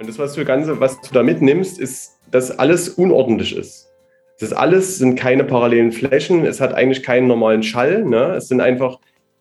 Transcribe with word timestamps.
Und 0.00 0.08
das, 0.08 0.18
was 0.18 0.32
du, 0.32 0.46
Ganze, 0.46 0.80
was 0.80 0.98
du 1.02 1.12
da 1.12 1.22
mitnimmst, 1.22 1.78
ist, 1.78 2.16
dass 2.30 2.58
alles 2.58 2.88
unordentlich 2.88 3.54
ist. 3.54 3.92
Das 4.40 4.54
alles 4.54 4.96
sind 4.96 5.14
keine 5.14 5.44
parallelen 5.44 5.92
Flächen, 5.92 6.46
es 6.46 6.58
hat 6.58 6.72
eigentlich 6.72 7.02
keinen 7.02 7.26
normalen 7.26 7.62
Schall. 7.62 8.06
Ne? 8.06 8.34
Es 8.36 8.48
sind 8.48 8.62
einfach, 8.62 8.98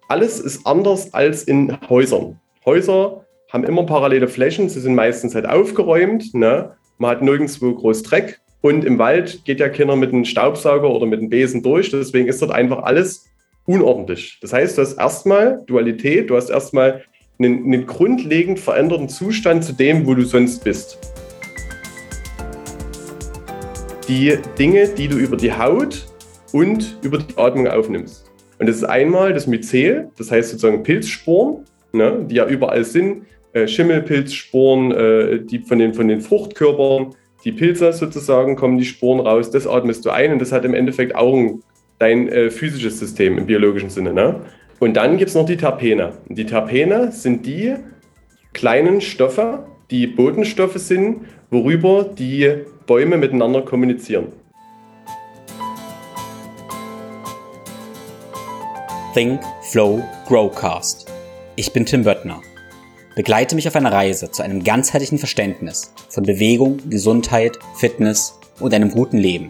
alles 0.09 0.41
ist 0.41 0.67
anders 0.67 1.13
als 1.13 1.43
in 1.43 1.77
Häusern. 1.87 2.41
Häuser 2.65 3.25
haben 3.47 3.63
immer 3.63 3.85
parallele 3.85 4.27
Flächen, 4.27 4.67
sie 4.67 4.81
sind 4.81 4.95
meistens 4.95 5.33
halt 5.33 5.47
aufgeräumt, 5.47 6.33
ne? 6.33 6.75
man 6.97 7.11
hat 7.11 7.21
nirgendwo 7.21 7.73
groß 7.73 8.03
Dreck 8.03 8.41
und 8.59 8.83
im 8.83 8.99
Wald 8.99 9.45
geht 9.45 9.61
ja 9.61 9.69
keiner 9.69 9.95
mit 9.95 10.11
einem 10.11 10.25
Staubsauger 10.25 10.89
oder 10.89 11.05
mit 11.05 11.19
einem 11.19 11.29
Besen 11.29 11.63
durch, 11.63 11.89
deswegen 11.89 12.27
ist 12.27 12.41
dort 12.41 12.51
einfach 12.51 12.83
alles 12.83 13.25
unordentlich. 13.65 14.37
Das 14.41 14.51
heißt, 14.51 14.77
du 14.77 14.81
hast 14.81 14.97
erstmal 14.97 15.63
Dualität, 15.67 16.29
du 16.29 16.35
hast 16.35 16.49
erstmal 16.49 17.03
einen, 17.39 17.65
einen 17.65 17.87
grundlegend 17.87 18.59
veränderten 18.59 19.09
Zustand 19.09 19.63
zu 19.63 19.73
dem, 19.73 20.05
wo 20.05 20.13
du 20.13 20.23
sonst 20.23 20.63
bist 20.63 20.99
die 24.09 24.37
Dinge, 24.57 24.87
die 24.87 25.07
du 25.07 25.17
über 25.17 25.37
die 25.37 25.53
Haut 25.53 26.07
und 26.51 26.97
über 27.03 27.19
die 27.19 27.37
Atmung 27.37 27.67
aufnimmst. 27.67 28.25
Und 28.57 28.67
das 28.67 28.77
ist 28.77 28.83
einmal 28.83 29.33
das 29.33 29.45
Myzel, 29.45 30.09
das 30.17 30.31
heißt 30.31 30.49
sozusagen 30.49 30.83
Pilzsporen, 30.83 31.63
ne, 31.93 32.25
die 32.27 32.35
ja 32.35 32.47
überall 32.47 32.83
sind, 32.83 33.27
äh, 33.53 33.67
Schimmelpilzsporen, 33.67 34.91
äh, 34.91 35.39
die 35.45 35.59
von 35.59 35.77
den, 35.77 35.93
von 35.93 36.07
den 36.07 36.21
Fruchtkörpern, 36.21 37.15
die 37.45 37.51
Pilze 37.51 37.93
sozusagen 37.93 38.55
kommen 38.55 38.79
die 38.79 38.85
Sporen 38.85 39.19
raus, 39.19 39.51
das 39.51 39.67
atmest 39.67 40.03
du 40.05 40.09
ein 40.09 40.33
und 40.33 40.39
das 40.39 40.51
hat 40.51 40.65
im 40.65 40.73
Endeffekt 40.73 41.15
auch 41.15 41.33
ein, 41.33 41.61
dein 41.99 42.27
äh, 42.29 42.49
physisches 42.49 42.99
System 42.99 43.37
im 43.37 43.45
biologischen 43.45 43.91
Sinne. 43.91 44.11
Ne? 44.11 44.41
Und 44.79 44.93
dann 44.93 45.17
gibt 45.17 45.29
es 45.29 45.35
noch 45.35 45.45
die 45.45 45.57
Terpene. 45.57 46.13
Die 46.29 46.45
Terpene 46.45 47.11
sind 47.11 47.45
die 47.45 47.75
kleinen 48.53 49.01
Stoffe, 49.01 49.65
die 49.91 50.07
Botenstoffe 50.07 50.77
sind, 50.77 51.25
worüber 51.49 52.03
die 52.03 52.63
Bäume 52.87 53.17
miteinander 53.17 53.61
kommunizieren. 53.61 54.27
Think, 59.13 59.41
Flow, 59.63 60.01
Growcast. 60.27 61.11
Ich 61.57 61.73
bin 61.73 61.85
Tim 61.85 62.03
Böttner. 62.03 62.41
Begleite 63.15 63.55
mich 63.55 63.67
auf 63.67 63.75
einer 63.75 63.91
Reise 63.91 64.31
zu 64.31 64.43
einem 64.43 64.63
ganzheitlichen 64.63 65.17
Verständnis 65.17 65.93
von 66.09 66.23
Bewegung, 66.23 66.79
Gesundheit, 66.89 67.59
Fitness 67.75 68.39
und 68.61 68.73
einem 68.73 68.91
guten 68.91 69.17
Leben. 69.17 69.49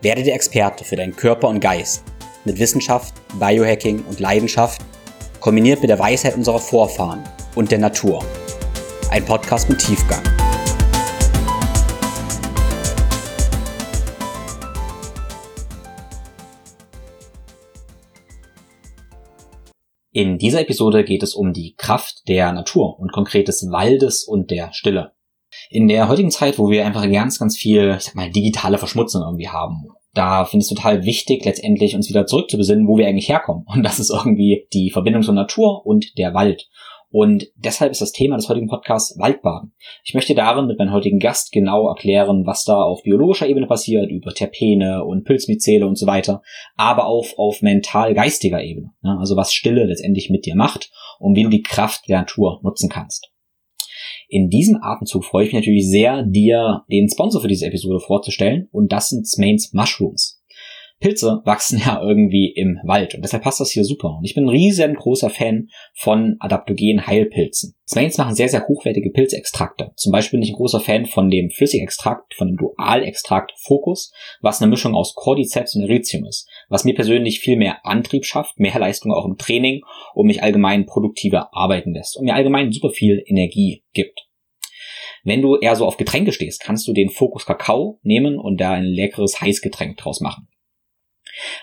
Werde 0.00 0.22
der 0.22 0.34
Experte 0.34 0.84
für 0.84 0.96
deinen 0.96 1.16
Körper 1.16 1.48
und 1.48 1.60
Geist 1.60 2.04
mit 2.44 2.58
Wissenschaft, 2.58 3.14
Biohacking 3.38 4.04
und 4.08 4.20
Leidenschaft, 4.20 4.80
kombiniert 5.40 5.80
mit 5.80 5.90
der 5.90 5.98
Weisheit 5.98 6.36
unserer 6.36 6.58
Vorfahren 6.58 7.22
und 7.54 7.70
der 7.70 7.78
Natur. 7.78 8.24
Ein 9.10 9.24
Podcast 9.24 9.68
mit 9.68 9.78
Tiefgang. 9.78 10.22
In 20.12 20.36
dieser 20.36 20.62
Episode 20.62 21.04
geht 21.04 21.22
es 21.22 21.34
um 21.34 21.52
die 21.52 21.74
Kraft 21.76 22.26
der 22.26 22.52
Natur 22.52 22.98
und 22.98 23.12
konkret 23.12 23.46
des 23.46 23.68
Waldes 23.70 24.24
und 24.24 24.50
der 24.50 24.72
Stille. 24.72 25.12
In 25.70 25.86
der 25.86 26.08
heutigen 26.08 26.30
Zeit, 26.30 26.58
wo 26.58 26.70
wir 26.70 26.84
einfach 26.84 27.08
ganz, 27.08 27.38
ganz 27.38 27.56
viel, 27.56 27.94
ich 27.98 28.04
sag 28.04 28.14
mal, 28.14 28.30
digitale 28.30 28.78
Verschmutzung 28.78 29.22
irgendwie 29.22 29.48
haben, 29.48 29.88
da 30.18 30.44
finde 30.44 30.64
ich 30.64 30.70
es 30.70 30.76
total 30.76 31.04
wichtig, 31.04 31.44
letztendlich 31.44 31.94
uns 31.94 32.08
wieder 32.08 32.26
zurückzubesinnen, 32.26 32.88
wo 32.88 32.98
wir 32.98 33.06
eigentlich 33.06 33.28
herkommen. 33.28 33.64
Und 33.66 33.84
das 33.84 34.00
ist 34.00 34.10
irgendwie 34.10 34.66
die 34.72 34.90
Verbindung 34.90 35.22
zur 35.22 35.34
Natur 35.34 35.86
und 35.86 36.18
der 36.18 36.34
Wald. 36.34 36.68
Und 37.10 37.46
deshalb 37.56 37.90
ist 37.92 38.02
das 38.02 38.12
Thema 38.12 38.36
des 38.36 38.50
heutigen 38.50 38.68
Podcasts 38.68 39.18
Waldbaden. 39.18 39.72
Ich 40.04 40.12
möchte 40.12 40.34
darin 40.34 40.66
mit 40.66 40.78
meinem 40.78 40.92
heutigen 40.92 41.20
Gast 41.20 41.52
genau 41.52 41.88
erklären, 41.88 42.44
was 42.44 42.64
da 42.64 42.82
auf 42.82 43.02
biologischer 43.02 43.46
Ebene 43.46 43.66
passiert, 43.66 44.10
über 44.10 44.34
Terpene 44.34 45.04
und 45.04 45.24
Pilzmyzele 45.24 45.86
und 45.86 45.96
so 45.96 46.06
weiter, 46.06 46.42
aber 46.76 47.06
auch 47.06 47.26
auf 47.38 47.62
mental-geistiger 47.62 48.62
Ebene. 48.62 48.90
Also 49.02 49.36
was 49.36 49.54
Stille 49.54 49.84
letztendlich 49.84 50.28
mit 50.28 50.44
dir 50.44 50.54
macht 50.54 50.90
und 51.18 51.34
wie 51.34 51.44
du 51.44 51.48
die 51.48 51.62
Kraft 51.62 52.08
der 52.08 52.18
Natur 52.18 52.60
nutzen 52.62 52.90
kannst. 52.90 53.30
In 54.28 54.50
diesem 54.50 54.78
Atemzug 54.82 55.24
freue 55.24 55.46
ich 55.46 55.52
mich 55.52 55.60
natürlich 55.60 55.88
sehr, 55.88 56.22
dir 56.22 56.84
den 56.90 57.08
Sponsor 57.08 57.40
für 57.40 57.48
diese 57.48 57.66
Episode 57.66 57.98
vorzustellen 57.98 58.68
und 58.70 58.92
das 58.92 59.08
sind 59.08 59.26
Smains 59.26 59.72
Mushrooms. 59.72 60.37
Pilze 61.00 61.42
wachsen 61.44 61.80
ja 61.84 62.02
irgendwie 62.02 62.52
im 62.54 62.78
Wald 62.84 63.14
und 63.14 63.22
deshalb 63.22 63.44
passt 63.44 63.60
das 63.60 63.70
hier 63.70 63.84
super. 63.84 64.16
Und 64.18 64.24
ich 64.24 64.34
bin 64.34 64.44
ein 64.44 64.50
riesengroßer 64.50 65.30
Fan 65.30 65.68
von 65.94 66.36
adaptogenen 66.40 67.06
Heilpilzen. 67.06 67.76
Smains 67.88 68.18
machen 68.18 68.34
sehr, 68.34 68.48
sehr 68.48 68.66
hochwertige 68.66 69.10
Pilzextrakte. 69.10 69.92
Zum 69.96 70.10
Beispiel 70.10 70.38
bin 70.38 70.44
ich 70.44 70.50
ein 70.50 70.56
großer 70.56 70.80
Fan 70.80 71.06
von 71.06 71.30
dem 71.30 71.50
Flüssigextrakt, 71.50 72.34
von 72.34 72.48
dem 72.48 72.56
Dualextrakt 72.56 73.52
Focus, 73.62 74.12
was 74.40 74.60
eine 74.60 74.70
Mischung 74.70 74.94
aus 74.94 75.14
Cordyceps 75.14 75.76
und 75.76 75.82
Erythium 75.82 76.26
ist, 76.26 76.48
was 76.68 76.84
mir 76.84 76.94
persönlich 76.94 77.38
viel 77.40 77.56
mehr 77.56 77.86
Antrieb 77.86 78.24
schafft, 78.24 78.58
mehr 78.58 78.78
Leistung 78.78 79.12
auch 79.12 79.24
im 79.24 79.38
Training 79.38 79.82
und 80.14 80.26
mich 80.26 80.42
allgemein 80.42 80.84
produktiver 80.84 81.50
arbeiten 81.52 81.94
lässt 81.94 82.16
und 82.16 82.24
mir 82.24 82.34
allgemein 82.34 82.72
super 82.72 82.90
viel 82.90 83.22
Energie 83.24 83.84
gibt. 83.92 84.26
Wenn 85.22 85.42
du 85.42 85.56
eher 85.56 85.76
so 85.76 85.86
auf 85.86 85.96
Getränke 85.96 86.32
stehst, 86.32 86.60
kannst 86.60 86.88
du 86.88 86.92
den 86.92 87.10
Fokus 87.10 87.46
Kakao 87.46 88.00
nehmen 88.02 88.38
und 88.38 88.60
da 88.60 88.72
ein 88.72 88.84
leckeres 88.84 89.40
Heißgetränk 89.40 89.96
draus 89.96 90.20
machen. 90.20 90.48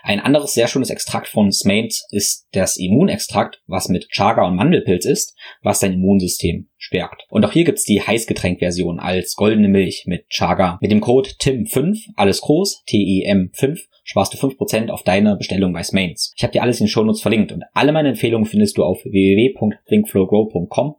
Ein 0.03 0.19
anderes 0.19 0.53
sehr 0.53 0.67
schönes 0.67 0.89
Extrakt 0.89 1.27
von 1.27 1.51
Smains 1.51 2.05
ist 2.11 2.47
das 2.51 2.77
Immunextrakt, 2.77 3.61
was 3.67 3.89
mit 3.89 4.09
Chaga 4.09 4.45
und 4.45 4.55
Mandelpilz 4.55 5.05
ist, 5.05 5.35
was 5.61 5.79
dein 5.79 5.93
Immunsystem 5.93 6.69
stärkt. 6.77 7.25
Und 7.29 7.45
auch 7.45 7.51
hier 7.51 7.63
gibt's 7.63 7.83
die 7.83 8.01
Heißgetränkversion 8.01 8.99
als 8.99 9.35
goldene 9.35 9.67
Milch 9.67 10.03
mit 10.05 10.29
Chaga. 10.29 10.77
Mit 10.81 10.91
dem 10.91 11.01
Code 11.01 11.29
TIM5, 11.41 11.97
alles 12.15 12.41
groß, 12.41 12.83
T-E-M 12.85 13.51
5, 13.53 13.79
sparst 14.03 14.33
du 14.33 14.37
5% 14.37 14.89
auf 14.89 15.03
deine 15.03 15.35
Bestellung 15.35 15.73
bei 15.73 15.83
Smains. 15.83 16.33
Ich 16.37 16.43
habe 16.43 16.53
dir 16.53 16.61
alles 16.61 16.79
in 16.79 16.85
den 16.85 16.91
Shownotes 16.91 17.21
verlinkt 17.21 17.51
und 17.51 17.63
alle 17.73 17.91
meine 17.91 18.09
Empfehlungen 18.09 18.45
findest 18.45 18.77
du 18.77 18.83
auf 18.83 19.03
www.thinkflowgrow.com 19.03 20.95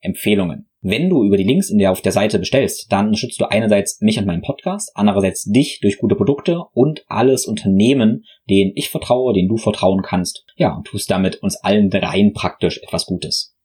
Empfehlungen. 0.00 0.67
Wenn 0.80 1.10
du 1.10 1.24
über 1.24 1.36
die 1.36 1.44
Links 1.44 1.70
in 1.70 1.78
der 1.78 1.90
auf 1.90 2.02
der 2.02 2.12
Seite 2.12 2.38
bestellst, 2.38 2.92
dann 2.92 3.06
unterstützt 3.06 3.40
du 3.40 3.46
einerseits 3.46 4.00
mich 4.00 4.16
und 4.18 4.26
meinen 4.26 4.42
Podcast, 4.42 4.92
andererseits 4.94 5.44
dich 5.44 5.80
durch 5.80 5.98
gute 5.98 6.14
Produkte 6.14 6.62
und 6.72 7.04
alles 7.08 7.46
Unternehmen, 7.46 8.24
denen 8.48 8.72
ich 8.76 8.88
vertraue, 8.88 9.32
denen 9.32 9.48
du 9.48 9.56
vertrauen 9.56 10.02
kannst. 10.02 10.44
Ja, 10.56 10.76
und 10.76 10.86
tust 10.86 11.10
damit 11.10 11.36
uns 11.42 11.56
allen 11.56 11.90
dreien 11.90 12.32
praktisch 12.32 12.80
etwas 12.82 13.06
Gutes. 13.06 13.56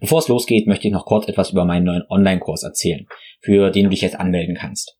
Bevor 0.00 0.18
es 0.18 0.28
losgeht, 0.28 0.66
möchte 0.66 0.86
ich 0.86 0.92
noch 0.92 1.06
kurz 1.06 1.26
etwas 1.26 1.52
über 1.52 1.64
meinen 1.64 1.86
neuen 1.86 2.04
Online-Kurs 2.10 2.64
erzählen, 2.64 3.06
für 3.40 3.70
den 3.70 3.84
du 3.84 3.90
dich 3.90 4.02
jetzt 4.02 4.20
anmelden 4.20 4.54
kannst. 4.54 4.98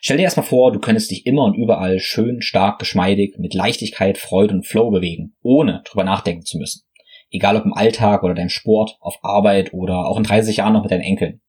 Stell 0.00 0.18
dir 0.18 0.22
erstmal 0.22 0.46
vor, 0.46 0.70
du 0.70 0.78
könntest 0.78 1.10
dich 1.10 1.26
immer 1.26 1.44
und 1.44 1.56
überall 1.56 1.98
schön, 1.98 2.40
stark, 2.40 2.78
geschmeidig, 2.78 3.36
mit 3.38 3.54
Leichtigkeit, 3.54 4.18
Freude 4.18 4.54
und 4.54 4.66
Flow 4.66 4.90
bewegen, 4.90 5.34
ohne 5.42 5.82
drüber 5.84 6.04
nachdenken 6.04 6.44
zu 6.44 6.58
müssen. 6.58 6.82
Egal 7.30 7.56
ob 7.56 7.64
im 7.64 7.74
Alltag 7.74 8.22
oder 8.22 8.34
deinem 8.34 8.48
Sport, 8.48 8.96
auf 9.00 9.18
Arbeit 9.22 9.72
oder 9.72 10.06
auch 10.06 10.16
in 10.16 10.24
30 10.24 10.58
Jahren 10.58 10.72
noch 10.72 10.82
mit 10.82 10.90
deinen 10.90 11.02
Enkeln. 11.02 11.40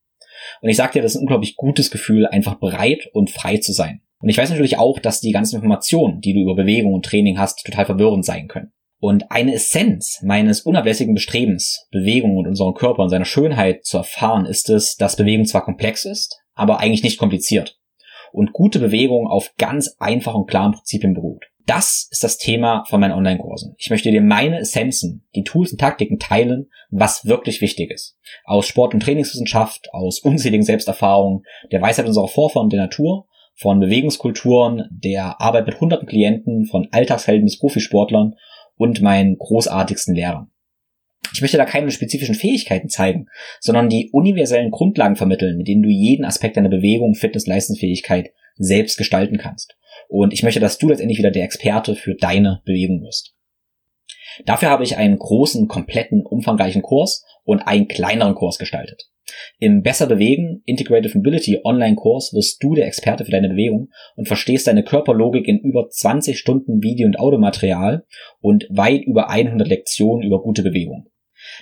Und 0.61 0.69
ich 0.69 0.77
sag 0.77 0.91
dir, 0.91 1.01
das 1.01 1.13
ist 1.13 1.17
ein 1.17 1.21
unglaublich 1.21 1.55
gutes 1.55 1.91
Gefühl, 1.91 2.27
einfach 2.27 2.55
bereit 2.55 3.09
und 3.13 3.29
frei 3.29 3.57
zu 3.57 3.73
sein. 3.73 4.01
Und 4.19 4.29
ich 4.29 4.37
weiß 4.37 4.49
natürlich 4.49 4.77
auch, 4.77 4.99
dass 4.99 5.21
die 5.21 5.31
ganzen 5.31 5.57
Informationen, 5.57 6.21
die 6.21 6.33
du 6.33 6.41
über 6.41 6.55
Bewegung 6.55 6.93
und 6.93 7.05
Training 7.05 7.37
hast, 7.37 7.63
total 7.63 7.85
verwirrend 7.85 8.25
sein 8.25 8.47
können. 8.47 8.71
Und 8.99 9.31
eine 9.31 9.53
Essenz 9.53 10.21
meines 10.23 10.61
unablässigen 10.61 11.13
Bestrebens, 11.13 11.87
Bewegung 11.91 12.35
und 12.37 12.47
unseren 12.47 12.73
Körper 12.73 13.03
und 13.03 13.09
seiner 13.09 13.25
Schönheit 13.25 13.85
zu 13.85 13.97
erfahren, 13.97 14.47
ist 14.47 14.69
es, 14.69 14.95
dass 14.95 15.15
Bewegung 15.15 15.45
zwar 15.45 15.63
komplex 15.63 16.03
ist, 16.03 16.41
aber 16.55 16.79
eigentlich 16.79 17.03
nicht 17.03 17.19
kompliziert. 17.19 17.77
Und 18.31 18.53
gute 18.53 18.79
Bewegung 18.79 19.27
auf 19.27 19.53
ganz 19.57 19.95
einfachen 19.99 20.41
und 20.41 20.49
klaren 20.49 20.71
Prinzipien 20.71 21.13
beruht. 21.13 21.45
Das 21.67 22.07
ist 22.11 22.23
das 22.23 22.37
Thema 22.37 22.85
von 22.87 23.01
meinen 23.01 23.11
Online-Kursen. 23.11 23.75
Ich 23.77 23.89
möchte 23.89 24.09
dir 24.09 24.21
meine 24.21 24.59
Essenzen, 24.59 25.27
die 25.35 25.43
Tools 25.43 25.73
und 25.73 25.79
Taktiken 25.79 26.17
teilen, 26.17 26.69
was 26.91 27.25
wirklich 27.25 27.59
wichtig 27.59 27.91
ist. 27.91 28.17
Aus 28.45 28.67
Sport- 28.67 28.93
und 28.93 29.01
Trainingswissenschaft, 29.01 29.89
aus 29.91 30.19
unzähligen 30.19 30.63
Selbsterfahrungen, 30.63 31.43
der 31.73 31.81
Weisheit 31.81 32.05
unserer 32.05 32.29
Vorfahren 32.29 32.69
der 32.69 32.79
Natur, 32.79 33.27
von 33.53 33.81
Bewegungskulturen, 33.81 34.87
der 34.91 35.41
Arbeit 35.41 35.65
mit 35.65 35.81
hunderten 35.81 36.07
Klienten, 36.07 36.63
von 36.65 36.87
Alltagshelden 36.91 37.43
bis 37.43 37.59
Profisportlern 37.59 38.35
und 38.77 39.01
meinen 39.01 39.37
großartigsten 39.37 40.15
Lehrern. 40.15 40.49
Ich 41.33 41.41
möchte 41.41 41.57
da 41.57 41.65
keine 41.65 41.91
spezifischen 41.91 42.35
Fähigkeiten 42.35 42.87
zeigen, 42.87 43.27
sondern 43.59 43.89
die 43.89 44.09
universellen 44.13 44.71
Grundlagen 44.71 45.17
vermitteln, 45.17 45.57
mit 45.57 45.67
denen 45.67 45.83
du 45.83 45.89
jeden 45.89 46.23
Aspekt 46.23 46.55
deiner 46.55 46.69
Bewegung, 46.69 47.13
Fitness, 47.15 47.45
Leistungsfähigkeit 47.45 48.29
selbst 48.55 48.97
gestalten 48.97 49.37
kannst. 49.37 49.75
Und 50.07 50.33
ich 50.33 50.43
möchte, 50.43 50.59
dass 50.59 50.77
du 50.77 50.89
letztendlich 50.89 51.17
wieder 51.17 51.31
der 51.31 51.43
Experte 51.43 51.95
für 51.95 52.15
deine 52.15 52.61
Bewegung 52.65 53.03
wirst. 53.03 53.33
Dafür 54.45 54.69
habe 54.69 54.83
ich 54.83 54.97
einen 54.97 55.17
großen, 55.17 55.67
kompletten, 55.67 56.25
umfangreichen 56.25 56.81
Kurs 56.81 57.25
und 57.43 57.61
einen 57.61 57.87
kleineren 57.87 58.35
Kurs 58.35 58.57
gestaltet. 58.57 59.09
Im 59.59 59.81
Besser 59.81 60.07
Bewegen 60.07 60.61
Integrative 60.65 61.17
Mobility 61.17 61.59
Online-Kurs 61.63 62.33
wirst 62.33 62.63
du 62.63 62.75
der 62.75 62.87
Experte 62.87 63.25
für 63.25 63.31
deine 63.31 63.49
Bewegung 63.49 63.89
und 64.15 64.27
verstehst 64.27 64.67
deine 64.67 64.83
Körperlogik 64.83 65.47
in 65.47 65.59
über 65.59 65.89
20 65.89 66.39
Stunden 66.39 66.81
Video- 66.81 67.07
und 67.07 67.19
Audiomaterial 67.19 68.05
und 68.39 68.67
weit 68.69 69.03
über 69.03 69.29
100 69.29 69.67
Lektionen 69.67 70.25
über 70.25 70.41
gute 70.41 70.63
Bewegung. 70.63 71.07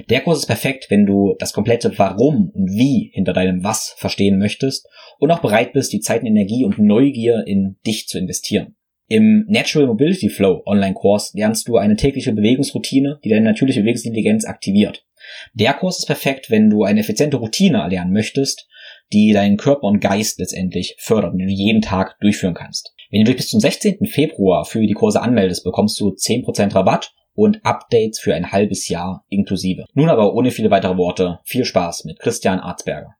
Der 0.09 0.21
Kurs 0.21 0.39
ist 0.39 0.47
perfekt, 0.47 0.87
wenn 0.89 1.05
du 1.05 1.35
das 1.39 1.53
komplette 1.53 1.97
Warum 1.97 2.51
und 2.53 2.71
Wie 2.71 3.11
hinter 3.13 3.33
deinem 3.33 3.63
Was 3.63 3.95
verstehen 3.97 4.37
möchtest 4.37 4.87
und 5.19 5.31
auch 5.31 5.41
bereit 5.41 5.73
bist, 5.73 5.93
die 5.93 5.99
Zeit 5.99 6.23
Energie 6.23 6.65
und 6.65 6.79
Neugier 6.79 7.43
in 7.45 7.77
dich 7.85 8.07
zu 8.07 8.17
investieren. 8.17 8.75
Im 9.07 9.45
Natural 9.47 9.87
Mobility 9.87 10.29
Flow 10.29 10.63
Online-Kurs 10.65 11.33
lernst 11.35 11.67
du 11.67 11.77
eine 11.77 11.95
tägliche 11.95 12.33
Bewegungsroutine, 12.33 13.19
die 13.23 13.29
deine 13.29 13.45
natürliche 13.45 13.81
Bewegungsintelligenz 13.81 14.45
aktiviert. 14.45 15.05
Der 15.53 15.73
Kurs 15.73 15.99
ist 15.99 16.05
perfekt, 16.05 16.49
wenn 16.49 16.69
du 16.69 16.83
eine 16.83 17.01
effiziente 17.01 17.37
Routine 17.37 17.79
erlernen 17.79 18.13
möchtest, 18.13 18.67
die 19.13 19.31
deinen 19.31 19.57
Körper 19.57 19.83
und 19.83 19.99
Geist 19.99 20.39
letztendlich 20.39 20.95
fördert 20.99 21.33
und 21.33 21.39
du 21.39 21.45
jeden 21.45 21.81
Tag 21.81 22.19
durchführen 22.19 22.55
kannst. 22.55 22.93
Wenn 23.11 23.21
du 23.21 23.25
dich 23.25 23.37
bis 23.37 23.49
zum 23.49 23.59
16. 23.59 24.05
Februar 24.07 24.65
für 24.65 24.85
die 24.85 24.93
Kurse 24.93 25.21
anmeldest, 25.21 25.63
bekommst 25.63 25.99
du 25.99 26.09
10% 26.09 26.73
Rabatt 26.73 27.13
und 27.35 27.63
Updates 27.65 28.19
für 28.19 28.33
ein 28.33 28.51
halbes 28.51 28.87
Jahr 28.87 29.23
inklusive. 29.29 29.85
Nun 29.93 30.09
aber 30.09 30.33
ohne 30.33 30.51
viele 30.51 30.71
weitere 30.71 30.97
Worte, 30.97 31.39
viel 31.43 31.65
Spaß 31.65 32.05
mit 32.05 32.19
Christian 32.19 32.59
Arzberger. 32.59 33.15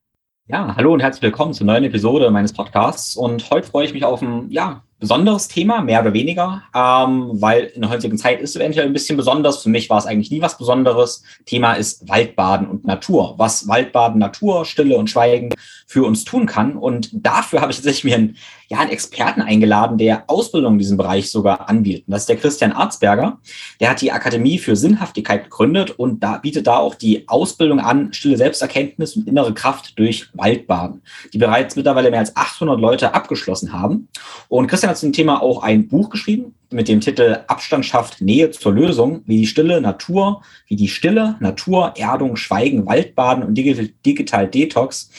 Ja, 0.47 0.75
hallo 0.75 0.93
und 0.93 1.01
herzlich 1.01 1.23
willkommen 1.23 1.53
zur 1.53 1.67
neuen 1.67 1.83
Episode 1.83 2.29
meines 2.31 2.53
Podcasts. 2.53 3.15
Und 3.15 3.49
heute 3.51 3.67
freue 3.67 3.85
ich 3.85 3.93
mich 3.93 4.05
auf 4.05 4.21
ein, 4.21 4.49
ja, 4.49 4.83
besonderes 4.99 5.47
Thema, 5.47 5.81
mehr 5.81 6.01
oder 6.01 6.13
weniger, 6.13 6.63
ähm, 6.73 7.29
weil 7.33 7.65
in 7.75 7.81
der 7.81 7.89
heutigen 7.89 8.17
Zeit 8.17 8.39
ist 8.41 8.51
es 8.51 8.55
eventuell 8.55 8.85
ein 8.85 8.93
bisschen 8.93 9.17
besonders. 9.17 9.61
Für 9.61 9.69
mich 9.69 9.89
war 9.89 9.97
es 9.97 10.05
eigentlich 10.05 10.31
nie 10.31 10.41
was 10.41 10.57
Besonderes. 10.57 11.23
Thema 11.45 11.73
ist 11.73 12.07
Waldbaden 12.07 12.67
und 12.67 12.85
Natur. 12.85 13.35
Was 13.37 13.67
Waldbaden, 13.67 14.19
Natur, 14.19 14.65
Stille 14.65 14.97
und 14.97 15.09
Schweigen 15.09 15.49
für 15.87 16.03
uns 16.03 16.23
tun 16.23 16.45
kann. 16.45 16.77
Und 16.77 17.09
dafür 17.13 17.61
habe 17.61 17.71
ich 17.71 17.77
tatsächlich 17.77 18.05
mir 18.05 18.15
einen, 18.15 18.37
ja, 18.67 18.79
einen 18.79 18.89
Experten 18.89 19.41
eingeladen, 19.41 19.97
der 19.97 20.23
Ausbildung 20.27 20.73
in 20.73 20.79
diesem 20.79 20.97
Bereich 20.97 21.29
sogar 21.29 21.69
anbietet. 21.69 22.07
Und 22.07 22.13
das 22.13 22.23
ist 22.23 22.29
der 22.29 22.37
Christian 22.37 22.71
Arzberger. 22.71 23.39
Der 23.79 23.91
hat 23.91 24.01
die 24.01 24.11
Akademie 24.11 24.57
für 24.57 24.75
Sinnhaftigkeit 24.75 25.43
gegründet 25.43 25.91
und 25.91 26.23
da 26.23 26.37
bietet 26.37 26.67
da 26.67 26.77
auch 26.77 26.95
die 26.95 27.27
Ausbildung 27.27 27.79
an, 27.79 28.13
stille 28.13 28.37
Selbsterkenntnis 28.37 29.15
und 29.15 29.27
innere 29.27 29.53
Kraft 29.53 29.99
durch 29.99 30.27
Waldbaden, 30.33 31.01
die 31.33 31.37
bereits 31.37 31.75
mittlerweile 31.75 32.09
mehr 32.09 32.19
als 32.19 32.35
800 32.35 32.79
Leute 32.79 33.13
abgeschlossen 33.13 33.71
haben. 33.71 34.07
Und 34.47 34.67
Christian 34.67 34.84
hat 34.87 34.97
zum 34.97 35.13
Thema 35.13 35.41
auch 35.41 35.63
ein 35.63 35.87
Buch 35.87 36.09
geschrieben 36.09 36.55
mit 36.75 36.87
dem 36.87 36.99
Titel 36.99 37.39
Abstand 37.47 37.85
schafft 37.85 38.21
Nähe 38.21 38.51
zur 38.51 38.73
Lösung, 38.73 39.21
wie 39.25 39.37
die 39.37 39.47
stille 39.47 39.79
Natur, 39.81 40.43
wie 40.67 40.75
die 40.75 40.87
stille 40.87 41.37
Natur, 41.39 41.93
Erdung, 41.95 42.35
Schweigen, 42.35 42.85
Waldbaden 42.85 43.43
und 43.43 43.55
Digital, 43.55 43.89
Digital 44.05 44.47
Detox 44.47 45.09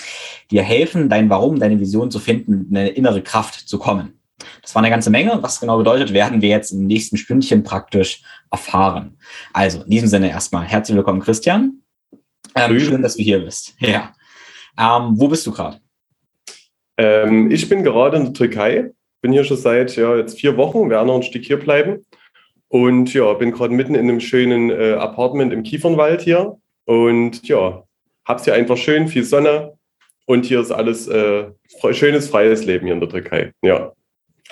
dir 0.51 0.63
helfen, 0.63 1.09
dein 1.09 1.31
Warum, 1.31 1.59
deine 1.59 1.81
Vision 1.81 2.11
zu 2.11 2.19
finden, 2.19 2.67
eine 2.71 2.91
innere 2.91 3.23
Kraft 3.23 3.69
zu 3.69 3.79
kommen. 3.79 4.21
Das 4.61 4.75
war 4.75 4.83
eine 4.83 4.91
ganze 4.91 5.11
Menge. 5.11 5.39
Was 5.41 5.61
genau 5.61 5.79
bedeutet, 5.79 6.13
werden 6.13 6.43
wir 6.43 6.51
jetzt 6.51 6.73
im 6.73 6.87
nächsten 6.87 7.17
Stündchen 7.17 7.63
praktisch 7.63 8.23
erfahren. 8.51 9.17
Also, 9.53 9.83
in 9.83 9.91
diesem 9.91 10.09
Sinne 10.09 10.29
erstmal 10.29 10.65
herzlich 10.65 10.97
willkommen, 10.97 11.21
Christian. 11.21 11.81
Ähm, 12.55 12.79
schön, 12.79 13.03
dass 13.03 13.17
du 13.17 13.23
hier 13.23 13.41
bist. 13.41 13.75
Ja. 13.79 14.13
Ähm, 14.79 15.13
wo 15.15 15.29
bist 15.29 15.47
du 15.47 15.53
gerade? 15.53 15.81
Ähm, 16.99 17.51
ich 17.51 17.69
bin 17.69 17.83
gerade 17.83 18.19
in 18.19 18.25
der 18.25 18.33
Türkei 18.35 18.91
bin 19.27 19.33
hier 19.33 19.43
schon 19.43 19.57
seit 19.57 19.97
ja, 19.97 20.17
jetzt 20.17 20.39
vier 20.39 20.57
Wochen, 20.57 20.89
werde 20.89 21.09
noch 21.09 21.17
ein 21.17 21.25
Stück 21.25 21.45
hier 21.45 21.59
bleiben. 21.59 22.07
Und 22.69 23.13
ja, 23.13 23.33
bin 23.33 23.51
gerade 23.51 23.75
mitten 23.75 23.97
in 23.97 24.09
einem 24.09 24.21
schönen 24.21 24.71
äh, 24.71 24.93
Apartment 24.93 25.53
im 25.53 25.65
Kiefernwald 25.65 26.21
hier. 26.21 26.57
Und 26.85 27.49
ja, 27.49 27.83
hab's 28.25 28.45
hier 28.45 28.55
einfach 28.55 28.77
schön, 28.77 29.09
viel 29.09 29.25
Sonne. 29.25 29.73
Und 30.27 30.47
hier 30.47 30.61
ist 30.61 30.71
alles 30.71 31.09
äh, 31.09 31.47
schönes, 31.91 32.29
freies 32.29 32.65
Leben 32.67 32.87
hier 32.87 32.95
in 32.95 33.01
der 33.01 33.09
Türkei. 33.09 33.53
Ja. 33.63 33.91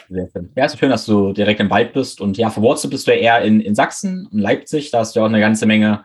Sehr 0.08 0.28
schön. 0.32 0.50
Ja, 0.56 0.64
ist 0.64 0.76
schön, 0.76 0.90
dass 0.90 1.06
du 1.06 1.32
direkt 1.32 1.60
im 1.60 1.70
Wald 1.70 1.92
bist. 1.92 2.20
Und 2.20 2.36
ja, 2.36 2.50
verwurzelt 2.50 2.90
bist 2.90 3.06
du 3.06 3.12
ja 3.12 3.18
eher 3.18 3.42
in, 3.42 3.60
in 3.60 3.76
Sachsen, 3.76 4.28
in 4.32 4.40
Leipzig. 4.40 4.90
Da 4.90 4.98
hast 4.98 5.14
du 5.14 5.20
auch 5.20 5.26
eine 5.26 5.38
ganze 5.38 5.66
Menge, 5.66 6.02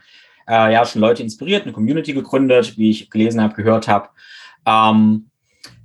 äh, 0.47 0.71
ja, 0.73 0.85
schon 0.85 1.01
Leute 1.01 1.23
inspiriert, 1.23 1.63
eine 1.63 1.73
Community 1.73 2.13
gegründet, 2.13 2.77
wie 2.77 2.91
ich 2.91 3.09
gelesen 3.09 3.41
habe, 3.41 3.55
gehört 3.55 3.87
habe. 3.87 4.09
Ähm, 4.67 5.28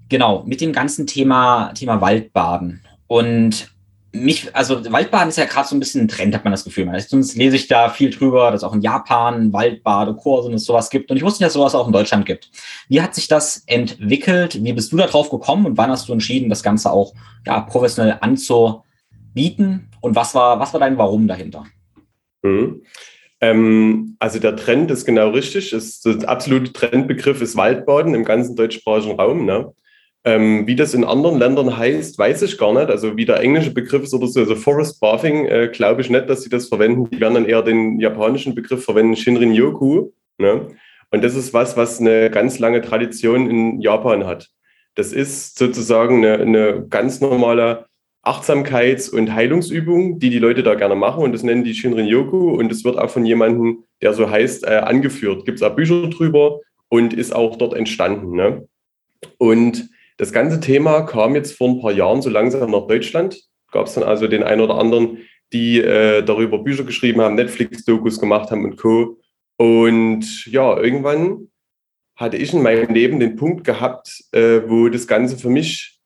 Genau, 0.09 0.43
mit 0.47 0.61
dem 0.61 0.73
ganzen 0.73 1.07
Thema, 1.07 1.73
Thema 1.75 2.01
Waldbaden. 2.01 2.83
Und 3.07 3.75
mich, 4.15 4.55
also 4.55 4.91
Waldbaden 4.93 5.29
ist 5.29 5.39
ja 5.39 5.45
gerade 5.45 5.69
so 5.69 5.75
ein 5.75 5.81
bisschen 5.81 6.03
ein 6.03 6.09
Trend, 6.09 6.35
hat 6.35 6.45
man 6.45 6.53
das 6.53 6.65
Gefühl. 6.65 6.89
Sonst 7.01 7.35
lese 7.37 7.57
ich 7.57 7.67
da 7.67 7.89
viel 7.89 8.11
drüber, 8.11 8.51
dass 8.51 8.63
auch 8.63 8.73
in 8.73 8.81
Japan 8.81 9.53
Waldbadekurse 9.53 10.49
und 10.49 10.59
sowas 10.59 10.89
gibt. 10.89 11.11
Und 11.11 11.17
ich 11.17 11.23
wusste 11.25 11.43
nicht, 11.43 11.49
dass 11.49 11.55
sowas 11.55 11.75
auch 11.75 11.87
in 11.87 11.93
Deutschland 11.93 12.25
gibt. 12.25 12.51
Wie 12.89 13.03
hat 13.03 13.15
sich 13.15 13.27
das 13.27 13.65
entwickelt? 13.67 14.63
Wie 14.63 14.73
bist 14.73 14.93
du 14.93 14.97
da 14.97 15.07
drauf 15.07 15.31
gekommen 15.31 15.67
und 15.67 15.77
wann 15.77 15.91
hast 15.91 16.09
du 16.09 16.13
entschieden, 16.13 16.49
das 16.49 16.63
Ganze 16.63 16.93
auch 16.93 17.13
ja, 17.45 17.61
professionell 17.61 18.19
anzubieten? 18.21 19.89
Und 20.01 20.15
was 20.15 20.35
war, 20.35 20.61
was 20.61 20.73
war 20.73 20.81
dein 20.81 20.97
Warum 20.97 21.27
dahinter? 21.27 21.65
Mhm. 22.43 22.83
Ähm, 23.41 24.17
also 24.21 24.39
der 24.39 24.55
Trend 24.55 24.93
ist 24.93 25.05
genau 25.05 25.31
richtig. 25.31 25.73
Ist, 25.73 26.07
der 26.07 26.29
absolute 26.29 26.73
Trendbegriff 26.73 27.43
ist 27.43 27.57
Waldbaden 27.57 28.15
im 28.15 28.25
ganzen 28.25 28.55
deutschsprachigen 28.55 29.19
Raum. 29.19 29.45
Ne? 29.45 29.73
Ähm, 30.27 30.67
wie 30.67 30.75
das 30.75 30.95
in 30.95 31.05
anderen 31.05 31.39
Ländern 31.39 31.77
heißt, 31.77 32.19
weiß 32.19 32.43
ich 32.43 32.57
gar 32.57 32.73
nicht. 32.73 32.89
Also 32.89 33.17
wie 33.17 33.27
der 33.27 33.41
englische 33.41 33.73
Begriff 33.73 34.05
ist 34.05 34.15
oder 34.15 34.27
so, 34.27 34.41
also 34.41 34.57
Forest 34.57 34.99
Bathing, 35.01 35.45
äh, 35.45 35.69
glaube 35.71 36.01
ich 36.01 36.09
nicht, 36.09 36.31
dass 36.31 36.43
sie 36.43 36.49
das 36.49 36.69
verwenden. 36.69 37.11
Die 37.11 37.21
werden 37.21 37.35
dann 37.35 37.45
eher 37.45 37.61
den 37.61 38.01
japanischen 38.01 38.55
Begriff 38.55 38.85
verwenden, 38.85 39.17
Shinrin-yoku. 39.17 40.11
Ne? 40.39 40.69
Und 41.11 41.23
das 41.23 41.35
ist 41.35 41.53
was, 41.53 41.77
was 41.77 42.01
eine 42.01 42.31
ganz 42.31 42.59
lange 42.59 42.81
Tradition 42.81 43.51
in 43.51 43.81
Japan 43.83 44.27
hat. 44.27 44.49
Das 44.95 45.13
ist 45.13 45.59
sozusagen 45.59 46.25
eine, 46.25 46.39
eine 46.39 46.87
ganz 46.89 47.21
normale 47.21 47.85
Achtsamkeits- 48.23 49.11
und 49.11 49.35
Heilungsübung, 49.35 50.19
die 50.19 50.31
die 50.31 50.39
Leute 50.39 50.63
da 50.63 50.75
gerne 50.75 50.95
machen. 50.95 51.23
Und 51.23 51.33
das 51.33 51.43
nennen 51.43 51.65
die 51.65 51.75
Shinrin-yoku. 51.75 52.55
Und 52.55 52.73
es 52.73 52.83
wird 52.83 52.97
auch 52.97 53.11
von 53.11 53.27
jemandem, 53.27 53.85
der 54.01 54.15
so 54.15 54.31
heißt, 54.31 54.65
äh, 54.67 54.77
angeführt. 54.77 55.45
Gibt 55.45 55.59
es 55.59 55.63
auch 55.63 55.77
Bücher 55.77 56.09
drüber 56.09 56.61
und 56.89 57.13
ist 57.13 57.35
auch 57.35 57.57
dort 57.57 57.75
entstanden. 57.75 58.35
Ne? 58.35 58.67
Und 59.37 59.91
das 60.17 60.33
ganze 60.33 60.61
Thema 60.61 61.03
kam 61.03 61.35
jetzt 61.35 61.57
vor 61.57 61.69
ein 61.69 61.81
paar 61.81 61.93
Jahren 61.93 62.23
so 62.23 62.31
langsam 62.31 62.71
nach 62.71 62.87
Deutschland. 62.87 63.41
Gab 63.73 63.87
es 63.87 63.95
dann 63.95 64.05
also 64.05 64.29
den 64.29 64.45
einen 64.45 64.61
oder 64.61 64.77
anderen, 64.77 65.19
die 65.53 65.81
äh, 65.81 66.23
darüber 66.23 66.59
Bücher 66.59 66.85
geschrieben 66.85 67.21
haben, 67.21 67.35
Netflix-Dokus 67.35 68.21
gemacht 68.21 68.51
haben 68.51 68.65
und 68.65 68.77
Co. 68.77 69.19
Und 69.57 70.47
ja, 70.47 70.77
irgendwann 70.79 71.49
hatte 72.17 72.37
ich 72.37 72.53
in 72.53 72.63
meinem 72.63 72.93
Leben 72.95 73.19
den 73.19 73.37
Punkt 73.37 73.65
gehabt, 73.65 74.25
äh, 74.33 74.61
wo 74.67 74.89
das 74.89 75.07
Ganze 75.07 75.37
für 75.37 75.49
mich 75.49 75.99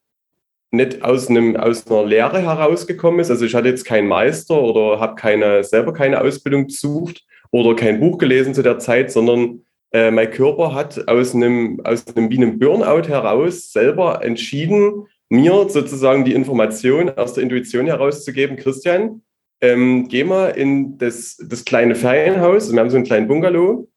nicht 0.71 1.03
aus, 1.03 1.29
einem, 1.29 1.57
aus 1.57 1.87
einer 1.87 2.05
Lehre 2.05 2.43
herausgekommen 2.43 3.21
ist. 3.21 3.31
Also 3.31 3.45
ich 3.45 3.55
hatte 3.55 3.69
jetzt 3.69 3.85
keinen 3.85 4.09
Meister 4.09 4.61
oder 4.61 5.01
habe 5.01 5.15
keine, 5.15 5.65
selber 5.65 5.93
keine 5.93 6.21
Ausbildung 6.21 6.67
besucht 6.67 7.25
oder 7.51 7.75
kein 7.75 8.01
Buch 8.01 8.19
gelesen 8.19 8.55
zu 8.55 8.63
der 8.63 8.79
Zeit, 8.79 9.11
sondern 9.11 9.65
äh, 9.93 10.11
mein 10.11 10.31
Körper 10.31 10.75
hat 10.75 11.09
aus 11.09 11.35
einem, 11.35 11.81
aus 11.85 12.07
einem 12.15 12.31
wie 12.31 12.37
einem 12.37 12.59
Burnout 12.59 13.09
heraus 13.09 13.73
selber 13.73 14.23
entschieden, 14.23 15.07
mir 15.31 15.69
sozusagen 15.69 16.25
die 16.25 16.35
Information 16.35 17.11
aus 17.11 17.35
der 17.35 17.43
Intuition 17.43 17.87
herauszugeben, 17.87 18.57
Christian, 18.57 19.23
ähm, 19.61 20.09
geh 20.09 20.25
mal 20.25 20.51
in 20.51 20.99
das, 20.99 21.37
das 21.37 21.65
kleine 21.65 21.95
Ferienhaus, 21.95 22.73
wir 22.73 22.81
haben 22.81 22.91
so 22.91 22.97
einen 22.97 23.07
kleinen 23.07 23.29
Bungalow, 23.29 23.89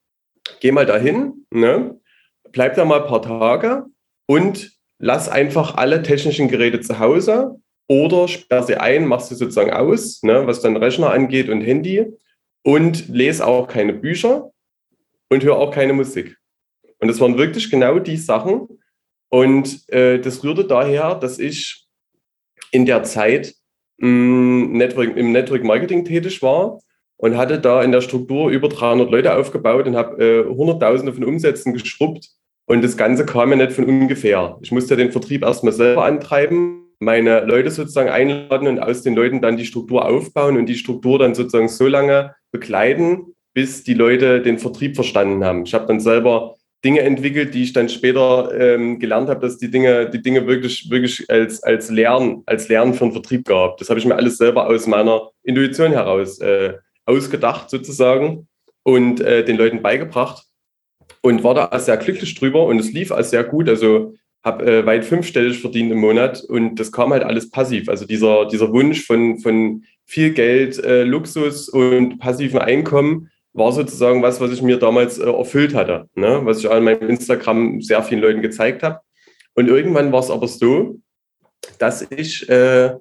geh 0.59 0.71
mal 0.71 0.85
dahin, 0.85 1.45
ne? 1.51 1.99
bleib 2.51 2.75
da 2.75 2.85
mal 2.85 3.01
ein 3.01 3.07
paar 3.07 3.21
Tage 3.21 3.85
und 4.27 4.71
lass 4.99 5.29
einfach 5.29 5.75
alle 5.75 6.03
technischen 6.03 6.47
Geräte 6.47 6.81
zu 6.81 6.99
Hause 6.99 7.59
oder 7.87 8.27
sperr 8.27 8.63
sie 8.63 8.75
ein, 8.75 9.05
mach 9.05 9.21
sie 9.21 9.35
sozusagen 9.35 9.71
aus, 9.71 10.23
ne? 10.23 10.47
was 10.47 10.61
dann 10.61 10.77
Rechner 10.77 11.11
angeht 11.11 11.49
und 11.49 11.61
Handy 11.61 12.07
und 12.63 13.07
lese 13.09 13.45
auch 13.45 13.67
keine 13.67 13.93
Bücher, 13.93 14.50
und 15.31 15.43
höre 15.43 15.57
auch 15.57 15.71
keine 15.71 15.93
Musik. 15.93 16.37
Und 16.99 17.07
das 17.07 17.19
waren 17.21 17.37
wirklich 17.37 17.71
genau 17.71 17.99
die 17.99 18.17
Sachen. 18.17 18.67
Und 19.29 19.89
äh, 19.89 20.19
das 20.19 20.43
rührte 20.43 20.65
daher, 20.65 21.15
dass 21.15 21.39
ich 21.39 21.87
in 22.71 22.85
der 22.85 23.03
Zeit 23.03 23.55
mh, 23.97 24.09
mm, 24.09 24.71
Network, 24.73 25.15
im 25.15 25.31
Network 25.31 25.63
Marketing 25.63 26.03
tätig 26.03 26.41
war 26.41 26.79
und 27.15 27.37
hatte 27.37 27.59
da 27.59 27.81
in 27.81 27.93
der 27.93 28.01
Struktur 28.01 28.49
über 28.49 28.67
300 28.67 29.09
Leute 29.09 29.33
aufgebaut 29.33 29.87
und 29.87 29.95
habe 29.95 30.21
äh, 30.21 30.45
Hunderttausende 30.45 31.13
von 31.13 31.23
Umsätzen 31.23 31.71
geschrubbt. 31.73 32.27
Und 32.65 32.83
das 32.83 32.97
Ganze 32.97 33.25
kam 33.25 33.51
ja 33.51 33.55
nicht 33.55 33.71
von 33.71 33.85
ungefähr. 33.85 34.57
Ich 34.61 34.71
musste 34.73 34.97
den 34.97 35.13
Vertrieb 35.13 35.43
erstmal 35.43 35.73
selber 35.73 36.03
antreiben, 36.03 36.89
meine 36.99 37.45
Leute 37.45 37.71
sozusagen 37.71 38.09
einladen 38.09 38.67
und 38.67 38.79
aus 38.79 39.01
den 39.01 39.15
Leuten 39.15 39.41
dann 39.41 39.55
die 39.55 39.65
Struktur 39.65 40.05
aufbauen 40.05 40.57
und 40.57 40.65
die 40.65 40.75
Struktur 40.75 41.19
dann 41.19 41.35
sozusagen 41.35 41.69
so 41.69 41.87
lange 41.87 42.35
begleiten, 42.51 43.33
bis 43.53 43.83
die 43.83 43.93
Leute 43.93 44.41
den 44.41 44.57
Vertrieb 44.57 44.95
verstanden 44.95 45.43
haben. 45.43 45.63
Ich 45.63 45.73
habe 45.73 45.87
dann 45.87 45.99
selber 45.99 46.55
Dinge 46.83 47.01
entwickelt, 47.01 47.53
die 47.53 47.63
ich 47.63 47.73
dann 47.73 47.89
später 47.89 48.51
ähm, 48.57 48.97
gelernt 48.99 49.29
habe, 49.29 49.41
dass 49.41 49.57
die 49.57 49.69
Dinge, 49.69 50.09
die 50.09 50.21
Dinge 50.21 50.47
wirklich, 50.47 50.89
wirklich 50.89 51.29
als, 51.29 51.61
als 51.61 51.91
Lernen, 51.91 52.41
als 52.47 52.69
Lernen 52.69 52.93
für 52.93 53.05
den 53.05 53.11
Vertrieb 53.11 53.45
gab. 53.45 53.77
Das 53.77 53.89
habe 53.89 53.99
ich 53.99 54.05
mir 54.05 54.15
alles 54.15 54.37
selber 54.37 54.67
aus 54.67 54.87
meiner 54.87 55.29
Intuition 55.43 55.91
heraus 55.91 56.39
äh, 56.39 56.73
ausgedacht 57.05 57.69
sozusagen 57.69 58.47
und 58.83 59.21
äh, 59.21 59.43
den 59.45 59.57
Leuten 59.57 59.83
beigebracht 59.83 60.43
und 61.21 61.43
war 61.43 61.53
da 61.53 61.79
sehr 61.79 61.97
glücklich 61.97 62.33
drüber 62.33 62.65
und 62.65 62.79
es 62.79 62.91
lief 62.91 63.11
alles 63.11 63.29
sehr 63.29 63.43
gut. 63.43 63.69
Also 63.69 64.13
habe 64.43 64.65
äh, 64.65 64.85
weit 64.87 65.05
fünfstellig 65.05 65.59
verdient 65.59 65.91
im 65.91 65.99
Monat 65.99 66.43
und 66.43 66.79
das 66.79 66.91
kam 66.91 67.11
halt 67.11 67.23
alles 67.23 67.51
passiv. 67.51 67.89
Also 67.89 68.05
dieser, 68.05 68.47
dieser 68.47 68.73
Wunsch 68.73 69.05
von, 69.05 69.37
von 69.37 69.83
viel 70.05 70.31
Geld, 70.31 70.83
äh, 70.83 71.03
Luxus 71.03 71.69
und 71.69 72.17
passivem 72.17 72.59
Einkommen, 72.59 73.29
war 73.53 73.71
sozusagen 73.71 74.21
was, 74.21 74.39
was 74.39 74.51
ich 74.51 74.61
mir 74.61 74.77
damals 74.77 75.17
äh, 75.17 75.29
erfüllt 75.29 75.75
hatte, 75.75 76.07
ne? 76.15 76.41
was 76.43 76.59
ich 76.59 76.69
an 76.69 76.83
meinem 76.83 77.09
Instagram 77.09 77.81
sehr 77.81 78.01
vielen 78.03 78.21
Leuten 78.21 78.41
gezeigt 78.41 78.83
habe. 78.83 78.99
Und 79.53 79.67
irgendwann 79.67 80.11
war 80.11 80.21
es 80.21 80.29
aber 80.29 80.47
so, 80.47 80.99
dass 81.77 82.09
ich 82.11 82.47
äh, 82.49 82.91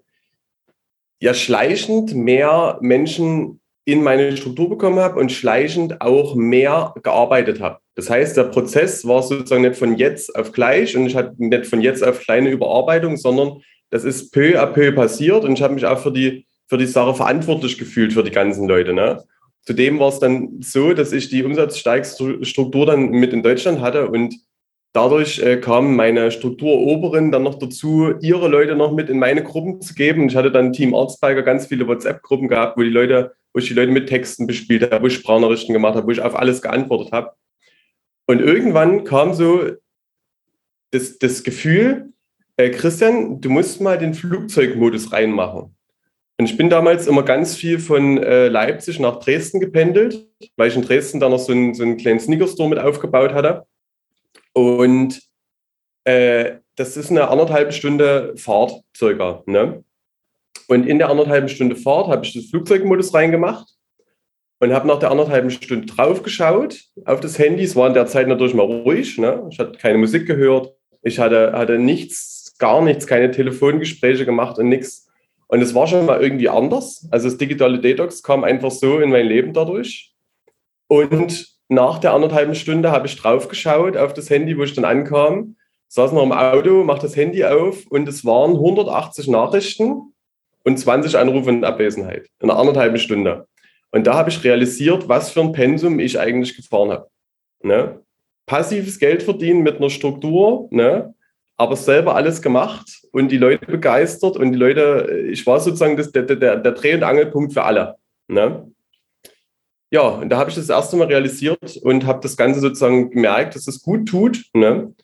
ja 1.21 1.35
schleichend 1.35 2.15
mehr 2.15 2.79
Menschen 2.81 3.61
in 3.85 4.03
meine 4.03 4.37
Struktur 4.37 4.69
bekommen 4.69 4.99
habe 4.99 5.19
und 5.19 5.33
schleichend 5.33 6.01
auch 6.01 6.35
mehr 6.35 6.95
gearbeitet 7.03 7.61
habe. 7.61 7.79
Das 7.95 8.11
heißt, 8.11 8.37
der 8.37 8.45
Prozess 8.45 9.07
war 9.07 9.23
sozusagen 9.23 9.63
nicht 9.63 9.77
von 9.77 9.97
jetzt 9.97 10.35
auf 10.37 10.53
gleich 10.53 10.97
und 10.97 11.07
ich 11.07 11.17
hatte 11.17 11.35
nicht 11.39 11.67
von 11.67 11.81
jetzt 11.81 12.03
auf 12.03 12.21
kleine 12.21 12.51
Überarbeitung, 12.51 13.17
sondern 13.17 13.63
das 13.91 14.05
ist 14.05 14.33
peu 14.33 14.61
à 14.61 14.67
peu 14.67 14.93
passiert 14.93 15.45
und 15.45 15.55
ich 15.55 15.63
habe 15.63 15.75
mich 15.75 15.87
auch 15.87 15.99
für 15.99 16.13
die, 16.13 16.47
für 16.69 16.79
die 16.79 16.87
Sache 16.87 17.15
verantwortlich 17.15 17.79
gefühlt 17.79 18.13
für 18.13 18.23
die 18.23 18.31
ganzen 18.31 18.69
Leute. 18.69 18.93
Ne? 18.93 19.23
Zudem 19.63 19.99
war 19.99 20.09
es 20.09 20.19
dann 20.19 20.61
so, 20.61 20.95
dass 20.95 21.13
ich 21.13 21.29
die 21.29 21.45
Umsatzsteigstruktur 21.45 22.87
dann 22.87 23.11
mit 23.11 23.33
in 23.33 23.43
Deutschland 23.43 23.81
hatte 23.81 24.09
und 24.09 24.35
dadurch 24.93 25.39
äh, 25.39 25.59
kamen 25.59 25.97
meine 25.97 26.31
Strukturoberen 26.31 27.31
dann 27.31 27.43
noch 27.43 27.59
dazu, 27.59 28.15
ihre 28.21 28.49
Leute 28.49 28.75
noch 28.75 28.93
mit 28.93 29.09
in 29.09 29.19
meine 29.19 29.43
Gruppen 29.43 29.81
zu 29.81 29.95
geben. 29.95 30.29
Ich 30.29 30.37
hatte 30.37 30.51
dann 30.51 30.73
Team 30.73 30.95
Arztbiker 30.95 31.43
ganz 31.43 31.67
viele 31.67 31.87
WhatsApp-Gruppen 31.87 32.49
gehabt, 32.49 32.77
wo 32.77 32.83
die 32.83 32.89
Leute, 32.89 33.35
wo 33.53 33.61
ich 33.61 33.69
die 33.69 33.75
Leute 33.75 33.93
mit 33.93 34.09
Texten 34.09 34.47
bespielt 34.47 34.91
habe, 34.91 35.03
wo 35.03 35.07
ich 35.07 35.15
Sprachnachrichten 35.15 35.73
gemacht 35.73 35.95
habe, 35.95 36.07
wo 36.07 36.11
ich 36.11 36.21
auf 36.21 36.35
alles 36.35 36.63
geantwortet 36.63 37.13
habe. 37.13 37.33
Und 38.27 38.41
irgendwann 38.41 39.05
kam 39.05 39.35
so 39.35 39.71
das, 40.91 41.19
das 41.19 41.43
Gefühl, 41.43 42.13
äh, 42.57 42.71
Christian, 42.71 43.41
du 43.41 43.51
musst 43.51 43.81
mal 43.81 43.99
den 43.99 44.15
Flugzeugmodus 44.15 45.13
reinmachen. 45.13 45.75
Und 46.41 46.47
ich 46.47 46.57
bin 46.57 46.71
damals 46.71 47.07
immer 47.07 47.23
ganz 47.23 47.55
viel 47.55 47.79
von 47.79 48.17
äh, 48.17 48.49
Leipzig 48.49 48.99
nach 48.99 49.19
Dresden 49.19 49.61
gependelt, 49.61 50.27
weil 50.57 50.69
ich 50.69 50.75
in 50.75 50.81
Dresden 50.81 51.21
dann 51.21 51.33
noch 51.33 51.39
so 51.39 51.53
einen, 51.53 51.75
so 51.75 51.83
einen 51.83 51.99
kleinen 51.99 52.19
Sneaker-Store 52.19 52.67
mit 52.67 52.79
aufgebaut 52.79 53.35
hatte. 53.35 53.67
Und 54.55 55.21
äh, 56.05 56.53
das 56.77 56.97
ist 56.97 57.11
eine 57.11 57.29
anderthalb 57.29 57.75
Stunde 57.75 58.33
Fahrt 58.39 58.73
circa. 58.97 59.43
Ne? 59.45 59.85
Und 60.67 60.87
in 60.87 60.97
der 60.97 61.11
anderthalben 61.11 61.51
Stunde 61.51 61.77
Fahrt 61.77 62.09
habe 62.09 62.25
ich 62.25 62.33
das 62.33 62.47
Flugzeugmodus 62.47 63.13
reingemacht 63.13 63.69
und 64.61 64.73
habe 64.73 64.89
nach 64.89 64.99
der 64.99 65.11
anderthalben 65.11 65.51
Stunde 65.51 65.89
drauf 65.89 66.23
geschaut 66.23 66.85
auf 67.05 67.21
das 67.21 67.39
Handy. 67.39 67.65
Es 67.65 67.77
war 67.77 67.87
in 67.87 67.93
der 67.93 68.07
Zeit 68.07 68.29
natürlich 68.29 68.55
mal 68.55 68.63
ruhig. 68.63 69.19
Ne? 69.19 69.47
Ich 69.51 69.59
hatte 69.59 69.77
keine 69.77 69.99
Musik 69.99 70.27
gehört. 70.27 70.73
Ich 71.03 71.19
hatte, 71.19 71.53
hatte 71.53 71.79
nichts, 71.79 72.55
gar 72.57 72.81
nichts, 72.81 73.07
keine 73.07 73.31
Telefongespräche 73.31 74.25
gemacht 74.25 74.59
und 74.59 74.71
nichts. 74.71 75.10
Und 75.51 75.63
es 75.63 75.75
war 75.75 75.89
schon 75.89 76.07
mal 76.07 76.23
irgendwie 76.23 76.49
anders. 76.49 77.09
Also 77.11 77.29
das 77.29 77.37
digitale 77.37 77.81
Detox 77.81 78.23
kam 78.23 78.45
einfach 78.45 78.71
so 78.71 79.01
in 79.01 79.11
mein 79.11 79.27
Leben 79.27 79.53
dadurch. 79.53 80.15
Und 80.87 81.49
nach 81.69 81.99
der 81.99 82.13
anderthalben 82.13 82.55
Stunde 82.55 82.93
habe 82.93 83.09
ich 83.09 83.17
drauf 83.17 83.49
geschaut 83.49 83.97
auf 83.97 84.15
das 84.15 84.31
Handy, 84.31 84.57
wo 84.57 84.63
ich 84.63 84.75
dann 84.75 84.85
ankam, 84.85 85.57
saß 85.89 86.13
noch 86.13 86.23
im 86.23 86.31
Auto, 86.31 86.85
mach 86.85 87.01
das 87.01 87.17
Handy 87.17 87.45
auf 87.45 87.85
und 87.89 88.09
es 88.09 88.25
waren 88.25 88.53
180 88.53 89.27
Nachrichten 89.27 90.15
und 90.63 90.79
20 90.79 91.19
Anrufe 91.19 91.51
in 91.51 91.65
Abwesenheit 91.65 92.29
in 92.39 92.49
einer 92.49 92.59
anderthalben 92.59 92.99
Stunde. 92.99 93.49
Und 93.91 94.07
da 94.07 94.15
habe 94.15 94.31
ich 94.31 94.45
realisiert, 94.45 95.09
was 95.09 95.31
für 95.31 95.41
ein 95.41 95.51
Pensum 95.51 95.99
ich 95.99 96.17
eigentlich 96.17 96.55
gefahren 96.55 96.91
habe. 96.91 97.09
Ne? 97.65 98.01
Passives 98.47 99.01
Geld 99.01 99.25
verdienen 99.25 99.63
mit 99.63 99.79
einer 99.79 99.91
Struktur, 99.91 100.69
ne? 100.71 101.13
Aber 101.61 101.77
selber 101.77 102.17
alles 102.17 102.41
gemacht 102.43 103.03
und 103.13 103.31
die 103.31 103.39
Leute 103.39 103.67
begeistert 103.67 104.37
und 104.37 104.53
die 104.53 104.59
Leute, 104.59 105.27
ich 105.31 105.47
war 105.47 105.61
sozusagen 105.61 105.97
das, 105.97 106.11
der, 106.11 106.23
der, 106.23 106.57
der 106.57 106.73
Dreh- 106.73 106.95
und 106.95 107.03
Angelpunkt 107.03 107.53
für 107.53 107.63
alle. 107.63 107.97
Ne? 108.29 108.71
ja, 109.91 110.03
und 110.03 110.29
da 110.29 110.39
habe 110.39 110.51
ich 110.51 110.57
das 110.57 110.69
erste 110.69 110.97
Mal 110.97 111.09
realisiert 111.09 111.77
und 111.83 112.07
habe 112.07 112.21
das 112.23 112.37
Ganze 112.37 112.61
sozusagen 112.61 113.11
gemerkt, 113.11 113.57
dass 113.57 113.67
es 113.67 113.83
gut 113.83 114.09
tut. 114.09 114.45
Ne? 114.55 114.95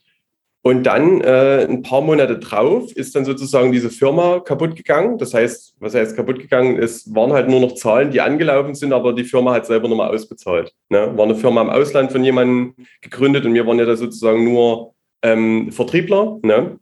Und 0.63 0.85
dann 0.85 1.21
äh, 1.21 1.65
ein 1.69 1.83
paar 1.83 2.01
Monate 2.01 2.39
drauf 2.39 2.91
ist 2.93 3.15
dann 3.15 3.25
sozusagen 3.25 3.71
diese 3.71 3.91
Firma 3.91 4.41
kaputt 4.41 4.77
gegangen. 4.77 5.19
Das 5.19 5.35
heißt, 5.35 5.75
was 5.81 5.95
heißt 5.95 6.17
kaputt 6.17 6.41
gegangen 6.41 6.77
ist, 6.77 7.15
waren 7.15 7.33
halt 7.33 7.49
nur 7.49 7.61
noch 7.61 7.75
Zahlen, 7.75 8.11
die 8.11 8.21
angelaufen 8.21 8.75
sind, 8.75 8.93
aber 8.93 9.13
die 9.13 9.25
Firma 9.25 9.55
hat 9.55 9.67
selber 9.67 9.89
nochmal 9.89 10.13
ausbezahlt. 10.13 10.73
Ne? 10.89 11.13
War 11.17 11.25
eine 11.25 11.37
Firma 11.37 11.63
im 11.63 11.71
Ausland 11.71 12.13
von 12.13 12.25
jemandem 12.25 12.75
gegründet 13.01 13.45
und 13.45 13.55
wir 13.55 13.67
waren 13.67 13.79
ja 13.79 13.85
da 13.85 13.97
sozusagen 13.97 14.45
nur 14.45 14.96
ähm, 15.27 15.73
Vertriebler, 15.73 16.39
ne? 16.43 16.79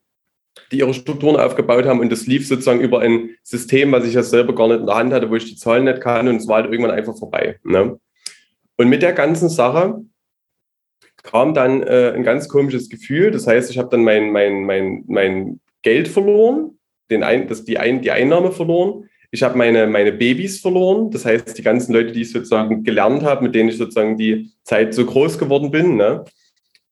die 0.70 0.78
ihre 0.78 0.94
Strukturen 0.94 1.36
aufgebaut 1.36 1.84
haben 1.84 2.00
und 2.00 2.12
das 2.12 2.26
lief 2.26 2.46
sozusagen 2.46 2.80
über 2.80 3.00
ein 3.00 3.30
System, 3.42 3.90
was 3.92 4.06
ich 4.06 4.14
ja 4.14 4.22
selber 4.22 4.54
gar 4.54 4.68
nicht 4.68 4.80
in 4.80 4.86
der 4.86 4.94
Hand 4.94 5.12
hatte, 5.12 5.30
wo 5.30 5.34
ich 5.34 5.46
die 5.46 5.56
Zahlen 5.56 5.84
nicht 5.84 6.00
kann 6.00 6.28
und 6.28 6.36
es 6.36 6.46
war 6.46 6.62
halt 6.62 6.72
irgendwann 6.72 6.96
einfach 6.96 7.16
vorbei. 7.16 7.58
Ne? 7.64 7.98
Und 8.76 8.88
mit 8.88 9.02
der 9.02 9.12
ganzen 9.12 9.48
Sache 9.48 10.04
kam 11.22 11.54
dann 11.54 11.82
äh, 11.82 12.12
ein 12.14 12.22
ganz 12.22 12.48
komisches 12.48 12.88
Gefühl. 12.88 13.30
Das 13.30 13.46
heißt, 13.46 13.70
ich 13.70 13.78
habe 13.78 13.88
dann 13.88 14.04
mein, 14.04 14.30
mein, 14.30 14.64
mein, 14.64 15.04
mein 15.06 15.60
Geld 15.82 16.06
verloren, 16.06 16.78
den 17.10 17.22
ein, 17.22 17.48
das, 17.48 17.64
die, 17.64 17.78
ein, 17.78 18.02
die 18.02 18.10
Einnahme 18.10 18.52
verloren. 18.52 19.08
Ich 19.30 19.42
habe 19.42 19.56
meine, 19.56 19.86
meine 19.86 20.12
Babys 20.12 20.60
verloren. 20.60 21.10
Das 21.10 21.24
heißt, 21.24 21.56
die 21.56 21.62
ganzen 21.62 21.92
Leute, 21.92 22.12
die 22.12 22.22
ich 22.22 22.30
sozusagen 22.30 22.84
gelernt 22.84 23.22
habe, 23.22 23.42
mit 23.42 23.54
denen 23.54 23.70
ich 23.70 23.78
sozusagen 23.78 24.16
die 24.16 24.50
Zeit 24.62 24.94
so 24.94 25.04
groß 25.04 25.38
geworden 25.38 25.70
bin. 25.70 25.96
Ne? 25.96 26.24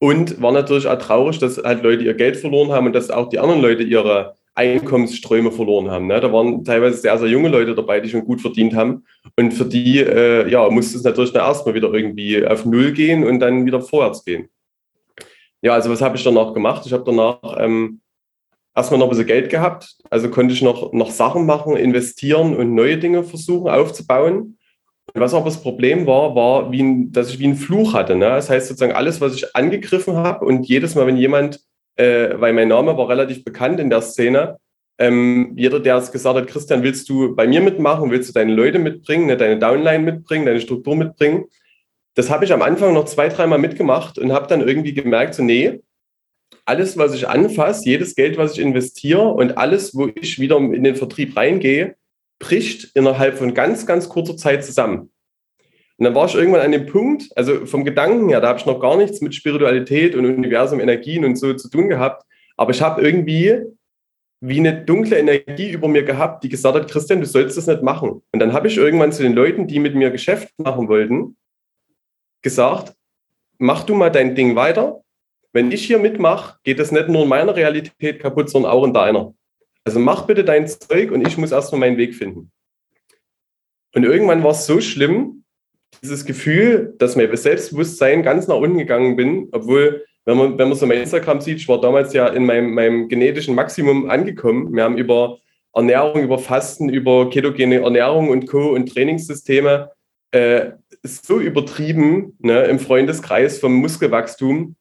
Und 0.02 0.42
war 0.42 0.50
natürlich 0.50 0.88
auch 0.88 0.98
traurig, 0.98 1.38
dass 1.38 1.58
halt 1.58 1.84
Leute 1.84 2.02
ihr 2.02 2.14
Geld 2.14 2.36
verloren 2.36 2.72
haben 2.72 2.86
und 2.86 2.92
dass 2.92 3.08
auch 3.08 3.28
die 3.28 3.38
anderen 3.38 3.62
Leute 3.62 3.84
ihre 3.84 4.34
Einkommensströme 4.56 5.52
verloren 5.52 5.92
haben. 5.92 6.08
Ne? 6.08 6.18
Da 6.20 6.32
waren 6.32 6.64
teilweise 6.64 6.96
sehr, 6.96 7.16
sehr 7.18 7.28
junge 7.28 7.48
Leute 7.48 7.72
dabei, 7.76 8.00
die 8.00 8.08
schon 8.08 8.24
gut 8.24 8.40
verdient 8.40 8.74
haben. 8.74 9.04
Und 9.36 9.52
für 9.52 9.64
die 9.64 10.00
äh, 10.00 10.50
ja, 10.50 10.68
musste 10.70 10.98
es 10.98 11.04
natürlich 11.04 11.32
dann 11.32 11.46
erstmal 11.46 11.76
wieder 11.76 11.94
irgendwie 11.94 12.44
auf 12.44 12.64
Null 12.64 12.90
gehen 12.90 13.22
und 13.22 13.38
dann 13.38 13.64
wieder 13.64 13.80
vorwärts 13.80 14.24
gehen. 14.24 14.48
Ja, 15.60 15.74
also 15.74 15.88
was 15.88 16.02
habe 16.02 16.16
ich 16.16 16.24
danach 16.24 16.52
gemacht? 16.52 16.82
Ich 16.84 16.92
habe 16.92 17.04
danach 17.06 17.38
ähm, 17.60 18.00
erstmal 18.74 18.98
noch 18.98 19.06
ein 19.06 19.10
bisschen 19.10 19.26
Geld 19.26 19.50
gehabt. 19.50 19.98
Also 20.10 20.30
konnte 20.30 20.52
ich 20.52 20.62
noch, 20.62 20.92
noch 20.92 21.12
Sachen 21.12 21.46
machen, 21.46 21.76
investieren 21.76 22.56
und 22.56 22.74
neue 22.74 22.98
Dinge 22.98 23.22
versuchen 23.22 23.70
aufzubauen. 23.70 24.58
Was 25.14 25.34
aber 25.34 25.44
das 25.44 25.60
Problem 25.60 26.06
war, 26.06 26.34
war, 26.34 26.70
ein, 26.70 27.12
dass 27.12 27.28
ich 27.28 27.38
wie 27.38 27.44
einen 27.44 27.56
Fluch 27.56 27.92
hatte. 27.92 28.14
Ne? 28.14 28.26
Das 28.26 28.48
heißt 28.48 28.68
sozusagen 28.68 28.92
alles, 28.92 29.20
was 29.20 29.34
ich 29.34 29.54
angegriffen 29.54 30.16
habe 30.16 30.44
und 30.44 30.66
jedes 30.66 30.94
Mal, 30.94 31.06
wenn 31.06 31.18
jemand, 31.18 31.60
äh, 31.96 32.30
weil 32.34 32.52
mein 32.54 32.68
Name 32.68 32.96
war 32.96 33.08
relativ 33.08 33.44
bekannt 33.44 33.78
in 33.78 33.90
der 33.90 34.00
Szene, 34.00 34.56
ähm, 34.98 35.52
jeder, 35.56 35.80
der 35.80 35.96
es 35.96 36.12
gesagt 36.12 36.36
hat, 36.36 36.46
Christian, 36.46 36.82
willst 36.82 37.08
du 37.08 37.34
bei 37.34 37.46
mir 37.46 37.60
mitmachen, 37.60 38.10
willst 38.10 38.28
du 38.30 38.32
deine 38.32 38.54
Leute 38.54 38.78
mitbringen, 38.78 39.26
ne, 39.26 39.36
deine 39.36 39.58
Downline 39.58 40.04
mitbringen, 40.04 40.46
deine 40.46 40.60
Struktur 40.60 40.96
mitbringen? 40.96 41.44
Das 42.14 42.30
habe 42.30 42.44
ich 42.44 42.52
am 42.52 42.62
Anfang 42.62 42.94
noch 42.94 43.06
zwei, 43.06 43.28
dreimal 43.28 43.58
mitgemacht 43.58 44.18
und 44.18 44.32
habe 44.32 44.46
dann 44.46 44.66
irgendwie 44.66 44.94
gemerkt, 44.94 45.34
so 45.34 45.42
nee, 45.42 45.80
alles, 46.64 46.96
was 46.96 47.14
ich 47.14 47.28
anfasse, 47.28 47.88
jedes 47.88 48.14
Geld, 48.14 48.36
was 48.36 48.52
ich 48.52 48.60
investiere 48.60 49.28
und 49.28 49.58
alles, 49.58 49.94
wo 49.94 50.08
ich 50.14 50.38
wieder 50.38 50.58
in 50.58 50.84
den 50.84 50.96
Vertrieb 50.96 51.36
reingehe, 51.36 51.96
bricht 52.42 52.90
innerhalb 52.94 53.38
von 53.38 53.54
ganz, 53.54 53.86
ganz 53.86 54.08
kurzer 54.08 54.36
Zeit 54.36 54.64
zusammen. 54.64 55.10
Und 55.96 56.04
dann 56.04 56.14
war 56.14 56.26
ich 56.26 56.34
irgendwann 56.34 56.62
an 56.62 56.72
dem 56.72 56.86
Punkt, 56.86 57.30
also 57.36 57.64
vom 57.64 57.84
Gedanken 57.84 58.28
her, 58.28 58.40
da 58.40 58.48
habe 58.48 58.58
ich 58.58 58.66
noch 58.66 58.80
gar 58.80 58.96
nichts 58.96 59.20
mit 59.20 59.34
Spiritualität 59.34 60.16
und 60.16 60.26
Universum, 60.26 60.80
Energien 60.80 61.24
und 61.24 61.36
so 61.36 61.54
zu 61.54 61.70
tun 61.70 61.88
gehabt, 61.88 62.24
aber 62.56 62.72
ich 62.72 62.82
habe 62.82 63.00
irgendwie 63.00 63.62
wie 64.40 64.58
eine 64.58 64.84
dunkle 64.84 65.16
Energie 65.16 65.70
über 65.70 65.86
mir 65.86 66.02
gehabt, 66.02 66.42
die 66.42 66.48
gesagt 66.48 66.74
hat, 66.74 66.90
Christian, 66.90 67.20
du 67.20 67.26
sollst 67.26 67.56
das 67.56 67.68
nicht 67.68 67.82
machen. 67.82 68.22
Und 68.32 68.40
dann 68.40 68.52
habe 68.52 68.66
ich 68.66 68.76
irgendwann 68.76 69.12
zu 69.12 69.22
den 69.22 69.34
Leuten, 69.34 69.68
die 69.68 69.78
mit 69.78 69.94
mir 69.94 70.10
Geschäft 70.10 70.52
machen 70.58 70.88
wollten, 70.88 71.36
gesagt, 72.42 72.94
mach 73.58 73.84
du 73.84 73.94
mal 73.94 74.10
dein 74.10 74.34
Ding 74.34 74.56
weiter. 74.56 75.00
Wenn 75.52 75.70
ich 75.70 75.86
hier 75.86 76.00
mitmache, 76.00 76.58
geht 76.64 76.80
das 76.80 76.90
nicht 76.90 77.08
nur 77.08 77.22
in 77.22 77.28
meiner 77.28 77.54
Realität 77.54 78.18
kaputt, 78.18 78.50
sondern 78.50 78.72
auch 78.72 78.84
in 78.84 78.92
deiner. 78.92 79.32
Also 79.84 79.98
mach 79.98 80.26
bitte 80.26 80.44
dein 80.44 80.68
Zeug 80.68 81.10
und 81.10 81.26
ich 81.26 81.36
muss 81.38 81.52
erstmal 81.52 81.80
meinen 81.80 81.96
Weg 81.96 82.14
finden. 82.14 82.52
Und 83.94 84.04
irgendwann 84.04 84.42
war 84.42 84.52
es 84.52 84.66
so 84.66 84.80
schlimm, 84.80 85.44
dieses 86.02 86.24
Gefühl, 86.24 86.94
dass 86.98 87.16
mein 87.16 87.34
Selbstbewusstsein 87.36 88.22
ganz 88.22 88.48
nach 88.48 88.56
unten 88.56 88.78
gegangen 88.78 89.16
bin, 89.16 89.48
obwohl, 89.52 90.04
wenn 90.24 90.38
man, 90.38 90.58
wenn 90.58 90.68
man 90.68 90.78
so 90.78 90.86
mein 90.86 91.00
Instagram 91.00 91.40
sieht, 91.40 91.58
ich 91.58 91.68
war 91.68 91.80
damals 91.80 92.12
ja 92.12 92.28
in 92.28 92.46
meinem, 92.46 92.72
meinem 92.72 93.08
genetischen 93.08 93.54
Maximum 93.54 94.08
angekommen. 94.08 94.74
Wir 94.74 94.84
haben 94.84 94.96
über 94.96 95.38
Ernährung, 95.74 96.22
über 96.22 96.38
Fasten, 96.38 96.88
über 96.88 97.28
ketogene 97.28 97.82
Ernährung 97.82 98.30
und 98.30 98.46
Co. 98.46 98.70
und 98.72 98.92
Trainingssysteme 98.92 99.90
äh, 100.30 100.70
so 101.02 101.40
übertrieben 101.40 102.36
ne, 102.38 102.64
im 102.64 102.78
Freundeskreis 102.78 103.58
vom 103.58 103.74
Muskelwachstum. 103.74 104.76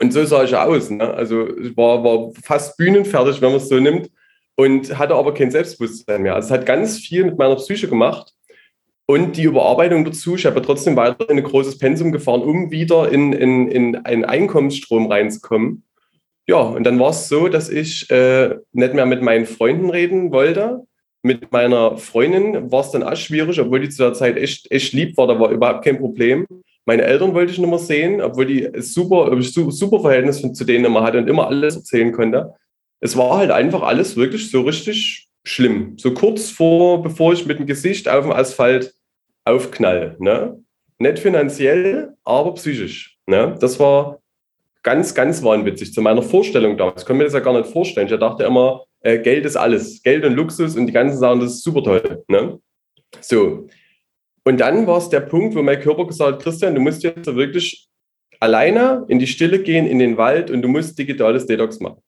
Und 0.00 0.12
so 0.12 0.24
sah 0.24 0.44
ich 0.44 0.56
aus. 0.56 0.90
Ne? 0.90 1.12
Also 1.12 1.56
ich 1.56 1.76
war, 1.76 2.02
war 2.02 2.32
fast 2.42 2.76
bühnenfertig, 2.76 3.40
wenn 3.40 3.50
man 3.50 3.58
es 3.58 3.68
so 3.68 3.78
nimmt 3.78 4.10
und 4.58 4.98
hatte 4.98 5.14
aber 5.14 5.34
kein 5.34 5.52
Selbstbewusstsein 5.52 6.22
mehr. 6.22 6.34
Also 6.34 6.46
es 6.46 6.50
hat 6.50 6.66
ganz 6.66 6.98
viel 6.98 7.24
mit 7.24 7.38
meiner 7.38 7.54
Psyche 7.54 7.86
gemacht. 7.86 8.34
Und 9.06 9.36
die 9.36 9.44
Überarbeitung 9.44 10.04
dazu, 10.04 10.34
ich 10.34 10.46
habe 10.46 10.60
trotzdem 10.60 10.96
weiter 10.96 11.30
in 11.30 11.38
ein 11.38 11.44
großes 11.44 11.78
Pensum 11.78 12.10
gefahren, 12.10 12.42
um 12.42 12.70
wieder 12.72 13.10
in, 13.10 13.32
in, 13.32 13.68
in 13.68 13.96
einen 14.04 14.24
Einkommensstrom 14.24 15.06
reinzukommen. 15.06 15.84
Ja, 16.48 16.58
und 16.58 16.84
dann 16.84 16.98
war 16.98 17.10
es 17.10 17.28
so, 17.28 17.48
dass 17.48 17.68
ich 17.68 18.10
äh, 18.10 18.56
nicht 18.72 18.94
mehr 18.94 19.06
mit 19.06 19.22
meinen 19.22 19.46
Freunden 19.46 19.90
reden 19.90 20.32
wollte, 20.32 20.84
Mit 21.22 21.50
meiner 21.52 21.96
Freundin 21.96 22.70
war 22.70 22.80
es 22.80 22.92
dann 22.92 23.02
auch 23.02 23.16
schwierig, 23.16 23.60
obwohl 23.60 23.80
die 23.80 23.88
zu 23.88 24.02
der 24.02 24.12
Zeit 24.12 24.36
echt, 24.36 24.70
echt 24.70 24.92
lieb 24.92 25.16
war, 25.16 25.26
da 25.26 25.38
war 25.38 25.50
überhaupt 25.50 25.84
kein 25.84 25.98
Problem. 25.98 26.46
Meine 26.86 27.02
Eltern 27.02 27.34
wollte 27.34 27.52
ich 27.52 27.58
nicht 27.58 27.68
mehr 27.68 27.78
sehen, 27.78 28.20
obwohl 28.20 28.46
die 28.46 28.68
super, 28.80 29.36
super 29.42 30.00
Verhältnis 30.00 30.40
zu 30.40 30.64
denen 30.64 30.84
immer 30.84 31.02
hatte 31.02 31.18
und 31.18 31.28
immer 31.28 31.48
alles 31.48 31.76
erzählen 31.76 32.12
konnte. 32.12 32.54
Es 33.00 33.16
war 33.16 33.38
halt 33.38 33.50
einfach 33.50 33.82
alles 33.82 34.16
wirklich 34.16 34.50
so 34.50 34.62
richtig 34.62 35.28
schlimm. 35.44 35.94
So 35.98 36.14
kurz 36.14 36.50
vor, 36.50 37.02
bevor 37.02 37.32
ich 37.32 37.46
mit 37.46 37.58
dem 37.58 37.66
Gesicht 37.66 38.08
auf 38.08 38.24
dem 38.24 38.32
Asphalt 38.32 38.94
aufknall. 39.44 40.16
Ne? 40.18 40.62
Nicht 40.98 41.18
finanziell, 41.18 42.14
aber 42.24 42.54
psychisch. 42.54 43.18
Ne? 43.26 43.56
Das 43.60 43.78
war 43.78 44.20
ganz, 44.82 45.14
ganz 45.14 45.42
wahnwitzig 45.42 45.92
zu 45.92 46.02
meiner 46.02 46.22
Vorstellung 46.22 46.76
damals. 46.76 47.02
Ich 47.02 47.06
konnte 47.06 47.18
mir 47.18 47.24
das 47.24 47.34
ja 47.34 47.40
gar 47.40 47.56
nicht 47.56 47.70
vorstellen. 47.70 48.08
Ich 48.10 48.18
dachte 48.18 48.44
immer, 48.44 48.84
äh, 49.00 49.18
Geld 49.18 49.44
ist 49.44 49.56
alles. 49.56 50.02
Geld 50.02 50.24
und 50.24 50.34
Luxus 50.34 50.76
und 50.76 50.86
die 50.86 50.92
ganzen 50.92 51.18
Sachen, 51.18 51.40
das 51.40 51.54
ist 51.54 51.64
super 51.64 51.82
toll. 51.82 52.24
Ne? 52.28 52.58
So. 53.20 53.68
Und 54.44 54.60
dann 54.60 54.86
war 54.86 54.98
es 54.98 55.08
der 55.08 55.20
Punkt, 55.20 55.54
wo 55.54 55.62
mein 55.62 55.80
Körper 55.80 56.06
gesagt 56.06 56.32
hat, 56.32 56.42
Christian, 56.42 56.74
du 56.74 56.80
musst 56.80 57.02
jetzt 57.02 57.26
wirklich 57.26 57.88
alleine 58.40 59.04
in 59.08 59.18
die 59.18 59.26
Stille 59.26 59.62
gehen, 59.62 59.86
in 59.86 59.98
den 59.98 60.16
Wald 60.16 60.50
und 60.50 60.62
du 60.62 60.68
musst 60.68 60.98
digitales 60.98 61.46
Detox 61.46 61.80
machen. 61.80 62.00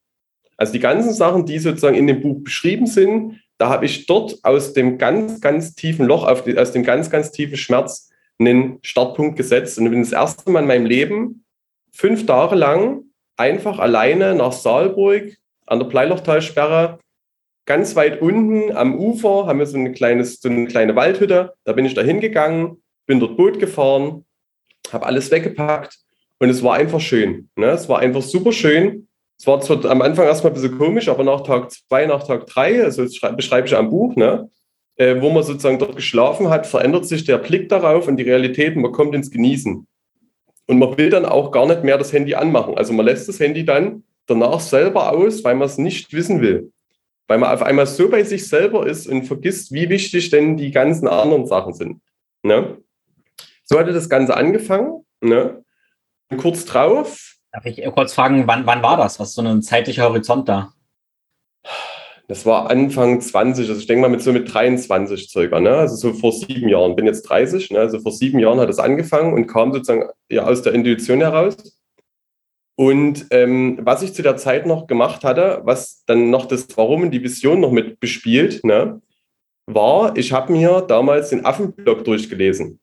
Also 0.61 0.75
die 0.75 0.81
ganzen 0.81 1.15
Sachen, 1.15 1.47
die 1.47 1.59
sozusagen 1.59 1.97
in 1.97 2.07
dem 2.07 2.21
Buch 2.21 2.45
beschrieben 2.45 2.87
sind, 2.87 3.41
da 3.57 3.71
habe 3.71 3.87
ich 3.87 4.05
dort 4.05 4.45
aus 4.45 4.75
dem 4.75 4.99
ganz, 4.99 5.41
ganz 5.41 5.75
tiefen 5.75 6.05
Loch, 6.05 6.27
aus 6.27 6.73
dem 6.73 6.83
ganz, 6.83 7.09
ganz 7.09 7.31
tiefen 7.31 7.57
Schmerz 7.57 8.11
einen 8.39 8.79
Startpunkt 8.83 9.39
gesetzt 9.39 9.79
und 9.79 9.89
bin 9.89 10.03
das 10.03 10.13
erste 10.13 10.51
Mal 10.51 10.61
in 10.61 10.67
meinem 10.67 10.85
Leben 10.85 11.47
fünf 11.93 12.27
Tage 12.27 12.57
lang 12.57 13.05
einfach 13.39 13.79
alleine 13.79 14.35
nach 14.35 14.53
Saalburg 14.53 15.35
an 15.65 15.79
der 15.79 15.87
Bleilochtalsperre, 15.87 16.99
ganz 17.65 17.97
weit 17.97 18.21
unten 18.21 18.77
am 18.77 18.99
Ufer, 18.99 19.47
haben 19.47 19.61
wir 19.61 19.67
so 19.67 19.79
eine, 19.79 19.93
kleines, 19.93 20.43
so 20.43 20.51
eine 20.51 20.67
kleine 20.67 20.95
Waldhütte. 20.95 21.55
Da 21.65 21.73
bin 21.73 21.87
ich 21.87 21.95
da 21.95 22.03
hingegangen, 22.03 22.83
bin 23.07 23.19
dort 23.19 23.39
Boot 23.39 23.59
gefahren, 23.59 24.27
habe 24.93 25.07
alles 25.07 25.31
weggepackt 25.31 26.01
und 26.39 26.51
es 26.51 26.63
war 26.63 26.75
einfach 26.75 27.01
schön. 27.01 27.49
Ne? 27.57 27.69
Es 27.69 27.89
war 27.89 28.01
einfach 28.01 28.21
super 28.21 28.53
schön. 28.53 29.09
Es 29.41 29.47
war 29.47 29.59
zwar 29.63 29.83
am 29.87 30.03
Anfang 30.03 30.27
erstmal 30.27 30.53
ein 30.53 30.61
bisschen 30.61 30.77
komisch, 30.77 31.09
aber 31.09 31.25
nach 31.25 31.41
Tag 31.41 31.71
zwei, 31.71 32.05
nach 32.05 32.27
Tag 32.27 32.47
drei, 32.47 32.85
also 32.85 33.05
das 33.05 33.19
beschreibe 33.37 33.67
ich 33.67 33.75
am 33.75 33.89
Buch, 33.89 34.15
ne? 34.15 34.51
Äh, 34.97 35.19
wo 35.23 35.31
man 35.31 35.43
sozusagen 35.43 35.79
dort 35.79 35.97
geschlafen 35.97 36.51
hat, 36.51 36.67
verändert 36.67 37.07
sich 37.07 37.25
der 37.25 37.39
Blick 37.39 37.71
darauf 37.71 38.07
und 38.07 38.19
die 38.19 38.25
Realität 38.25 38.77
man 38.77 38.93
kommt 38.93 39.15
ins 39.15 39.31
Genießen. 39.31 39.87
Und 40.67 40.79
man 40.79 40.99
will 40.99 41.09
dann 41.09 41.25
auch 41.25 41.53
gar 41.53 41.67
nicht 41.67 41.85
mehr 41.85 41.97
das 41.97 42.13
Handy 42.13 42.35
anmachen. 42.35 42.77
Also 42.77 42.93
man 42.93 43.07
lässt 43.07 43.31
das 43.31 43.41
Handy 43.41 43.65
dann 43.65 44.05
danach 44.27 44.61
selber 44.61 45.11
aus, 45.11 45.43
weil 45.43 45.55
man 45.55 45.69
es 45.69 45.79
nicht 45.79 46.13
wissen 46.13 46.43
will. 46.43 46.71
Weil 47.27 47.39
man 47.39 47.51
auf 47.51 47.63
einmal 47.63 47.87
so 47.87 48.11
bei 48.11 48.23
sich 48.25 48.47
selber 48.47 48.87
ist 48.87 49.07
und 49.07 49.23
vergisst, 49.23 49.73
wie 49.73 49.89
wichtig 49.89 50.29
denn 50.29 50.59
die 50.59 50.71
ganzen 50.71 51.09
anderen 51.09 51.47
Sachen 51.47 51.73
sind. 51.73 52.03
Ne? 52.43 52.77
So 53.65 53.79
hatte 53.79 53.95
das 53.95 54.11
Ganze 54.11 54.37
angefangen. 54.37 55.07
Ne? 55.23 55.65
Und 56.31 56.37
kurz 56.37 56.67
drauf. 56.67 57.30
Darf 57.53 57.67
ich 57.67 57.85
kurz 57.95 58.15
fragen, 58.15 58.47
wann, 58.47 58.67
wann 58.67 58.83
war 58.83 58.97
das? 58.97 59.19
Was 59.19 59.31
ist 59.31 59.35
so 59.35 59.43
ein 59.43 59.63
zeitlicher 59.63 60.05
Horizont 60.05 60.49
da? 60.49 60.73
Das 62.29 62.47
war 62.47 62.71
Anfang 62.71 63.21
20, 63.21 63.69
also 63.69 63.81
ich 63.81 63.89
denke 63.89 64.03
mal 64.03 64.09
mit 64.09 64.23
so 64.23 64.33
mit 64.33 64.53
23 64.55 65.29
circa, 65.29 65.59
ne? 65.59 65.75
also 65.75 65.97
so 65.97 66.13
vor 66.13 66.31
sieben 66.31 66.69
Jahren. 66.69 66.95
Bin 66.95 67.07
jetzt 67.07 67.23
30, 67.23 67.71
ne? 67.73 67.81
also 67.81 67.99
vor 67.99 68.13
sieben 68.13 68.39
Jahren 68.39 68.61
hat 68.61 68.71
es 68.71 68.79
angefangen 68.79 69.35
und 69.35 69.49
kam 69.49 69.73
sozusagen 69.73 70.09
ja, 70.31 70.47
aus 70.47 70.63
der 70.63 70.75
Intuition 70.75 71.19
heraus. 71.21 71.57
Und 72.77 73.27
ähm, 73.31 73.79
was 73.83 74.03
ich 74.03 74.15
zu 74.15 74.23
der 74.23 74.37
Zeit 74.37 74.65
noch 74.65 74.87
gemacht 74.87 75.25
hatte, 75.25 75.61
was 75.65 76.05
dann 76.07 76.31
noch 76.31 76.47
das 76.47 76.67
Warum 76.77 77.03
und 77.03 77.11
die 77.11 77.23
Vision 77.23 77.61
noch 77.61 77.73
mit 77.73 78.01
bespielt, 78.01 78.65
ne, 78.65 79.03
war, 79.67 80.17
ich 80.17 80.33
habe 80.33 80.53
mir 80.53 80.83
damals 80.83 81.31
den 81.31 81.45
Affenblog 81.45 82.05
durchgelesen. 82.05 82.80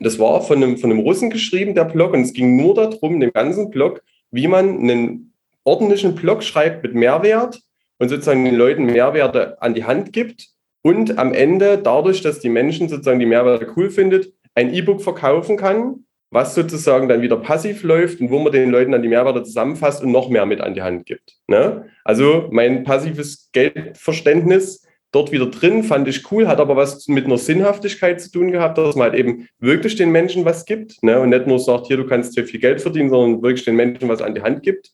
Das 0.00 0.18
war 0.18 0.42
von 0.42 0.62
einem, 0.62 0.78
von 0.78 0.90
einem 0.90 1.00
Russen 1.00 1.30
geschrieben, 1.30 1.74
der 1.74 1.84
Blog, 1.84 2.12
und 2.12 2.22
es 2.22 2.32
ging 2.32 2.56
nur 2.56 2.74
darum, 2.74 3.20
den 3.20 3.32
ganzen 3.32 3.70
Blog, 3.70 4.02
wie 4.30 4.48
man 4.48 4.78
einen 4.78 5.32
ordentlichen 5.64 6.14
Blog 6.14 6.42
schreibt 6.42 6.82
mit 6.82 6.94
Mehrwert 6.94 7.60
und 7.98 8.08
sozusagen 8.08 8.44
den 8.44 8.54
Leuten 8.54 8.86
Mehrwerte 8.86 9.60
an 9.60 9.74
die 9.74 9.84
Hand 9.84 10.12
gibt 10.12 10.48
und 10.82 11.18
am 11.18 11.32
Ende 11.32 11.78
dadurch, 11.78 12.22
dass 12.22 12.38
die 12.40 12.48
Menschen 12.48 12.88
sozusagen 12.88 13.18
die 13.18 13.26
Mehrwerte 13.26 13.66
cool 13.76 13.90
findet, 13.90 14.32
ein 14.54 14.72
E-Book 14.72 15.02
verkaufen 15.02 15.56
kann, 15.56 16.04
was 16.30 16.54
sozusagen 16.54 17.08
dann 17.08 17.22
wieder 17.22 17.36
passiv 17.36 17.82
läuft 17.82 18.20
und 18.20 18.30
wo 18.30 18.38
man 18.38 18.52
den 18.52 18.70
Leuten 18.70 18.92
dann 18.92 19.02
die 19.02 19.08
Mehrwerte 19.08 19.42
zusammenfasst 19.42 20.02
und 20.02 20.12
noch 20.12 20.28
mehr 20.28 20.46
mit 20.46 20.60
an 20.60 20.74
die 20.74 20.82
Hand 20.82 21.06
gibt. 21.06 21.36
Ne? 21.48 21.86
Also 22.04 22.48
mein 22.50 22.84
passives 22.84 23.50
Geldverständnis 23.52 24.85
dort 25.12 25.32
wieder 25.32 25.46
drin, 25.46 25.82
fand 25.82 26.08
ich 26.08 26.30
cool, 26.30 26.48
hat 26.48 26.60
aber 26.60 26.76
was 26.76 27.08
mit 27.08 27.24
einer 27.26 27.38
Sinnhaftigkeit 27.38 28.20
zu 28.20 28.30
tun 28.30 28.50
gehabt, 28.50 28.78
dass 28.78 28.96
man 28.96 29.10
halt 29.10 29.18
eben 29.18 29.48
wirklich 29.58 29.96
den 29.96 30.10
Menschen 30.10 30.44
was 30.44 30.64
gibt 30.64 31.02
ne? 31.02 31.20
und 31.20 31.30
nicht 31.30 31.46
nur 31.46 31.58
sagt, 31.58 31.86
hier, 31.86 31.96
du 31.96 32.06
kannst 32.06 32.34
hier 32.34 32.46
viel 32.46 32.60
Geld 32.60 32.80
verdienen, 32.80 33.10
sondern 33.10 33.42
wirklich 33.42 33.64
den 33.64 33.76
Menschen 33.76 34.08
was 34.08 34.20
an 34.20 34.34
die 34.34 34.42
Hand 34.42 34.62
gibt. 34.62 34.90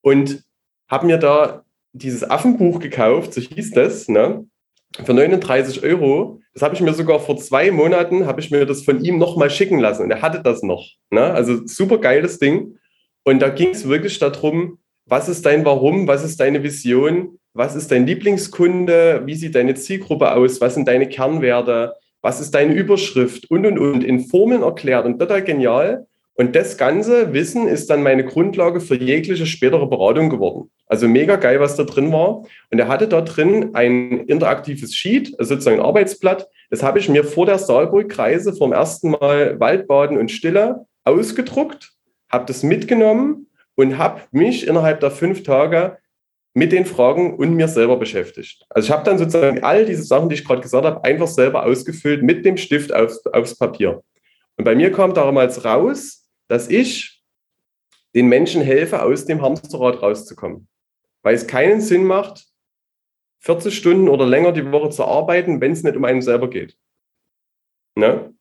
Und 0.00 0.42
habe 0.88 1.06
mir 1.06 1.18
da 1.18 1.64
dieses 1.92 2.28
Affenbuch 2.28 2.80
gekauft, 2.80 3.34
so 3.34 3.40
hieß 3.40 3.72
das, 3.72 4.08
ne? 4.08 4.46
für 5.04 5.14
39 5.14 5.82
Euro. 5.84 6.40
Das 6.54 6.62
habe 6.62 6.74
ich 6.74 6.80
mir 6.80 6.92
sogar 6.92 7.20
vor 7.20 7.36
zwei 7.36 7.70
Monaten, 7.70 8.26
habe 8.26 8.40
ich 8.40 8.50
mir 8.50 8.66
das 8.66 8.82
von 8.82 9.02
ihm 9.02 9.18
nochmal 9.18 9.50
schicken 9.50 9.78
lassen 9.78 10.02
und 10.02 10.10
er 10.10 10.22
hatte 10.22 10.42
das 10.42 10.62
noch. 10.62 10.86
Ne? 11.10 11.22
Also 11.22 11.66
super 11.66 11.98
geiles 11.98 12.38
Ding. 12.38 12.78
Und 13.24 13.40
da 13.40 13.48
ging 13.48 13.70
es 13.70 13.88
wirklich 13.88 14.18
darum, 14.18 14.78
was 15.06 15.28
ist 15.28 15.46
dein 15.46 15.64
Warum, 15.64 16.06
was 16.08 16.24
ist 16.24 16.40
deine 16.40 16.62
Vision, 16.62 17.38
was 17.54 17.74
ist 17.74 17.90
dein 17.90 18.06
Lieblingskunde, 18.06 19.22
wie 19.26 19.34
sieht 19.34 19.54
deine 19.54 19.74
Zielgruppe 19.74 20.32
aus, 20.32 20.60
was 20.60 20.74
sind 20.74 20.88
deine 20.88 21.08
Kernwerte, 21.08 21.94
was 22.22 22.40
ist 22.40 22.54
deine 22.54 22.74
Überschrift 22.74 23.50
und, 23.50 23.66
und, 23.66 23.78
und, 23.78 24.04
in 24.04 24.20
Formeln 24.20 24.62
erklärt 24.62 25.04
und 25.06 25.18
total 25.18 25.42
genial. 25.42 26.06
Und 26.34 26.56
das 26.56 26.78
ganze 26.78 27.34
Wissen 27.34 27.68
ist 27.68 27.90
dann 27.90 28.02
meine 28.02 28.24
Grundlage 28.24 28.80
für 28.80 28.94
jegliche 28.94 29.44
spätere 29.44 29.86
Beratung 29.86 30.30
geworden. 30.30 30.70
Also 30.86 31.06
mega 31.06 31.36
geil, 31.36 31.60
was 31.60 31.76
da 31.76 31.84
drin 31.84 32.10
war. 32.10 32.44
Und 32.70 32.78
er 32.78 32.88
hatte 32.88 33.06
da 33.06 33.20
drin 33.20 33.74
ein 33.74 34.20
interaktives 34.26 34.94
Sheet, 34.94 35.34
also 35.38 35.54
sozusagen 35.54 35.80
ein 35.80 35.84
Arbeitsblatt. 35.84 36.48
Das 36.70 36.82
habe 36.82 36.98
ich 36.98 37.08
mir 37.08 37.24
vor 37.24 37.44
der 37.44 37.58
Saalburg-Kreise 37.58 38.54
vom 38.54 38.72
ersten 38.72 39.10
Mal 39.10 39.60
Waldbaden 39.60 40.16
und 40.16 40.30
Stille 40.30 40.86
ausgedruckt, 41.04 41.92
habe 42.30 42.46
das 42.46 42.62
mitgenommen 42.62 43.48
und 43.74 43.98
habe 43.98 44.22
mich 44.30 44.66
innerhalb 44.66 45.00
der 45.00 45.10
fünf 45.10 45.42
Tage 45.42 45.98
mit 46.54 46.72
den 46.72 46.84
Fragen 46.84 47.36
und 47.36 47.54
mir 47.54 47.68
selber 47.68 47.96
beschäftigt. 47.96 48.64
Also 48.68 48.86
ich 48.86 48.92
habe 48.92 49.04
dann 49.04 49.18
sozusagen 49.18 49.62
all 49.62 49.86
diese 49.86 50.02
Sachen, 50.02 50.28
die 50.28 50.34
ich 50.34 50.44
gerade 50.44 50.60
gesagt 50.60 50.84
habe, 50.84 51.02
einfach 51.04 51.28
selber 51.28 51.64
ausgefüllt 51.64 52.22
mit 52.22 52.44
dem 52.44 52.56
Stift 52.56 52.92
aufs, 52.92 53.24
aufs 53.26 53.56
Papier. 53.56 54.02
Und 54.56 54.64
bei 54.64 54.74
mir 54.74 54.92
kam 54.92 55.14
damals 55.14 55.64
raus, 55.64 56.28
dass 56.48 56.68
ich 56.68 57.22
den 58.14 58.28
Menschen 58.28 58.60
helfe, 58.60 59.02
aus 59.02 59.24
dem 59.24 59.40
Hamsterrad 59.40 60.02
rauszukommen. 60.02 60.68
Weil 61.22 61.34
es 61.34 61.46
keinen 61.46 61.80
Sinn 61.80 62.04
macht, 62.04 62.46
40 63.40 63.74
Stunden 63.74 64.08
oder 64.08 64.26
länger 64.26 64.52
die 64.52 64.70
Woche 64.70 64.90
zu 64.90 65.04
arbeiten, 65.04 65.60
wenn 65.60 65.72
es 65.72 65.82
nicht 65.82 65.96
um 65.96 66.04
einen 66.04 66.22
selber 66.22 66.50
geht. 66.50 66.76
Ne? 67.94 68.34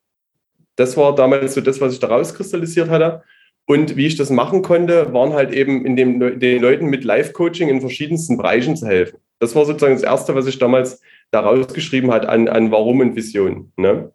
Das 0.76 0.98
war 0.98 1.16
damals 1.16 1.54
so 1.54 1.62
das, 1.62 1.80
was 1.80 1.94
ich 1.94 2.00
da 2.00 2.08
rauskristallisiert 2.08 2.90
hatte. 2.90 3.24
Und 3.66 3.96
wie 3.96 4.08
ich 4.08 4.16
das 4.16 4.30
machen 4.30 4.62
konnte, 4.64 5.14
waren 5.14 5.34
halt 5.34 5.54
eben 5.54 5.86
in 5.86 5.96
dem, 5.96 6.40
den 6.40 6.62
Leuten 6.62 6.88
mit 6.88 7.04
Live-Coaching 7.04 7.70
in 7.70 7.80
verschiedensten 7.80 8.38
Bereichen 8.38 8.76
zu 8.76 8.88
helfen. 8.88 9.20
Das 9.40 9.56
war 9.56 9.66
sozusagen 9.66 9.94
das 9.94 10.04
Erste, 10.04 10.36
was 10.36 10.48
ich 10.48 10.60
damals 10.60 11.02
da 11.32 11.40
rausgeschrieben 11.40 12.12
hat 12.12 12.26
an, 12.26 12.48
an 12.48 12.72
Warum 12.72 13.00
und 13.00 13.16
Vision. 13.16 13.72
Ne? 13.78 14.12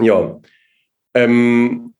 Ja. 0.00 0.40
Ähm, 1.14 1.94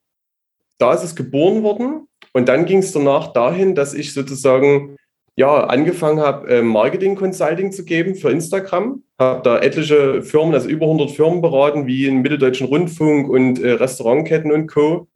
da 0.79 0.93
ist 0.93 1.05
es 1.05 1.17
geboren 1.17 1.63
worden. 1.63 2.09
Und 2.33 2.49
dann 2.49 2.67
ging 2.67 2.79
es 2.79 2.93
danach 2.93 3.33
dahin, 3.33 3.75
dass 3.75 3.95
ich 3.95 4.13
sozusagen 4.13 4.97
ja, 5.37 5.65
angefangen 5.65 6.21
habe, 6.21 6.49
äh, 6.49 6.63
Marketing 6.63 7.17
Consulting 7.17 7.73
zu 7.73 7.85
geben 7.85 8.15
für 8.15 8.31
Instagram. 8.31 9.03
Habe 9.19 9.43
da 9.43 9.59
etliche 9.59 10.23
Firmen, 10.23 10.55
also 10.55 10.69
über 10.69 10.87
100 10.87 11.11
Firmen 11.11 11.41
beraten, 11.41 11.87
wie 11.87 12.07
in 12.07 12.23
Mitteldeutschen 12.23 12.67
Rundfunk 12.67 13.29
und 13.29 13.61
äh, 13.61 13.73
Restaurantketten 13.73 14.53
und 14.53 14.67
Co. 14.67 15.09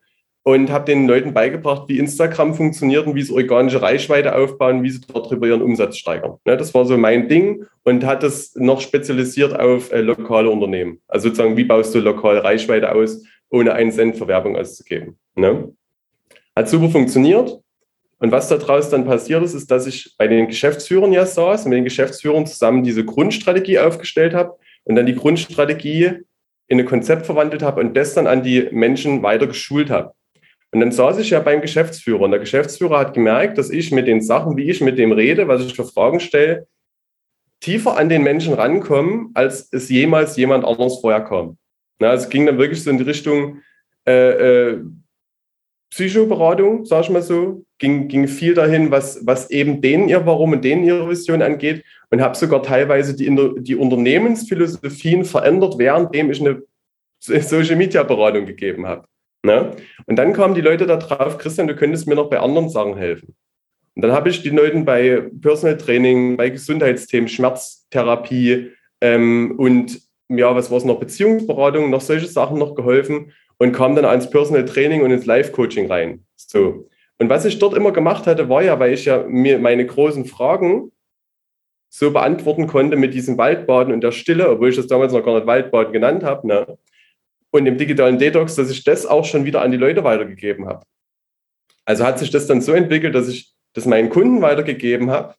Und 0.48 0.70
habe 0.70 0.86
den 0.86 1.06
Leuten 1.06 1.34
beigebracht, 1.34 1.90
wie 1.90 1.98
Instagram 1.98 2.54
funktioniert 2.54 3.06
und 3.06 3.14
wie 3.14 3.20
sie 3.20 3.34
organische 3.34 3.82
Reichweite 3.82 4.34
aufbauen, 4.34 4.82
wie 4.82 4.88
sie 4.88 5.02
darüber 5.02 5.46
ihren 5.46 5.60
Umsatz 5.60 5.98
steigern. 5.98 6.38
Ne, 6.46 6.56
das 6.56 6.72
war 6.72 6.86
so 6.86 6.96
mein 6.96 7.28
Ding 7.28 7.66
und 7.84 8.06
hat 8.06 8.22
das 8.22 8.54
noch 8.54 8.80
spezialisiert 8.80 9.60
auf 9.60 9.92
äh, 9.92 10.00
lokale 10.00 10.48
Unternehmen. 10.48 11.02
Also 11.06 11.28
sozusagen, 11.28 11.58
wie 11.58 11.64
baust 11.64 11.94
du 11.94 11.98
lokal 11.98 12.38
Reichweite 12.38 12.94
aus, 12.94 13.22
ohne 13.50 13.74
einen 13.74 13.92
Cent 13.92 14.16
für 14.16 14.26
Werbung 14.26 14.56
auszugeben. 14.56 15.18
Ne? 15.34 15.70
Hat 16.56 16.70
super 16.70 16.88
funktioniert. 16.88 17.60
Und 18.18 18.32
was 18.32 18.48
daraus 18.48 18.88
dann 18.88 19.04
passiert 19.04 19.42
ist, 19.42 19.52
ist, 19.52 19.70
dass 19.70 19.86
ich 19.86 20.14
bei 20.16 20.28
den 20.28 20.46
Geschäftsführern 20.46 21.12
ja 21.12 21.26
saß 21.26 21.66
und 21.66 21.70
mit 21.72 21.76
den 21.76 21.84
Geschäftsführern 21.84 22.46
zusammen 22.46 22.82
diese 22.84 23.04
Grundstrategie 23.04 23.80
aufgestellt 23.80 24.32
habe 24.32 24.56
und 24.84 24.96
dann 24.96 25.04
die 25.04 25.14
Grundstrategie 25.14 26.22
in 26.68 26.80
ein 26.80 26.86
Konzept 26.86 27.26
verwandelt 27.26 27.62
habe 27.62 27.82
und 27.82 27.94
das 27.94 28.14
dann 28.14 28.26
an 28.26 28.42
die 28.42 28.66
Menschen 28.70 29.22
weiter 29.22 29.46
geschult 29.46 29.90
habe. 29.90 30.14
Und 30.70 30.80
dann 30.80 30.92
saß 30.92 31.18
ich 31.18 31.30
ja 31.30 31.40
beim 31.40 31.62
Geschäftsführer 31.62 32.22
und 32.22 32.30
der 32.30 32.40
Geschäftsführer 32.40 32.98
hat 32.98 33.14
gemerkt, 33.14 33.56
dass 33.56 33.70
ich 33.70 33.90
mit 33.90 34.06
den 34.06 34.20
Sachen, 34.20 34.56
wie 34.56 34.70
ich 34.70 34.80
mit 34.80 34.98
dem 34.98 35.12
rede, 35.12 35.48
was 35.48 35.64
ich 35.64 35.74
für 35.74 35.84
Fragen 35.84 36.20
stelle, 36.20 36.66
tiefer 37.60 37.96
an 37.96 38.08
den 38.08 38.22
Menschen 38.22 38.54
rankommen, 38.54 39.30
als 39.34 39.68
es 39.72 39.88
jemals 39.88 40.36
jemand 40.36 40.64
anders 40.64 41.00
vorher 41.00 41.22
kam. 41.22 41.56
Na, 41.98 42.10
also 42.10 42.24
es 42.24 42.30
ging 42.30 42.46
dann 42.46 42.58
wirklich 42.58 42.82
so 42.82 42.90
in 42.90 42.98
die 42.98 43.04
Richtung 43.04 43.62
äh, 44.06 44.72
äh, 44.72 44.84
Psychoberatung, 45.90 46.84
sag 46.84 47.04
ich 47.04 47.10
mal 47.10 47.22
so, 47.22 47.64
ging, 47.78 48.08
ging 48.08 48.28
viel 48.28 48.54
dahin, 48.54 48.90
was, 48.90 49.26
was 49.26 49.50
eben 49.50 49.80
denen 49.80 50.08
ihr 50.08 50.24
Warum 50.26 50.52
und 50.52 50.62
denen 50.62 50.84
ihre 50.84 51.08
Vision 51.08 51.40
angeht 51.40 51.82
und 52.10 52.20
habe 52.20 52.36
sogar 52.36 52.62
teilweise 52.62 53.16
die, 53.16 53.34
die 53.62 53.74
Unternehmensphilosophien 53.74 55.24
verändert, 55.24 55.78
währenddem 55.78 56.30
ich 56.30 56.40
eine 56.40 56.62
Social 57.20 57.76
Media 57.76 58.02
Beratung 58.02 58.44
gegeben 58.44 58.86
habe. 58.86 59.06
Ne? 59.44 59.72
Und 60.06 60.16
dann 60.16 60.32
kamen 60.32 60.54
die 60.54 60.60
Leute 60.60 60.86
da 60.86 60.96
drauf, 60.96 61.38
Christian, 61.38 61.68
du 61.68 61.76
könntest 61.76 62.06
mir 62.06 62.16
noch 62.16 62.30
bei 62.30 62.40
anderen 62.40 62.68
Sachen 62.68 62.96
helfen. 62.96 63.34
Und 63.94 64.02
dann 64.02 64.12
habe 64.12 64.28
ich 64.28 64.42
die 64.42 64.50
Leuten 64.50 64.84
bei 64.84 65.24
Personal 65.40 65.76
Training, 65.76 66.36
bei 66.36 66.50
Gesundheitsthemen, 66.50 67.28
Schmerztherapie 67.28 68.70
ähm, 69.00 69.54
und 69.58 70.00
ja, 70.28 70.54
was 70.54 70.70
war 70.70 70.78
es 70.78 70.84
noch, 70.84 71.00
Beziehungsberatung, 71.00 71.90
noch 71.90 72.00
solche 72.00 72.26
Sachen 72.26 72.58
noch 72.58 72.74
geholfen 72.74 73.32
und 73.58 73.72
kam 73.72 73.96
dann 73.96 74.04
ans 74.04 74.30
Personal 74.30 74.64
Training 74.64 75.02
und 75.02 75.10
ins 75.10 75.26
Live-Coaching 75.26 75.90
rein. 75.90 76.24
So. 76.36 76.88
Und 77.18 77.28
was 77.28 77.44
ich 77.44 77.58
dort 77.58 77.74
immer 77.74 77.92
gemacht 77.92 78.26
hatte, 78.26 78.48
war 78.48 78.62
ja, 78.62 78.78
weil 78.78 78.92
ich 78.92 79.04
ja 79.04 79.24
mir 79.26 79.58
meine 79.58 79.86
großen 79.86 80.26
Fragen 80.26 80.92
so 81.88 82.12
beantworten 82.12 82.66
konnte 82.66 82.96
mit 82.96 83.14
diesem 83.14 83.38
Waldbaden 83.38 83.92
und 83.92 84.02
der 84.02 84.12
Stille, 84.12 84.48
obwohl 84.50 84.68
ich 84.68 84.76
das 84.76 84.86
damals 84.86 85.12
noch 85.12 85.24
gar 85.24 85.34
nicht 85.34 85.46
Waldbaden 85.46 85.92
genannt 85.92 86.22
habe, 86.22 86.46
ne? 86.46 86.78
Und 87.50 87.64
dem 87.64 87.78
digitalen 87.78 88.18
Detox, 88.18 88.54
dass 88.56 88.70
ich 88.70 88.84
das 88.84 89.06
auch 89.06 89.24
schon 89.24 89.44
wieder 89.44 89.62
an 89.62 89.70
die 89.70 89.78
Leute 89.78 90.04
weitergegeben 90.04 90.66
habe. 90.66 90.84
Also 91.84 92.04
hat 92.04 92.18
sich 92.18 92.30
das 92.30 92.46
dann 92.46 92.60
so 92.60 92.72
entwickelt, 92.72 93.14
dass 93.14 93.28
ich 93.28 93.52
das 93.72 93.86
meinen 93.86 94.10
Kunden 94.10 94.42
weitergegeben 94.42 95.10
habe. 95.10 95.34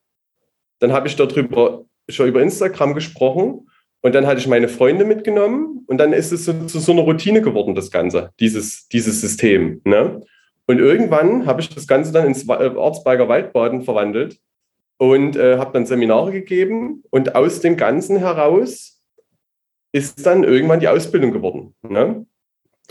Dann 0.80 0.92
habe 0.92 1.08
ich 1.08 1.16
darüber 1.16 1.84
schon 2.08 2.28
über 2.28 2.42
Instagram 2.42 2.94
gesprochen 2.94 3.68
und 4.00 4.14
dann 4.14 4.26
hatte 4.26 4.40
ich 4.40 4.48
meine 4.48 4.68
Freunde 4.68 5.04
mitgenommen 5.04 5.84
und 5.86 5.98
dann 5.98 6.12
ist 6.12 6.32
es 6.32 6.46
so, 6.46 6.52
zu 6.66 6.80
so 6.80 6.92
einer 6.92 7.02
Routine 7.02 7.42
geworden, 7.42 7.74
das 7.74 7.90
Ganze, 7.90 8.30
dieses, 8.40 8.88
dieses 8.88 9.20
System. 9.20 9.80
Ne? 9.84 10.22
Und 10.66 10.78
irgendwann 10.78 11.46
habe 11.46 11.60
ich 11.60 11.68
das 11.68 11.86
Ganze 11.86 12.12
dann 12.12 12.26
ins 12.26 12.48
Ortsberger 12.48 13.28
Waldbaden 13.28 13.82
verwandelt 13.82 14.38
und 14.98 15.36
äh, 15.36 15.58
habe 15.58 15.72
dann 15.72 15.86
Seminare 15.86 16.32
gegeben 16.32 17.02
und 17.10 17.34
aus 17.34 17.60
dem 17.60 17.76
Ganzen 17.76 18.16
heraus 18.16 18.99
ist 19.92 20.24
dann 20.24 20.44
irgendwann 20.44 20.80
die 20.80 20.88
Ausbildung 20.88 21.32
geworden. 21.32 21.74
Ne? 21.82 22.26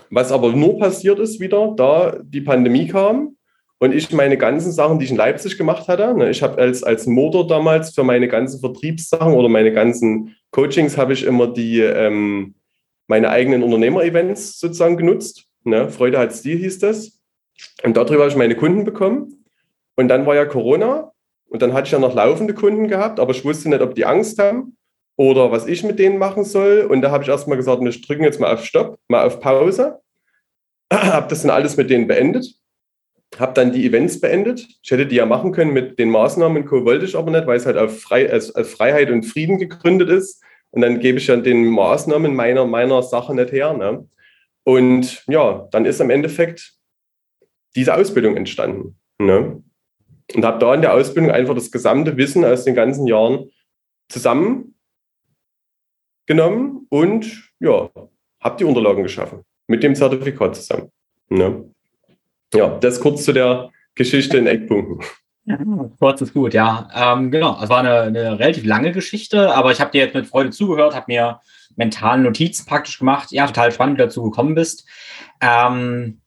Was 0.10 0.32
aber 0.32 0.52
nur 0.52 0.80
passiert 0.80 1.20
ist 1.20 1.40
wieder, 1.40 1.74
da 1.76 2.18
die 2.22 2.42
Pandemie 2.42 2.88
kam 2.88 3.38
und 3.80 3.94
ich 3.94 4.12
meine 4.12 4.38
ganzen 4.38 4.72
Sachen, 4.72 5.00
die 5.00 5.06
ich 5.06 5.12
in 5.12 5.18
Leipzig 5.18 5.58
gemacht 5.58 5.88
hatte, 5.88 6.14
ne, 6.14 6.30
ich 6.30 6.42
habe 6.42 6.58
als, 6.58 6.84
als 6.84 7.06
Motor 7.06 7.48
damals 7.48 7.94
für 7.94 8.04
meine 8.04 8.28
ganzen 8.28 8.60
Vertriebssachen 8.60 9.34
oder 9.34 9.50
meine 9.50 9.72
ganzen 9.72 10.36
Coachings 10.52 10.98
habe 10.98 11.14
ich 11.14 11.24
immer 11.24 11.48
die, 11.48 11.80
ähm, 11.80 12.56
meine 13.08 13.30
eigenen 13.30 13.64
Unternehmer-Events 13.64 14.60
sozusagen 14.60 14.98
genutzt. 14.98 15.46
Ne? 15.64 15.90
Freude 15.90 16.20
hat 16.20 16.34
Stil 16.34 16.58
hieß 16.58 16.80
das. 16.80 17.20
Und 17.84 17.98
darüber 17.98 18.22
habe 18.22 18.30
ich 18.30 18.38
meine 18.38 18.56
Kunden 18.56 18.84
bekommen. 18.84 19.46
Und 19.96 20.08
dann 20.08 20.26
war 20.26 20.36
ja 20.36 20.46
Corona 20.46 21.12
und 21.50 21.62
dann 21.62 21.74
hatte 21.74 21.88
ich 21.88 21.92
ja 21.92 22.00
noch 22.00 22.16
laufende 22.16 22.54
Kunden 22.54 22.88
gehabt, 22.88 23.20
aber 23.20 23.32
ich 23.32 23.44
wusste 23.44 23.70
nicht, 23.70 23.82
ob 23.82 23.96
die 23.96 24.06
Angst 24.06 24.40
haben 24.40 24.78
oder 25.20 25.52
was 25.52 25.68
ich 25.68 25.84
mit 25.84 26.00
denen 26.00 26.18
machen 26.18 26.46
soll. 26.46 26.88
Und 26.90 27.02
da 27.02 27.12
habe 27.12 27.24
ich 27.24 27.30
erstmal 27.30 27.58
gesagt, 27.58 27.84
wir 27.84 27.92
drücken 27.92 28.24
jetzt 28.24 28.40
mal 28.40 28.54
auf 28.54 28.64
Stopp, 28.64 28.98
mal 29.10 29.26
auf 29.28 29.42
Pause. 29.42 30.00
habe 30.94 31.28
das 31.28 31.42
dann 31.42 31.52
alles 31.52 31.76
mit 31.76 31.90
denen 31.90 32.08
beendet 32.08 32.60
habe 33.38 33.54
dann 33.54 33.72
die 33.72 33.86
Events 33.86 34.20
beendet. 34.20 34.66
Ich 34.82 34.92
hätte 34.92 35.06
die 35.06 35.18
ja 35.18 35.26
machen 35.26 35.52
können 35.52 35.72
mit 35.72 36.00
den 36.00 36.10
Maßnahmen 36.10 36.66
Co. 36.66 36.84
wollte 36.86 37.06
ich 37.06 37.16
aber 37.16 37.32
nicht, 37.32 37.46
weil 37.46 37.58
es 37.58 37.66
halt 37.66 37.78
auf, 37.78 38.02
Frei, 38.02 38.34
auf 38.34 38.72
Freiheit 38.72 39.12
und 39.12 39.24
Frieden 39.24 39.60
gegründet 39.60 40.10
ist. 40.10 40.44
Und 40.72 40.82
dann 40.82 41.00
gebe 41.00 41.18
ich 41.18 41.28
ja 41.28 41.36
den 41.36 41.66
Maßnahmen 41.66 42.36
meiner, 42.36 42.66
meiner 42.66 43.04
Sache 43.04 43.36
nicht 43.36 43.52
her. 43.52 43.74
Ne? 43.74 44.08
Und 44.64 45.24
ja, 45.28 45.68
dann 45.72 45.86
ist 45.86 46.02
im 46.02 46.10
Endeffekt 46.10 46.74
diese 47.76 47.96
Ausbildung 47.96 48.36
entstanden. 48.36 48.98
Ne? 49.20 49.62
Und 50.34 50.46
habe 50.46 50.60
da 50.60 50.74
in 50.74 50.82
der 50.82 50.94
Ausbildung 50.94 51.32
einfach 51.32 51.56
das 51.56 51.72
gesamte 51.72 52.18
Wissen 52.18 52.44
aus 52.46 52.66
den 52.66 52.76
ganzen 52.76 53.08
Jahren 53.08 53.52
zusammengenommen 56.30 56.86
und 56.90 57.50
ja, 57.60 57.90
habe 58.40 58.58
die 58.58 58.64
Unterlagen 58.64 59.04
geschaffen 59.04 59.44
mit 59.68 59.84
dem 59.84 59.96
Zertifikat 59.96 60.56
zusammen. 60.56 60.92
Ne? 61.30 61.66
Ja, 62.54 62.78
das 62.80 63.00
kurz 63.00 63.26
zu 63.26 63.34
der 63.34 63.70
Geschichte 63.96 64.38
in 64.38 64.48
Eckpunkten. 64.48 65.06
Ja, 65.46 65.58
kurz 66.00 66.22
ist 66.22 66.34
gut, 66.34 66.54
ja. 66.54 66.88
Ähm, 66.96 67.32
genau, 67.32 67.60
es 67.62 67.70
war 67.70 67.80
eine, 67.80 68.02
eine, 68.02 68.40
relativ 68.40 68.66
lange 68.66 68.92
Geschichte, 68.92 69.54
aber 69.54 69.72
ich 69.72 69.82
habe 69.82 69.92
dir 69.92 70.02
jetzt 70.02 70.14
mit 70.14 70.28
Freude 70.28 70.52
zugehört, 70.52 70.96
habe 70.96 71.06
mir 71.08 71.40
mentalen 71.76 72.24
Notizen 72.24 72.66
praktisch 72.66 73.00
gemacht. 73.00 73.32
Ja, 73.32 73.48
total 73.48 73.72
spannend, 73.72 73.98
wie 73.98 74.02
du 74.02 74.08
dazu 74.08 74.24
gekommen 74.24 74.54
bist. 74.54 74.88
Ähm, 75.42 76.22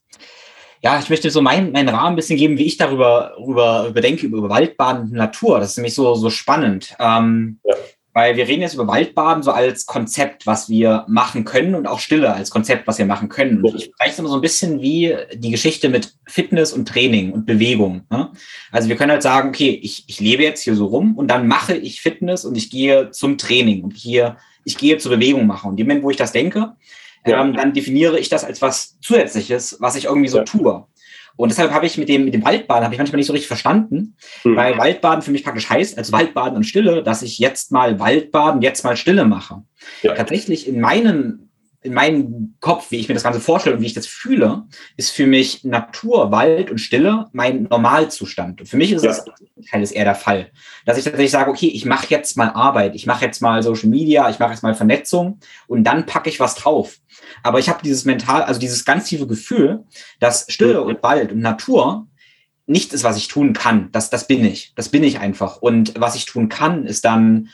ja, 0.83 0.99
ich 0.99 1.09
möchte 1.09 1.31
so 1.31 1.41
meinen 1.41 1.71
mein 1.71 1.89
Rahmen 1.89 2.15
ein 2.15 2.17
bisschen 2.17 2.39
geben, 2.39 2.59
wie 2.59 2.67
ich 2.67 2.77
darüber, 2.77 3.35
darüber 3.37 3.87
überdenke, 3.89 4.27
über 4.27 4.49
Waldbaden 4.49 5.03
und 5.03 5.13
Natur. 5.13 5.61
Das 5.61 5.71
ist 5.71 5.77
nämlich 5.77 5.95
so, 5.95 6.15
so 6.15 6.29
spannend. 6.29 6.97
Ähm, 6.99 7.61
ja. 7.65 7.75
Weil 8.15 8.37
wir 8.37 8.47
reden 8.47 8.61
jetzt 8.61 8.75
über 8.75 8.87
Waldbaden 8.87 9.43
so 9.43 9.53
als 9.53 9.87
Konzept, 9.87 10.47
was 10.47 10.69
wir 10.69 11.07
machen 11.09 11.45
können 11.45 11.75
und 11.75 11.87
auch 11.87 11.99
Stille 11.99 12.35
als 12.35 12.51
Konzept, 12.51 12.87
was 12.87 12.99
wir 12.99 13.07
machen 13.07 13.31
können. 13.31 13.63
Und 13.65 13.75
ich 13.75 13.85
vergleiche 13.85 14.13
es 14.13 14.19
immer 14.19 14.29
so 14.29 14.35
ein 14.35 14.43
bisschen 14.43 14.83
wie 14.83 15.17
die 15.35 15.51
Geschichte 15.51 15.89
mit 15.89 16.15
Fitness 16.27 16.75
und 16.75 16.87
Training 16.87 17.33
und 17.33 17.47
Bewegung. 17.47 18.03
Ne? 18.11 18.31
Also 18.71 18.91
wir 18.91 18.97
können 18.97 19.13
halt 19.13 19.23
sagen, 19.23 19.49
okay, 19.49 19.81
ich, 19.83 20.05
ich 20.09 20.21
lebe 20.21 20.43
jetzt 20.43 20.63
hier 20.63 20.75
so 20.75 20.87
rum 20.87 21.17
und 21.17 21.29
dann 21.29 21.49
mache 21.49 21.75
ich 21.75 22.03
Fitness 22.03 22.45
und 22.45 22.57
ich 22.57 22.71
gehe 22.71 23.11
zum 23.13 23.39
Training 23.39 23.83
und 23.83 23.97
hier, 23.97 24.37
ich 24.65 24.77
gehe 24.77 24.99
zur 24.99 25.13
Bewegung 25.13 25.47
machen. 25.47 25.71
Und 25.71 25.81
im 25.81 25.87
Moment, 25.87 26.05
wo 26.05 26.11
ich 26.11 26.17
das 26.19 26.33
denke, 26.33 26.75
ja. 27.27 27.43
ähm, 27.43 27.55
dann 27.55 27.73
definiere 27.73 28.19
ich 28.19 28.29
das 28.29 28.45
als 28.45 28.61
was 28.61 28.99
Zusätzliches, 29.01 29.77
was 29.81 29.97
ich 29.97 30.05
irgendwie 30.05 30.29
so 30.29 30.39
ja. 30.39 30.45
tue. 30.45 30.87
Und 31.37 31.51
deshalb 31.51 31.73
habe 31.73 31.87
ich 31.87 31.99
mit 31.99 32.09
dem, 32.09 32.25
mit 32.25 32.35
dem 32.35 32.45
Waldbaden, 32.45 32.85
habe 32.85 32.95
ich 32.95 32.99
manchmal 32.99 33.19
nicht 33.19 33.27
so 33.27 33.33
richtig 33.33 33.49
verstanden, 33.49 34.17
mhm. 34.45 34.57
weil 34.57 34.79
Waldbaden 34.79 35.23
für 35.23 35.31
mich 35.31 35.45
praktisch 35.45 35.69
heißt, 35.69 35.99
als 35.99 36.13
Waldbaden 36.13 36.57
und 36.57 36.65
Stille, 36.65 37.03
dass 37.03 37.23
ich 37.23 37.39
jetzt 37.39 37.73
mal 37.73 37.99
Waldbaden, 37.99 38.63
jetzt 38.63 38.85
mal 38.85 38.97
Stille 38.97 39.25
mache. 39.25 39.63
Ja. 40.03 40.15
Tatsächlich 40.15 40.69
in 40.69 40.81
meinen 40.81 41.53
in 41.83 41.95
meinem 41.95 42.55
Kopf, 42.61 42.91
wie 42.91 42.99
ich 42.99 43.09
mir 43.09 43.15
das 43.15 43.25
Ganze 43.25 43.41
vorstelle 43.41 43.77
und 43.77 43.83
wie 43.83 43.87
ich 43.87 43.95
das 43.95 44.07
fühle, 44.07 44.65
ist 44.97 45.11
für 45.11 45.27
mich 45.27 45.65
Natur, 45.65 46.31
Wald 46.31 46.71
und 46.71 46.79
Stille 46.79 47.29
mein 47.33 47.65
Normalzustand. 47.65 48.61
Und 48.61 48.67
für 48.69 48.77
mich 48.77 48.93
ist 48.93 49.05
ja. 49.05 49.11
das 49.11 49.25
halt 49.73 49.93
eher 49.93 50.05
der 50.05 50.15
Fall, 50.15 50.53
dass 50.87 50.97
ich 50.97 51.05
tatsächlich 51.05 51.33
sage, 51.33 51.51
okay, 51.51 51.67
ich 51.67 51.85
mache 51.85 52.07
jetzt 52.09 52.37
mal 52.37 52.51
Arbeit, 52.51 52.95
ich 52.95 53.07
mache 53.07 53.25
jetzt 53.25 53.43
mal 53.43 53.63
Social 53.63 53.89
Media, 53.89 54.31
ich 54.31 54.39
mache 54.39 54.53
jetzt 54.53 54.63
mal 54.63 54.75
Vernetzung 54.75 55.41
und 55.67 55.85
dann 55.85 56.07
packe 56.07 56.31
ich 56.31 56.39
was 56.39 56.55
drauf. 56.55 56.99
Aber 57.43 57.59
ich 57.59 57.69
habe 57.69 57.83
dieses 57.83 58.05
mental, 58.05 58.43
also 58.43 58.61
dieses 58.61 58.85
ganz 58.85 59.05
tiefe 59.05 59.27
Gefühl, 59.27 59.85
dass 60.21 60.47
Stille 60.49 60.83
und 60.83 61.03
Wald 61.03 61.33
und 61.33 61.41
Natur 61.41 62.07
nichts 62.67 62.95
ist, 62.95 63.05
was 63.05 63.17
ich 63.17 63.29
tun 63.29 63.53
kann. 63.53 63.91
Das, 63.93 64.11
das 64.11 64.27
bin 64.27 64.45
ich. 64.45 64.73
Das 64.77 64.89
bin 64.89 65.03
ich 65.03 65.19
einfach. 65.19 65.57
Und 65.57 65.95
was 65.99 66.15
ich 66.15 66.27
tun 66.27 66.49
kann, 66.49 66.87
ist 66.87 67.05
dann 67.05 67.49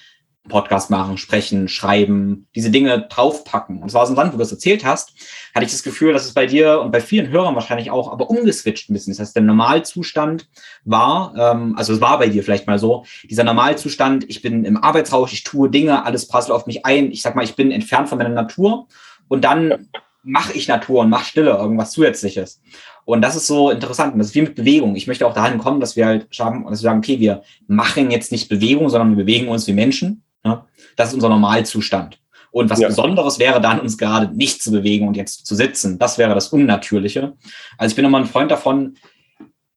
Podcast 0.49 0.91
machen, 0.91 1.19
sprechen, 1.19 1.69
schreiben, 1.69 2.49
diese 2.55 2.71
Dinge 2.71 3.07
draufpacken. 3.09 3.83
Und 3.83 3.91
zwar 3.91 4.03
aus 4.03 4.09
dem 4.09 4.17
Land, 4.17 4.33
wo 4.33 4.37
du 4.37 4.43
das 4.43 4.51
erzählt 4.51 4.85
hast, 4.85 5.13
hatte 5.55 5.65
ich 5.65 5.73
das 5.73 5.83
Gefühl, 5.83 6.13
dass 6.13 6.25
es 6.25 6.35
bei 6.35 6.47
dir 6.47 6.81
und 6.81 6.91
bei 6.91 7.01
vielen 7.01 7.29
Hörern 7.29 7.55
wahrscheinlich 7.55 7.91
auch, 7.91 8.11
aber 8.11 8.31
umgeswitcht 8.31 8.91
ein 8.91 8.95
bisschen. 8.95 9.13
Das 9.13 9.21
heißt, 9.21 9.37
der 9.37 9.43
Normalzustand 9.43 10.49
war, 10.85 11.35
ähm, 11.39 11.75
also 11.77 11.93
es 11.93 12.01
war 12.01 12.19
bei 12.19 12.29
dir 12.29 12.43
vielleicht 12.43 12.67
mal 12.67 12.79
so, 12.79 13.05
dieser 13.25 13.45
Normalzustand, 13.45 14.25
ich 14.29 14.43
bin 14.43 14.65
im 14.65 14.83
Arbeitsrausch, 14.83 15.33
ich 15.33 15.45
tue 15.45 15.71
Dinge, 15.71 16.05
alles 16.05 16.27
prasselt 16.27 16.53
auf 16.53 16.67
mich 16.67 16.85
ein. 16.85 17.13
Ich 17.13 17.23
sag 17.23 17.37
mal, 17.37 17.45
ich 17.45 17.55
bin 17.55 17.71
entfernt 17.71 18.09
von 18.09 18.19
meiner 18.19 18.31
Natur 18.31 18.89
und 19.29 19.45
dann 19.45 19.89
mache 20.23 20.53
ich 20.53 20.69
Natur 20.69 21.01
und 21.01 21.11
mache 21.11 21.25
Stille, 21.25 21.51
irgendwas 21.51 21.93
Zusätzliches. 21.93 22.61
Und 23.05 23.23
das 23.23 23.37
ist 23.37 23.47
so 23.47 23.71
interessant. 23.71 24.13
Und 24.13 24.19
das 24.19 24.29
ist 24.29 24.35
wie 24.35 24.43
mit 24.43 24.55
Bewegung. 24.55 24.95
Ich 24.95 25.07
möchte 25.07 25.27
auch 25.27 25.33
dahin 25.33 25.59
kommen, 25.59 25.81
dass 25.81 25.97
wir 25.97 26.05
halt 26.05 26.27
schaffen 26.31 26.65
und 26.65 26.71
dass 26.71 26.81
wir 26.81 26.91
sagen, 26.91 26.99
okay, 26.99 27.19
wir 27.19 27.43
machen 27.67 28.11
jetzt 28.11 28.33
nicht 28.33 28.49
Bewegung, 28.49 28.91
sondern 28.91 29.17
wir 29.17 29.25
bewegen 29.25 29.49
uns 29.49 29.67
wie 29.67 29.73
Menschen. 29.73 30.23
Ja? 30.45 30.67
Das 30.97 31.09
ist 31.09 31.15
unser 31.15 31.31
Normalzustand. 31.31 32.21
Und 32.51 32.71
was 32.71 32.81
ja. 32.81 32.89
Besonderes 32.89 33.39
wäre 33.39 33.61
dann, 33.61 33.81
uns 33.81 33.97
gerade 33.97 34.35
nicht 34.37 34.63
zu 34.63 34.71
bewegen 34.71 35.09
und 35.09 35.17
jetzt 35.17 35.47
zu 35.47 35.55
sitzen. 35.55 35.99
Das 35.99 36.19
wäre 36.19 36.35
das 36.35 36.49
Unnatürliche. 36.49 37.35
Also 37.77 37.93
ich 37.93 37.97
bin 37.97 38.05
immer 38.05 38.19
ein 38.19 38.27
Freund 38.27 38.51
davon, 38.51 38.97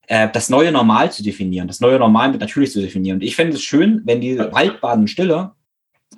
äh, 0.08 0.30
das 0.32 0.50
neue 0.50 0.72
Normal 0.72 1.12
zu 1.12 1.24
definieren, 1.24 1.68
das 1.68 1.80
neue 1.80 2.00
Normal 2.00 2.32
mit 2.32 2.42
natürlich 2.42 2.72
zu 2.72 2.82
definieren. 2.82 3.18
Und 3.18 3.24
ich 3.24 3.36
fände 3.36 3.56
es 3.56 3.64
schön, 3.64 4.02
wenn 4.06 4.20
die 4.20 4.38
Waldbadenstille 4.38 5.52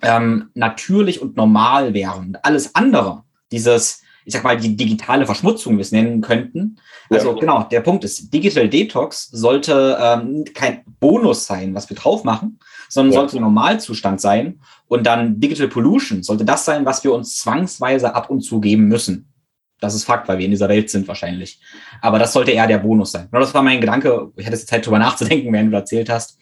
ähm, 0.04 0.50
natürlich 0.54 1.22
und 1.22 1.36
normal 1.36 1.94
wären. 1.94 2.38
Alles 2.44 2.76
andere, 2.76 3.24
dieses, 3.52 4.02
ich 4.26 4.34
sag 4.34 4.44
mal, 4.44 4.58
die 4.58 4.76
digitale 4.76 5.26
Verschmutzung, 5.26 5.74
wie 5.74 5.78
wir 5.78 5.82
es 5.82 5.92
nennen 5.92 6.22
könnten. 6.22 6.78
Also 7.10 7.34
ja. 7.34 7.40
genau, 7.40 7.64
der 7.64 7.82
Punkt 7.82 8.04
ist, 8.04 8.34
Digital 8.34 8.70
Detox 8.70 9.30
sollte 9.32 9.98
ähm, 10.00 10.46
kein 10.54 10.82
Bonus 11.00 11.46
sein, 11.46 11.74
was 11.76 11.90
wir 11.90 11.98
drauf 11.98 12.24
machen, 12.24 12.60
sondern 12.90 13.14
ja. 13.14 13.20
sollte 13.20 13.40
Normalzustand 13.40 14.22
sein. 14.22 14.60
Und 14.88 15.06
dann 15.06 15.40
Digital 15.40 15.68
Pollution 15.68 16.24
sollte 16.24 16.46
das 16.46 16.66
sein, 16.66 16.86
was 16.86 17.04
wir 17.04 17.14
uns 17.14 17.38
zwangsweise 17.38 18.14
ab 18.16 18.30
und 18.30 18.42
zu 18.42 18.60
geben 18.60 18.88
müssen. 18.88 19.30
Das 19.80 19.96
ist 19.96 20.06
Fakt, 20.06 20.30
weil 20.30 20.38
wir 20.38 20.46
in 20.46 20.52
dieser 20.52 20.70
Welt 20.70 20.90
sind 20.90 21.10
wahrscheinlich. 21.10 21.60
Aber 22.02 22.18
das 22.18 22.32
sollte 22.32 22.52
eher 22.52 22.68
der 22.68 22.78
Bonus 22.78 23.12
sein. 23.12 23.28
Nur 23.32 23.42
das 23.42 23.54
war 23.54 23.62
mein 23.62 23.82
Gedanke. 23.82 24.32
Ich 24.38 24.46
hatte 24.46 24.56
jetzt 24.56 24.70
Zeit, 24.70 24.86
drüber 24.86 25.00
nachzudenken, 25.00 25.52
während 25.52 25.74
du 25.74 25.76
erzählt 25.76 26.10
hast. 26.10 26.38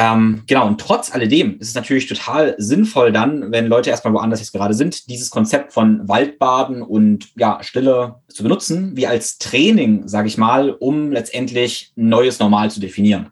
Ähm, 0.00 0.44
genau, 0.46 0.68
und 0.68 0.80
trotz 0.80 1.12
alledem 1.12 1.58
ist 1.58 1.70
es 1.70 1.74
natürlich 1.74 2.06
total 2.06 2.54
sinnvoll 2.56 3.10
dann, 3.10 3.50
wenn 3.50 3.66
Leute 3.66 3.90
erstmal 3.90 4.14
woanders 4.14 4.38
jetzt 4.38 4.52
gerade 4.52 4.72
sind, 4.72 5.10
dieses 5.10 5.28
Konzept 5.28 5.72
von 5.72 6.06
Waldbaden 6.08 6.82
und 6.82 7.30
ja, 7.36 7.58
Stille 7.62 8.14
zu 8.28 8.44
benutzen, 8.44 8.96
wie 8.96 9.08
als 9.08 9.38
Training, 9.38 10.06
sage 10.06 10.28
ich 10.28 10.38
mal, 10.38 10.70
um 10.70 11.10
letztendlich 11.10 11.92
ein 11.96 12.08
neues 12.08 12.38
Normal 12.38 12.70
zu 12.70 12.78
definieren. 12.78 13.30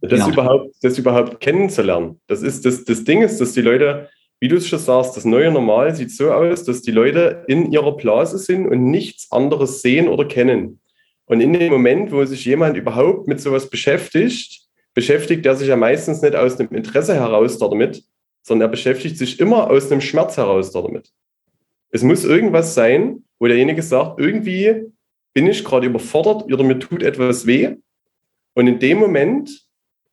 Das, 0.00 0.12
genau. 0.12 0.28
überhaupt, 0.30 0.74
das 0.80 0.96
überhaupt 0.96 1.40
kennenzulernen. 1.40 2.18
Das 2.26 2.40
ist 2.40 2.64
das, 2.64 2.84
das 2.84 3.04
Ding 3.04 3.20
ist, 3.20 3.38
dass 3.38 3.52
die 3.52 3.62
Leute, 3.62 4.08
wie 4.40 4.48
du 4.48 4.56
es 4.56 4.66
schon 4.66 4.78
sagst, 4.78 5.14
das 5.14 5.26
neue 5.26 5.50
Normal 5.50 5.94
sieht 5.94 6.10
so 6.10 6.32
aus, 6.32 6.64
dass 6.64 6.80
die 6.80 6.90
Leute 6.90 7.44
in 7.48 7.70
ihrer 7.70 7.94
Blase 7.96 8.38
sind 8.38 8.66
und 8.66 8.90
nichts 8.90 9.30
anderes 9.30 9.82
sehen 9.82 10.08
oder 10.08 10.24
kennen. 10.24 10.80
Und 11.26 11.40
in 11.40 11.52
dem 11.52 11.72
Moment, 11.72 12.12
wo 12.12 12.24
sich 12.24 12.46
jemand 12.46 12.78
überhaupt 12.78 13.26
mit 13.26 13.40
sowas 13.40 13.68
beschäftigt, 13.68 14.65
beschäftigt 14.96 15.44
er 15.44 15.54
sich 15.54 15.68
ja 15.68 15.76
meistens 15.76 16.22
nicht 16.22 16.34
aus 16.34 16.58
einem 16.58 16.74
Interesse 16.74 17.14
heraus 17.14 17.58
damit, 17.58 18.02
sondern 18.42 18.68
er 18.68 18.70
beschäftigt 18.70 19.18
sich 19.18 19.38
immer 19.38 19.70
aus 19.70 19.92
einem 19.92 20.00
Schmerz 20.00 20.38
heraus 20.38 20.72
damit. 20.72 21.12
Es 21.90 22.02
muss 22.02 22.24
irgendwas 22.24 22.74
sein, 22.74 23.24
wo 23.38 23.46
derjenige 23.46 23.82
sagt, 23.82 24.18
irgendwie 24.18 24.86
bin 25.34 25.46
ich 25.46 25.64
gerade 25.64 25.86
überfordert 25.86 26.50
oder 26.50 26.64
mir 26.64 26.78
tut 26.78 27.02
etwas 27.02 27.46
weh. 27.46 27.76
Und 28.54 28.68
in 28.68 28.78
dem 28.78 28.98
Moment 28.98 29.66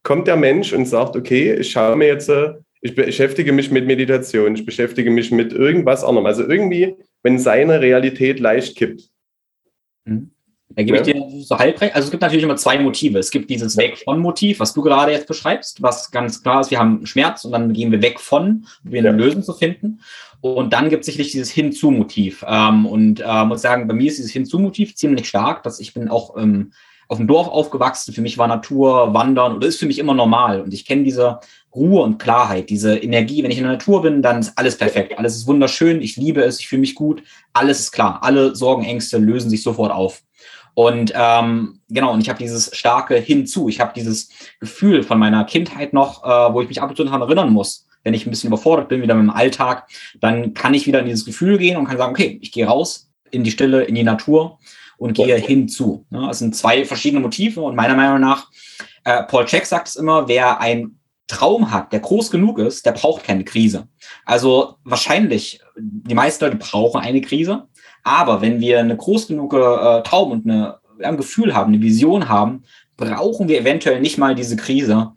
kommt 0.03 0.27
der 0.27 0.35
Mensch 0.35 0.73
und 0.73 0.85
sagt, 0.85 1.15
okay, 1.15 1.53
ich 1.53 1.71
schaue 1.71 1.95
mir 1.95 2.07
jetzt, 2.07 2.27
äh, 2.27 2.55
ich 2.81 2.93
beschäftige 2.93 3.53
mich 3.53 3.71
mit 3.71 3.85
Meditation, 3.85 4.53
ich 4.53 4.65
beschäftige 4.65 5.09
mich 5.09 5.31
mit 5.31 5.53
irgendwas 5.53 6.03
anderem. 6.03 6.25
Also 6.25 6.43
irgendwie, 6.45 6.97
wenn 7.21 7.39
seine 7.39 7.79
Realität 7.79 8.41
leicht 8.41 8.75
kippt. 8.75 9.09
Mhm. 10.03 10.32
Da 10.75 10.83
gebe 10.83 10.97
ich 10.97 11.03
dir 11.03 11.23
so 11.43 11.57
halbrecht. 11.57 11.95
Also 11.95 12.05
es 12.05 12.11
gibt 12.11 12.21
natürlich 12.21 12.43
immer 12.43 12.55
zwei 12.55 12.79
Motive. 12.79 13.19
Es 13.19 13.31
gibt 13.31 13.49
dieses 13.49 13.77
Weg 13.77 13.99
von 13.99 14.19
Motiv, 14.19 14.59
was 14.59 14.73
du 14.73 14.81
gerade 14.81 15.11
jetzt 15.11 15.27
beschreibst, 15.27 15.81
was 15.81 16.09
ganz 16.11 16.41
klar 16.41 16.61
ist, 16.61 16.71
wir 16.71 16.79
haben 16.79 17.05
Schmerz 17.05 17.45
und 17.45 17.51
dann 17.51 17.73
gehen 17.73 17.91
wir 17.91 18.01
weg 18.01 18.19
von, 18.19 18.65
um 18.83 18.91
eine 18.91 19.07
ja. 19.07 19.11
Lösung 19.11 19.43
zu 19.43 19.53
finden. 19.53 19.99
Und 20.41 20.73
dann 20.73 20.89
gibt 20.89 21.01
es 21.01 21.05
sicherlich 21.05 21.31
dieses 21.31 21.51
Hinzu-Motiv. 21.51 22.43
Ähm, 22.47 22.85
und 22.85 23.21
äh, 23.25 23.45
muss 23.45 23.61
sagen, 23.61 23.87
bei 23.87 23.93
mir 23.93 24.07
ist 24.07 24.17
dieses 24.17 24.31
Hinzu-Motiv 24.31 24.95
ziemlich 24.95 25.27
stark, 25.27 25.63
dass 25.63 25.79
ich 25.79 25.93
bin 25.93 26.09
auch 26.09 26.35
ähm, 26.37 26.73
auf 27.07 27.17
dem 27.17 27.27
Dorf 27.27 27.47
aufgewachsen. 27.47 28.13
Für 28.13 28.21
mich 28.21 28.37
war 28.37 28.47
Natur, 28.47 29.13
Wandern 29.13 29.55
oder 29.55 29.67
ist 29.67 29.79
für 29.79 29.85
mich 29.85 29.99
immer 29.99 30.13
normal. 30.13 30.61
Und 30.61 30.73
ich 30.73 30.85
kenne 30.85 31.03
diese 31.03 31.39
Ruhe 31.73 32.01
und 32.01 32.17
Klarheit, 32.17 32.69
diese 32.69 32.97
Energie. 32.97 33.43
Wenn 33.43 33.51
ich 33.51 33.57
in 33.57 33.63
der 33.63 33.73
Natur 33.73 34.01
bin, 34.01 34.21
dann 34.21 34.39
ist 34.39 34.57
alles 34.57 34.77
perfekt. 34.77 35.17
Alles 35.17 35.35
ist 35.35 35.47
wunderschön. 35.47 36.01
Ich 36.01 36.17
liebe 36.17 36.41
es. 36.43 36.59
Ich 36.59 36.67
fühle 36.67 36.81
mich 36.81 36.95
gut. 36.95 37.23
Alles 37.53 37.79
ist 37.79 37.91
klar. 37.91 38.19
Alle 38.21 38.55
Sorgen, 38.55 38.83
Ängste 38.83 39.19
lösen 39.19 39.49
sich 39.49 39.63
sofort 39.63 39.91
auf. 39.91 40.23
Und 40.75 41.13
ähm, 41.15 41.79
genau, 41.89 42.13
und 42.13 42.21
ich 42.21 42.29
habe 42.29 42.39
dieses 42.39 42.75
starke 42.75 43.15
Hinzu. 43.15 43.69
Ich 43.69 43.79
habe 43.79 43.93
dieses 43.95 44.29
Gefühl 44.59 45.03
von 45.03 45.19
meiner 45.19 45.43
Kindheit 45.45 45.93
noch, 45.93 46.23
äh, 46.23 46.53
wo 46.53 46.61
ich 46.61 46.67
mich 46.67 46.81
ab 46.81 46.89
und 46.89 46.95
zu 46.95 47.03
daran 47.03 47.21
erinnern 47.21 47.51
muss. 47.51 47.87
Wenn 48.03 48.13
ich 48.13 48.25
ein 48.25 48.31
bisschen 48.31 48.47
überfordert 48.47 48.89
bin, 48.89 49.01
wieder 49.01 49.15
mit 49.15 49.23
dem 49.23 49.29
Alltag, 49.29 49.87
dann 50.19 50.53
kann 50.53 50.73
ich 50.73 50.87
wieder 50.87 50.99
in 50.99 51.05
dieses 51.05 51.25
Gefühl 51.25 51.57
gehen 51.57 51.77
und 51.77 51.85
kann 51.85 51.97
sagen, 51.97 52.11
okay, 52.11 52.39
ich 52.41 52.51
gehe 52.51 52.65
raus 52.65 53.09
in 53.31 53.43
die 53.43 53.51
Stille, 53.51 53.83
in 53.83 53.95
die 53.95 54.03
Natur 54.03 54.59
und 54.97 55.13
gehe 55.13 55.35
hinzu. 55.37 56.05
Ne? 56.09 56.25
Das 56.27 56.39
sind 56.39 56.55
zwei 56.55 56.85
verschiedene 56.85 57.21
Motive 57.21 57.61
und 57.61 57.75
meiner 57.75 57.95
Meinung 57.95 58.19
nach, 58.19 58.47
äh, 59.03 59.23
Paul 59.23 59.45
Check 59.45 59.65
sagt 59.65 59.87
es 59.87 59.95
immer, 59.95 60.27
wer 60.27 60.59
ein 60.59 60.99
Traum 61.27 61.71
hat, 61.71 61.93
der 61.93 61.99
groß 61.99 62.31
genug 62.31 62.59
ist, 62.59 62.85
der 62.85 62.91
braucht 62.91 63.23
keine 63.23 63.43
Krise. 63.43 63.87
Also 64.25 64.75
wahrscheinlich, 64.83 65.61
die 65.77 66.15
meisten 66.15 66.43
Leute 66.43 66.57
brauchen 66.57 67.01
eine 67.01 67.21
Krise, 67.21 67.67
aber 68.03 68.41
wenn 68.41 68.59
wir 68.59 68.79
eine 68.79 68.95
groß 68.95 69.27
genug 69.27 69.53
äh, 69.53 70.03
Traum 70.03 70.31
und 70.31 70.45
eine, 70.45 70.77
ein 71.01 71.17
Gefühl 71.17 71.55
haben, 71.55 71.73
eine 71.73 71.81
Vision 71.81 72.29
haben, 72.29 72.63
brauchen 72.97 73.47
wir 73.47 73.59
eventuell 73.59 74.01
nicht 74.01 74.17
mal 74.17 74.35
diese 74.35 74.55
Krise, 74.55 75.11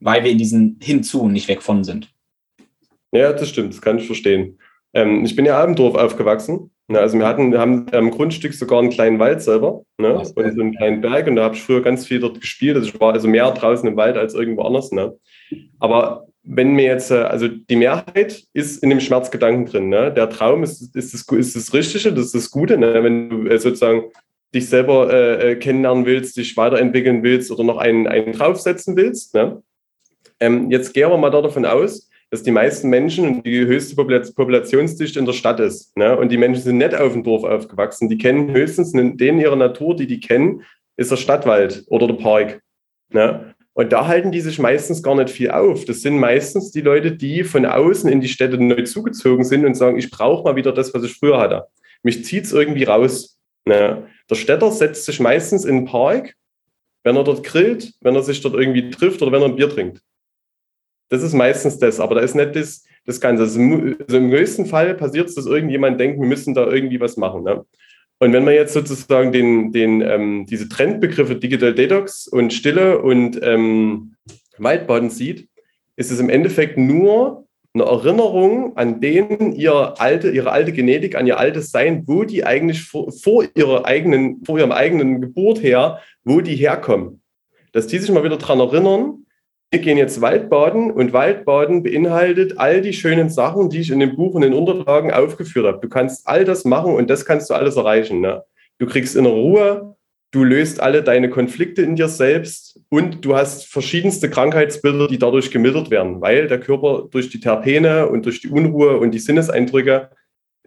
weil 0.00 0.24
wir 0.24 0.30
in 0.30 0.38
diesen 0.38 0.78
Hinzu 0.82 1.28
nicht 1.28 1.48
weg 1.48 1.62
von 1.62 1.84
sind. 1.84 2.08
Ja, 3.12 3.32
das 3.32 3.48
stimmt, 3.48 3.72
das 3.72 3.82
kann 3.82 3.98
ich 3.98 4.06
verstehen. 4.06 4.58
Ähm, 4.94 5.24
ich 5.24 5.34
bin 5.36 5.44
ja 5.44 5.58
Abendorf 5.58 5.94
aufgewachsen. 5.94 6.70
Ne? 6.88 6.98
Also 6.98 7.18
wir 7.18 7.26
hatten, 7.26 7.52
wir 7.52 7.60
haben 7.60 7.86
am 7.92 8.10
Grundstück 8.10 8.54
sogar 8.54 8.78
einen 8.78 8.90
kleinen 8.90 9.18
Wald 9.18 9.42
selber 9.42 9.82
ne? 9.98 10.14
und 10.18 10.26
so 10.26 10.40
einen 10.40 10.74
kleinen 10.74 11.00
Berg 11.00 11.26
und 11.26 11.36
da 11.36 11.44
habe 11.44 11.54
ich 11.54 11.62
früher 11.62 11.82
ganz 11.82 12.06
viel 12.06 12.20
dort 12.20 12.40
gespielt. 12.40 12.76
Also 12.76 12.88
ich 12.88 13.00
war 13.00 13.12
also 13.12 13.28
mehr 13.28 13.50
draußen 13.50 13.88
im 13.88 13.96
Wald 13.96 14.16
als 14.16 14.34
irgendwo 14.34 14.62
anders. 14.62 14.92
Ne? 14.92 15.14
Aber 15.78 16.26
wenn 16.42 16.72
mir 16.72 16.84
jetzt, 16.84 17.10
äh, 17.10 17.16
also 17.16 17.48
die 17.48 17.76
Mehrheit 17.76 18.44
ist 18.52 18.82
in 18.82 18.90
dem 18.90 19.00
Schmerzgedanken 19.00 19.66
drin. 19.66 19.88
Ne? 19.88 20.12
Der 20.12 20.30
Traum 20.30 20.62
ist, 20.62 20.94
ist, 20.94 21.14
das, 21.14 21.26
ist 21.26 21.56
das 21.56 21.74
Richtige, 21.74 22.12
das 22.12 22.26
ist 22.26 22.34
das 22.34 22.50
Gute. 22.50 22.78
Ne? 22.78 23.02
Wenn 23.02 23.30
du 23.30 23.46
äh, 23.46 23.58
sozusagen 23.58 24.04
dich 24.54 24.68
selber 24.68 25.12
äh, 25.12 25.52
äh, 25.52 25.56
kennenlernen 25.56 26.06
willst, 26.06 26.36
dich 26.36 26.56
weiterentwickeln 26.56 27.22
willst 27.22 27.50
oder 27.50 27.64
noch 27.64 27.76
einen, 27.76 28.06
einen 28.06 28.32
draufsetzen 28.32 28.96
willst. 28.96 29.34
Ne? 29.34 29.62
Ähm, 30.40 30.70
jetzt 30.70 30.94
gehen 30.94 31.10
wir 31.10 31.18
mal 31.18 31.30
davon 31.30 31.66
aus, 31.66 32.08
dass 32.30 32.42
die 32.42 32.50
meisten 32.50 32.88
Menschen 32.88 33.26
und 33.26 33.46
die 33.46 33.66
höchste 33.66 33.96
Populationsdichte 33.96 35.18
in 35.18 35.26
der 35.26 35.32
Stadt 35.32 35.60
ist. 35.60 35.96
Ne? 35.96 36.16
Und 36.16 36.30
die 36.30 36.36
Menschen 36.36 36.62
sind 36.62 36.78
nicht 36.78 36.94
auf 36.94 37.12
dem 37.12 37.24
Dorf 37.24 37.44
aufgewachsen. 37.44 38.08
Die 38.08 38.18
kennen 38.18 38.52
höchstens 38.52 38.92
denen 38.92 39.40
ihrer 39.40 39.56
Natur, 39.56 39.96
die 39.96 40.06
die 40.06 40.20
kennen, 40.20 40.62
ist 40.96 41.10
der 41.10 41.16
Stadtwald 41.16 41.84
oder 41.88 42.06
der 42.06 42.14
Park. 42.14 42.60
Ne? 43.10 43.54
Und 43.78 43.92
da 43.92 44.08
halten 44.08 44.32
die 44.32 44.40
sich 44.40 44.58
meistens 44.58 45.04
gar 45.04 45.14
nicht 45.14 45.30
viel 45.30 45.52
auf. 45.52 45.84
Das 45.84 46.00
sind 46.00 46.18
meistens 46.18 46.72
die 46.72 46.80
Leute, 46.80 47.12
die 47.12 47.44
von 47.44 47.64
außen 47.64 48.10
in 48.10 48.20
die 48.20 48.26
Städte 48.26 48.58
neu 48.58 48.82
zugezogen 48.82 49.44
sind 49.44 49.64
und 49.64 49.76
sagen, 49.76 49.96
ich 49.96 50.10
brauche 50.10 50.42
mal 50.42 50.56
wieder 50.56 50.72
das, 50.72 50.92
was 50.94 51.04
ich 51.04 51.14
früher 51.14 51.38
hatte. 51.38 51.68
Mich 52.02 52.24
zieht 52.24 52.46
es 52.46 52.52
irgendwie 52.52 52.82
raus. 52.82 53.38
Ne? 53.66 54.08
Der 54.28 54.34
Städter 54.34 54.72
setzt 54.72 55.04
sich 55.04 55.20
meistens 55.20 55.64
in 55.64 55.76
den 55.76 55.84
Park, 55.84 56.34
wenn 57.04 57.14
er 57.14 57.22
dort 57.22 57.44
grillt, 57.44 57.92
wenn 58.00 58.16
er 58.16 58.24
sich 58.24 58.40
dort 58.40 58.54
irgendwie 58.54 58.90
trifft 58.90 59.22
oder 59.22 59.30
wenn 59.30 59.42
er 59.42 59.48
ein 59.48 59.54
Bier 59.54 59.70
trinkt. 59.70 60.02
Das 61.08 61.22
ist 61.22 61.34
meistens 61.34 61.78
das, 61.78 62.00
aber 62.00 62.16
da 62.16 62.22
ist 62.22 62.34
nicht 62.34 62.56
das, 62.56 62.84
das 63.04 63.20
Ganze. 63.20 63.44
Also 63.44 63.60
im 63.60 64.30
größten 64.32 64.66
Fall 64.66 64.96
passiert 64.96 65.28
es, 65.28 65.36
dass 65.36 65.46
irgendjemand 65.46 66.00
denkt, 66.00 66.20
wir 66.20 66.26
müssen 66.26 66.52
da 66.52 66.66
irgendwie 66.66 66.98
was 66.98 67.16
machen. 67.16 67.44
Ne? 67.44 67.64
Und 68.20 68.32
wenn 68.32 68.44
man 68.44 68.54
jetzt 68.54 68.72
sozusagen 68.72 69.32
den, 69.32 69.72
den, 69.72 70.00
ähm, 70.00 70.46
diese 70.46 70.68
Trendbegriffe 70.68 71.36
Digital 71.36 71.74
Detox 71.74 72.26
und 72.26 72.52
Stille 72.52 73.00
und 73.00 73.38
ähm, 73.42 74.14
Waldbaden 74.58 75.10
sieht, 75.10 75.48
ist 75.96 76.10
es 76.10 76.18
im 76.18 76.28
Endeffekt 76.28 76.78
nur 76.78 77.46
eine 77.74 77.84
Erinnerung 77.84 78.76
an 78.76 79.00
denen 79.00 79.52
ihr 79.52 79.94
alte, 80.00 80.30
ihre 80.30 80.50
alte 80.50 80.72
Genetik, 80.72 81.14
an 81.14 81.26
ihr 81.26 81.38
altes 81.38 81.70
Sein, 81.70 82.04
wo 82.06 82.24
die 82.24 82.44
eigentlich 82.44 82.82
vor, 82.82 83.12
vor, 83.12 83.44
ihrer 83.54 83.84
eigenen, 83.84 84.44
vor 84.44 84.58
ihrem 84.58 84.72
eigenen 84.72 85.20
Geburt 85.20 85.62
her, 85.62 86.00
wo 86.24 86.40
die 86.40 86.56
herkommen. 86.56 87.20
Dass 87.72 87.86
die 87.86 87.98
sich 87.98 88.10
mal 88.10 88.24
wieder 88.24 88.38
daran 88.38 88.60
erinnern, 88.60 89.26
wir 89.70 89.80
gehen 89.80 89.98
jetzt 89.98 90.20
Waldbaden 90.22 90.90
und 90.90 91.12
Waldbaden 91.12 91.82
beinhaltet 91.82 92.58
all 92.58 92.80
die 92.80 92.94
schönen 92.94 93.28
Sachen, 93.28 93.68
die 93.68 93.80
ich 93.80 93.90
in 93.90 94.00
dem 94.00 94.16
Buch 94.16 94.34
und 94.34 94.40
den 94.40 94.54
Unterlagen 94.54 95.12
aufgeführt 95.12 95.66
habe. 95.66 95.78
Du 95.80 95.88
kannst 95.88 96.26
all 96.26 96.44
das 96.44 96.64
machen 96.64 96.94
und 96.94 97.10
das 97.10 97.26
kannst 97.26 97.50
du 97.50 97.54
alles 97.54 97.76
erreichen. 97.76 98.20
Ne? 98.20 98.42
Du 98.78 98.86
kriegst 98.86 99.14
innere 99.14 99.34
Ruhe, 99.34 99.96
du 100.30 100.42
löst 100.42 100.80
alle 100.80 101.02
deine 101.02 101.28
Konflikte 101.28 101.82
in 101.82 101.96
dir 101.96 102.08
selbst 102.08 102.80
und 102.88 103.26
du 103.26 103.36
hast 103.36 103.66
verschiedenste 103.66 104.30
Krankheitsbilder, 104.30 105.06
die 105.06 105.18
dadurch 105.18 105.50
gemildert 105.50 105.90
werden, 105.90 106.22
weil 106.22 106.48
der 106.48 106.60
Körper 106.60 107.06
durch 107.10 107.28
die 107.28 107.40
Terpene 107.40 108.08
und 108.08 108.24
durch 108.24 108.40
die 108.40 108.48
Unruhe 108.48 108.96
und 108.96 109.10
die 109.10 109.18
Sinneseindrücke 109.18 110.08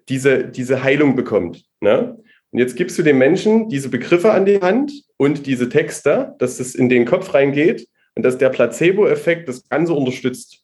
diese, 0.09 0.43
diese 0.43 0.83
Heilung 0.83 1.15
bekommt. 1.15 1.63
Ne? 1.79 2.17
Und 2.51 2.59
jetzt 2.59 2.75
gibst 2.75 2.99
du 2.99 3.03
den 3.03 3.17
Menschen 3.17 3.67
diese 3.67 3.89
Begriffe 3.89 4.31
an 4.31 4.45
die 4.45 4.59
Hand 4.59 4.91
und 5.17 5.47
diese 5.47 5.69
Texte, 5.69 6.35
dass 6.37 6.59
es 6.59 6.75
in 6.75 6.89
den 6.89 7.05
Kopf 7.05 7.33
reingeht 7.33 7.87
und 8.21 8.25
dass 8.25 8.37
der 8.37 8.49
Placebo-Effekt 8.49 9.49
das 9.49 9.67
Ganze 9.67 9.95
unterstützt. 9.95 10.63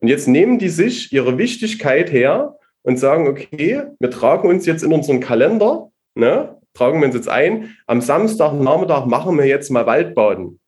Und 0.00 0.08
jetzt 0.08 0.28
nehmen 0.28 0.58
die 0.58 0.70
sich 0.70 1.12
ihre 1.12 1.36
Wichtigkeit 1.36 2.10
her 2.10 2.56
und 2.84 2.98
sagen, 2.98 3.28
okay, 3.28 3.82
wir 4.00 4.10
tragen 4.10 4.48
uns 4.48 4.64
jetzt 4.64 4.82
in 4.82 4.94
unseren 4.94 5.20
Kalender, 5.20 5.90
ne, 6.14 6.56
tragen 6.72 7.00
wir 7.00 7.06
uns 7.06 7.14
jetzt 7.14 7.28
ein, 7.28 7.76
am 7.86 8.00
Samstagnachmittag 8.00 9.04
machen 9.04 9.36
wir 9.36 9.44
jetzt 9.44 9.70
mal 9.70 9.84
Waldbaden. 9.84 10.58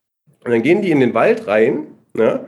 Und 0.45 0.51
dann 0.51 0.61
gehen 0.61 0.83
die 0.83 0.91
in 0.91 0.99
den 0.99 1.15
Wald 1.15 1.47
rein. 1.47 1.87
Ne? 2.13 2.41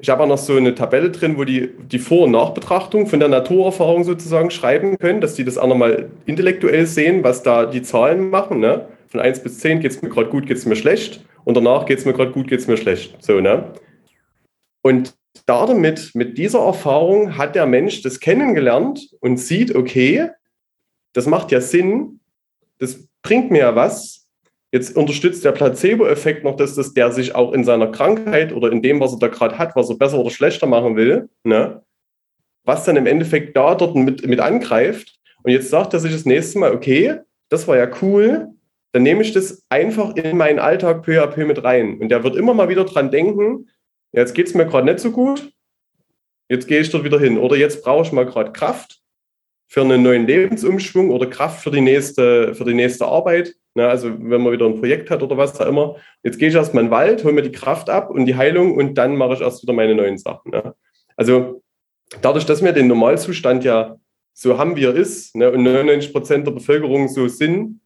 Ich 0.00 0.10
habe 0.10 0.24
auch 0.24 0.28
noch 0.28 0.38
so 0.38 0.56
eine 0.56 0.74
Tabelle 0.74 1.12
drin, 1.12 1.38
wo 1.38 1.44
die 1.44 1.70
die 1.78 2.00
Vor- 2.00 2.24
und 2.24 2.32
Nachbetrachtung 2.32 3.06
von 3.06 3.20
der 3.20 3.28
Naturerfahrung 3.28 4.02
sozusagen 4.02 4.50
schreiben 4.50 4.98
können, 4.98 5.20
dass 5.20 5.34
die 5.34 5.44
das 5.44 5.58
auch 5.58 5.68
nochmal 5.68 6.10
intellektuell 6.24 6.86
sehen, 6.86 7.22
was 7.22 7.44
da 7.44 7.66
die 7.66 7.82
Zahlen 7.82 8.30
machen. 8.30 8.58
Ne? 8.58 8.88
Von 9.06 9.20
1 9.20 9.44
bis 9.44 9.60
10 9.60 9.78
geht 9.78 9.92
es 9.92 10.02
mir 10.02 10.08
gerade 10.08 10.28
gut, 10.28 10.48
geht 10.48 10.56
es 10.56 10.66
mir 10.66 10.74
schlecht 10.74 11.20
und 11.46 11.54
danach 11.54 11.86
geht 11.86 11.98
es 11.98 12.04
mir 12.04 12.12
gerade 12.12 12.32
gut, 12.32 12.48
geht 12.48 12.58
es 12.58 12.66
mir 12.66 12.76
schlecht. 12.76 13.22
So, 13.22 13.40
ne? 13.40 13.72
Und 14.82 15.14
damit, 15.46 16.10
mit 16.14 16.38
dieser 16.38 16.58
Erfahrung 16.58 17.38
hat 17.38 17.54
der 17.54 17.66
Mensch 17.66 18.02
das 18.02 18.18
kennengelernt 18.18 19.08
und 19.20 19.36
sieht, 19.36 19.72
okay, 19.72 20.30
das 21.12 21.26
macht 21.26 21.52
ja 21.52 21.60
Sinn, 21.60 22.18
das 22.78 23.06
bringt 23.22 23.52
mir 23.52 23.60
ja 23.60 23.76
was. 23.76 24.26
Jetzt 24.72 24.96
unterstützt 24.96 25.44
der 25.44 25.52
Placebo-Effekt 25.52 26.42
noch, 26.42 26.56
dass 26.56 26.74
das 26.74 26.94
der 26.94 27.12
sich 27.12 27.36
auch 27.36 27.52
in 27.52 27.62
seiner 27.62 27.92
Krankheit 27.92 28.52
oder 28.52 28.72
in 28.72 28.82
dem, 28.82 28.98
was 28.98 29.12
er 29.12 29.20
da 29.20 29.28
gerade 29.28 29.56
hat, 29.56 29.76
was 29.76 29.88
er 29.88 29.96
besser 29.96 30.18
oder 30.18 30.30
schlechter 30.30 30.66
machen 30.66 30.96
will, 30.96 31.28
ne? 31.44 31.80
was 32.64 32.84
dann 32.84 32.96
im 32.96 33.06
Endeffekt 33.06 33.56
da 33.56 33.76
dort 33.76 33.94
mit, 33.94 34.26
mit 34.26 34.40
angreift. 34.40 35.16
Und 35.44 35.52
jetzt 35.52 35.70
sagt 35.70 35.94
er 35.94 36.00
sich 36.00 36.12
das 36.12 36.24
nächste 36.24 36.58
Mal, 36.58 36.72
okay, 36.72 37.20
das 37.48 37.68
war 37.68 37.76
ja 37.76 37.88
cool, 38.02 38.48
dann 38.96 39.02
nehme 39.02 39.20
ich 39.20 39.34
das 39.34 39.62
einfach 39.68 40.16
in 40.16 40.38
meinen 40.38 40.58
Alltag 40.58 41.02
peu 41.02 41.22
à 41.22 41.26
peu 41.26 41.44
mit 41.44 41.62
rein. 41.62 41.98
Und 42.00 42.08
der 42.08 42.24
wird 42.24 42.34
immer 42.34 42.54
mal 42.54 42.70
wieder 42.70 42.86
dran 42.86 43.10
denken, 43.10 43.68
jetzt 44.12 44.34
geht 44.34 44.46
es 44.46 44.54
mir 44.54 44.64
gerade 44.64 44.86
nicht 44.86 45.00
so 45.00 45.10
gut, 45.10 45.52
jetzt 46.48 46.66
gehe 46.66 46.80
ich 46.80 46.88
dort 46.88 47.04
wieder 47.04 47.20
hin. 47.20 47.36
Oder 47.36 47.56
jetzt 47.56 47.84
brauche 47.84 48.06
ich 48.06 48.12
mal 48.12 48.24
gerade 48.24 48.52
Kraft 48.52 49.02
für 49.68 49.82
einen 49.82 50.02
neuen 50.02 50.26
Lebensumschwung 50.26 51.10
oder 51.10 51.26
Kraft 51.26 51.62
für 51.62 51.70
die 51.70 51.82
nächste, 51.82 52.54
für 52.54 52.64
die 52.64 52.72
nächste 52.72 53.04
Arbeit. 53.04 53.52
Na, 53.74 53.88
also 53.88 54.08
wenn 54.18 54.40
man 54.40 54.54
wieder 54.54 54.64
ein 54.64 54.80
Projekt 54.80 55.10
hat 55.10 55.22
oder 55.22 55.36
was 55.36 55.52
da 55.52 55.68
immer. 55.68 55.96
Jetzt 56.22 56.38
gehe 56.38 56.48
ich 56.48 56.54
erstmal 56.54 56.84
in 56.84 56.88
den 56.88 56.96
Wald, 56.96 57.22
hole 57.22 57.34
mir 57.34 57.42
die 57.42 57.52
Kraft 57.52 57.90
ab 57.90 58.08
und 58.08 58.24
die 58.24 58.36
Heilung 58.36 58.78
und 58.78 58.94
dann 58.94 59.14
mache 59.14 59.34
ich 59.34 59.42
erst 59.42 59.62
wieder 59.62 59.74
meine 59.74 59.94
neuen 59.94 60.16
Sachen. 60.16 60.52
Ne? 60.52 60.74
Also 61.16 61.62
dadurch, 62.22 62.46
dass 62.46 62.64
wir 62.64 62.72
den 62.72 62.86
Normalzustand 62.86 63.62
ja 63.62 63.98
so 64.32 64.56
haben, 64.56 64.74
wie 64.74 64.84
er 64.84 64.94
ist, 64.94 65.36
ne, 65.36 65.50
und 65.50 65.62
99 65.62 66.14
Prozent 66.14 66.46
der 66.46 66.52
Bevölkerung 66.52 67.08
so 67.08 67.28
sind, 67.28 67.80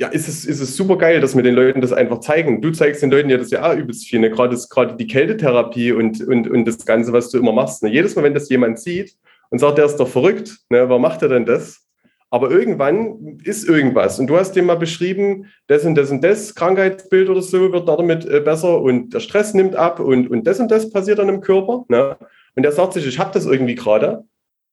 ja, 0.00 0.08
ist 0.08 0.28
es, 0.28 0.46
ist 0.46 0.60
es 0.60 0.76
super 0.76 0.96
geil, 0.96 1.20
dass 1.20 1.36
wir 1.36 1.42
den 1.42 1.54
Leuten 1.54 1.82
das 1.82 1.92
einfach 1.92 2.20
zeigen. 2.20 2.62
Du 2.62 2.70
zeigst 2.70 3.02
den 3.02 3.10
Leuten 3.10 3.28
ja 3.28 3.36
das 3.36 3.50
ja 3.50 3.70
auch 3.70 3.76
übelst 3.76 4.08
viel, 4.08 4.18
ne? 4.18 4.30
gerade, 4.30 4.58
gerade 4.70 4.96
die 4.96 5.06
Kältetherapie 5.06 5.92
und, 5.92 6.26
und, 6.26 6.48
und 6.48 6.64
das 6.64 6.86
Ganze, 6.86 7.12
was 7.12 7.28
du 7.28 7.36
immer 7.36 7.52
machst. 7.52 7.82
Ne? 7.82 7.90
Jedes 7.90 8.16
Mal, 8.16 8.22
wenn 8.22 8.32
das 8.32 8.48
jemand 8.48 8.80
sieht 8.80 9.14
und 9.50 9.58
sagt, 9.58 9.76
der 9.76 9.84
ist 9.84 9.96
doch 9.96 10.08
verrückt, 10.08 10.56
ne? 10.70 10.88
warum 10.88 11.02
macht 11.02 11.20
er 11.20 11.28
denn 11.28 11.44
das? 11.44 11.86
Aber 12.30 12.50
irgendwann 12.50 13.40
ist 13.44 13.68
irgendwas. 13.68 14.18
Und 14.18 14.28
du 14.28 14.38
hast 14.38 14.52
dem 14.52 14.64
mal 14.64 14.76
beschrieben, 14.76 15.48
das 15.66 15.84
und 15.84 15.96
das 15.96 16.10
und 16.10 16.24
das 16.24 16.54
Krankheitsbild 16.54 17.28
oder 17.28 17.42
so 17.42 17.70
wird 17.70 17.86
damit 17.86 18.24
äh, 18.24 18.40
besser 18.40 18.80
und 18.80 19.12
der 19.12 19.20
Stress 19.20 19.52
nimmt 19.52 19.76
ab 19.76 20.00
und, 20.00 20.30
und 20.30 20.46
das 20.46 20.60
und 20.60 20.70
das 20.70 20.88
passiert 20.88 21.18
dann 21.18 21.28
im 21.28 21.42
Körper. 21.42 21.84
Ne? 21.88 22.16
Und 22.56 22.62
der 22.62 22.72
sagt 22.72 22.94
sich, 22.94 23.06
ich 23.06 23.18
habe 23.18 23.34
das 23.34 23.44
irgendwie 23.44 23.74
gerade. 23.74 24.24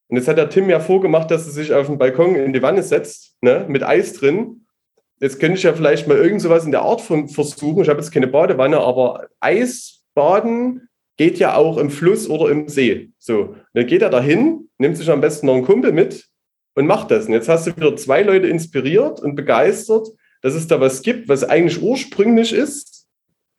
Und 0.08 0.16
jetzt 0.16 0.26
hat 0.26 0.38
der 0.38 0.48
Tim 0.48 0.70
ja 0.70 0.80
vorgemacht, 0.80 1.30
dass 1.30 1.44
er 1.44 1.52
sich 1.52 1.74
auf 1.74 1.86
den 1.86 1.98
Balkon 1.98 2.34
in 2.34 2.54
die 2.54 2.62
Wanne 2.62 2.82
setzt, 2.82 3.36
ne? 3.42 3.66
mit 3.68 3.82
Eis 3.82 4.14
drin 4.14 4.62
jetzt 5.20 5.40
könnte 5.40 5.58
ich 5.58 5.64
ja 5.64 5.72
vielleicht 5.72 6.08
mal 6.08 6.16
irgend 6.16 6.40
sowas 6.40 6.64
in 6.64 6.70
der 6.70 6.82
Art 6.82 7.00
von 7.00 7.28
versuchen. 7.28 7.82
Ich 7.82 7.88
habe 7.88 8.00
jetzt 8.00 8.12
keine 8.12 8.26
Badewanne, 8.26 8.78
aber 8.78 9.28
Eisbaden 9.40 10.88
geht 11.16 11.38
ja 11.38 11.54
auch 11.54 11.78
im 11.78 11.90
Fluss 11.90 12.28
oder 12.28 12.50
im 12.50 12.68
See. 12.68 13.10
So, 13.18 13.56
dann 13.74 13.86
geht 13.86 14.02
er 14.02 14.10
dahin, 14.10 14.68
nimmt 14.78 14.96
sich 14.96 15.10
am 15.10 15.20
besten 15.20 15.46
noch 15.46 15.54
einen 15.54 15.64
Kumpel 15.64 15.92
mit 15.92 16.28
und 16.74 16.86
macht 16.86 17.10
das. 17.10 17.26
Und 17.26 17.32
jetzt 17.32 17.48
hast 17.48 17.66
du 17.66 17.76
wieder 17.76 17.96
zwei 17.96 18.22
Leute 18.22 18.46
inspiriert 18.46 19.20
und 19.20 19.34
begeistert, 19.34 20.08
dass 20.42 20.54
es 20.54 20.68
da 20.68 20.80
was 20.80 21.02
gibt, 21.02 21.28
was 21.28 21.42
eigentlich 21.42 21.82
ursprünglich 21.82 22.52
ist. 22.52 23.06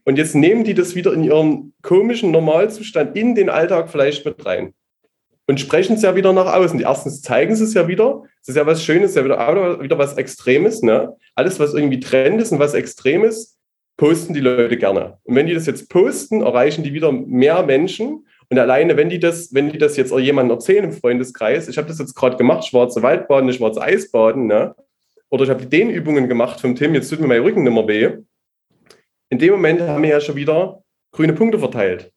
Und 0.05 0.17
jetzt 0.17 0.35
nehmen 0.35 0.63
die 0.63 0.73
das 0.73 0.95
wieder 0.95 1.13
in 1.13 1.23
ihren 1.23 1.73
komischen 1.81 2.31
Normalzustand 2.31 3.17
in 3.17 3.35
den 3.35 3.49
Alltag 3.49 3.89
vielleicht 3.89 4.25
mit 4.25 4.45
rein 4.45 4.73
und 5.49 5.59
sprechen 5.59 5.95
es 5.95 6.03
ja 6.03 6.15
wieder 6.15 6.31
nach 6.31 6.45
außen. 6.45 6.79
Erstens 6.79 7.23
zeigen 7.23 7.55
sie 7.55 7.63
es 7.63 7.73
ja 7.73 7.87
wieder. 7.87 8.21
Es 8.39 8.49
ist 8.49 8.55
ja 8.55 8.67
was 8.67 8.83
Schönes, 8.83 9.15
ja 9.15 9.25
wieder, 9.25 9.81
wieder 9.81 9.97
was 9.97 10.15
Extremes. 10.15 10.83
Ne? 10.83 11.17
Alles, 11.33 11.59
was 11.59 11.73
irgendwie 11.73 11.99
Trend 11.99 12.39
ist 12.39 12.51
und 12.51 12.59
was 12.59 12.75
Extremes, 12.75 13.57
posten 13.97 14.35
die 14.35 14.41
Leute 14.41 14.77
gerne. 14.77 15.17
Und 15.23 15.33
wenn 15.33 15.47
die 15.47 15.55
das 15.55 15.65
jetzt 15.65 15.89
posten, 15.89 16.43
erreichen 16.43 16.83
die 16.83 16.93
wieder 16.93 17.11
mehr 17.11 17.63
Menschen. 17.63 18.27
Und 18.49 18.59
alleine, 18.59 18.95
wenn 18.95 19.09
die 19.09 19.17
das, 19.17 19.51
wenn 19.51 19.71
die 19.71 19.79
das 19.79 19.97
jetzt 19.97 20.13
auch 20.13 20.19
jemandem 20.19 20.55
erzählen 20.55 20.83
im 20.83 20.91
Freundeskreis, 20.91 21.67
ich 21.67 21.79
habe 21.79 21.87
das 21.87 21.97
jetzt 21.97 22.13
gerade 22.13 22.37
gemacht, 22.37 22.67
schwarze 22.67 23.01
Waldbaden, 23.01 23.51
schwarze 23.51 23.81
Eisbaden, 23.81 24.45
ne? 24.45 24.75
oder 25.31 25.45
ich 25.45 25.49
habe 25.49 25.63
die 25.63 25.69
Dehnübungen 25.69 26.29
gemacht 26.29 26.61
vom 26.61 26.75
Tim, 26.75 26.93
jetzt 26.93 27.09
tut 27.09 27.21
mir 27.21 27.27
mein 27.27 27.41
Rücken 27.41 27.63
nicht 27.63 27.73
mehr 27.73 27.87
weh. 27.87 28.17
In 29.31 29.39
dem 29.39 29.53
Moment 29.53 29.81
haben 29.81 30.03
wir 30.03 30.11
ja 30.11 30.21
schon 30.21 30.35
wieder 30.35 30.83
grüne 31.11 31.33
Punkte 31.33 31.57
verteilt. 31.57 32.11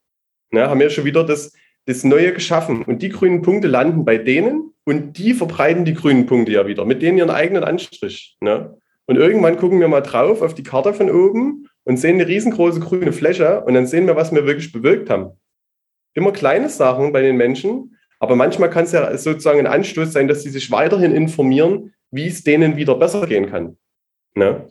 Ne? 0.51 0.69
Haben 0.69 0.81
wir 0.81 0.91
schon 0.91 1.07
wieder 1.07 1.25
das, 1.25 1.55
das 1.87 2.05
Neue 2.05 2.33
geschaffen. 2.33 2.83
Und 2.83 3.03
die 3.03 3.09
grünen 3.09 3.43
Punkte 3.43 3.69
landen 3.69 4.05
bei 4.05 4.19
denen 4.19 4.73
und 4.85 5.19
die 5.19 5.35
verbreiten 5.35 5.85
die 5.85 5.95
grünen 5.95 6.27
Punkte 6.27 6.53
ja 6.53 6.67
wieder 6.67 6.85
mit 6.85 7.03
denen 7.03 7.19
ihren 7.19 7.31
eigenen 7.31 7.65
Anstrich. 7.65 8.37
Ne? 8.41 8.77
Und 9.07 9.17
irgendwann 9.17 9.57
gucken 9.57 9.81
wir 9.81 9.89
mal 9.89 10.01
drauf 10.01 10.43
auf 10.43 10.55
die 10.55 10.63
Karte 10.63 10.95
von 10.95 11.11
oben 11.11 11.69
und 11.85 11.99
sehen 11.99 12.17
eine 12.17 12.29
riesengroße 12.29 12.81
grüne 12.81 13.13
Fläche 13.13 13.63
und 13.63 13.75
dann 13.75 13.87
sehen 13.87 14.07
wir, 14.07 14.17
was 14.17 14.33
wir 14.33 14.47
wirklich 14.47 14.73
bewirkt 14.73 15.11
haben. 15.11 15.31
Immer 16.15 16.33
kleine 16.33 16.69
Sachen 16.69 17.13
bei 17.13 17.23
den 17.23 17.37
Menschen, 17.37 17.97
aber 18.21 18.37
manchmal 18.37 18.71
kann 18.71 18.85
es 18.85 18.93
ja 18.93 19.17
sozusagen 19.17 19.59
ein 19.59 19.67
Anstoß 19.67 20.13
sein, 20.13 20.29
dass 20.29 20.43
sie 20.43 20.51
sich 20.51 20.71
weiterhin 20.71 21.13
informieren, 21.13 21.93
wie 22.11 22.27
es 22.27 22.45
denen 22.45 22.77
wieder 22.77 22.95
besser 22.95 23.27
gehen 23.27 23.51
kann. 23.51 23.77
Ne? 24.35 24.69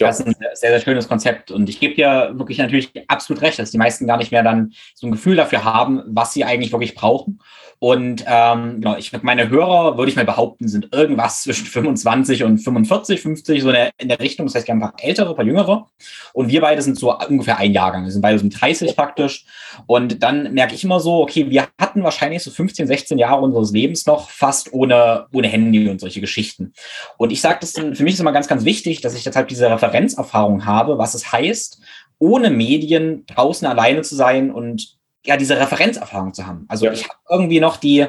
Ja. 0.00 0.06
Das 0.06 0.20
ist 0.20 0.26
ein 0.26 0.34
sehr, 0.54 0.70
sehr 0.70 0.80
schönes 0.80 1.08
Konzept. 1.08 1.50
Und 1.50 1.68
ich 1.68 1.78
gebe 1.78 1.94
dir 1.94 2.32
wirklich 2.34 2.58
natürlich 2.58 2.90
absolut 3.06 3.42
recht, 3.42 3.58
dass 3.58 3.70
die 3.70 3.78
meisten 3.78 4.06
gar 4.06 4.16
nicht 4.16 4.32
mehr 4.32 4.42
dann 4.42 4.72
so 4.94 5.06
ein 5.06 5.12
Gefühl 5.12 5.36
dafür 5.36 5.64
haben, 5.64 6.02
was 6.06 6.32
sie 6.32 6.44
eigentlich 6.44 6.72
wirklich 6.72 6.94
brauchen. 6.94 7.40
Und 7.82 8.22
ähm, 8.26 8.82
genau, 8.82 8.96
ich 8.98 9.10
meine 9.22 9.48
Hörer, 9.48 9.96
würde 9.96 10.10
ich 10.10 10.16
mal 10.16 10.26
behaupten, 10.26 10.68
sind 10.68 10.92
irgendwas 10.92 11.42
zwischen 11.44 11.64
25 11.64 12.44
und 12.44 12.58
45, 12.58 13.22
50, 13.22 13.62
so 13.62 13.68
in 13.70 13.74
der, 13.74 13.90
in 13.96 14.08
der 14.08 14.20
Richtung. 14.20 14.44
Das 14.44 14.54
heißt, 14.54 14.66
wir 14.66 14.74
haben 14.74 14.82
ein 14.82 14.90
paar 14.90 15.02
ältere, 15.02 15.30
ein 15.30 15.34
paar 15.36 15.46
jüngere. 15.46 15.86
Und 16.34 16.50
wir 16.50 16.60
beide 16.60 16.82
sind 16.82 16.98
so 16.98 17.16
ungefähr 17.16 17.56
ein 17.56 17.72
Jahrgang. 17.72 18.04
Wir 18.04 18.12
sind 18.12 18.20
beide 18.20 18.38
so 18.38 18.46
30 18.46 18.94
praktisch. 18.94 19.46
Und 19.86 20.22
dann 20.22 20.52
merke 20.52 20.74
ich 20.74 20.84
immer 20.84 21.00
so, 21.00 21.22
okay, 21.22 21.48
wir 21.48 21.68
hatten 21.80 22.02
wahrscheinlich 22.04 22.42
so 22.42 22.50
15, 22.50 22.86
16 22.86 23.16
Jahre 23.16 23.40
unseres 23.40 23.72
Lebens 23.72 24.04
noch 24.04 24.28
fast 24.28 24.74
ohne, 24.74 25.26
ohne 25.32 25.48
Handy 25.48 25.88
und 25.88 26.02
solche 26.02 26.20
Geschichten. 26.20 26.74
Und 27.16 27.32
ich 27.32 27.40
sage 27.40 27.60
das, 27.62 27.72
für 27.72 28.02
mich 28.02 28.12
ist 28.12 28.20
immer 28.20 28.32
ganz, 28.32 28.46
ganz 28.46 28.66
wichtig, 28.66 29.00
dass 29.00 29.14
ich 29.14 29.24
deshalb 29.24 29.48
diese 29.48 29.70
Referenzerfahrung 29.70 30.66
habe, 30.66 30.98
was 30.98 31.14
es 31.14 31.32
heißt, 31.32 31.80
ohne 32.18 32.50
Medien 32.50 33.24
draußen 33.24 33.66
alleine 33.66 34.02
zu 34.02 34.14
sein 34.14 34.50
und 34.50 34.99
ja, 35.24 35.36
diese 35.36 35.58
Referenzerfahrung 35.58 36.34
zu 36.34 36.46
haben. 36.46 36.64
Also 36.68 36.86
ja. 36.86 36.92
ich 36.92 37.04
habe 37.04 37.14
irgendwie 37.28 37.60
noch 37.60 37.76
die, 37.76 38.06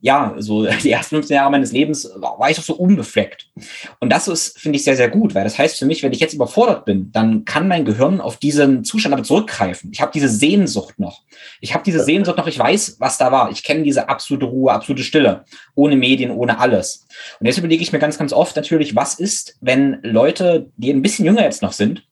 ja, 0.00 0.34
so 0.38 0.64
die 0.82 0.90
ersten 0.90 1.16
15 1.16 1.34
Jahre 1.34 1.50
meines 1.50 1.72
Lebens 1.72 2.10
war 2.16 2.50
ich 2.50 2.56
doch 2.56 2.62
so 2.62 2.74
unbefleckt. 2.74 3.50
Und 4.00 4.10
das 4.10 4.28
ist, 4.28 4.58
finde 4.58 4.76
ich, 4.76 4.84
sehr, 4.84 4.96
sehr 4.96 5.10
gut, 5.10 5.34
weil 5.34 5.44
das 5.44 5.58
heißt 5.58 5.78
für 5.78 5.86
mich, 5.86 6.02
wenn 6.02 6.12
ich 6.12 6.20
jetzt 6.20 6.34
überfordert 6.34 6.84
bin, 6.84 7.10
dann 7.12 7.44
kann 7.44 7.68
mein 7.68 7.84
Gehirn 7.84 8.20
auf 8.20 8.36
diesen 8.36 8.84
Zustand 8.84 9.14
aber 9.14 9.24
zurückgreifen. 9.24 9.90
Ich 9.92 10.00
habe 10.00 10.12
diese 10.12 10.28
Sehnsucht 10.28 10.98
noch. 10.98 11.22
Ich 11.60 11.74
habe 11.74 11.84
diese 11.84 12.02
Sehnsucht 12.02 12.38
noch, 12.38 12.46
ich 12.46 12.58
weiß, 12.58 12.96
was 12.98 13.18
da 13.18 13.32
war. 13.32 13.50
Ich 13.50 13.62
kenne 13.62 13.82
diese 13.82 14.08
absolute 14.08 14.46
Ruhe, 14.46 14.72
absolute 14.72 15.02
Stille, 15.02 15.44
ohne 15.74 15.96
Medien, 15.96 16.30
ohne 16.30 16.58
alles. 16.58 17.06
Und 17.40 17.46
jetzt 17.46 17.58
überlege 17.58 17.82
ich 17.82 17.92
mir 17.92 17.98
ganz, 17.98 18.18
ganz 18.18 18.32
oft 18.32 18.56
natürlich, 18.56 18.96
was 18.96 19.14
ist, 19.14 19.56
wenn 19.60 19.98
Leute, 20.02 20.70
die 20.76 20.90
ein 20.90 21.02
bisschen 21.02 21.24
jünger 21.24 21.42
jetzt 21.42 21.62
noch 21.62 21.72
sind, 21.72 22.07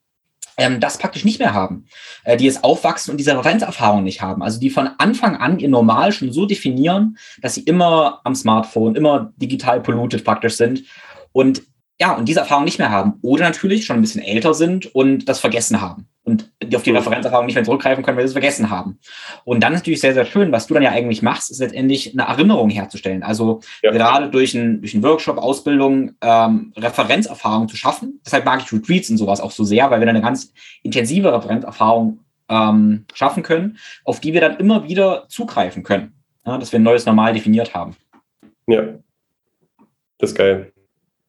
ähm, 0.56 0.80
das 0.80 0.98
praktisch 0.98 1.24
nicht 1.24 1.38
mehr 1.38 1.54
haben, 1.54 1.86
äh, 2.24 2.36
die 2.36 2.44
jetzt 2.44 2.64
aufwachsen 2.64 3.10
und 3.10 3.18
diese 3.18 3.36
Referenzerfahrung 3.36 4.02
nicht 4.02 4.22
haben. 4.22 4.42
Also 4.42 4.58
die 4.58 4.70
von 4.70 4.88
Anfang 4.98 5.36
an 5.36 5.58
ihr 5.58 5.68
Normal 5.68 6.12
schon 6.12 6.32
so 6.32 6.46
definieren, 6.46 7.18
dass 7.40 7.54
sie 7.54 7.62
immer 7.62 8.20
am 8.24 8.34
Smartphone, 8.34 8.96
immer 8.96 9.32
digital 9.36 9.80
polluted 9.80 10.24
praktisch 10.24 10.56
sind 10.56 10.84
und 11.32 11.62
ja, 11.98 12.12
und 12.12 12.28
diese 12.28 12.40
Erfahrung 12.40 12.64
nicht 12.64 12.78
mehr 12.78 12.90
haben. 12.90 13.14
Oder 13.22 13.44
natürlich 13.44 13.86
schon 13.86 13.96
ein 13.96 14.02
bisschen 14.02 14.22
älter 14.22 14.52
sind 14.52 14.94
und 14.94 15.28
das 15.28 15.40
vergessen 15.40 15.80
haben. 15.80 16.08
Und 16.26 16.50
die 16.60 16.74
auf 16.74 16.82
die 16.82 16.90
Referenzerfahrung 16.90 17.46
nicht 17.46 17.54
mehr 17.54 17.62
zurückgreifen 17.62 18.02
können, 18.02 18.16
weil 18.16 18.24
sie 18.24 18.30
es 18.30 18.32
vergessen 18.32 18.68
haben. 18.68 18.98
Und 19.44 19.62
dann 19.62 19.72
ist 19.72 19.80
natürlich 19.82 20.00
sehr, 20.00 20.12
sehr 20.12 20.26
schön, 20.26 20.50
was 20.50 20.66
du 20.66 20.74
dann 20.74 20.82
ja 20.82 20.90
eigentlich 20.90 21.22
machst, 21.22 21.52
ist 21.52 21.60
letztendlich 21.60 22.18
eine 22.18 22.26
Erinnerung 22.26 22.68
herzustellen. 22.68 23.22
Also 23.22 23.60
ja. 23.80 23.92
gerade 23.92 24.28
durch 24.28 24.56
einen, 24.56 24.80
durch 24.80 24.92
einen 24.92 25.04
Workshop, 25.04 25.38
Ausbildung, 25.38 26.16
ähm, 26.20 26.72
Referenzerfahrung 26.76 27.68
zu 27.68 27.76
schaffen. 27.76 28.20
Deshalb 28.26 28.44
mag 28.44 28.60
ich 28.60 28.72
Retreats 28.72 29.08
und 29.08 29.18
sowas 29.18 29.40
auch 29.40 29.52
so 29.52 29.62
sehr, 29.62 29.88
weil 29.92 30.00
wir 30.00 30.06
dann 30.06 30.16
eine 30.16 30.24
ganz 30.24 30.52
intensive 30.82 31.32
Referenzerfahrung 31.32 32.18
ähm, 32.48 33.04
schaffen 33.14 33.44
können, 33.44 33.78
auf 34.04 34.18
die 34.18 34.32
wir 34.32 34.40
dann 34.40 34.56
immer 34.56 34.88
wieder 34.88 35.26
zugreifen 35.28 35.84
können. 35.84 36.12
Ja, 36.44 36.58
dass 36.58 36.72
wir 36.72 36.80
ein 36.80 36.84
neues 36.84 37.06
Normal 37.06 37.34
definiert 37.34 37.72
haben. 37.72 37.94
Ja, 38.66 38.82
das 40.18 40.30
ist 40.30 40.36
geil. 40.36 40.72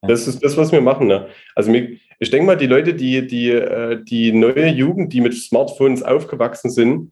Das 0.02 0.28
ist 0.28 0.44
das, 0.44 0.58
was 0.58 0.72
wir 0.72 0.82
machen. 0.82 1.08
Ne? 1.08 1.28
Also 1.56 1.72
ich 2.20 2.32
denke 2.32 2.46
mal, 2.46 2.56
die 2.56 2.68
Leute, 2.68 2.94
die, 2.94 3.28
die, 3.28 3.52
äh, 3.52 4.04
die 4.04 4.32
neue 4.32 4.68
Jugend, 4.68 5.14
die 5.14 5.22
mit 5.22 5.36
Smartphones 5.36 6.04
aufgewachsen 6.04 6.70
sind, 6.70 7.12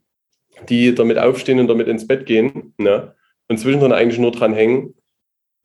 die 0.68 0.94
damit 0.94 1.18
aufstehen 1.18 1.60
und 1.60 1.68
damit 1.68 1.86
ins 1.86 2.06
Bett 2.06 2.26
gehen 2.26 2.74
ne? 2.78 3.14
und 3.48 3.58
zwischendrin 3.58 3.92
eigentlich 3.92 4.18
nur 4.18 4.32
dran 4.32 4.52
hängen, 4.52 4.94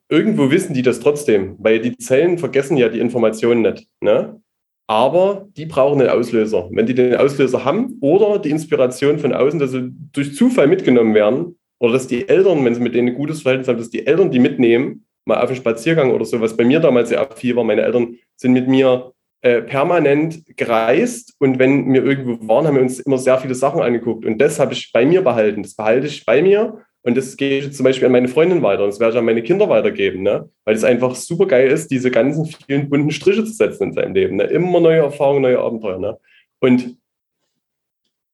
irgendwo 0.10 0.52
wissen 0.52 0.74
die 0.74 0.82
das 0.82 1.00
trotzdem, 1.00 1.56
weil 1.60 1.80
die 1.80 1.98
Zellen 1.98 2.38
vergessen 2.38 2.78
ja 2.78 2.90
die 2.90 3.00
Informationen 3.00 3.62
nicht. 3.62 3.88
Ne? 4.02 4.42
Aber 4.88 5.48
die 5.56 5.66
brauchen 5.66 6.02
einen 6.02 6.10
Auslöser. 6.10 6.68
Wenn 6.72 6.86
die 6.86 6.94
den 6.94 7.16
Auslöser 7.16 7.64
haben 7.64 7.98
oder 8.02 8.38
die 8.40 8.50
Inspiration 8.50 9.20
von 9.20 9.34
außen, 9.34 9.60
dass 9.60 9.72
sie 9.72 9.90
durch 10.12 10.36
Zufall 10.36 10.68
mitgenommen 10.68 11.16
werden 11.16 11.58
oder 11.80 11.94
dass 11.94 12.08
die 12.08 12.28
Eltern, 12.28 12.64
wenn 12.66 12.76
sie 12.76 12.82
mit 12.82 12.94
denen 12.94 13.10
ein 13.10 13.16
gutes 13.16 13.42
Verhältnis 13.42 13.70
haben, 13.70 13.78
dass 13.78 13.90
die 13.90 14.06
Eltern 14.06 14.30
die 14.30 14.40
mitnehmen, 14.40 15.06
mal 15.26 15.42
auf 15.42 15.50
einen 15.50 15.56
Spaziergang 15.56 16.12
oder 16.12 16.26
so, 16.26 16.42
was 16.42 16.58
bei 16.58 16.66
mir 16.66 16.80
damals 16.80 17.10
sehr 17.10 17.28
viel 17.36 17.56
war. 17.56 17.64
Meine 17.64 17.84
Eltern 17.84 18.18
sind 18.36 18.52
mit 18.52 18.68
mir 18.68 19.14
äh, 19.42 19.62
permanent 19.62 20.46
gereist 20.56 21.34
und 21.40 21.58
wenn 21.60 21.92
wir 21.94 22.04
irgendwo 22.04 22.48
waren, 22.48 22.68
haben 22.68 22.76
wir 22.76 22.82
uns 22.82 23.00
immer 23.00 23.18
sehr 23.18 23.38
viele 23.40 23.56
Sachen 23.56 23.82
angeguckt 23.82 24.26
und 24.26 24.38
das 24.38 24.60
habe 24.60 24.74
ich 24.74 24.92
bei 24.92 25.06
mir 25.06 25.24
behalten. 25.24 25.64
Das 25.64 25.76
behalte 25.76 26.08
ich 26.08 26.26
bei 26.26 26.42
mir 26.42 26.84
und 27.04 27.18
das 27.18 27.36
gehe 27.38 27.60
ich 27.60 27.74
zum 27.74 27.84
Beispiel 27.84 28.06
an 28.06 28.12
meine 28.12 28.28
Freundin 28.28 28.62
weiter 28.62 28.84
und 28.84 28.90
das 28.90 29.00
werde 29.00 29.14
ich 29.14 29.20
an 29.20 29.26
meine 29.26 29.42
Kinder 29.42 29.68
weitergeben, 29.68 30.22
ne? 30.22 30.50
weil 30.66 30.76
es 30.76 30.84
einfach 30.84 31.16
super 31.16 31.48
geil 31.48 31.70
ist, 31.70 31.90
diese 31.90 32.12
ganzen 32.12 32.46
vielen 32.46 32.90
bunten 32.90 33.12
Striche 33.12 33.44
zu 33.44 33.54
setzen 33.54 33.86
in 33.86 33.94
seinem 33.94 34.14
Leben. 34.14 34.36
Ne? 34.36 34.44
Immer 34.44 34.80
neue 34.80 35.00
Erfahrungen, 35.00 35.42
neue 35.42 35.60
Abenteuer. 35.60 35.98
Ne? 35.98 36.18
Und 36.60 36.98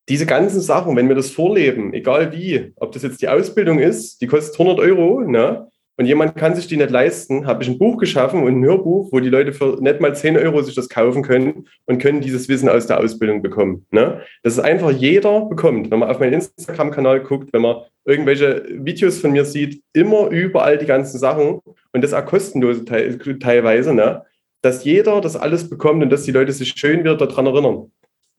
diese 0.10 0.26
ganzen 0.26 0.62
Sachen, 0.62 0.96
wenn 0.96 1.08
wir 1.08 1.16
das 1.16 1.32
vorleben, 1.32 1.94
egal 1.94 2.32
wie, 2.34 2.74
ob 2.76 2.92
das 2.92 3.04
jetzt 3.04 3.22
die 3.22 3.30
Ausbildung 3.30 3.80
ist, 3.80 4.22
die 4.22 4.28
kostet 4.28 4.60
100 4.60 4.80
Euro, 4.80 5.22
ne? 5.22 5.70
Und 5.98 6.06
jemand 6.06 6.36
kann 6.36 6.56
sich 6.56 6.68
die 6.68 6.78
nicht 6.78 6.92
leisten, 6.92 7.48
habe 7.48 7.64
ich 7.64 7.70
ein 7.70 7.80
Buch 7.80 7.98
geschaffen 7.98 8.44
und 8.44 8.60
ein 8.60 8.64
Hörbuch, 8.64 9.12
wo 9.12 9.20
die 9.20 9.30
Leute 9.30 9.52
für 9.52 9.82
nicht 9.82 10.00
mal 10.00 10.16
10 10.16 10.38
Euro 10.38 10.62
sich 10.62 10.76
das 10.76 10.90
kaufen 10.90 11.24
können 11.24 11.68
und 11.88 12.00
können 12.00 12.22
dieses 12.22 12.48
Wissen 12.48 12.70
aus 12.70 12.86
der 12.86 13.00
Ausbildung 13.00 13.42
bekommen. 13.42 13.88
Ne? 13.90 14.22
Das 14.44 14.54
ist 14.54 14.60
einfach 14.60 14.92
jeder 14.92 15.46
bekommt. 15.46 15.90
Wenn 15.90 15.98
man 15.98 16.10
auf 16.10 16.20
meinen 16.20 16.34
Instagram-Kanal 16.34 17.22
guckt, 17.22 17.52
wenn 17.52 17.64
man 17.64 17.78
irgendwelche 18.06 18.64
Videos 18.70 19.20
von 19.20 19.32
mir 19.32 19.44
sieht, 19.44 19.82
immer 19.92 20.30
überall 20.30 20.78
die 20.78 20.86
ganzen 20.86 21.18
Sachen 21.18 21.62
und 21.92 22.04
das 22.04 22.14
auch 22.14 22.26
kostenlos 22.26 22.86
teilweise, 22.86 23.94
ne? 23.96 24.24
dass 24.62 24.84
jeder 24.84 25.20
das 25.20 25.36
alles 25.36 25.68
bekommt 25.68 26.04
und 26.04 26.12
dass 26.12 26.24
die 26.24 26.32
Leute 26.32 26.52
sich 26.52 26.70
schön 26.78 27.00
wieder 27.00 27.18
daran 27.18 27.48
erinnern. 27.48 27.92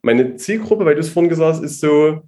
Meine 0.03 0.37
Zielgruppe, 0.37 0.85
weil 0.85 0.95
du 0.95 1.01
es 1.01 1.09
vorhin 1.09 1.29
gesagt 1.29 1.57
hast, 1.57 1.65
ist 1.65 1.81
so 1.81 2.23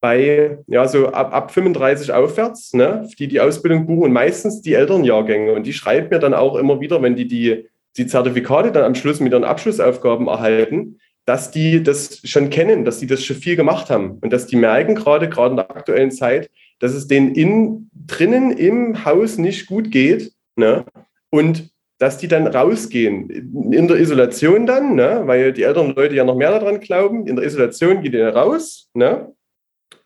bei, 0.00 0.58
ja, 0.66 0.86
so 0.86 1.08
ab, 1.08 1.34
ab 1.34 1.50
35 1.50 2.12
aufwärts, 2.12 2.72
ne, 2.72 3.08
die 3.18 3.28
die 3.28 3.40
Ausbildung 3.40 3.86
buchen 3.86 4.04
und 4.04 4.12
meistens 4.12 4.62
die 4.62 4.74
älteren 4.74 5.04
Jahrgänge. 5.04 5.52
Und 5.52 5.66
die 5.66 5.72
schreiben 5.72 6.08
mir 6.10 6.20
dann 6.20 6.34
auch 6.34 6.56
immer 6.56 6.80
wieder, 6.80 7.02
wenn 7.02 7.16
die 7.16 7.26
die, 7.26 7.68
die 7.96 8.06
Zertifikate 8.06 8.70
dann 8.70 8.84
am 8.84 8.94
Schluss 8.94 9.20
mit 9.20 9.32
ihren 9.32 9.44
Abschlussaufgaben 9.44 10.28
erhalten, 10.28 11.00
dass 11.24 11.50
die 11.50 11.82
das 11.82 12.20
schon 12.24 12.48
kennen, 12.48 12.84
dass 12.84 13.00
die 13.00 13.06
das 13.06 13.24
schon 13.24 13.36
viel 13.36 13.56
gemacht 13.56 13.90
haben 13.90 14.18
und 14.22 14.32
dass 14.32 14.46
die 14.46 14.56
merken 14.56 14.94
gerade, 14.94 15.28
gerade 15.28 15.50
in 15.50 15.56
der 15.56 15.70
aktuellen 15.70 16.10
Zeit, 16.10 16.50
dass 16.78 16.94
es 16.94 17.06
denen 17.06 17.34
in, 17.34 17.90
drinnen 17.92 18.52
im 18.52 19.04
Haus 19.04 19.36
nicht 19.36 19.66
gut 19.66 19.90
geht 19.90 20.32
ne, 20.56 20.84
und 21.30 21.70
dass 21.98 22.16
die 22.16 22.28
dann 22.28 22.46
rausgehen. 22.46 23.28
In 23.72 23.88
der 23.88 23.98
Isolation 23.98 24.64
dann, 24.64 24.94
ne, 24.94 25.22
weil 25.24 25.52
die 25.52 25.64
älteren 25.64 25.94
Leute 25.94 26.14
ja 26.14 26.24
noch 26.24 26.36
mehr 26.36 26.52
daran 26.52 26.80
glauben, 26.80 27.26
in 27.26 27.36
der 27.36 27.44
Isolation 27.44 28.00
gehen 28.00 28.12
die 28.12 28.20
raus, 28.20 28.88
ne, 28.94 29.32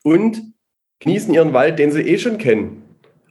und 0.02 0.42
genießen 1.00 1.34
ihren 1.34 1.52
Wald, 1.52 1.78
den 1.78 1.92
sie 1.92 2.02
eh 2.02 2.18
schon 2.18 2.38
kennen. 2.38 2.82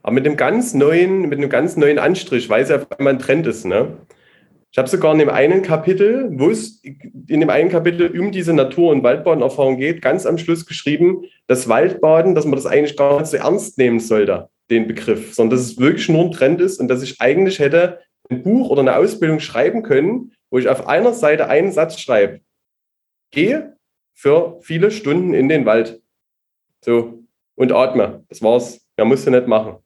Aber 0.04 0.14
mit 0.14 0.26
einem 0.26 0.38
ganz 0.38 0.74
neuen, 0.74 1.22
mit 1.22 1.38
einem 1.38 1.50
ganz 1.50 1.78
neuen 1.78 2.00
Anstrich, 2.00 2.50
weil 2.50 2.64
es 2.64 2.70
ja 2.70 2.78
auf 2.78 2.92
einmal 2.92 3.14
ein 3.14 3.20
Trend 3.20 3.48
ist. 3.48 3.66
Ne? 3.66 3.98
Ich 4.72 4.78
habe 4.78 4.88
sogar 4.88 5.12
in 5.12 5.20
dem 5.20 5.30
einen 5.30 5.62
Kapitel, 5.62 6.30
wo 6.32 6.50
es 6.50 6.82
in 6.84 7.40
dem 7.42 7.50
einen 7.50 7.70
Kapitel 7.70 8.18
um 8.18 8.32
diese 8.32 8.54
Natur- 8.54 8.92
und 8.92 9.04
Waldbadenerfahrung 9.04 9.78
geht, 9.78 10.02
ganz 10.02 10.26
am 10.26 10.38
Schluss 10.38 10.66
geschrieben, 10.66 11.26
dass 11.48 11.68
Waldbaden, 11.68 12.36
dass 12.36 12.46
man 12.46 12.56
das 12.56 12.66
eigentlich 12.66 12.96
gar 12.96 13.20
nicht 13.20 13.30
so 13.30 13.38
ernst 13.38 13.78
nehmen 13.78 14.00
sollte, 14.00 14.50
den 14.70 14.88
Begriff, 14.88 15.34
sondern 15.34 15.58
dass 15.58 15.68
es 15.68 15.78
wirklich 15.78 16.08
nur 16.10 16.24
ein 16.24 16.32
Trend 16.32 16.62
ist 16.62 16.80
und 16.80 16.88
dass 16.88 17.04
ich 17.04 17.20
eigentlich 17.20 17.60
hätte 17.60 18.00
ein 18.30 18.44
Buch 18.44 18.70
oder 18.70 18.82
eine 18.82 18.96
Ausbildung 18.96 19.40
schreiben 19.40 19.84
können, 19.84 20.32
wo 20.50 20.58
ich 20.58 20.70
auf 20.70 20.88
einer 20.88 21.14
Seite 21.14 21.48
einen 21.48 21.72
Satz 21.72 22.00
schreibe. 22.00 22.40
Gehe 23.32 23.76
für 24.14 24.60
viele 24.62 24.92
Stunden 24.92 25.34
in 25.34 25.50
den 25.50 25.66
Wald. 25.66 26.01
So, 26.84 27.24
und 27.56 27.72
atme. 27.72 28.24
Das 28.30 28.42
war's. 28.42 28.82
Mehr 28.98 29.06
musst 29.06 29.28
du 29.28 29.32
nicht 29.32 29.48
machen. 29.48 29.78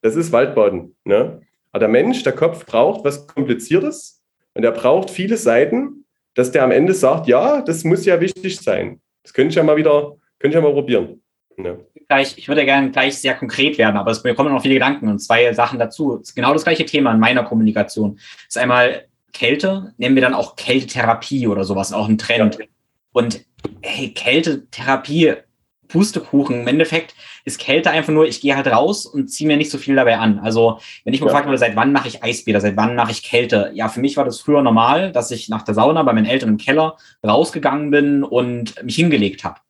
Das 0.00 0.16
ist 0.16 0.32
Waldbaden. 0.32 0.96
Ne? 1.04 1.42
Aber 1.72 1.80
der 1.80 1.88
Mensch, 1.88 2.22
der 2.22 2.32
Kopf 2.32 2.64
braucht 2.66 3.04
was 3.04 3.26
Kompliziertes 3.26 4.22
und 4.54 4.64
er 4.64 4.72
braucht 4.72 5.10
viele 5.10 5.36
Seiten, 5.36 6.04
dass 6.34 6.50
der 6.50 6.62
am 6.62 6.70
Ende 6.70 6.94
sagt, 6.94 7.26
ja, 7.26 7.60
das 7.60 7.84
muss 7.84 8.06
ja 8.06 8.20
wichtig 8.20 8.60
sein. 8.60 9.00
Das 9.22 9.32
könnte 9.32 9.50
ich 9.50 9.54
ja 9.56 9.62
mal 9.62 9.76
wieder, 9.76 10.16
könnte 10.38 10.56
ich 10.56 10.62
ja 10.62 10.66
mal 10.66 10.72
probieren. 10.72 11.20
Ne? 11.56 11.84
Gleich, 12.08 12.38
ich 12.38 12.48
würde 12.48 12.64
gerne 12.64 12.90
gleich 12.90 13.18
sehr 13.18 13.34
konkret 13.34 13.76
werden, 13.76 13.96
aber 13.96 14.12
es 14.12 14.22
kommen 14.22 14.52
noch 14.52 14.62
viele 14.62 14.74
Gedanken 14.74 15.08
und 15.08 15.18
zwei 15.18 15.52
Sachen 15.52 15.78
dazu. 15.78 16.22
genau 16.34 16.52
das 16.52 16.64
gleiche 16.64 16.86
Thema 16.86 17.12
in 17.12 17.20
meiner 17.20 17.42
Kommunikation. 17.44 18.14
Das 18.14 18.46
ist 18.50 18.58
einmal 18.58 19.06
Kälte, 19.32 19.92
nennen 19.98 20.14
wir 20.14 20.22
dann 20.22 20.34
auch 20.34 20.56
Kältetherapie 20.56 21.46
oder 21.48 21.64
sowas, 21.64 21.92
auch 21.92 22.08
ein 22.08 22.16
Trend. 22.16 22.58
Ja. 22.58 22.66
Und 23.12 23.44
hey, 23.82 24.14
Kältetherapie 24.14 25.34
Pustekuchen. 25.88 26.60
Im 26.60 26.66
Endeffekt 26.68 27.14
ist 27.44 27.58
Kälte 27.58 27.90
einfach 27.90 28.12
nur, 28.12 28.26
ich 28.26 28.40
gehe 28.40 28.56
halt 28.56 28.66
raus 28.66 29.06
und 29.06 29.28
ziehe 29.28 29.48
mir 29.48 29.56
nicht 29.56 29.70
so 29.70 29.78
viel 29.78 29.96
dabei 29.96 30.18
an. 30.18 30.38
Also, 30.38 30.78
wenn 31.04 31.14
ich 31.14 31.20
mir 31.20 31.26
ja. 31.26 31.32
gefragt 31.32 31.46
wurde, 31.46 31.58
seit 31.58 31.76
wann 31.76 31.92
mache 31.92 32.08
ich 32.08 32.22
Eisbäder, 32.22 32.60
seit 32.60 32.76
wann 32.76 32.94
mache 32.94 33.12
ich 33.12 33.22
Kälte? 33.22 33.70
Ja, 33.74 33.88
für 33.88 34.00
mich 34.00 34.16
war 34.16 34.24
das 34.24 34.40
früher 34.40 34.62
normal, 34.62 35.12
dass 35.12 35.30
ich 35.30 35.48
nach 35.48 35.62
der 35.62 35.74
Sauna 35.74 36.02
bei 36.02 36.12
meinen 36.12 36.26
Eltern 36.26 36.50
im 36.50 36.58
Keller 36.58 36.96
rausgegangen 37.26 37.90
bin 37.90 38.22
und 38.22 38.82
mich 38.84 38.96
hingelegt 38.96 39.44
habe. 39.44 39.60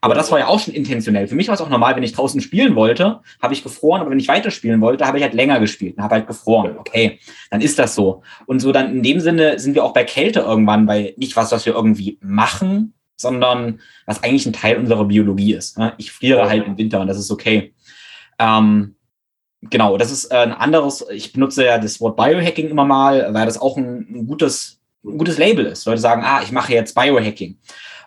Aber 0.00 0.14
das 0.14 0.30
war 0.30 0.38
ja 0.38 0.48
auch 0.48 0.60
schon 0.60 0.74
intentionell. 0.74 1.28
Für 1.28 1.34
mich 1.34 1.48
war 1.48 1.54
es 1.54 1.60
auch 1.60 1.68
normal, 1.68 1.96
wenn 1.96 2.02
ich 2.02 2.12
draußen 2.12 2.40
spielen 2.40 2.74
wollte, 2.74 3.20
habe 3.40 3.54
ich 3.54 3.62
gefroren, 3.62 4.00
aber 4.00 4.10
wenn 4.10 4.18
ich 4.18 4.28
weiterspielen 4.28 4.80
wollte, 4.80 5.06
habe 5.06 5.18
ich 5.18 5.24
halt 5.24 5.34
länger 5.34 5.60
gespielt 5.60 5.96
und 5.96 6.02
habe 6.02 6.16
halt 6.16 6.26
gefroren. 6.26 6.76
Okay, 6.78 7.18
dann 7.50 7.60
ist 7.60 7.78
das 7.78 7.94
so. 7.94 8.22
Und 8.46 8.60
so 8.60 8.72
dann 8.72 8.92
in 8.92 9.02
dem 9.02 9.20
Sinne 9.20 9.58
sind 9.58 9.74
wir 9.74 9.84
auch 9.84 9.92
bei 9.92 10.04
Kälte 10.04 10.40
irgendwann 10.40 10.86
bei 10.86 11.14
nicht 11.16 11.36
was, 11.36 11.52
was 11.52 11.66
wir 11.66 11.74
irgendwie 11.74 12.18
machen, 12.20 12.94
sondern 13.22 13.80
was 14.06 14.22
eigentlich 14.22 14.46
ein 14.46 14.52
Teil 14.52 14.76
unserer 14.78 15.04
Biologie 15.04 15.54
ist. 15.54 15.78
Ne? 15.78 15.94
Ich 15.96 16.12
friere 16.12 16.48
halt 16.48 16.66
im 16.66 16.76
Winter 16.76 17.00
und 17.00 17.06
das 17.06 17.18
ist 17.18 17.30
okay. 17.30 17.72
Ähm, 18.38 18.96
genau, 19.62 19.96
das 19.96 20.10
ist 20.10 20.32
ein 20.32 20.52
anderes, 20.52 21.04
ich 21.10 21.32
benutze 21.32 21.64
ja 21.64 21.78
das 21.78 22.00
Wort 22.00 22.16
Biohacking 22.16 22.68
immer 22.68 22.84
mal, 22.84 23.32
weil 23.32 23.46
das 23.46 23.60
auch 23.60 23.76
ein, 23.76 24.26
gutes, 24.26 24.80
ein 25.04 25.18
gutes 25.18 25.38
Label 25.38 25.66
ist. 25.66 25.86
Leute 25.86 26.00
sagen, 26.00 26.22
ah, 26.24 26.40
ich 26.42 26.52
mache 26.52 26.72
jetzt 26.72 26.94
Biohacking. 26.94 27.58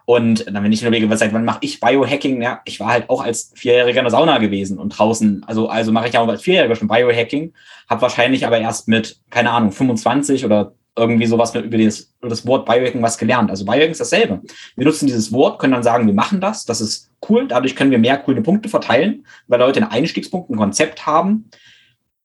Und 0.05 0.45
dann, 0.45 0.63
wenn 0.63 0.71
ich 0.71 0.81
überlege, 0.81 1.09
was 1.09 1.19
seit 1.19 1.33
wann 1.33 1.45
mache 1.45 1.59
ich 1.61 1.79
Biohacking? 1.79 2.39
Ja, 2.41 2.61
ich 2.65 2.79
war 2.79 2.89
halt 2.89 3.09
auch 3.09 3.23
als 3.23 3.51
Vierjähriger 3.55 3.99
in 3.99 4.05
der 4.05 4.11
Sauna 4.11 4.37
gewesen 4.37 4.77
und 4.77 4.89
draußen, 4.89 5.43
also, 5.45 5.67
also 5.67 5.91
mache 5.91 6.07
ich 6.07 6.17
auch 6.17 6.27
als 6.27 6.43
Vierjähriger 6.43 6.75
schon 6.75 6.87
Biohacking, 6.87 7.53
habe 7.89 8.01
wahrscheinlich 8.03 8.45
aber 8.45 8.59
erst 8.59 8.87
mit, 8.87 9.19
keine 9.31 9.49
Ahnung, 9.49 9.71
25 9.71 10.45
oder 10.45 10.75
irgendwie 10.97 11.25
sowas 11.25 11.53
mit 11.53 11.65
über 11.65 11.77
das, 11.77 12.13
über 12.19 12.29
das 12.29 12.45
Wort 12.47 12.65
Biohacking 12.65 13.01
was 13.01 13.17
gelernt. 13.17 13.49
Also 13.49 13.65
Biohacking 13.65 13.91
ist 13.91 14.01
dasselbe. 14.01 14.41
Wir 14.75 14.85
nutzen 14.85 15.07
dieses 15.07 15.31
Wort, 15.31 15.59
können 15.59 15.73
dann 15.73 15.83
sagen, 15.83 16.07
wir 16.07 16.13
machen 16.13 16.39
das, 16.39 16.65
das 16.65 16.81
ist 16.81 17.11
cool, 17.29 17.47
dadurch 17.47 17.75
können 17.75 17.91
wir 17.91 17.99
mehr 17.99 18.17
coole 18.17 18.41
Punkte 18.41 18.69
verteilen, 18.69 19.25
weil 19.47 19.59
Leute 19.59 19.81
einen 19.81 19.91
Einstiegspunkt, 19.91 20.49
ein 20.49 20.57
Konzept 20.57 21.05
haben. 21.05 21.49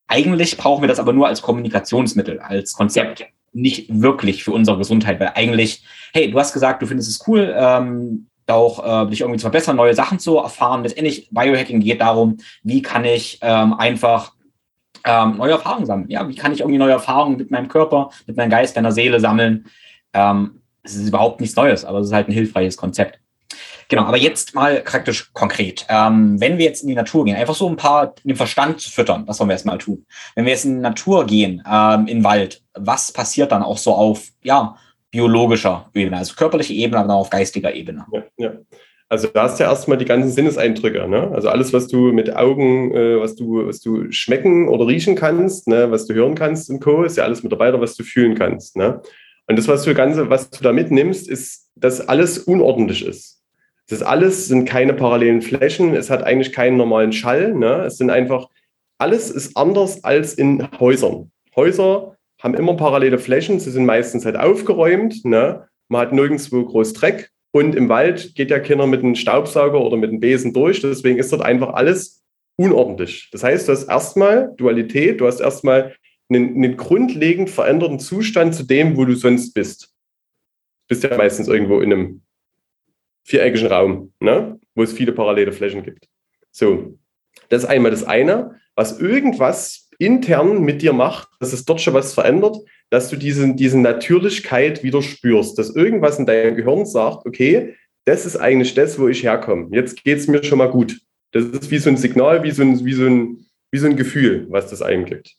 Eigentlich 0.07 0.57
brauchen 0.57 0.81
wir 0.81 0.87
das 0.87 0.99
aber 0.99 1.13
nur 1.13 1.27
als 1.27 1.41
Kommunikationsmittel, 1.41 2.39
als 2.39 2.73
Konzept, 2.73 3.25
nicht 3.53 3.87
wirklich 3.89 4.45
für 4.45 4.53
unsere 4.53 4.77
Gesundheit, 4.77 5.19
weil 5.19 5.33
eigentlich, 5.35 5.83
hey, 6.13 6.31
du 6.31 6.39
hast 6.39 6.53
gesagt, 6.53 6.81
du 6.81 6.87
findest 6.87 7.09
es 7.09 7.27
cool, 7.27 7.53
ähm, 7.55 8.27
auch 8.47 9.05
äh, 9.05 9.09
dich 9.09 9.21
irgendwie 9.21 9.39
zu 9.39 9.43
verbessern, 9.43 9.77
neue 9.77 9.93
Sachen 9.93 10.19
zu 10.19 10.37
erfahren. 10.37 10.83
Letztendlich, 10.83 11.29
Biohacking 11.31 11.79
geht 11.79 12.01
darum, 12.01 12.37
wie 12.63 12.81
kann 12.81 13.05
ich 13.05 13.39
ähm, 13.41 13.73
einfach 13.73 14.33
ähm, 15.05 15.37
neue 15.37 15.51
Erfahrungen 15.51 15.85
sammeln. 15.85 16.09
Ja, 16.09 16.27
wie 16.27 16.35
kann 16.35 16.53
ich 16.53 16.59
irgendwie 16.59 16.77
neue 16.77 16.91
Erfahrungen 16.91 17.37
mit 17.37 17.51
meinem 17.51 17.67
Körper, 17.67 18.09
mit 18.27 18.37
meinem 18.37 18.49
Geist, 18.49 18.75
meiner 18.75 18.91
Seele 18.91 19.19
sammeln? 19.19 19.65
Ähm, 20.13 20.61
es 20.83 20.95
ist 20.95 21.07
überhaupt 21.07 21.41
nichts 21.41 21.55
Neues, 21.55 21.85
aber 21.85 21.99
es 21.99 22.07
ist 22.07 22.13
halt 22.13 22.27
ein 22.27 22.33
hilfreiches 22.33 22.77
Konzept. 22.77 23.19
Genau, 23.91 24.03
aber 24.03 24.17
jetzt 24.17 24.55
mal 24.55 24.79
praktisch 24.81 25.33
konkret. 25.33 25.85
Ähm, 25.89 26.39
wenn 26.39 26.57
wir 26.57 26.63
jetzt 26.63 26.81
in 26.81 26.87
die 26.87 26.95
Natur 26.95 27.25
gehen, 27.25 27.35
einfach 27.35 27.55
so 27.55 27.67
ein 27.67 27.75
paar 27.75 28.15
den 28.23 28.37
Verstand 28.37 28.79
zu 28.79 28.89
füttern, 28.89 29.25
das 29.25 29.37
wollen 29.39 29.49
wir 29.49 29.53
erstmal 29.53 29.79
tun. 29.79 30.05
Wenn 30.33 30.45
wir 30.45 30.53
jetzt 30.53 30.63
in 30.63 30.75
die 30.75 30.81
Natur 30.81 31.25
gehen, 31.25 31.61
ähm, 31.69 32.07
in 32.07 32.23
Wald, 32.23 32.63
was 32.73 33.11
passiert 33.11 33.51
dann 33.51 33.63
auch 33.63 33.77
so 33.77 33.93
auf, 33.93 34.29
ja, 34.43 34.77
biologischer 35.11 35.89
Ebene, 35.93 36.17
also 36.17 36.35
körperliche 36.35 36.73
Ebene, 36.73 37.01
aber 37.01 37.15
auch 37.15 37.21
auf 37.21 37.29
geistiger 37.29 37.73
Ebene? 37.73 38.05
Ja, 38.13 38.23
ja. 38.37 38.51
Also 39.11 39.27
da 39.27 39.43
hast 39.43 39.59
du 39.59 39.65
ja 39.65 39.69
erstmal 39.69 39.97
die 39.97 40.05
ganzen 40.05 40.31
Sinneseindrücke. 40.31 41.05
Ne? 41.05 41.29
Also 41.33 41.49
alles, 41.49 41.73
was 41.73 41.89
du 41.89 42.13
mit 42.13 42.33
Augen, 42.33 42.95
äh, 42.95 43.19
was, 43.19 43.35
du, 43.35 43.67
was 43.67 43.81
du 43.81 44.09
schmecken 44.09 44.69
oder 44.69 44.87
riechen 44.87 45.15
kannst, 45.15 45.67
ne? 45.67 45.91
was 45.91 46.07
du 46.07 46.13
hören 46.13 46.33
kannst 46.33 46.69
und 46.69 46.79
Co., 46.79 47.03
ist 47.03 47.17
ja 47.17 47.25
alles 47.25 47.43
mit 47.43 47.51
dabei, 47.51 47.77
was 47.77 47.95
du 47.97 48.05
fühlen 48.05 48.35
kannst. 48.35 48.77
Ne? 48.77 49.01
Und 49.47 49.59
das, 49.59 49.67
was 49.67 49.83
du, 49.83 49.93
ganze, 49.93 50.29
was 50.29 50.49
du 50.49 50.63
da 50.63 50.71
mitnimmst, 50.71 51.27
ist, 51.27 51.67
dass 51.75 52.07
alles 52.07 52.37
unordentlich 52.37 53.05
ist. 53.05 53.41
Das 53.89 54.01
alles 54.01 54.47
sind 54.47 54.63
keine 54.63 54.93
parallelen 54.93 55.41
Flächen, 55.41 55.93
es 55.93 56.09
hat 56.09 56.23
eigentlich 56.23 56.53
keinen 56.53 56.77
normalen 56.77 57.11
Schall. 57.11 57.53
Ne? 57.53 57.83
Es 57.87 57.97
sind 57.97 58.11
einfach, 58.11 58.47
alles 58.97 59.29
ist 59.29 59.57
anders 59.57 60.05
als 60.05 60.35
in 60.35 60.65
Häusern. 60.79 61.31
Häuser 61.57 62.15
haben 62.41 62.53
immer 62.53 62.77
parallele 62.77 63.19
Flächen, 63.19 63.59
sie 63.59 63.71
sind 63.71 63.85
meistens 63.85 64.23
halt 64.23 64.37
aufgeräumt. 64.37 65.25
Ne? 65.25 65.67
Man 65.89 66.01
hat 66.01 66.13
nirgendwo 66.13 66.63
groß 66.63 66.93
Dreck, 66.93 67.30
und 67.51 67.75
im 67.75 67.89
Wald 67.89 68.35
geht 68.35 68.49
ja 68.49 68.59
keiner 68.59 68.87
mit 68.87 69.03
einem 69.03 69.15
Staubsauger 69.15 69.81
oder 69.81 69.97
mit 69.97 70.09
einem 70.09 70.19
Besen 70.19 70.53
durch. 70.53 70.81
Deswegen 70.81 71.19
ist 71.19 71.31
dort 71.33 71.41
einfach 71.41 71.73
alles 71.73 72.23
unordentlich. 72.55 73.29
Das 73.31 73.43
heißt, 73.43 73.67
du 73.67 73.73
hast 73.73 73.89
erstmal 73.89 74.53
Dualität, 74.55 75.19
du 75.19 75.27
hast 75.27 75.41
erstmal 75.41 75.95
einen, 76.29 76.55
einen 76.55 76.77
grundlegend 76.77 77.49
veränderten 77.49 77.99
Zustand 77.99 78.55
zu 78.55 78.63
dem, 78.63 78.95
wo 78.95 79.03
du 79.03 79.15
sonst 79.15 79.53
bist. 79.53 79.93
Du 80.87 80.95
bist 80.95 81.03
ja 81.03 81.15
meistens 81.17 81.47
irgendwo 81.47 81.81
in 81.81 81.91
einem 81.91 82.21
viereckigen 83.23 83.67
Raum, 83.67 84.13
ne? 84.19 84.59
wo 84.75 84.83
es 84.83 84.93
viele 84.93 85.11
parallele 85.11 85.51
Flächen 85.51 85.83
gibt. 85.83 86.07
So, 86.51 86.97
das 87.49 87.63
ist 87.63 87.69
einmal 87.69 87.91
das 87.91 88.03
eine, 88.03 88.59
was 88.75 88.99
irgendwas 88.99 89.89
intern 89.99 90.61
mit 90.61 90.81
dir 90.81 90.93
macht, 90.93 91.29
dass 91.39 91.53
es 91.53 91.65
dort 91.65 91.81
schon 91.81 91.93
was 91.93 92.13
verändert, 92.13 92.57
dass 92.91 93.09
du 93.09 93.15
diesen, 93.15 93.55
diese 93.55 93.79
Natürlichkeit 93.79 94.83
wieder 94.83 95.01
spürst, 95.01 95.57
dass 95.57 95.75
irgendwas 95.75 96.19
in 96.19 96.25
deinem 96.25 96.55
Gehirn 96.55 96.85
sagt, 96.85 97.25
okay, 97.25 97.75
das 98.05 98.25
ist 98.25 98.35
eigentlich 98.35 98.73
das, 98.73 98.99
wo 98.99 99.07
ich 99.07 99.23
herkomme. 99.23 99.69
Jetzt 99.71 100.03
geht 100.03 100.17
es 100.17 100.27
mir 100.27 100.43
schon 100.43 100.57
mal 100.57 100.69
gut. 100.69 100.99
Das 101.31 101.45
ist 101.45 101.71
wie 101.71 101.77
so 101.77 101.89
ein 101.89 101.97
Signal, 101.97 102.43
wie 102.43 102.51
so 102.51 102.61
ein, 102.61 102.83
wie 102.85 102.93
so 102.93 103.05
ein, 103.05 103.45
wie 103.71 103.79
so 103.79 103.87
ein 103.87 103.95
Gefühl, 103.95 104.45
was 104.49 104.69
das 104.69 104.81
einem 104.81 105.05
gibt. 105.05 105.35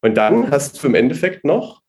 Und 0.00 0.16
dann 0.16 0.50
hast 0.50 0.82
du 0.82 0.86
im 0.86 0.94
Endeffekt 0.94 1.44
noch 1.44 1.82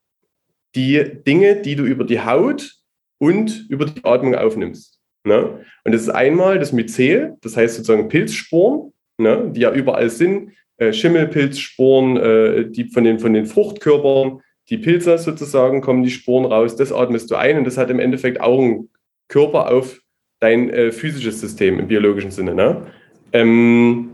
die 0.74 1.22
Dinge, 1.24 1.62
die 1.62 1.76
du 1.76 1.84
über 1.84 2.04
die 2.04 2.20
Haut 2.20 2.72
und 3.18 3.66
über 3.68 3.86
die 3.86 4.04
Atmung 4.04 4.34
aufnimmst. 4.34 4.98
Ne? 5.24 5.64
Und 5.84 5.92
das 5.92 6.02
ist 6.02 6.10
einmal 6.10 6.58
das 6.58 6.72
Myzel, 6.72 7.36
das 7.40 7.56
heißt 7.56 7.76
sozusagen 7.76 8.08
Pilzsporen, 8.08 8.92
ne? 9.18 9.52
die 9.54 9.60
ja 9.60 9.72
überall 9.72 10.10
sind, 10.10 10.52
äh, 10.78 10.92
Schimmelpilzsporen, 10.92 12.16
äh, 12.16 12.70
die 12.70 12.88
von 12.88 13.04
den, 13.04 13.20
von 13.20 13.32
den 13.32 13.46
Fruchtkörpern, 13.46 14.40
die 14.70 14.78
Pilze 14.78 15.18
sozusagen, 15.18 15.80
kommen 15.80 16.02
die 16.02 16.10
Sporen 16.10 16.44
raus, 16.44 16.76
das 16.76 16.92
atmest 16.92 17.30
du 17.30 17.36
ein 17.36 17.58
und 17.58 17.64
das 17.64 17.76
hat 17.76 17.90
im 17.90 18.00
Endeffekt 18.00 18.40
auch 18.40 18.58
einen 18.58 18.88
Körper 19.28 19.70
auf 19.70 20.00
dein 20.40 20.70
äh, 20.70 20.92
physisches 20.92 21.40
System 21.40 21.78
im 21.78 21.88
biologischen 21.88 22.30
Sinne. 22.30 22.54
Ne? 22.54 22.86
Ähm, 23.32 24.10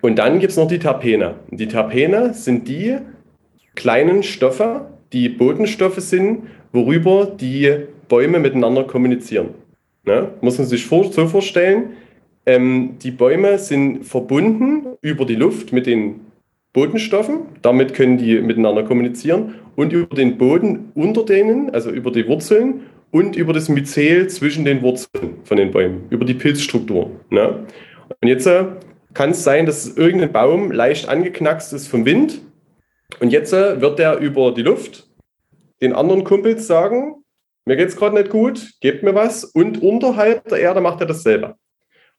und 0.00 0.16
dann 0.16 0.38
gibt 0.38 0.52
es 0.52 0.56
noch 0.56 0.68
die 0.68 0.78
Terpene. 0.78 1.34
Die 1.50 1.68
Terpene 1.68 2.34
sind 2.34 2.68
die 2.68 2.98
kleinen 3.74 4.22
Stoffe, 4.22 4.86
die 5.12 5.28
Botenstoffe 5.28 6.00
sind, 6.00 6.44
worüber 6.72 7.26
die 7.26 7.86
Bäume 8.08 8.38
miteinander 8.38 8.84
kommunizieren. 8.84 9.50
Ne? 10.04 10.28
Muss 10.40 10.58
man 10.58 10.66
sich 10.66 10.86
vor, 10.86 11.12
so 11.12 11.26
vorstellen, 11.26 11.94
ähm, 12.44 12.96
die 13.02 13.10
Bäume 13.10 13.58
sind 13.58 14.04
verbunden 14.04 14.96
über 15.00 15.24
die 15.24 15.34
Luft 15.34 15.72
mit 15.72 15.86
den 15.86 16.20
Bodenstoffen, 16.76 17.46
damit 17.62 17.94
können 17.94 18.18
die 18.18 18.38
miteinander 18.38 18.84
kommunizieren 18.84 19.54
und 19.76 19.94
über 19.94 20.14
den 20.14 20.36
Boden 20.36 20.92
unter 20.94 21.24
denen, 21.24 21.70
also 21.70 21.88
über 21.88 22.10
die 22.10 22.28
Wurzeln 22.28 22.82
und 23.10 23.34
über 23.34 23.54
das 23.54 23.70
Myzel 23.70 24.28
zwischen 24.28 24.66
den 24.66 24.82
Wurzeln 24.82 25.38
von 25.44 25.56
den 25.56 25.70
Bäumen, 25.70 26.04
über 26.10 26.26
die 26.26 26.34
Pilzstruktur. 26.34 27.12
Ne? 27.30 27.64
Und 28.20 28.28
jetzt 28.28 28.46
äh, 28.46 28.66
kann 29.14 29.30
es 29.30 29.42
sein, 29.42 29.64
dass 29.64 29.96
irgendein 29.96 30.32
Baum 30.32 30.70
leicht 30.70 31.08
angeknackst 31.08 31.72
ist 31.72 31.88
vom 31.88 32.04
Wind 32.04 32.42
und 33.20 33.30
jetzt 33.30 33.54
äh, 33.54 33.80
wird 33.80 33.98
der 33.98 34.18
über 34.18 34.52
die 34.52 34.62
Luft 34.62 35.08
den 35.80 35.94
anderen 35.94 36.24
Kumpels 36.24 36.66
sagen, 36.66 37.24
mir 37.64 37.76
geht 37.76 37.88
es 37.88 37.96
gerade 37.96 38.16
nicht 38.16 38.28
gut, 38.28 38.74
gebt 38.82 39.02
mir 39.02 39.14
was 39.14 39.44
und 39.44 39.80
unterhalb 39.82 40.46
der 40.50 40.58
Erde 40.58 40.82
macht 40.82 41.00
er 41.00 41.06
dasselbe. 41.06 41.54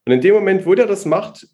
Und 0.08 0.14
in 0.14 0.22
dem 0.22 0.34
Moment, 0.34 0.66
wo 0.66 0.74
der 0.74 0.88
das 0.88 1.06
macht, 1.06 1.48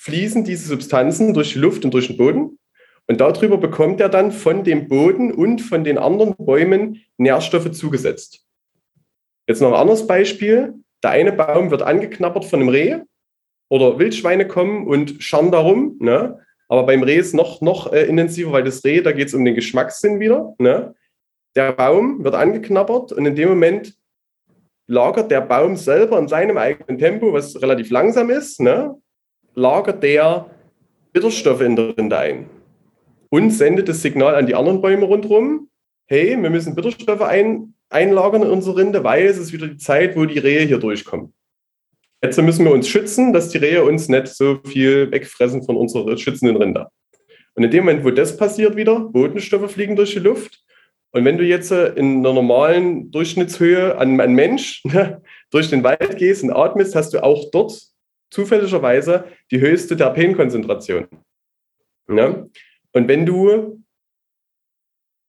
fließen 0.00 0.44
diese 0.44 0.66
Substanzen 0.66 1.34
durch 1.34 1.52
die 1.52 1.58
Luft 1.58 1.84
und 1.84 1.92
durch 1.92 2.06
den 2.06 2.16
Boden. 2.16 2.58
Und 3.06 3.20
darüber 3.20 3.58
bekommt 3.58 4.00
er 4.00 4.08
dann 4.08 4.32
von 4.32 4.64
dem 4.64 4.88
Boden 4.88 5.30
und 5.30 5.60
von 5.60 5.84
den 5.84 5.98
anderen 5.98 6.34
Bäumen 6.36 7.02
Nährstoffe 7.18 7.70
zugesetzt. 7.72 8.46
Jetzt 9.46 9.60
noch 9.60 9.68
ein 9.68 9.80
anderes 9.80 10.06
Beispiel. 10.06 10.74
Der 11.02 11.10
eine 11.10 11.32
Baum 11.32 11.70
wird 11.70 11.82
angeknabbert 11.82 12.46
von 12.46 12.60
einem 12.60 12.68
Reh 12.70 12.98
oder 13.68 13.98
Wildschweine 13.98 14.46
kommen 14.46 14.86
und 14.86 15.22
scharren 15.22 15.50
darum. 15.50 15.96
Ne? 16.00 16.38
Aber 16.68 16.86
beim 16.86 17.02
Reh 17.02 17.16
ist 17.16 17.34
noch, 17.34 17.60
noch 17.60 17.92
äh, 17.92 18.04
intensiver, 18.04 18.52
weil 18.52 18.64
das 18.64 18.82
Reh, 18.84 19.02
da 19.02 19.12
geht 19.12 19.28
es 19.28 19.34
um 19.34 19.44
den 19.44 19.54
Geschmackssinn 19.54 20.18
wieder. 20.18 20.54
Ne? 20.58 20.94
Der 21.56 21.72
Baum 21.72 22.24
wird 22.24 22.34
angeknabbert 22.34 23.12
und 23.12 23.26
in 23.26 23.34
dem 23.34 23.50
Moment 23.50 23.94
lagert 24.86 25.30
der 25.30 25.42
Baum 25.42 25.76
selber 25.76 26.18
in 26.18 26.28
seinem 26.28 26.56
eigenen 26.56 26.98
Tempo, 26.98 27.32
was 27.32 27.60
relativ 27.60 27.90
langsam 27.90 28.30
ist, 28.30 28.60
ne? 28.60 28.99
Lagert 29.54 30.02
der 30.02 30.50
Bitterstoffe 31.12 31.60
in 31.60 31.76
der 31.76 31.96
Rinde 31.96 32.18
ein 32.18 32.50
und 33.30 33.50
sendet 33.50 33.88
das 33.88 34.02
Signal 34.02 34.34
an 34.34 34.46
die 34.46 34.54
anderen 34.54 34.80
Bäume 34.80 35.06
rundherum, 35.06 35.68
hey, 36.06 36.40
wir 36.40 36.50
müssen 36.50 36.74
Bitterstoffe 36.74 37.22
ein, 37.22 37.74
einlagern 37.88 38.42
in 38.42 38.50
unsere 38.50 38.76
Rinde, 38.76 39.04
weil 39.04 39.26
es 39.26 39.38
ist 39.38 39.52
wieder 39.52 39.68
die 39.68 39.76
Zeit, 39.76 40.16
wo 40.16 40.24
die 40.24 40.38
Rehe 40.38 40.66
hier 40.66 40.78
durchkommen. 40.78 41.32
Jetzt 42.22 42.40
müssen 42.42 42.64
wir 42.64 42.72
uns 42.72 42.86
schützen, 42.88 43.32
dass 43.32 43.48
die 43.48 43.58
Rehe 43.58 43.82
uns 43.82 44.08
nicht 44.08 44.28
so 44.28 44.58
viel 44.66 45.10
wegfressen 45.10 45.62
von 45.62 45.76
unserer 45.76 46.16
schützenden 46.18 46.56
Rinde. 46.56 46.88
Und 47.54 47.64
in 47.64 47.70
dem 47.70 47.84
Moment, 47.84 48.04
wo 48.04 48.10
das 48.10 48.36
passiert 48.36 48.76
wieder, 48.76 49.00
Botenstoffe 49.00 49.70
fliegen 49.70 49.96
durch 49.96 50.12
die 50.12 50.18
Luft. 50.18 50.62
Und 51.12 51.24
wenn 51.24 51.38
du 51.38 51.44
jetzt 51.44 51.72
äh, 51.72 51.88
in 51.94 52.18
einer 52.18 52.32
normalen 52.32 53.10
Durchschnittshöhe 53.10 53.96
an 53.96 54.20
einen 54.20 54.34
Mensch 54.34 54.82
durch 55.50 55.70
den 55.70 55.82
Wald 55.82 56.18
gehst 56.18 56.42
und 56.44 56.52
atmest, 56.52 56.94
hast 56.94 57.14
du 57.14 57.22
auch 57.22 57.50
dort 57.50 57.80
zufälligerweise 58.30 59.24
die 59.50 59.60
höchste 59.60 59.96
Terpenkonzentration. 59.96 61.06
Ja? 62.08 62.46
Und 62.92 63.08
wenn 63.08 63.26
du 63.26 63.82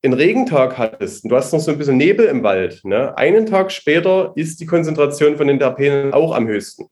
einen 0.04 0.14
Regentag 0.14 0.78
hattest 0.78 1.24
und 1.24 1.30
du 1.30 1.36
hast 1.36 1.54
noch 1.54 1.60
so 1.60 1.72
ein 1.72 1.78
bisschen 1.78 1.97
Nebel 1.97 2.26
im 2.26 2.43
Wald, 2.43 2.84
ne? 2.84 3.16
einen 3.18 3.45
Tag 3.45 3.72
später 3.72 4.34
ist 4.36 4.60
die 4.60 4.66
Konzentration 4.66 5.38
von 5.38 5.47
den 5.47 5.60
Terpenen 5.60 6.14
auch 6.14 6.36
am 6.36 6.47
höchsten. 6.47 6.88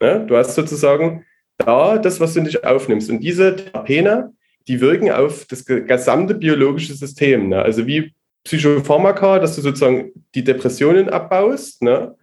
Ne? 0.00 0.24
Du 0.26 0.36
hast 0.36 0.54
sozusagen 0.54 1.24
da 1.58 1.98
das, 1.98 2.20
was 2.20 2.34
du 2.34 2.42
nicht 2.42 2.64
aufnimmst. 2.64 3.10
Und 3.10 3.20
diese 3.20 3.56
Terpene, 3.56 4.32
die 4.68 4.80
wirken 4.80 5.10
auf 5.10 5.46
das 5.46 5.64
gesamte 5.64 6.34
biologische 6.34 6.94
System. 6.94 7.48
Ne? 7.48 7.60
Also 7.60 7.86
wie 7.86 8.14
Psychopharmaka, 8.44 9.38
dass 9.38 9.56
du 9.56 9.62
sozusagen 9.62 10.12
die 10.34 10.44
Depressionen 10.44 11.08
abbaust, 11.08 11.82
ne? 11.82 12.14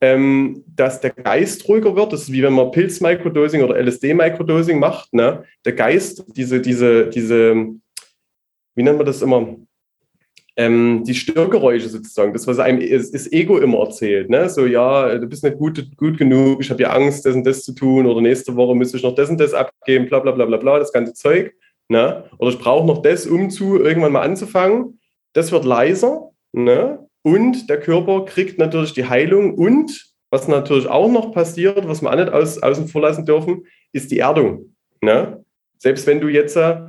Ähm, 0.00 0.62
dass 0.66 1.00
der 1.00 1.10
Geist 1.10 1.68
ruhiger 1.68 1.96
wird. 1.96 2.12
Das 2.12 2.22
ist 2.22 2.32
wie 2.32 2.42
wenn 2.42 2.52
man 2.52 2.70
Pilz-Microdosing 2.70 3.62
oder 3.62 3.76
LSD-Microdosing 3.76 4.78
macht. 4.78 5.12
Ne? 5.12 5.44
Der 5.64 5.72
Geist, 5.72 6.24
diese, 6.36 6.60
diese, 6.60 7.08
diese, 7.08 7.54
wie 8.74 8.82
nennt 8.82 8.98
man 8.98 9.06
das 9.06 9.22
immer? 9.22 9.56
ähm, 10.56 11.04
die 11.04 11.14
Störgeräusche 11.14 11.88
sozusagen, 11.88 12.32
das, 12.32 12.46
was 12.46 12.58
einem 12.58 12.80
das, 12.80 13.10
das 13.10 13.30
Ego 13.30 13.58
immer 13.58 13.80
erzählt. 13.80 14.30
Ne? 14.30 14.48
So, 14.48 14.64
ja, 14.64 15.16
du 15.18 15.26
bist 15.26 15.44
nicht 15.44 15.58
gut, 15.58 15.96
gut 15.96 16.16
genug, 16.16 16.60
ich 16.62 16.70
habe 16.70 16.82
ja 16.82 16.90
Angst, 16.90 17.26
das 17.26 17.34
und 17.34 17.46
das 17.46 17.62
zu 17.62 17.74
tun 17.74 18.06
oder 18.06 18.22
nächste 18.22 18.56
Woche 18.56 18.74
müsste 18.74 18.96
ich 18.96 19.02
noch 19.02 19.14
das 19.14 19.28
und 19.28 19.38
das 19.38 19.52
abgeben, 19.52 20.06
bla 20.06 20.18
bla 20.20 20.32
bla 20.32 20.46
bla 20.46 20.56
bla, 20.56 20.78
das 20.78 20.92
ganze 20.92 21.12
Zeug. 21.12 21.54
Ne? 21.88 22.24
Oder 22.38 22.50
ich 22.50 22.58
brauche 22.58 22.86
noch 22.86 23.02
das, 23.02 23.26
um 23.26 23.50
zu 23.50 23.78
irgendwann 23.78 24.12
mal 24.12 24.22
anzufangen. 24.22 24.98
Das 25.34 25.52
wird 25.52 25.66
leiser 25.66 26.30
ne? 26.52 27.05
Und 27.26 27.68
der 27.68 27.80
Körper 27.80 28.24
kriegt 28.24 28.56
natürlich 28.56 28.92
die 28.92 29.08
Heilung 29.08 29.54
und 29.54 30.12
was 30.30 30.46
natürlich 30.46 30.86
auch 30.86 31.10
noch 31.10 31.32
passiert, 31.32 31.88
was 31.88 32.00
wir 32.00 32.12
auch 32.12 32.14
nicht 32.14 32.28
aus, 32.28 32.62
außen 32.62 32.86
vor 32.86 33.02
lassen 33.02 33.26
dürfen, 33.26 33.66
ist 33.90 34.12
die 34.12 34.20
Erdung. 34.20 34.76
Ne? 35.00 35.44
Selbst 35.76 36.06
wenn 36.06 36.20
du 36.20 36.28
jetzt 36.28 36.54
äh, 36.54 36.82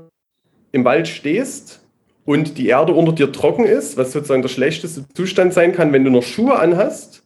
im 0.74 0.86
Wald 0.86 1.08
stehst 1.08 1.84
und 2.24 2.60
die 2.60 2.68
Erde 2.68 2.94
unter 2.94 3.14
dir 3.14 3.32
trocken 3.32 3.66
ist, 3.66 3.98
was 3.98 4.12
sozusagen 4.12 4.44
der 4.44 4.50
schlechteste 4.50 5.10
Zustand 5.16 5.56
sein 5.56 5.74
kann, 5.74 5.92
wenn 5.92 6.04
du 6.04 6.12
noch 6.12 6.22
Schuhe 6.22 6.60
anhast, 6.60 7.24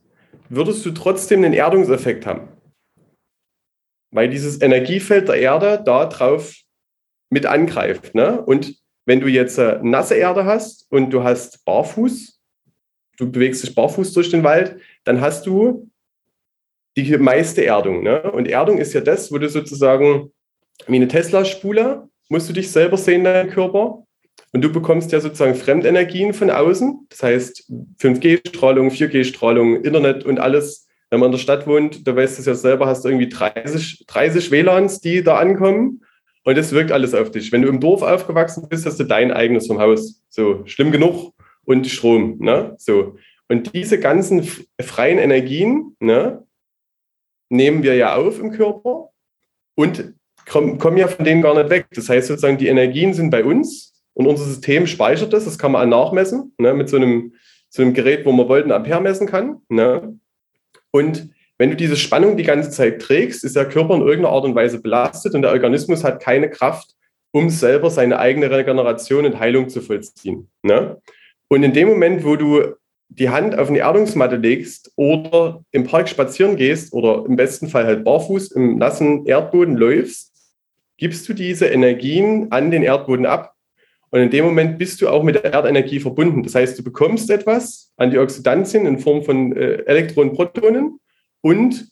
würdest 0.48 0.86
du 0.86 0.92
trotzdem 0.92 1.44
einen 1.44 1.52
Erdungseffekt 1.54 2.26
haben. 2.26 2.48
Weil 4.12 4.30
dieses 4.30 4.62
Energiefeld 4.62 5.28
der 5.28 5.36
Erde 5.36 5.82
da 5.86 6.06
drauf 6.06 6.56
mit 7.30 7.46
angreift. 7.46 8.16
Ne? 8.16 8.42
Und 8.42 8.74
wenn 9.06 9.20
du 9.20 9.28
jetzt 9.28 9.58
äh, 9.58 9.80
nasse 9.84 10.16
Erde 10.16 10.46
hast 10.46 10.90
und 10.90 11.10
du 11.10 11.24
hast 11.24 11.66
Barfuß, 11.66 12.31
du 13.18 13.32
bewegst 13.32 13.64
dich 13.64 13.76
barfuß 13.76 14.14
durch 14.14 14.30
den 14.30 14.44
Wald, 14.44 14.78
dann 15.04 15.22
hast 15.22 15.46
du 15.46 15.90
die 16.98 17.18
meiste 17.18 17.66
Erdung. 17.66 18.04
Ne? 18.04 18.22
Und 18.32 18.48
Erdung 18.48 18.78
ist 18.78 18.94
ja 18.94 19.02
das, 19.02 19.32
wo 19.32 19.38
du 19.38 19.50
sozusagen 19.50 20.32
wie 20.88 20.96
eine 20.96 21.08
Tesla-Spule, 21.08 22.10
musst 22.30 22.50
du 22.50 22.54
dich 22.54 22.72
selber 22.72 22.98
sehen, 22.98 23.24
deinen 23.24 23.50
Körper. 23.50 24.04
Und 24.54 24.62
du 24.62 24.72
bekommst 24.72 25.12
ja 25.12 25.20
sozusagen 25.20 25.56
Fremdenergien 25.56 26.34
von 26.34 26.50
außen, 26.50 27.08
das 27.10 27.24
heißt 27.24 27.72
5G-Strahlung, 28.00 28.90
4G-Strahlung, 28.90 29.84
Internet 29.84 30.26
und 30.26 30.40
alles. 30.40 30.88
Wenn 31.10 31.20
man 31.20 31.28
in 31.28 31.34
der 31.34 31.40
Stadt 31.40 31.68
wohnt, 31.68 32.08
da 32.08 32.16
weißt 32.16 32.38
du 32.38 32.42
es 32.42 32.46
ja 32.46 32.56
selber, 32.56 32.88
hast 32.88 33.04
du 33.04 33.10
irgendwie 33.10 33.30
30, 33.30 34.06
30 34.08 34.52
WLANs, 34.52 35.00
die 35.02 35.24
da 35.24 35.38
ankommen. 35.38 36.02
Und 36.44 36.58
das 36.58 36.72
wirkt 36.72 36.92
alles 36.92 37.14
auf 37.14 37.32
dich. 37.32 37.52
Wenn 37.52 37.62
du 37.62 37.68
im 37.68 37.80
Dorf 37.80 38.02
aufgewachsen 38.02 38.68
bist, 38.68 38.86
hast 38.86 39.00
du 39.00 39.04
dein 39.04 39.32
eigenes 39.32 39.68
vom 39.68 39.80
Haus. 39.80 40.22
So, 40.30 40.66
schlimm 40.66 40.92
genug. 40.92 41.34
Und 41.72 41.88
Strom. 41.88 42.38
Ne? 42.40 42.76
So. 42.78 43.16
Und 43.48 43.74
diese 43.74 43.98
ganzen 43.98 44.44
freien 44.82 45.18
Energien 45.18 45.96
ne, 46.02 46.46
nehmen 47.50 47.82
wir 47.82 47.96
ja 47.96 48.16
auf 48.16 48.40
im 48.40 48.52
Körper 48.52 49.10
und 49.76 50.14
kommen 50.46 50.98
ja 50.98 51.08
von 51.08 51.24
denen 51.24 51.42
gar 51.42 51.56
nicht 51.56 51.70
weg. 51.70 51.88
Das 51.94 52.10
heißt 52.10 52.28
sozusagen, 52.28 52.58
die 52.58 52.68
Energien 52.68 53.14
sind 53.14 53.30
bei 53.30 53.46
uns 53.46 54.04
und 54.14 54.28
unser 54.28 54.44
System 54.44 54.86
speichert 54.86 55.32
das, 55.32 55.46
das 55.46 55.58
kann 55.58 55.72
man 55.72 55.88
nachmessen, 55.88 56.54
ne, 56.58 56.74
mit 56.74 56.90
so 56.90 56.98
einem, 56.98 57.36
so 57.70 57.82
einem 57.82 57.94
Gerät, 57.94 58.26
wo 58.26 58.34
man 58.34 58.50
Volt 58.50 58.70
Ampere 58.70 59.00
messen 59.00 59.28
kann. 59.28 59.62
Ne. 59.70 60.20
Und 60.92 61.30
wenn 61.58 61.70
du 61.70 61.78
diese 61.78 61.96
Spannung 61.96 62.36
die 62.36 62.44
ganze 62.44 62.70
Zeit 62.70 63.02
trägst, 63.02 63.46
ist 63.46 63.56
der 63.56 63.70
Körper 63.70 63.96
in 63.96 64.02
irgendeiner 64.02 64.36
Art 64.36 64.44
und 64.44 64.56
Weise 64.56 64.82
belastet 64.82 65.36
und 65.36 65.44
der 65.44 65.52
Organismus 65.52 66.04
hat 66.04 66.22
keine 66.22 66.50
Kraft, 66.50 66.96
um 67.32 67.50
selber 67.50 67.90
seine 67.90 68.20
eigene 68.20 68.52
Regeneration 68.52 69.26
und 69.26 69.40
Heilung 69.40 69.70
zu 69.70 69.80
vollziehen. 69.80 70.50
Ne? 70.64 71.02
Und 71.52 71.64
in 71.64 71.74
dem 71.74 71.90
Moment, 71.90 72.24
wo 72.24 72.38
du 72.38 72.64
die 73.10 73.30
Hand 73.30 73.60
auf 73.60 73.68
eine 73.68 73.80
Erdungsmatte 73.80 74.38
legst 74.38 74.90
oder 74.96 75.66
im 75.72 75.84
Park 75.84 76.08
spazieren 76.08 76.56
gehst 76.56 76.94
oder 76.94 77.26
im 77.28 77.36
besten 77.36 77.68
Fall 77.68 77.86
halt 77.86 78.06
barfuß 78.06 78.52
im 78.52 78.78
nassen 78.78 79.26
Erdboden 79.26 79.76
läufst, 79.76 80.32
gibst 80.96 81.28
du 81.28 81.34
diese 81.34 81.66
Energien 81.66 82.54
an 82.54 82.72
den 82.72 82.84
Erdboden 82.84 83.26
ab 83.26 83.54
und 84.12 84.22
in 84.22 84.30
dem 84.30 84.46
Moment 84.46 84.78
bist 84.78 85.02
du 85.02 85.10
auch 85.10 85.24
mit 85.24 85.36
der 85.36 85.54
Erdenergie 85.54 86.00
verbunden. 86.00 86.42
Das 86.42 86.56
heißt, 86.56 86.80
du 86.80 86.84
bekommst 86.84 87.30
etwas, 87.30 87.92
Antioxidantien 87.98 88.86
in 88.86 89.00
Form 89.00 89.22
von 89.22 89.52
äh, 89.52 89.84
Elektronen, 89.88 90.32
Protonen 90.32 91.02
und 91.42 91.92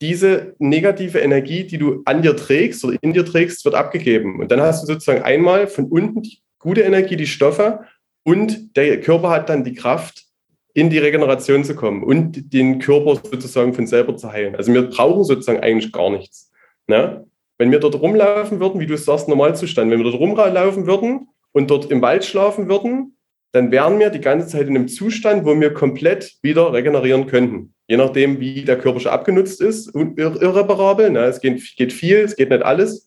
diese 0.00 0.56
negative 0.58 1.20
Energie, 1.20 1.62
die 1.62 1.78
du 1.78 2.02
an 2.06 2.22
dir 2.22 2.34
trägst 2.34 2.84
oder 2.84 2.98
in 3.02 3.12
dir 3.12 3.24
trägst, 3.24 3.64
wird 3.64 3.76
abgegeben. 3.76 4.40
Und 4.40 4.50
dann 4.50 4.60
hast 4.60 4.82
du 4.82 4.88
sozusagen 4.88 5.22
einmal 5.22 5.68
von 5.68 5.84
unten 5.84 6.22
die 6.22 6.40
gute 6.58 6.80
Energie, 6.80 7.14
die 7.14 7.28
Stoffe 7.28 7.84
und 8.24 8.76
der 8.76 9.00
Körper 9.00 9.30
hat 9.30 9.48
dann 9.48 9.64
die 9.64 9.74
Kraft, 9.74 10.24
in 10.72 10.88
die 10.88 10.98
Regeneration 10.98 11.64
zu 11.64 11.74
kommen 11.74 12.04
und 12.04 12.52
den 12.52 12.78
Körper 12.78 13.16
sozusagen 13.16 13.74
von 13.74 13.86
selber 13.86 14.16
zu 14.16 14.30
heilen. 14.30 14.54
Also 14.54 14.72
wir 14.72 14.82
brauchen 14.82 15.24
sozusagen 15.24 15.60
eigentlich 15.60 15.92
gar 15.92 16.10
nichts. 16.10 16.52
Ne? 16.86 17.26
wenn 17.60 17.70
wir 17.70 17.78
dort 17.78 18.00
rumlaufen 18.00 18.58
würden, 18.58 18.80
wie 18.80 18.86
du 18.86 18.96
sagst, 18.96 19.28
Normalzustand, 19.28 19.90
wenn 19.90 19.98
wir 19.98 20.10
dort 20.10 20.18
rumlaufen 20.18 20.86
würden 20.86 21.28
und 21.52 21.70
dort 21.70 21.90
im 21.90 22.00
Wald 22.00 22.24
schlafen 22.24 22.70
würden, 22.70 23.18
dann 23.52 23.70
wären 23.70 23.98
wir 23.98 24.08
die 24.08 24.22
ganze 24.22 24.46
Zeit 24.46 24.66
in 24.66 24.76
einem 24.76 24.88
Zustand, 24.88 25.44
wo 25.44 25.60
wir 25.60 25.74
komplett 25.74 26.38
wieder 26.40 26.72
regenerieren 26.72 27.26
könnten. 27.26 27.74
Je 27.86 27.98
nachdem, 27.98 28.40
wie 28.40 28.64
der 28.64 28.78
Körper 28.78 29.00
schon 29.00 29.12
abgenutzt 29.12 29.60
ist, 29.60 29.94
irreparabel. 29.94 31.10
Ne? 31.10 31.24
Es 31.24 31.42
geht, 31.42 31.76
geht 31.76 31.92
viel, 31.92 32.20
es 32.20 32.34
geht 32.34 32.48
nicht 32.48 32.62
alles. 32.62 33.06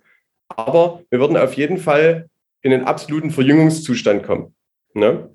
Aber 0.50 1.02
wir 1.10 1.20
würden 1.20 1.36
auf 1.36 1.56
jeden 1.56 1.80
Fall 1.80 2.30
in 2.62 2.74
einen 2.74 2.84
absoluten 2.84 3.32
Verjüngungszustand 3.32 4.22
kommen. 4.22 4.54
Ne? 4.94 5.30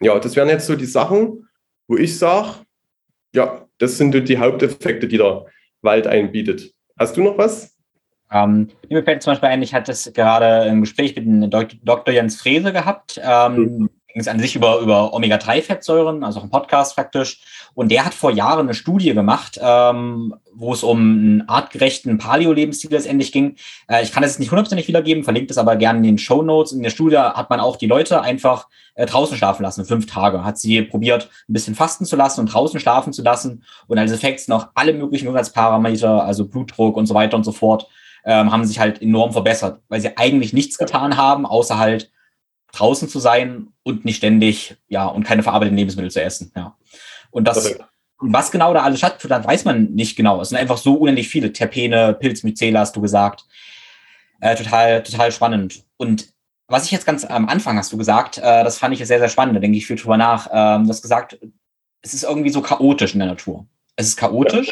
Ja, 0.00 0.18
das 0.18 0.36
wären 0.36 0.48
jetzt 0.48 0.66
so 0.66 0.76
die 0.76 0.86
Sachen, 0.86 1.48
wo 1.88 1.96
ich 1.96 2.18
sage, 2.18 2.58
ja, 3.34 3.66
das 3.78 3.98
sind 3.98 4.28
die 4.28 4.38
Haupteffekte, 4.38 5.08
die 5.08 5.18
der 5.18 5.46
Wald 5.82 6.06
einbietet. 6.06 6.72
Hast 6.98 7.16
du 7.16 7.22
noch 7.22 7.38
was? 7.38 7.76
Ähm, 8.30 8.68
mir 8.88 9.04
fällt 9.04 9.22
zum 9.22 9.32
Beispiel 9.32 9.48
ein, 9.48 9.62
ich 9.62 9.74
hatte 9.74 9.92
es 9.92 10.12
gerade 10.12 10.68
im 10.68 10.80
Gespräch 10.80 11.14
mit 11.16 11.26
dem 11.26 11.50
Dr. 11.50 12.14
Jens 12.14 12.36
Frese 12.36 12.72
gehabt. 12.72 13.20
Ähm, 13.22 13.56
mhm 13.56 13.90
ging 14.14 14.20
es 14.20 14.28
an 14.28 14.38
sich 14.38 14.54
über, 14.54 14.78
über 14.78 15.12
Omega-3-Fettsäuren, 15.12 16.22
also 16.22 16.38
auch 16.38 16.44
ein 16.44 16.50
Podcast 16.50 16.94
praktisch. 16.94 17.42
Und 17.74 17.90
der 17.90 18.04
hat 18.04 18.14
vor 18.14 18.30
Jahren 18.30 18.66
eine 18.66 18.74
Studie 18.74 19.12
gemacht, 19.12 19.58
ähm, 19.60 20.36
wo 20.54 20.72
es 20.72 20.84
um 20.84 21.00
einen 21.00 21.48
artgerechten 21.48 22.16
Paleo-Lebensstil 22.16 22.92
letztendlich 22.92 23.32
ging. 23.32 23.56
Äh, 23.88 24.04
ich 24.04 24.12
kann 24.12 24.22
es 24.22 24.38
nicht 24.38 24.52
hundertprozentig 24.52 24.86
wiedergeben, 24.86 25.24
verlinkt 25.24 25.50
es 25.50 25.58
aber 25.58 25.74
gerne 25.74 25.98
in 25.98 26.04
den 26.04 26.18
Show 26.18 26.42
Notes. 26.42 26.70
In 26.70 26.84
der 26.84 26.90
Studie 26.90 27.16
hat 27.16 27.50
man 27.50 27.58
auch 27.58 27.74
die 27.74 27.88
Leute 27.88 28.22
einfach 28.22 28.68
äh, 28.94 29.04
draußen 29.04 29.36
schlafen 29.36 29.64
lassen, 29.64 29.84
fünf 29.84 30.06
Tage. 30.06 30.44
Hat 30.44 30.58
sie 30.58 30.82
probiert, 30.82 31.28
ein 31.48 31.52
bisschen 31.52 31.74
fasten 31.74 32.04
zu 32.04 32.14
lassen 32.14 32.38
und 32.38 32.54
draußen 32.54 32.78
schlafen 32.78 33.12
zu 33.12 33.22
lassen. 33.22 33.64
Und 33.88 33.98
als 33.98 34.12
Effekt 34.12 34.38
sind 34.38 34.54
auch 34.54 34.68
alle 34.76 34.92
möglichen 34.92 35.24
Gesundheitsparameter, 35.24 36.22
also 36.22 36.46
Blutdruck 36.46 36.96
und 36.96 37.06
so 37.06 37.14
weiter 37.14 37.36
und 37.36 37.42
so 37.42 37.50
fort, 37.50 37.88
ähm, 38.24 38.52
haben 38.52 38.64
sich 38.64 38.78
halt 38.78 39.02
enorm 39.02 39.32
verbessert, 39.32 39.80
weil 39.88 40.00
sie 40.00 40.16
eigentlich 40.16 40.52
nichts 40.52 40.78
getan 40.78 41.16
haben, 41.16 41.46
außer 41.46 41.78
halt 41.78 42.12
draußen 42.74 43.08
zu 43.08 43.18
sein 43.18 43.68
und 43.82 44.04
nicht 44.04 44.16
ständig, 44.16 44.76
ja, 44.88 45.06
und 45.06 45.24
keine 45.24 45.42
verarbeiteten 45.42 45.76
Lebensmittel 45.76 46.10
zu 46.10 46.22
essen, 46.22 46.52
ja. 46.56 46.76
Und 47.30 47.44
das, 47.48 47.62
Perfekt. 47.62 47.84
was 48.18 48.50
genau 48.50 48.72
da 48.74 48.82
alles 48.82 48.98
stattfindet, 48.98 49.46
weiß 49.46 49.64
man 49.64 49.92
nicht 49.92 50.16
genau. 50.16 50.40
Es 50.40 50.50
sind 50.50 50.58
einfach 50.58 50.78
so 50.78 50.94
unendlich 50.94 51.28
viele 51.28 51.52
Terpene, 51.52 52.14
Pilzmycela, 52.14 52.80
hast 52.80 52.94
du 52.94 53.00
gesagt. 53.00 53.44
Äh, 54.40 54.54
total, 54.56 55.02
total 55.02 55.32
spannend. 55.32 55.84
Und 55.96 56.28
was 56.68 56.84
ich 56.84 56.90
jetzt 56.90 57.06
ganz 57.06 57.24
am 57.24 57.48
Anfang 57.48 57.76
hast 57.76 57.92
du 57.92 57.96
gesagt, 57.96 58.38
äh, 58.38 58.64
das 58.64 58.78
fand 58.78 58.94
ich 58.94 59.06
sehr, 59.06 59.18
sehr 59.18 59.28
spannend, 59.28 59.56
da 59.56 59.60
denke 59.60 59.76
ich 59.76 59.86
viel 59.86 59.96
drüber 59.96 60.16
nach. 60.16 60.48
Ähm, 60.52 60.84
du 60.84 60.90
hast 60.90 61.02
gesagt, 61.02 61.38
es 62.02 62.14
ist 62.14 62.24
irgendwie 62.24 62.50
so 62.50 62.60
chaotisch 62.60 63.14
in 63.14 63.20
der 63.20 63.28
Natur. 63.28 63.66
Es 63.96 64.06
ist 64.06 64.16
chaotisch. 64.16 64.68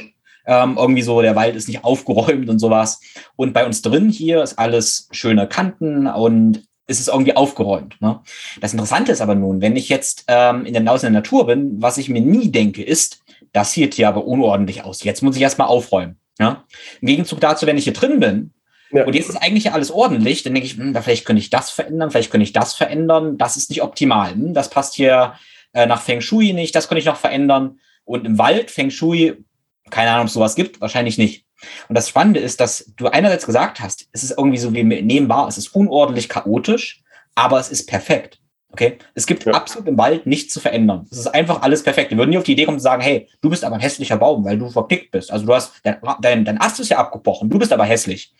Ja. 0.46 0.64
Ähm, 0.64 0.76
irgendwie 0.76 1.02
so, 1.02 1.22
der 1.22 1.36
Wald 1.36 1.56
ist 1.56 1.68
nicht 1.68 1.84
aufgeräumt 1.84 2.48
und 2.48 2.58
sowas. 2.58 3.00
Und 3.36 3.52
bei 3.52 3.64
uns 3.64 3.82
drin 3.82 4.08
hier 4.08 4.42
ist 4.42 4.58
alles 4.58 5.08
schöne 5.10 5.46
Kanten 5.46 6.06
und 6.06 6.64
ist 6.92 7.00
es 7.00 7.08
irgendwie 7.08 7.34
aufgeräumt. 7.34 8.00
Ne? 8.00 8.20
Das 8.60 8.72
Interessante 8.72 9.10
ist 9.10 9.20
aber 9.20 9.34
nun, 9.34 9.60
wenn 9.60 9.74
ich 9.74 9.88
jetzt 9.88 10.24
ähm, 10.28 10.64
in 10.64 10.74
der 10.74 10.98
der 10.98 11.10
Natur 11.10 11.46
bin, 11.46 11.80
was 11.80 11.98
ich 11.98 12.08
mir 12.08 12.20
nie 12.20 12.52
denke, 12.52 12.82
ist, 12.82 13.22
das 13.52 13.72
sieht 13.72 13.94
hier 13.94 14.08
aber 14.08 14.24
unordentlich 14.26 14.84
aus. 14.84 15.02
Jetzt 15.02 15.22
muss 15.22 15.36
ich 15.36 15.42
erstmal 15.42 15.68
aufräumen. 15.68 16.16
Ja? 16.38 16.64
Im 17.00 17.08
Gegenzug 17.08 17.40
dazu, 17.40 17.66
wenn 17.66 17.78
ich 17.78 17.84
hier 17.84 17.92
drin 17.92 18.20
bin, 18.20 18.52
ja. 18.92 19.04
und 19.04 19.14
jetzt 19.14 19.30
ist 19.30 19.36
eigentlich 19.36 19.72
alles 19.72 19.90
ordentlich, 19.90 20.42
dann 20.42 20.54
denke 20.54 20.66
ich, 20.66 20.76
hm, 20.76 20.94
vielleicht 21.02 21.24
könnte 21.24 21.40
ich 21.40 21.50
das 21.50 21.70
verändern, 21.70 22.10
vielleicht 22.10 22.30
könnte 22.30 22.44
ich 22.44 22.52
das 22.52 22.74
verändern, 22.74 23.38
das 23.38 23.56
ist 23.56 23.70
nicht 23.70 23.82
optimal. 23.82 24.32
Hm? 24.32 24.54
Das 24.54 24.70
passt 24.70 24.94
hier 24.94 25.34
äh, 25.72 25.86
nach 25.86 26.02
Feng 26.02 26.20
Shui 26.20 26.52
nicht, 26.52 26.74
das 26.74 26.88
könnte 26.88 27.00
ich 27.00 27.06
noch 27.06 27.16
verändern. 27.16 27.80
Und 28.04 28.26
im 28.26 28.38
Wald, 28.38 28.70
Feng 28.70 28.90
Shui, 28.90 29.44
keine 29.90 30.10
Ahnung, 30.10 30.22
ob 30.22 30.28
es 30.28 30.34
sowas 30.34 30.54
gibt, 30.54 30.80
wahrscheinlich 30.80 31.18
nicht. 31.18 31.46
Und 31.88 31.96
das 31.96 32.08
Spannende 32.08 32.40
ist, 32.40 32.60
dass 32.60 32.92
du 32.96 33.06
einerseits 33.06 33.46
gesagt 33.46 33.80
hast, 33.80 34.08
es 34.12 34.22
ist 34.22 34.36
irgendwie 34.36 34.58
so 34.58 34.74
wie 34.74 34.82
nehmbar, 34.82 35.48
es 35.48 35.58
ist 35.58 35.74
unordentlich 35.74 36.28
chaotisch, 36.28 37.02
aber 37.34 37.58
es 37.58 37.70
ist 37.70 37.88
perfekt. 37.88 38.38
Okay? 38.72 38.98
Es 39.14 39.26
gibt 39.26 39.44
ja. 39.44 39.52
absolut 39.52 39.86
im 39.86 39.98
Wald 39.98 40.26
nichts 40.26 40.54
zu 40.54 40.60
verändern. 40.60 41.06
Es 41.10 41.18
ist 41.18 41.26
einfach 41.26 41.62
alles 41.62 41.82
perfekt. 41.82 42.10
Wir 42.10 42.18
würden 42.18 42.30
nie 42.30 42.38
auf 42.38 42.44
die 42.44 42.52
Idee 42.52 42.64
kommen 42.64 42.78
zu 42.78 42.84
sagen, 42.84 43.02
hey, 43.02 43.28
du 43.40 43.50
bist 43.50 43.64
aber 43.64 43.74
ein 43.74 43.80
hässlicher 43.80 44.16
Baum, 44.16 44.44
weil 44.44 44.58
du 44.58 44.70
verpickt 44.70 45.10
bist. 45.10 45.30
Also 45.30 45.44
du 45.44 45.54
hast, 45.54 45.74
dein, 45.82 45.98
dein, 46.20 46.44
dein 46.44 46.60
Ast 46.60 46.80
ist 46.80 46.88
ja 46.88 46.98
abgebrochen, 46.98 47.50
du 47.50 47.58
bist 47.58 47.72
aber 47.72 47.84
hässlich. 47.84 48.32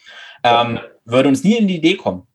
Ähm, 0.43 0.81
würde 1.05 1.29
uns 1.29 1.45
nie 1.45 1.59
in 1.59 1.69
die 1.69 1.77
Idee 1.77 1.97
kommen. 1.97 2.27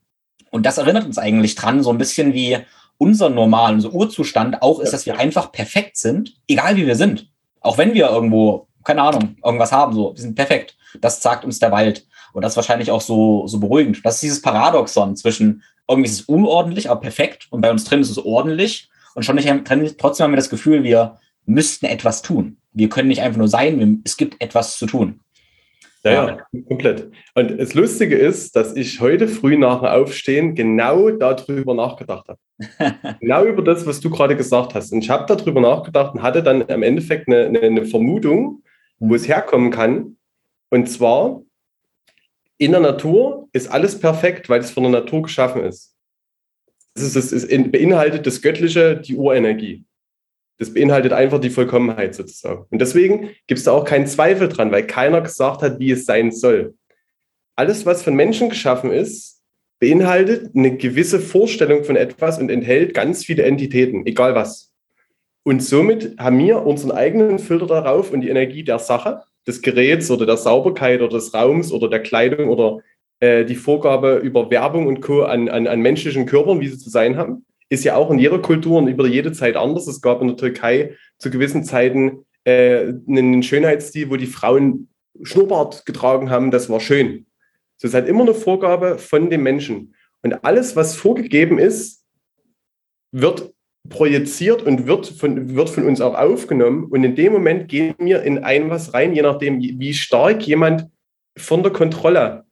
Und 0.52 0.66
das 0.66 0.78
erinnert 0.78 1.06
uns 1.06 1.18
eigentlich 1.18 1.56
dran, 1.56 1.84
so 1.84 1.90
ein 1.90 1.98
bisschen 1.98 2.34
wie 2.34 2.58
unser 2.98 3.30
Normal, 3.30 3.74
unser 3.74 3.94
Urzustand 3.94 4.62
auch 4.62 4.80
ist, 4.80 4.94
dass 4.94 5.06
wir 5.06 5.20
einfach 5.20 5.52
perfekt 5.52 5.98
sind, 5.98 6.36
egal 6.48 6.78
wie 6.78 6.88
wir 6.88 6.96
sind. 6.96 7.30
Auch 7.62 7.78
wenn 7.78 7.94
wir 7.94 8.10
irgendwo 8.10 8.68
keine 8.88 9.02
Ahnung, 9.02 9.36
irgendwas 9.44 9.74
haben, 9.74 9.94
so, 9.94 10.14
die 10.14 10.22
sind 10.22 10.36
perfekt. 10.36 10.77
Das 11.02 11.22
sagt 11.22 11.46
uns 11.46 11.60
der 11.60 11.72
Wald. 11.72 12.06
Und 12.34 12.44
das 12.44 12.54
ist 12.54 12.58
wahrscheinlich 12.58 12.92
auch 12.92 13.02
so, 13.02 13.48
so 13.48 13.60
beruhigend. 13.60 14.06
Das 14.06 14.16
ist 14.16 14.24
dieses 14.24 14.42
Paradoxon 14.42 15.16
zwischen, 15.16 15.64
irgendwie 15.88 16.10
ist 16.10 16.20
es 16.20 16.26
unordentlich, 16.26 16.90
aber 16.90 17.02
perfekt, 17.02 17.48
und 17.50 17.62
bei 17.62 17.72
uns 17.72 17.86
drin 17.86 18.02
ist 18.02 18.10
es 18.10 18.18
ordentlich. 18.18 18.90
Und 19.16 19.24
schon 19.24 19.36
nicht, 19.36 19.98
trotzdem 19.98 20.26
haben 20.26 20.32
wir 20.32 20.38
das 20.38 20.50
Gefühl, 20.50 20.84
wir 20.84 21.18
müssten 21.46 21.86
etwas 21.86 22.22
tun. 22.22 22.58
Wir 22.74 22.90
können 22.90 23.08
nicht 23.08 23.22
einfach 23.22 23.40
nur 23.40 23.48
sein, 23.48 23.80
wir, 23.80 23.98
es 24.04 24.18
gibt 24.18 24.42
etwas 24.42 24.78
zu 24.78 24.86
tun. 24.86 25.22
Ja, 26.04 26.28
ja, 26.28 26.62
komplett. 26.68 27.12
Und 27.36 27.60
das 27.60 27.74
Lustige 27.74 28.16
ist, 28.16 28.56
dass 28.56 28.76
ich 28.76 29.02
heute 29.02 29.28
früh 29.28 29.58
nach 29.58 29.80
dem 29.80 29.88
Aufstehen 29.88 30.56
genau 30.56 31.10
darüber 31.10 31.74
nachgedacht 31.74 32.28
habe. 32.28 32.40
genau 33.20 33.46
über 33.46 33.62
das, 33.62 33.86
was 33.86 34.00
du 34.00 34.10
gerade 34.10 34.36
gesagt 34.36 34.74
hast. 34.76 34.92
Und 34.92 35.04
ich 35.04 35.10
habe 35.10 35.26
darüber 35.34 35.62
nachgedacht 35.62 36.16
und 36.16 36.22
hatte 36.22 36.44
dann 36.44 36.62
im 36.62 36.84
Endeffekt 36.84 37.28
eine, 37.28 37.46
eine, 37.46 37.62
eine 37.62 37.86
Vermutung, 37.86 38.64
wo 39.00 39.16
es 39.16 39.28
herkommen 39.28 39.72
kann. 39.72 40.17
Und 40.70 40.90
zwar, 40.90 41.42
in 42.58 42.72
der 42.72 42.82
Natur 42.82 43.48
ist 43.54 43.68
alles 43.68 44.00
perfekt, 44.00 44.50
weil 44.50 44.60
es 44.60 44.72
von 44.72 44.84
der 44.84 44.92
Natur 44.92 45.24
geschaffen 45.24 45.64
ist. 45.64 45.96
Es, 46.96 47.04
ist, 47.04 47.32
es 47.32 47.44
ist, 47.44 47.72
beinhaltet 47.72 48.26
das 48.26 48.42
Göttliche, 48.42 48.98
die 48.98 49.16
Urenergie. 49.16 49.86
Das 50.58 50.74
beinhaltet 50.74 51.14
einfach 51.14 51.40
die 51.40 51.52
Vollkommenheit 51.52 52.16
sozusagen. 52.16 52.66
Und 52.72 52.80
deswegen 52.80 53.30
gibt 53.46 53.60
es 53.60 53.64
da 53.66 53.72
auch 53.72 53.86
keinen 53.86 54.08
Zweifel 54.08 54.50
dran, 54.50 54.72
weil 54.72 54.88
keiner 54.88 55.22
gesagt 55.22 55.62
hat, 55.62 55.80
wie 55.80 55.92
es 55.92 56.06
sein 56.06 56.32
soll. 56.32 56.76
Alles, 57.56 57.86
was 57.86 58.02
von 58.02 58.16
Menschen 58.16 58.50
geschaffen 58.50 58.92
ist, 58.92 59.44
beinhaltet 59.80 60.56
eine 60.56 60.76
gewisse 60.76 61.20
Vorstellung 61.20 61.84
von 61.84 61.96
etwas 61.96 62.40
und 62.40 62.50
enthält 62.50 62.96
ganz 62.96 63.24
viele 63.24 63.44
Entitäten, 63.44 64.08
egal 64.08 64.34
was. 64.34 64.74
Und 65.44 65.62
somit 65.62 66.20
haben 66.20 66.40
wir 66.40 66.66
unseren 66.66 66.92
eigenen 66.92 67.40
Filter 67.40 67.68
darauf 67.68 68.12
und 68.12 68.22
die 68.22 68.30
Energie 68.30 68.64
der 68.64 68.80
Sache, 68.80 69.22
des 69.48 69.62
Geräts 69.62 70.12
oder 70.12 70.26
der 70.26 70.38
Sauberkeit 70.38 71.02
oder 71.02 71.16
des 71.16 71.34
Raums 71.34 71.72
oder 71.72 71.90
der 71.90 72.02
Kleidung 72.02 72.50
oder 72.50 72.82
äh, 73.20 73.46
die 73.46 73.56
Vorgabe 73.56 74.18
über 74.18 74.52
Werbung 74.52 74.88
und 74.88 75.02
Co. 75.02 75.24
An, 75.24 75.50
an, 75.50 75.68
an 75.68 75.82
menschlichen 75.82 76.26
Körpern, 76.26 76.60
wie 76.60 76.68
sie 76.68 76.78
zu 76.78 76.90
sein 76.90 77.18
haben, 77.18 77.46
ist 77.70 77.84
ja 77.84 77.96
auch 77.96 78.12
in 78.12 78.20
jeder 78.20 78.40
Kultur 78.40 78.78
und 78.78 78.88
über 78.88 79.08
jede 79.08 79.32
Zeit 79.32 79.56
anders. 79.56 79.88
Es 79.88 80.02
gab 80.02 80.22
in 80.22 80.28
der 80.28 80.38
Türkei 80.38 80.96
zu 81.18 81.30
gewissen 81.30 81.64
Zeiten 81.64 82.26
äh, 82.44 82.94
einen 83.08 83.42
Schönheitsstil, 83.42 84.10
wo 84.10 84.18
die 84.18 84.28
Frauen 84.28 84.90
Schnurrbart 85.24 85.86
getragen 85.86 86.30
haben, 86.30 86.52
das 86.52 86.70
war 86.70 86.80
schön. 86.80 87.26
Das 87.80 87.90
ist 87.90 87.96
halt 87.96 88.08
immer 88.08 88.22
eine 88.22 88.34
Vorgabe 88.34 88.98
von 88.98 89.30
dem 89.30 89.44
Menschen. 89.44 89.96
Und 90.22 90.46
alles, 90.46 90.76
was 90.76 90.96
vorgegeben 90.96 91.58
ist, 91.60 92.04
wird 93.12 93.54
projiziert 93.90 94.64
und 94.64 94.88
wird 94.88 95.08
von, 95.08 95.56
wird 95.56 95.70
von 95.70 95.86
uns 95.86 96.02
auch 96.02 96.16
aufgenommen. 96.16 96.86
Und 96.86 97.04
in 97.04 97.16
dem 97.16 97.34
Moment 97.34 97.68
gehen 97.68 97.96
wir 98.00 98.24
in 98.24 98.44
ein 98.44 98.70
was 98.70 98.94
rein, 98.94 99.14
je 99.14 99.22
nachdem, 99.22 99.62
wie 99.62 99.94
stark 99.94 100.44
jemand 100.44 100.88
von 101.38 101.64
der 101.64 101.72
Kontrolle 101.72 102.46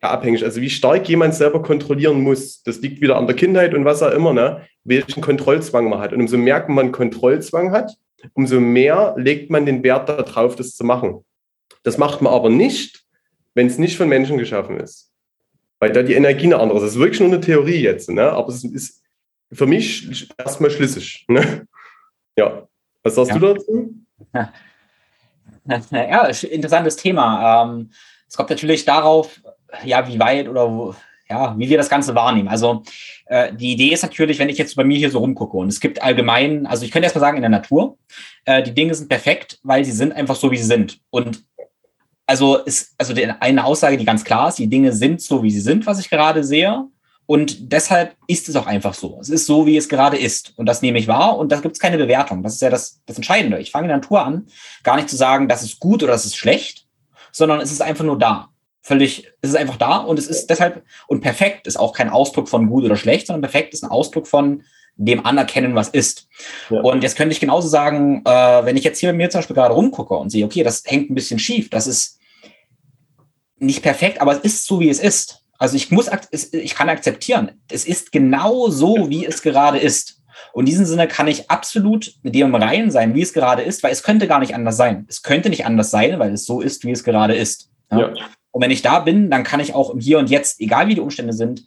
abhängig, 0.00 0.44
also 0.44 0.60
wie 0.60 0.70
stark 0.70 1.08
jemand 1.08 1.34
selber 1.34 1.62
kontrollieren 1.62 2.20
muss. 2.20 2.62
Das 2.62 2.80
liegt 2.80 3.00
wieder 3.00 3.16
an 3.16 3.26
der 3.26 3.36
Kindheit 3.36 3.74
und 3.74 3.84
was 3.84 4.02
auch 4.02 4.12
immer, 4.12 4.32
ne? 4.32 4.62
welchen 4.84 5.20
Kontrollzwang 5.20 5.88
man 5.88 6.00
hat. 6.00 6.12
Und 6.12 6.20
umso 6.20 6.36
mehr 6.36 6.64
man 6.68 6.92
Kontrollzwang 6.92 7.72
hat, 7.72 7.92
umso 8.34 8.60
mehr 8.60 9.14
legt 9.16 9.50
man 9.50 9.66
den 9.66 9.82
Wert 9.82 10.08
darauf, 10.08 10.56
das 10.56 10.76
zu 10.76 10.84
machen. 10.84 11.24
Das 11.82 11.98
macht 11.98 12.22
man 12.22 12.32
aber 12.32 12.50
nicht, 12.50 13.04
wenn 13.54 13.66
es 13.66 13.78
nicht 13.78 13.96
von 13.96 14.08
Menschen 14.08 14.38
geschaffen 14.38 14.78
ist. 14.78 15.10
Weil 15.78 15.92
da 15.92 16.02
die 16.02 16.14
Energie 16.14 16.46
eine 16.46 16.58
andere 16.58 16.78
ist. 16.78 16.84
Das 16.84 16.92
ist 16.92 16.98
wirklich 16.98 17.20
nur 17.20 17.28
eine 17.28 17.40
Theorie 17.40 17.80
jetzt, 17.80 18.10
ne? 18.10 18.30
aber 18.30 18.48
es 18.48 18.64
ist 18.64 19.02
für 19.52 19.66
mich 19.66 20.28
erstmal 20.38 20.70
schlüssig. 20.70 21.24
Ne? 21.28 21.66
Ja, 22.36 22.66
was 23.02 23.14
sagst 23.14 23.32
ja. 23.32 23.38
du 23.38 23.54
dazu? 23.54 23.94
Ja, 25.68 26.28
interessantes 26.28 26.94
Thema. 26.94 27.64
Ähm, 27.64 27.90
es 28.28 28.36
kommt 28.36 28.50
natürlich 28.50 28.84
darauf, 28.84 29.40
ja, 29.84 30.06
wie 30.06 30.18
weit 30.20 30.46
oder 30.48 30.70
wo, 30.70 30.94
ja, 31.28 31.58
wie 31.58 31.68
wir 31.68 31.76
das 31.76 31.88
Ganze 31.88 32.14
wahrnehmen. 32.14 32.48
Also 32.48 32.82
äh, 33.26 33.52
die 33.52 33.72
Idee 33.72 33.92
ist 33.92 34.02
natürlich, 34.02 34.38
wenn 34.38 34.48
ich 34.48 34.58
jetzt 34.58 34.76
bei 34.76 34.84
mir 34.84 34.96
hier 34.96 35.10
so 35.10 35.18
rumgucke 35.18 35.56
und 35.56 35.68
es 35.68 35.80
gibt 35.80 36.02
allgemein, 36.02 36.66
also 36.66 36.84
ich 36.84 36.92
könnte 36.92 37.04
erstmal 37.04 37.20
sagen, 37.20 37.36
in 37.36 37.42
der 37.42 37.50
Natur, 37.50 37.98
äh, 38.44 38.62
die 38.62 38.74
Dinge 38.74 38.94
sind 38.94 39.08
perfekt, 39.08 39.58
weil 39.62 39.84
sie 39.84 39.92
sind 39.92 40.12
einfach 40.12 40.36
so, 40.36 40.50
wie 40.50 40.56
sie 40.56 40.64
sind. 40.64 41.00
Und 41.10 41.44
also 42.26 42.56
ist 42.58 42.94
also 42.98 43.14
eine 43.40 43.64
Aussage, 43.64 43.96
die 43.96 44.04
ganz 44.04 44.24
klar 44.24 44.48
ist, 44.48 44.58
die 44.58 44.68
Dinge 44.68 44.92
sind 44.92 45.20
so, 45.20 45.42
wie 45.42 45.50
sie 45.50 45.60
sind, 45.60 45.86
was 45.86 46.00
ich 46.00 46.10
gerade 46.10 46.42
sehe. 46.42 46.86
Und 47.26 47.72
deshalb 47.72 48.14
ist 48.28 48.48
es 48.48 48.56
auch 48.56 48.66
einfach 48.66 48.94
so. 48.94 49.18
Es 49.20 49.28
ist 49.28 49.46
so, 49.46 49.66
wie 49.66 49.76
es 49.76 49.88
gerade 49.88 50.16
ist. 50.16 50.52
Und 50.56 50.66
das 50.66 50.80
nehme 50.80 50.98
ich 50.98 51.08
wahr 51.08 51.36
und 51.36 51.50
da 51.50 51.60
gibt 51.60 51.74
es 51.74 51.80
keine 51.80 51.98
Bewertung. 51.98 52.42
Das 52.42 52.54
ist 52.54 52.62
ja 52.62 52.70
das, 52.70 53.02
das 53.04 53.16
Entscheidende. 53.16 53.58
Ich 53.58 53.72
fange 53.72 53.86
in 53.86 53.88
der 53.88 53.96
Natur 53.98 54.24
an, 54.24 54.46
gar 54.84 54.96
nicht 54.96 55.10
zu 55.10 55.16
sagen, 55.16 55.48
das 55.48 55.62
ist 55.64 55.80
gut 55.80 56.02
oder 56.02 56.12
das 56.12 56.24
ist 56.24 56.36
schlecht, 56.36 56.86
sondern 57.32 57.60
es 57.60 57.72
ist 57.72 57.82
einfach 57.82 58.04
nur 58.04 58.18
da. 58.18 58.50
völlig, 58.86 59.26
es 59.42 59.50
ist 59.50 59.56
einfach 59.56 59.76
da 59.76 59.96
und 59.96 60.18
es 60.18 60.28
ist 60.28 60.48
deshalb, 60.48 60.84
und 61.08 61.20
perfekt 61.20 61.66
ist 61.66 61.76
auch 61.76 61.92
kein 61.92 62.08
Ausdruck 62.08 62.48
von 62.48 62.68
gut 62.68 62.84
oder 62.84 62.94
schlecht, 62.94 63.26
sondern 63.26 63.42
perfekt 63.42 63.74
ist 63.74 63.82
ein 63.82 63.90
Ausdruck 63.90 64.28
von 64.28 64.62
dem 64.94 65.26
Anerkennen, 65.26 65.74
was 65.74 65.88
ist. 65.88 66.28
Ja. 66.70 66.80
Und 66.80 67.02
jetzt 67.02 67.16
könnte 67.16 67.32
ich 67.32 67.40
genauso 67.40 67.66
sagen, 67.66 68.22
äh, 68.24 68.64
wenn 68.64 68.76
ich 68.76 68.84
jetzt 68.84 69.00
hier 69.00 69.10
mit 69.10 69.18
mir 69.18 69.30
zum 69.30 69.40
Beispiel 69.40 69.56
gerade 69.56 69.74
rumgucke 69.74 70.14
und 70.14 70.30
sehe, 70.30 70.44
okay, 70.44 70.62
das 70.62 70.84
hängt 70.86 71.10
ein 71.10 71.16
bisschen 71.16 71.40
schief, 71.40 71.68
das 71.68 71.88
ist 71.88 72.20
nicht 73.58 73.82
perfekt, 73.82 74.20
aber 74.20 74.32
es 74.32 74.38
ist 74.38 74.66
so, 74.66 74.78
wie 74.78 74.88
es 74.88 75.00
ist. 75.00 75.42
Also 75.58 75.76
ich 75.76 75.90
muss, 75.90 76.10
ich 76.52 76.74
kann 76.74 76.88
akzeptieren, 76.88 77.52
es 77.70 77.86
ist 77.86 78.12
genau 78.12 78.68
so, 78.68 79.08
wie 79.08 79.24
es 79.24 79.42
gerade 79.42 79.78
ist. 79.78 80.22
Und 80.52 80.64
in 80.64 80.70
diesem 80.70 80.86
Sinne 80.86 81.08
kann 81.08 81.28
ich 81.28 81.50
absolut 81.50 82.14
mit 82.22 82.34
dem 82.34 82.54
rein 82.54 82.90
sein, 82.90 83.14
wie 83.14 83.22
es 83.22 83.32
gerade 83.32 83.62
ist, 83.62 83.82
weil 83.82 83.92
es 83.92 84.02
könnte 84.02 84.26
gar 84.26 84.38
nicht 84.38 84.54
anders 84.54 84.76
sein. 84.76 85.06
Es 85.08 85.22
könnte 85.22 85.50
nicht 85.50 85.66
anders 85.66 85.90
sein, 85.90 86.18
weil 86.18 86.32
es 86.32 86.44
so 86.44 86.60
ist, 86.60 86.84
wie 86.84 86.92
es 86.92 87.04
gerade 87.04 87.34
ist. 87.34 87.70
Ja? 87.90 88.00
Ja. 88.00 88.14
Und 88.50 88.62
wenn 88.62 88.70
ich 88.70 88.82
da 88.82 89.00
bin, 89.00 89.30
dann 89.30 89.44
kann 89.44 89.60
ich 89.60 89.74
auch 89.74 89.90
im 89.90 90.00
Hier 90.00 90.18
und 90.18 90.30
Jetzt, 90.30 90.60
egal 90.60 90.88
wie 90.88 90.94
die 90.94 91.00
Umstände 91.00 91.32
sind, 91.32 91.66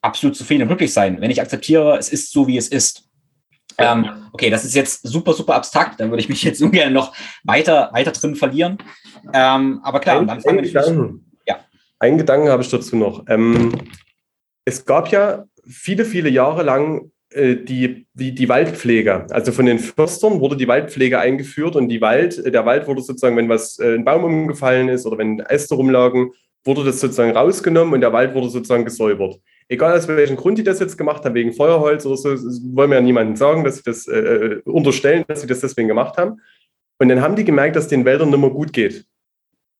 absolut 0.00 0.36
zufrieden 0.36 0.62
und 0.62 0.68
glücklich 0.68 0.92
sein. 0.92 1.20
Wenn 1.20 1.30
ich 1.30 1.40
akzeptiere, 1.40 1.98
es 1.98 2.08
ist 2.08 2.32
so, 2.32 2.46
wie 2.46 2.56
es 2.56 2.68
ist. 2.68 3.08
Ähm, 3.78 4.28
okay, 4.32 4.50
das 4.50 4.64
ist 4.64 4.74
jetzt 4.74 5.06
super, 5.06 5.32
super 5.32 5.54
abstrakt. 5.54 6.00
Da 6.00 6.08
würde 6.08 6.22
ich 6.22 6.28
mich 6.28 6.42
jetzt 6.42 6.62
ungern 6.62 6.92
noch 6.92 7.14
weiter, 7.44 7.90
weiter 7.92 8.12
drin 8.12 8.36
verlieren. 8.36 8.78
Ähm, 9.32 9.80
aber 9.82 10.00
klar, 10.00 10.24
dann 10.24 10.40
fangen 10.40 10.62
wir. 10.62 11.20
Einen 12.00 12.18
Gedanken 12.18 12.48
habe 12.48 12.62
ich 12.62 12.70
dazu 12.70 12.96
noch. 12.96 13.24
Ähm, 13.28 13.72
es 14.64 14.84
gab 14.86 15.12
ja 15.12 15.44
viele, 15.68 16.04
viele 16.04 16.30
Jahre 16.30 16.62
lang 16.62 17.10
äh, 17.30 17.56
die, 17.56 18.06
die, 18.14 18.34
die 18.34 18.48
Waldpflege. 18.48 19.26
Also 19.30 19.52
von 19.52 19.66
den 19.66 19.78
Förstern 19.78 20.40
wurde 20.40 20.56
die 20.56 20.66
Waldpflege 20.66 21.18
eingeführt 21.18 21.76
und 21.76 21.88
die 21.88 22.00
Wald, 22.00 22.44
der 22.44 22.66
Wald 22.66 22.88
wurde 22.88 23.02
sozusagen, 23.02 23.36
wenn 23.36 23.48
was 23.48 23.78
äh, 23.78 23.94
ein 23.94 24.04
Baum 24.04 24.24
umgefallen 24.24 24.88
ist 24.88 25.06
oder 25.06 25.18
wenn 25.18 25.40
Äste 25.40 25.74
rumlagen, 25.74 26.32
wurde 26.64 26.84
das 26.84 27.00
sozusagen 27.00 27.36
rausgenommen 27.36 27.94
und 27.94 28.00
der 28.00 28.12
Wald 28.12 28.34
wurde 28.34 28.48
sozusagen 28.48 28.84
gesäubert. 28.84 29.38
Egal 29.68 29.96
aus 29.96 30.08
welchem 30.08 30.36
Grund 30.36 30.58
die 30.58 30.64
das 30.64 30.80
jetzt 30.80 30.98
gemacht 30.98 31.24
haben, 31.24 31.34
wegen 31.34 31.52
Feuerholz 31.52 32.04
oder 32.04 32.16
so, 32.16 32.30
wollen 32.30 32.90
wir 32.90 32.96
ja 32.96 33.02
niemandem 33.02 33.36
sagen, 33.36 33.62
dass 33.62 33.76
sie 33.76 33.82
das 33.84 34.08
äh, 34.08 34.18
äh, 34.18 34.62
unterstellen, 34.64 35.24
dass 35.28 35.42
sie 35.42 35.46
das 35.46 35.60
deswegen 35.60 35.88
gemacht 35.88 36.16
haben. 36.16 36.40
Und 36.98 37.08
dann 37.08 37.20
haben 37.20 37.36
die 37.36 37.44
gemerkt, 37.44 37.76
dass 37.76 37.88
den 37.88 38.04
Wäldern 38.04 38.30
nicht 38.30 38.40
mehr 38.40 38.50
gut 38.50 38.72
geht. 38.72 39.06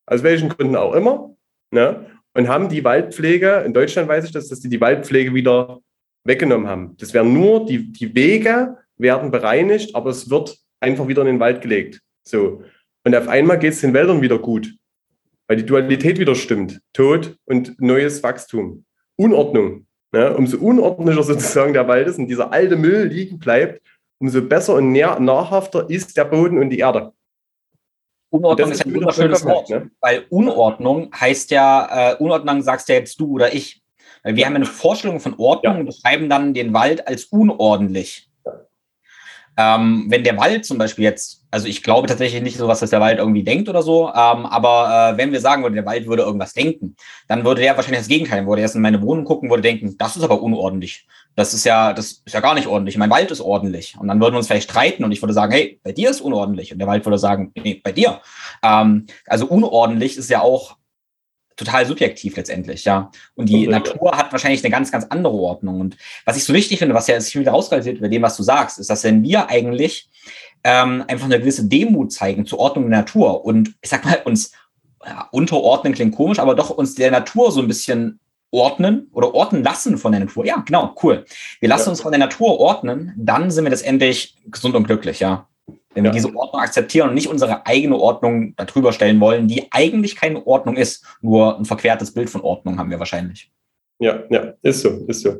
Aus 0.06 0.22
welchen 0.22 0.50
Gründen 0.50 0.76
auch 0.76 0.94
immer. 0.94 1.34
Ne? 1.70 2.06
Und 2.34 2.48
haben 2.48 2.68
die 2.68 2.84
Waldpflege, 2.84 3.62
in 3.66 3.72
Deutschland 3.72 4.08
weiß 4.08 4.24
ich 4.24 4.32
das, 4.32 4.48
dass 4.48 4.60
die 4.60 4.68
die 4.68 4.80
Waldpflege 4.80 5.34
wieder 5.34 5.80
weggenommen 6.24 6.68
haben. 6.68 6.96
Das 6.98 7.12
werden 7.14 7.32
nur, 7.32 7.66
die, 7.66 7.92
die 7.92 8.14
Wege 8.14 8.76
werden 8.96 9.30
bereinigt, 9.30 9.94
aber 9.94 10.10
es 10.10 10.30
wird 10.30 10.56
einfach 10.80 11.08
wieder 11.08 11.22
in 11.22 11.28
den 11.28 11.40
Wald 11.40 11.60
gelegt. 11.60 12.00
So. 12.22 12.62
Und 13.04 13.16
auf 13.16 13.28
einmal 13.28 13.58
geht 13.58 13.72
es 13.72 13.80
den 13.80 13.94
Wäldern 13.94 14.20
wieder 14.20 14.38
gut, 14.38 14.72
weil 15.48 15.56
die 15.56 15.66
Dualität 15.66 16.18
wieder 16.18 16.34
stimmt. 16.34 16.80
Tod 16.92 17.36
und 17.46 17.80
neues 17.80 18.22
Wachstum. 18.22 18.84
Unordnung. 19.16 19.86
Ne? 20.12 20.34
Umso 20.36 20.58
unordentlicher 20.58 21.22
sozusagen 21.22 21.72
der 21.72 21.88
Wald 21.88 22.08
ist 22.08 22.18
und 22.18 22.28
dieser 22.28 22.52
alte 22.52 22.76
Müll 22.76 23.06
liegen 23.06 23.38
bleibt, 23.38 23.80
umso 24.18 24.42
besser 24.42 24.74
und 24.74 24.92
nahrhafter 24.92 25.88
ist 25.88 26.16
der 26.16 26.24
Boden 26.24 26.58
und 26.58 26.70
die 26.70 26.78
Erde. 26.78 27.12
Unordnung 28.30 28.70
ist 28.70 28.86
ein 28.86 28.94
wunderschönes 28.94 29.44
Wort, 29.44 29.68
ne? 29.70 29.90
weil 30.00 30.24
Unordnung 30.30 31.10
heißt 31.14 31.50
ja, 31.50 32.12
äh, 32.12 32.16
Unordnung 32.16 32.62
sagst 32.62 32.88
ja 32.88 32.94
jetzt 32.94 33.20
du 33.20 33.32
oder 33.32 33.52
ich. 33.52 33.82
Weil 34.22 34.36
wir 34.36 34.46
haben 34.46 34.56
eine 34.56 34.66
Vorstellung 34.66 35.18
von 35.18 35.34
Ordnung 35.38 35.74
ja. 35.74 35.80
und 35.80 35.86
beschreiben 35.86 36.28
dann 36.28 36.54
den 36.54 36.72
Wald 36.72 37.08
als 37.08 37.24
unordentlich. 37.24 38.29
Ähm, 39.57 40.07
wenn 40.09 40.24
der 40.24 40.36
Wald 40.38 40.64
zum 40.64 40.78
Beispiel 40.78 41.05
jetzt, 41.05 41.44
also 41.51 41.66
ich 41.66 41.82
glaube 41.82 42.09
tatsächlich 42.09 42.42
nicht 42.42 42.57
so 42.57 42.68
was, 42.68 42.80
dass 42.80 42.90
der 42.90 43.01
Wald 43.01 43.18
irgendwie 43.18 43.42
denkt 43.42 43.68
oder 43.68 43.82
so, 43.82 44.09
ähm, 44.09 44.46
aber 44.46 45.12
äh, 45.12 45.18
wenn 45.18 45.32
wir 45.32 45.40
sagen 45.40 45.62
würden, 45.62 45.74
der 45.74 45.84
Wald 45.86 46.07
würde 46.07 46.22
irgendwas 46.22 46.55
denken, 46.55 46.96
dann 47.28 47.44
würde 47.44 47.61
der 47.61 47.76
wahrscheinlich 47.76 48.01
das 48.01 48.09
Gegenteil, 48.09 48.46
würde 48.46 48.62
erst 48.62 48.76
in 48.76 48.82
meine 48.82 49.03
Wohnung 49.03 49.24
gucken, 49.24 49.51
würde 49.51 49.62
denken, 49.62 49.96
das 49.98 50.16
ist 50.16 50.22
aber 50.22 50.40
unordentlich. 50.40 51.07
Das 51.36 51.55
ist 51.55 51.64
ja, 51.64 51.92
das 51.92 52.22
ist 52.24 52.32
ja 52.32 52.40
gar 52.40 52.55
nicht 52.55 52.66
ordentlich. 52.66 52.96
Mein 52.96 53.11
Wald 53.11 53.30
ist 53.30 53.40
ordentlich. 53.40 53.96
Und 53.98 54.09
dann 54.09 54.20
würden 54.20 54.34
wir 54.34 54.38
uns 54.38 54.46
vielleicht 54.46 54.70
streiten 54.70 55.05
und 55.05 55.12
ich 55.12 55.22
würde 55.22 55.32
sagen, 55.32 55.53
hey, 55.53 55.80
bei 55.82 55.92
dir 55.92 56.11
ist 56.11 56.20
unordentlich. 56.20 56.72
Und 56.72 56.78
der 56.78 56.88
Wald 56.88 57.05
würde 57.07 57.18
sagen, 57.18 57.53
nee, 57.57 57.80
bei 57.82 57.92
dir. 57.92 58.20
Ähm, 58.62 59.07
also 59.26 59.46
unordentlich 59.46 60.16
ist 60.16 60.28
ja 60.28 60.40
auch 60.40 60.76
total 61.61 61.86
subjektiv 61.86 62.36
letztendlich, 62.36 62.84
ja. 62.84 63.11
Und 63.34 63.48
die 63.48 63.68
okay. 63.68 63.78
Natur 63.78 64.16
hat 64.16 64.32
wahrscheinlich 64.32 64.64
eine 64.64 64.70
ganz, 64.70 64.90
ganz 64.90 65.06
andere 65.11 65.34
Ordnung. 65.34 65.80
Und 65.80 65.96
was 66.24 66.36
ich 66.36 66.44
so 66.44 66.54
wichtig 66.54 66.78
finde, 66.78 66.94
was 66.94 67.06
ja 67.06 67.20
sich 67.20 67.38
wieder 67.38 67.52
rauskristallisiert 67.52 68.00
bei 68.00 68.08
dem, 68.08 68.22
was 68.22 68.36
du 68.36 68.42
sagst, 68.42 68.78
ist, 68.78 68.90
dass 68.90 69.04
wenn 69.04 69.22
wir 69.22 69.48
eigentlich 69.48 70.08
ähm, 70.64 71.04
einfach 71.06 71.26
eine 71.26 71.38
gewisse 71.38 71.66
Demut 71.68 72.12
zeigen 72.12 72.46
zur 72.46 72.58
Ordnung 72.58 72.90
der 72.90 73.00
Natur 73.00 73.44
und 73.44 73.74
ich 73.82 73.90
sag 73.90 74.04
mal, 74.04 74.20
uns 74.24 74.52
ja, 75.04 75.28
unterordnen 75.30 75.94
klingt 75.94 76.14
komisch, 76.14 76.38
aber 76.38 76.54
doch 76.54 76.70
uns 76.70 76.94
der 76.94 77.11
Natur 77.11 77.52
so 77.52 77.61
ein 77.61 77.68
bisschen 77.68 78.20
ordnen 78.50 79.08
oder 79.12 79.34
ordnen 79.34 79.62
lassen 79.62 79.98
von 79.98 80.12
der 80.12 80.22
Natur. 80.22 80.44
Ja, 80.44 80.62
genau, 80.66 80.94
cool. 81.02 81.24
Wir 81.61 81.68
lassen 81.68 81.86
ja. 81.86 81.90
uns 81.90 82.00
von 82.00 82.12
der 82.12 82.18
Natur 82.18 82.58
ordnen, 82.58 83.12
dann 83.16 83.50
sind 83.50 83.64
wir 83.64 83.70
letztendlich 83.70 84.36
gesund 84.46 84.74
und 84.74 84.84
glücklich, 84.84 85.20
ja. 85.20 85.46
Wenn 85.95 86.05
wir 86.05 86.12
diese 86.12 86.34
Ordnung 86.34 86.62
akzeptieren 86.62 87.09
und 87.09 87.14
nicht 87.14 87.26
unsere 87.26 87.66
eigene 87.66 87.97
Ordnung 87.97 88.55
darüber 88.57 88.93
stellen 88.93 89.20
wollen, 89.20 89.49
die 89.49 89.66
eigentlich 89.72 90.14
keine 90.14 90.47
Ordnung 90.47 90.76
ist, 90.76 91.05
nur 91.20 91.59
ein 91.59 91.64
verquertes 91.64 92.14
Bild 92.14 92.30
von 92.30 92.43
Ordnung 92.43 92.78
haben 92.78 92.91
wir 92.91 92.99
wahrscheinlich. 93.01 93.51
Ja, 93.99 94.22
ja, 94.30 94.55
ist 94.62 94.82
so, 94.82 95.05
ist 95.09 95.22
so. 95.22 95.36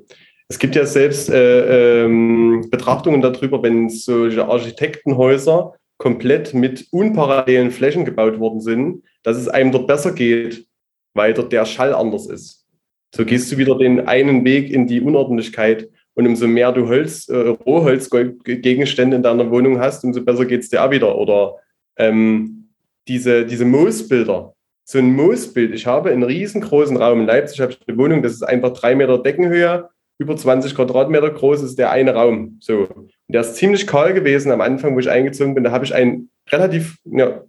Es 0.49 0.59
gibt 0.59 0.75
ja 0.75 0.85
selbst 0.85 1.31
äh, 1.31 2.05
ähm, 2.05 2.67
Betrachtungen 2.71 3.21
darüber, 3.21 3.63
wenn 3.63 3.89
solche 3.89 4.45
Architektenhäuser 4.45 5.75
komplett 5.99 6.55
mit 6.55 6.89
unparallelen 6.91 7.71
Flächen 7.71 8.05
gebaut 8.05 8.41
worden 8.41 8.61
sind, 8.61 9.05
dass 9.23 9.37
es 9.37 9.49
einem 9.49 9.71
dort 9.71 9.87
besser 9.87 10.13
geht, 10.13 10.67
weil 11.15 11.35
dort 11.35 11.53
der 11.53 11.65
Schall 11.67 11.95
anders 11.95 12.27
ist. 12.27 12.67
So 13.15 13.25
gehst 13.25 13.51
du 13.53 13.59
wieder 13.59 13.79
den 13.79 14.09
einen 14.09 14.45
Weg 14.45 14.71
in 14.71 14.87
die 14.87 15.01
Unordentlichkeit 15.01 15.89
und 16.15 16.27
umso 16.27 16.47
mehr 16.47 16.73
du 16.73 16.89
Holz, 16.89 17.29
äh, 17.29 17.37
Rohholzgegenstände 17.37 19.17
in 19.17 19.23
deiner 19.23 19.51
Wohnung 19.51 19.79
hast, 19.79 20.05
umso 20.05 20.23
besser 20.23 20.45
geht 20.45 20.61
es 20.61 20.71
dir 20.71 20.85
auch 20.85 20.91
wieder. 20.91 21.17
Oder 21.17 21.57
ähm, 21.97 22.69
diese, 23.09 23.47
diese 23.47 23.65
Moosbilder. 23.65 24.55
So 24.85 24.99
ein 24.99 25.15
Moosbild. 25.15 25.73
Ich 25.73 25.87
habe 25.87 26.11
einen 26.11 26.23
riesengroßen 26.23 26.97
Raum 26.97 27.21
in 27.21 27.27
Leipzig, 27.27 27.61
habe 27.61 27.73
ich 27.73 27.81
eine 27.87 27.97
Wohnung, 27.97 28.23
das 28.23 28.33
ist 28.33 28.43
einfach 28.43 28.73
drei 28.73 28.95
Meter 28.95 29.19
Deckenhöhe, 29.19 29.89
über 30.21 30.37
20 30.37 30.75
Quadratmeter 30.75 31.31
groß 31.31 31.63
ist 31.63 31.79
der 31.79 31.91
eine 31.91 32.13
Raum. 32.13 32.59
So. 32.61 32.87
Und 32.89 33.11
der 33.29 33.41
ist 33.41 33.55
ziemlich 33.55 33.87
kahl 33.87 34.13
gewesen 34.13 34.53
am 34.53 34.61
Anfang, 34.61 34.95
wo 34.95 34.99
ich 34.99 35.09
eingezogen 35.09 35.55
bin. 35.55 35.65
Da 35.65 35.71
habe 35.71 35.87
ich 35.87 35.95
ein 35.95 36.29
relativ 36.51 36.99
ja, 37.07 37.43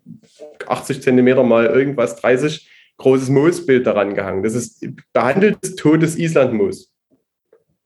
80 0.68 1.02
Zentimeter 1.02 1.44
mal 1.44 1.66
irgendwas, 1.66 2.16
30 2.16 2.70
großes 2.98 3.30
Moosbild 3.30 3.86
daran 3.86 4.14
gehangen. 4.14 4.44
Das 4.44 4.56
ist 4.56 4.88
behandeltes 5.12 5.76
totes 5.76 6.18
Islandmoos. 6.18 6.91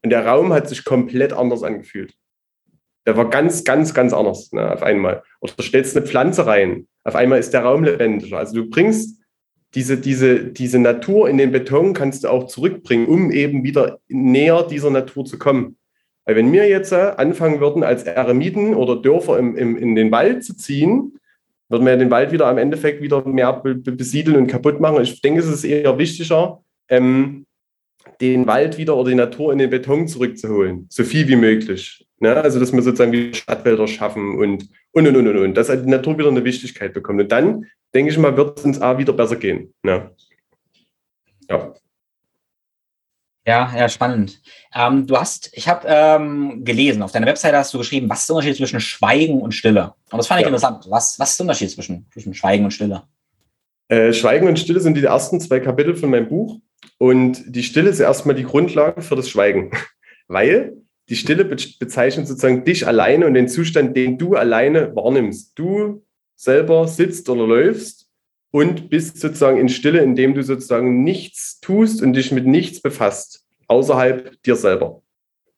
Und 0.05 0.11
der 0.11 0.23
Raum 0.23 0.53
hat 0.53 0.69
sich 0.69 0.85
komplett 0.85 1.33
anders 1.33 1.63
angefühlt. 1.63 2.13
Der 3.07 3.17
war 3.17 3.27
ganz, 3.27 3.63
ganz, 3.63 3.91
ganz 3.95 4.13
anders 4.13 4.51
ne, 4.51 4.71
auf 4.71 4.83
einmal. 4.83 5.23
Oder 5.41 5.53
du 5.57 5.63
stellst 5.63 5.97
eine 5.97 6.05
Pflanze 6.05 6.45
rein, 6.45 6.87
auf 7.03 7.15
einmal 7.15 7.39
ist 7.39 7.55
der 7.55 7.63
Raum 7.63 7.83
lebendiger. 7.83 8.37
Also 8.37 8.53
du 8.53 8.69
bringst 8.69 9.19
diese, 9.73 9.97
diese, 9.97 10.45
diese 10.45 10.77
Natur 10.77 11.27
in 11.27 11.39
den 11.39 11.51
Beton, 11.51 11.95
kannst 11.95 12.23
du 12.23 12.27
auch 12.27 12.45
zurückbringen, 12.45 13.07
um 13.07 13.31
eben 13.31 13.63
wieder 13.63 13.97
näher 14.07 14.61
dieser 14.61 14.91
Natur 14.91 15.25
zu 15.25 15.39
kommen. 15.39 15.75
Weil 16.25 16.35
wenn 16.35 16.51
wir 16.51 16.69
jetzt 16.69 16.91
äh, 16.91 17.13
anfangen 17.17 17.59
würden, 17.59 17.81
als 17.81 18.03
Eremiten 18.03 18.75
oder 18.75 19.01
Dörfer 19.01 19.39
im, 19.39 19.55
im, 19.55 19.75
in 19.75 19.95
den 19.95 20.11
Wald 20.11 20.43
zu 20.43 20.55
ziehen, 20.55 21.17
würden 21.67 21.87
wir 21.87 21.97
den 21.97 22.11
Wald 22.11 22.31
wieder 22.31 22.45
am 22.45 22.59
Endeffekt 22.59 23.01
wieder 23.01 23.27
mehr 23.27 23.53
besiedeln 23.63 24.37
und 24.37 24.45
kaputt 24.45 24.79
machen. 24.79 25.01
Ich 25.01 25.19
denke, 25.19 25.39
es 25.39 25.47
ist 25.47 25.63
eher 25.63 25.97
wichtiger, 25.97 26.63
ähm, 26.89 27.47
den 28.21 28.47
Wald 28.47 28.77
wieder 28.77 28.95
oder 28.95 29.09
die 29.09 29.15
Natur 29.15 29.51
in 29.51 29.59
den 29.59 29.69
Beton 29.69 30.07
zurückzuholen, 30.07 30.87
so 30.89 31.03
viel 31.03 31.27
wie 31.27 31.35
möglich. 31.35 32.05
Ne? 32.19 32.35
Also, 32.35 32.59
dass 32.59 32.71
wir 32.71 32.81
sozusagen 32.81 33.11
wieder 33.11 33.35
Stadtwälder 33.35 33.87
schaffen 33.87 34.37
und, 34.37 34.69
und, 34.91 35.07
und, 35.07 35.15
und, 35.15 35.37
und, 35.37 35.53
dass 35.55 35.69
halt 35.69 35.85
die 35.85 35.89
Natur 35.89 36.17
wieder 36.17 36.29
eine 36.29 36.43
Wichtigkeit 36.43 36.93
bekommt. 36.93 37.21
Und 37.21 37.31
dann, 37.31 37.65
denke 37.93 38.11
ich 38.11 38.17
mal, 38.17 38.35
wird 38.37 38.59
es 38.59 38.65
uns 38.65 38.81
auch 38.81 38.97
wieder 38.97 39.13
besser 39.13 39.35
gehen. 39.35 39.73
Ne? 39.83 40.11
Ja. 41.49 41.73
Ja, 43.47 43.71
ja, 43.77 43.87
spannend. 43.89 44.41
Ähm, 44.73 45.05
du 45.05 45.15
hast, 45.17 45.51
ich 45.53 45.67
habe 45.67 45.85
ähm, 45.87 46.65
gelesen, 46.65 47.03
auf 47.03 47.11
deiner 47.11 47.27
Webseite 47.27 47.57
hast 47.57 47.71
du 47.75 47.77
geschrieben, 47.77 48.09
was 48.09 48.21
ist 48.21 48.29
der 48.29 48.37
Unterschied 48.37 48.57
zwischen 48.57 48.79
Schweigen 48.79 49.39
und 49.39 49.53
Stille? 49.53 49.93
Und 50.09 50.17
das 50.17 50.25
fand 50.25 50.39
ich 50.39 50.45
ja. 50.45 50.47
interessant. 50.47 50.85
Was, 50.89 51.19
was 51.19 51.31
ist 51.31 51.39
der 51.39 51.43
Unterschied 51.43 51.69
zwischen, 51.69 52.07
zwischen 52.11 52.33
Schweigen 52.33 52.65
und 52.65 52.71
Stille? 52.71 53.03
Äh, 53.87 54.13
Schweigen 54.13 54.47
und 54.47 54.57
Stille 54.57 54.79
sind 54.79 54.97
die 54.97 55.03
ersten 55.03 55.39
zwei 55.39 55.59
Kapitel 55.59 55.95
von 55.95 56.09
meinem 56.09 56.27
Buch. 56.27 56.59
Und 56.97 57.43
die 57.47 57.63
Stille 57.63 57.89
ist 57.89 57.99
erstmal 57.99 58.35
die 58.35 58.43
Grundlage 58.43 59.01
für 59.01 59.15
das 59.15 59.29
Schweigen, 59.29 59.71
weil 60.27 60.77
die 61.09 61.15
Stille 61.15 61.45
bezeichnet 61.45 62.27
sozusagen 62.27 62.63
dich 62.65 62.87
alleine 62.87 63.27
und 63.27 63.35
den 63.35 63.47
Zustand, 63.47 63.95
den 63.95 64.17
du 64.17 64.35
alleine 64.35 64.95
wahrnimmst. 64.95 65.57
Du 65.57 66.03
selber 66.35 66.87
sitzt 66.87 67.29
oder 67.29 67.45
läufst 67.45 68.09
und 68.51 68.89
bist 68.89 69.19
sozusagen 69.19 69.57
in 69.57 69.69
Stille, 69.69 69.99
indem 69.99 70.33
du 70.33 70.41
sozusagen 70.41 71.03
nichts 71.03 71.59
tust 71.59 72.01
und 72.01 72.13
dich 72.13 72.31
mit 72.31 72.47
nichts 72.47 72.81
befasst, 72.81 73.45
außerhalb 73.67 74.41
dir 74.43 74.55
selber. 74.55 75.01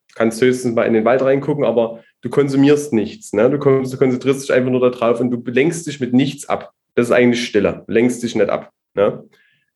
Du 0.08 0.14
kannst 0.16 0.40
höchstens 0.40 0.74
mal 0.74 0.84
in 0.84 0.94
den 0.94 1.04
Wald 1.04 1.22
reingucken, 1.22 1.64
aber 1.64 2.02
du 2.20 2.28
konsumierst 2.28 2.92
nichts. 2.92 3.32
Ne? 3.32 3.48
Du 3.50 3.58
konzentrierst 3.58 4.42
dich 4.42 4.52
einfach 4.52 4.70
nur 4.70 4.90
darauf 4.90 5.20
und 5.20 5.30
du 5.30 5.42
lenkst 5.50 5.86
dich 5.86 6.00
mit 6.00 6.12
nichts 6.12 6.48
ab. 6.48 6.72
Das 6.94 7.06
ist 7.06 7.12
eigentlich 7.12 7.46
Stille. 7.46 7.84
lenkst 7.86 8.22
dich 8.22 8.34
nicht 8.34 8.50
ab. 8.50 8.72
Ne? 8.94 9.24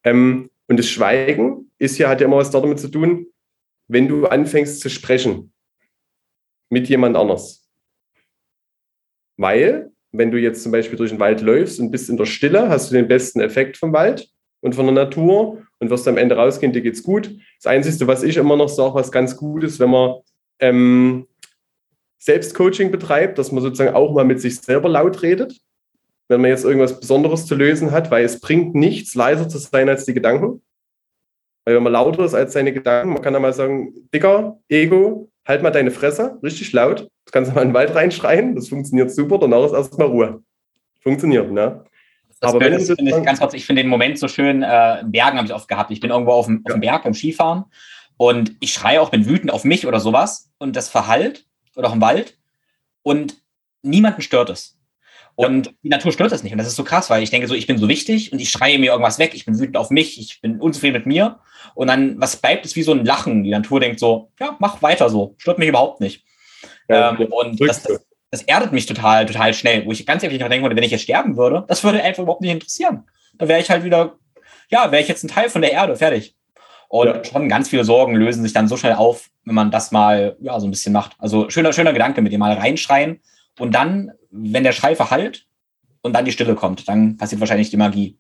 Ähm, 0.05 0.51
Und 0.73 0.79
das 0.79 0.89
Schweigen 0.89 1.71
ist 1.77 1.99
ja, 1.99 2.09
hat 2.09 2.23
ja 2.23 2.27
immer 2.27 2.39
was 2.39 2.51
damit 2.51 2.81
zu 2.81 2.89
tun, 2.89 3.27
wenn 3.89 4.09
du 4.09 4.25
anfängst 4.25 4.81
zu 4.81 4.89
sprechen 4.89 5.53
mit 6.71 6.89
jemand 6.89 7.15
anders. 7.15 7.69
Weil, 9.37 9.93
wenn 10.13 10.31
du 10.31 10.39
jetzt 10.39 10.63
zum 10.63 10.73
Beispiel 10.73 10.97
durch 10.97 11.11
den 11.11 11.21
Wald 11.21 11.43
läufst 11.43 11.79
und 11.79 11.91
bist 11.91 12.09
in 12.09 12.17
der 12.17 12.25
Stille, 12.25 12.71
hast 12.71 12.91
du 12.91 12.95
den 12.95 13.07
besten 13.07 13.41
Effekt 13.41 13.77
vom 13.77 13.93
Wald 13.93 14.31
und 14.63 14.75
von 14.75 14.87
der 14.87 14.95
Natur 14.95 15.63
und 15.79 15.91
wirst 15.91 16.09
am 16.09 16.17
Ende 16.17 16.37
rausgehen, 16.37 16.73
dir 16.73 16.81
geht's 16.81 17.03
gut. 17.03 17.37
Das 17.63 17.71
Einzige, 17.71 18.07
was 18.07 18.23
ich 18.23 18.39
immer 18.39 18.57
noch 18.57 18.71
sage, 18.71 18.95
was 18.95 19.13
ganz 19.13 19.37
gut 19.37 19.65
ist, 19.65 19.79
wenn 19.79 19.91
man 19.91 20.21
ähm, 20.59 21.27
Selbstcoaching 22.17 22.91
betreibt, 22.91 23.37
dass 23.37 23.53
man 23.53 23.63
sozusagen 23.63 23.95
auch 23.95 24.15
mal 24.15 24.25
mit 24.25 24.41
sich 24.41 24.59
selber 24.59 24.89
laut 24.89 25.21
redet, 25.21 25.61
wenn 26.29 26.41
man 26.41 26.51
jetzt 26.51 26.65
irgendwas 26.65 27.01
Besonderes 27.01 27.47
zu 27.47 27.55
lösen 27.55 27.91
hat, 27.91 28.11
weil 28.11 28.25
es 28.25 28.41
bringt 28.41 28.75
nichts, 28.75 29.15
leiser 29.15 29.49
zu 29.49 29.59
sein 29.59 29.89
als 29.89 30.05
die 30.05 30.15
Gedanken. 30.15 30.63
Weil 31.65 31.77
wenn 31.77 31.83
man 31.83 31.93
lauter 31.93 32.25
ist 32.25 32.35
als 32.35 32.53
seine 32.53 32.73
Gedanken, 32.73 33.13
man 33.13 33.23
kann 33.23 33.33
dann 33.33 33.43
mal 33.43 33.53
sagen, 33.53 33.95
Dicker, 34.13 34.59
Ego, 34.69 35.31
halt 35.47 35.63
mal 35.63 35.71
deine 35.71 35.91
Fresse, 35.91 36.39
richtig 36.43 36.73
laut. 36.73 37.09
Das 37.25 37.33
kannst 37.33 37.51
du 37.51 37.55
mal 37.55 37.63
in 37.63 37.69
den 37.69 37.75
Wald 37.75 37.95
reinschreien, 37.95 38.55
das 38.55 38.69
funktioniert 38.69 39.11
super, 39.11 39.39
danach 39.39 39.65
ist 39.67 39.73
erstmal 39.73 40.09
Ruhe. 40.09 40.43
Funktioniert, 41.01 41.51
ne? 41.51 41.85
Das 42.41 42.51
Aber 42.51 42.61
wenn 42.61 42.73
ist, 42.73 42.93
finde 42.93 43.17
ich 43.17 43.25
ganz 43.25 43.39
kurz, 43.39 43.55
ich 43.55 43.65
finde 43.65 43.83
den 43.83 43.89
Moment 43.89 44.19
so 44.19 44.27
schön, 44.27 44.63
äh, 44.63 45.03
Bergen 45.05 45.39
habe 45.39 45.47
ich 45.47 45.55
oft 45.55 45.69
gehabt. 45.69 45.93
Ich 45.93 46.01
bin 46.01 46.11
irgendwo 46.11 46.33
auf 46.33 46.47
dem, 46.47 46.57
ja. 46.57 46.63
auf 46.65 46.73
dem 46.73 46.81
Berg 46.81 47.05
beim 47.05 47.15
Skifahren 47.15 47.65
und 48.17 48.57
ich 48.59 48.73
schreie 48.73 49.01
auch, 49.01 49.11
bin 49.11 49.27
wütend 49.27 49.53
auf 49.53 49.65
mich 49.65 49.87
oder 49.87 50.01
sowas 50.01 50.51
und 50.59 50.75
das 50.75 50.89
verhallt 50.89 51.47
oder 51.77 51.89
auch 51.89 51.95
im 51.95 52.01
Wald 52.01 52.39
und 53.03 53.41
niemanden 53.83 54.23
stört 54.23 54.51
es. 54.51 54.77
Und 55.35 55.67
ja. 55.67 55.73
die 55.83 55.89
Natur 55.89 56.13
stört 56.13 56.33
das 56.33 56.43
nicht. 56.43 56.53
Und 56.53 56.59
das 56.59 56.67
ist 56.67 56.77
so 56.77 56.85
krass, 56.85 57.11
weil 57.11 57.23
ich 57.23 57.31
denke 57.31 57.49
so, 57.49 57.55
ich 57.55 57.67
bin 57.67 57.79
so 57.79 57.89
wichtig 57.89 58.33
und 58.33 58.39
ich 58.39 58.51
schreie 58.51 58.79
mir 58.79 58.93
irgendwas 58.93 59.19
weg, 59.19 59.33
ich 59.35 59.45
bin 59.45 59.59
wütend 59.59 59.77
auf 59.77 59.91
mich, 59.91 60.19
ich 60.21 60.41
bin 60.41 60.61
unzufrieden 60.61 60.95
mit 60.95 61.07
mir. 61.07 61.41
Und 61.75 61.89
dann, 61.89 62.21
was 62.21 62.37
bleibt, 62.37 62.65
ist 62.67 62.77
wie 62.77 62.83
so 62.83 62.93
ein 62.93 63.05
Lachen. 63.05 63.45
Die 63.45 63.51
Natur 63.51 63.81
denkt 63.81 63.99
so, 63.99 64.31
ja, 64.39 64.57
mach 64.59 64.83
weiter 64.83 65.09
so, 65.09 65.35
stört 65.39 65.59
mich 65.59 65.69
überhaupt 65.69 66.01
nicht. 66.01 66.25
Ja, 66.89 67.11
ähm, 67.11 67.27
und 67.27 67.61
das, 67.61 67.83
das, 67.83 68.05
das, 68.31 68.43
erdet 68.43 68.73
mich 68.73 68.87
total, 68.87 69.27
total 69.27 69.55
schnell, 69.55 69.87
wo 69.87 69.93
ich 69.93 70.05
ganz 70.05 70.23
ehrlich 70.23 70.41
noch 70.41 70.49
denke, 70.49 70.69
wenn 70.69 70.83
ich 70.83 70.91
jetzt 70.91 71.03
sterben 71.03 71.37
würde, 71.37 71.65
das 71.69 71.83
würde 71.85 72.03
einfach 72.03 72.23
überhaupt 72.23 72.43
nicht 72.43 72.53
interessieren. 72.53 73.07
Da 73.39 73.49
wäre 73.49 73.61
ich 73.61 73.71
halt 73.71 73.85
wieder, 73.85 74.19
ja, 74.71 74.91
wäre 74.93 75.03
ich 75.03 75.09
jetzt 75.09 75.25
ein 75.25 75.29
Teil 75.29 75.49
von 75.49 75.63
der 75.63 75.73
Erde, 75.73 75.97
fertig. 75.97 76.35
Und 76.89 77.07
ja. 77.07 77.25
schon 77.25 77.49
ganz 77.49 77.71
viele 77.71 77.85
Sorgen 77.85 78.15
lösen 78.17 78.43
sich 78.43 78.53
dann 78.53 78.69
so 78.69 78.77
schnell 78.77 78.95
auf, 78.95 79.31
wenn 79.45 79.55
man 79.55 79.71
das 79.71 79.93
mal 79.93 80.37
ja, 80.41 80.61
so 80.61 80.67
ein 80.67 80.71
bisschen 80.71 80.93
macht. 80.93 81.13
Also 81.19 81.49
schöner, 81.49 81.73
schöner 81.73 81.95
Gedanke 81.95 82.21
mit 82.21 82.33
dem 82.33 82.41
mal 82.41 82.53
reinschreien. 82.53 83.23
Und 83.59 83.75
dann, 83.75 84.13
wenn 84.33 84.65
der 84.65 84.73
Schrei 84.73 84.97
verhallt 84.97 85.47
und 86.03 86.15
dann 86.15 86.25
die 86.25 86.33
Stille 86.33 86.55
kommt, 86.55 86.89
dann 86.89 87.17
passiert 87.17 87.41
wahrscheinlich 87.41 87.71
die 87.71 87.77
Magie. 87.77 88.19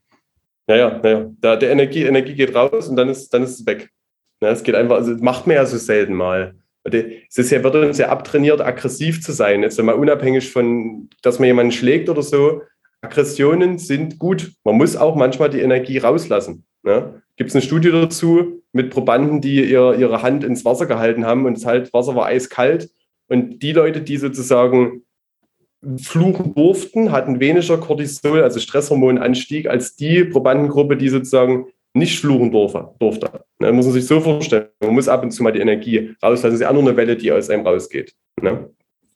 Naja, 0.67 1.01
naja. 1.03 1.31
Da, 1.41 1.57
der 1.57 1.73
Energie, 1.73 2.05
Energie 2.05 2.35
geht 2.35 2.55
raus 2.55 2.89
und 2.89 2.97
dann 2.97 3.09
ist, 3.09 3.31
dann 3.31 3.43
ist 3.43 3.61
es 3.61 3.67
weg. 3.67 3.91
Ja, 4.41 4.51
es 4.51 4.63
geht 4.63 4.75
einfach, 4.75 4.97
also 4.97 5.15
macht 5.17 5.47
man 5.47 5.57
ja 5.57 5.67
so 5.67 5.77
selten 5.79 6.15
mal. 6.15 6.55
Es 6.85 7.39
ist 7.39 7.51
ja, 7.51 7.63
wird 7.63 7.77
uns 7.77 7.99
ja 7.99 8.09
abtrainiert, 8.09 8.61
aggressiv 8.61 9.23
zu 9.23 9.33
sein. 9.33 9.63
Jetzt 9.63 9.81
mal 9.81 9.95
unabhängig 9.95 10.51
von, 10.51 11.09
dass 11.23 11.39
man 11.39 11.47
jemanden 11.47 11.73
schlägt 11.73 12.09
oder 12.09 12.23
so. 12.23 12.63
Aggressionen 13.03 13.79
sind 13.79 14.19
gut. 14.19 14.53
Man 14.65 14.77
muss 14.77 14.97
auch 14.97 15.15
manchmal 15.15 15.51
die 15.51 15.61
Energie 15.61 15.99
rauslassen. 15.99 16.65
Ne? 16.83 17.23
Gibt 17.37 17.51
es 17.51 17.57
eine 17.57 17.63
Studie 17.63 17.91
dazu 17.91 18.63
mit 18.73 18.91
Probanden, 18.91 19.41
die 19.41 19.65
ihr, 19.65 19.95
ihre 19.95 20.23
Hand 20.23 20.45
ins 20.45 20.65
Wasser 20.65 20.87
gehalten 20.87 21.25
haben 21.25 21.47
und 21.47 21.57
das 21.57 21.67
halt, 21.67 21.93
Wasser 21.93 22.17
war 22.17 22.27
eiskalt. 22.27 22.91
Und 23.29 23.61
die 23.61 23.73
Leute, 23.73 24.03
die 24.03 24.17
sozusagen 24.17 25.05
fluchen 25.97 26.55
durften, 26.55 27.13
hatten 27.13 27.41
weniger 27.41 27.79
Cortisol, 27.79 28.43
also 28.43 28.61
Stresshormonanstieg, 28.61 29.69
als 29.69 29.97
die 29.97 30.25
Probandengruppe, 30.25 30.97
die 30.97 31.09
sozusagen 31.09 31.67
nicht 31.95 32.19
fluchen 32.21 32.51
durfte. 32.51 32.89
durfte. 32.99 33.45
Ne, 33.59 33.73
muss 33.73 33.87
man 33.87 33.95
sich 33.95 34.07
so 34.07 34.21
vorstellen. 34.21 34.69
Man 34.81 34.95
muss 34.95 35.09
ab 35.09 35.23
und 35.23 35.31
zu 35.31 35.43
mal 35.43 35.53
die 35.53 35.61
Energie 35.61 36.15
rauslassen. 36.23 36.45
Das 36.45 36.55
ist 36.55 36.61
ja 36.61 36.71
auch 36.71 36.75
nur 36.75 36.83
eine 36.83 36.97
Welle, 36.97 37.17
die 37.17 37.31
aus 37.33 37.51
einem 37.51 37.67
rausgeht. 37.67 38.15
Ne? 38.41 38.71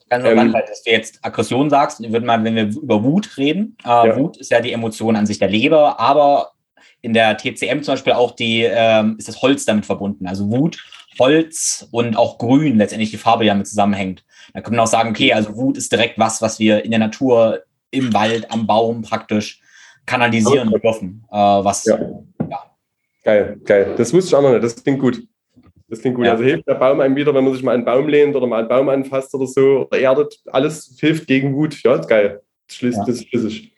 Ganz 0.09 0.25
ähm, 0.25 0.53
weil 0.53 0.63
dass 0.63 0.83
du 0.83 0.91
jetzt 0.91 1.19
Aggression 1.23 1.71
sagst, 1.71 2.01
würde 2.01 2.27
man, 2.27 2.45
wenn 2.45 2.55
wir 2.55 2.65
über 2.65 3.03
Wut 3.03 3.37
reden, 3.39 3.77
äh, 3.85 3.89
ja. 3.89 4.17
Wut 4.17 4.37
ist 4.37 4.51
ja 4.51 4.61
die 4.61 4.73
Emotion 4.73 5.17
an 5.17 5.27
sich 5.27 5.39
der 5.39 5.49
Leber, 5.49 5.99
aber 5.99 6.53
in 7.01 7.13
der 7.13 7.37
TCM 7.37 7.83
zum 7.83 7.95
Beispiel 7.95 8.13
auch 8.13 8.33
die, 8.33 8.63
ähm, 8.63 9.17
ist 9.19 9.29
das 9.29 9.43
Holz 9.43 9.65
damit 9.65 9.87
verbunden. 9.87 10.27
Also 10.27 10.51
Wut, 10.51 10.79
Holz 11.19 11.89
und 11.91 12.17
auch 12.17 12.39
Grün, 12.39 12.79
letztendlich 12.79 13.11
die 13.11 13.17
Farbe, 13.17 13.45
die 13.45 13.49
damit 13.49 13.67
zusammenhängt. 13.67 14.25
Da 14.57 14.63
kann 14.63 14.73
man 14.75 14.81
auch 14.81 14.87
sagen, 14.87 15.11
okay, 15.11 15.35
also 15.35 15.55
Wut 15.55 15.77
ist 15.77 15.93
direkt 15.93 16.19
was, 16.19 16.41
was 16.41 16.59
wir 16.59 16.83
in 16.83 16.91
der 16.91 16.99
Natur, 16.99 17.61
im 17.91 18.15
Wald, 18.15 18.51
am 18.51 18.67
Baum 18.67 19.03
praktisch 19.03 19.61
kanalisieren 20.07 20.71
dürfen. 20.71 21.27
Äh, 21.31 21.37
was, 21.37 21.85
ja. 21.85 21.99
ja. 22.49 22.65
Geil, 23.23 23.61
geil. 23.67 23.95
Das 23.99 24.15
wusste 24.15 24.31
ich 24.31 24.35
auch 24.35 24.41
noch 24.41 24.53
nicht. 24.53 24.65
Das 24.65 24.83
klingt 24.83 24.99
gut. 24.99 25.23
Das 25.89 26.01
klingt 26.01 26.17
gut. 26.17 26.25
Ja. 26.25 26.33
Also 26.33 26.45
hilft 26.45 26.67
der 26.67 26.77
Baum 26.77 27.01
einem 27.01 27.15
wieder, 27.15 27.35
wenn 27.35 27.45
man 27.45 27.53
sich 27.53 27.63
mal 27.63 27.75
einen 27.75 27.85
Baum 27.85 28.09
lehnt 28.09 28.35
oder 28.35 28.47
mal 28.47 28.61
einen 28.61 28.69
Baum 28.69 28.89
anfasst 28.89 29.35
oder 29.35 29.47
so 29.47 29.87
oder 29.91 29.99
erdet. 29.99 30.41
Alles 30.47 30.97
hilft 30.99 31.27
gegen 31.27 31.55
Wut. 31.55 31.83
Ja, 31.83 31.99
geil. 31.99 32.41
Das 32.67 32.77
schließt 32.77 32.99
ja. 33.01 33.05
das 33.05 33.25
schlüssig. 33.25 33.75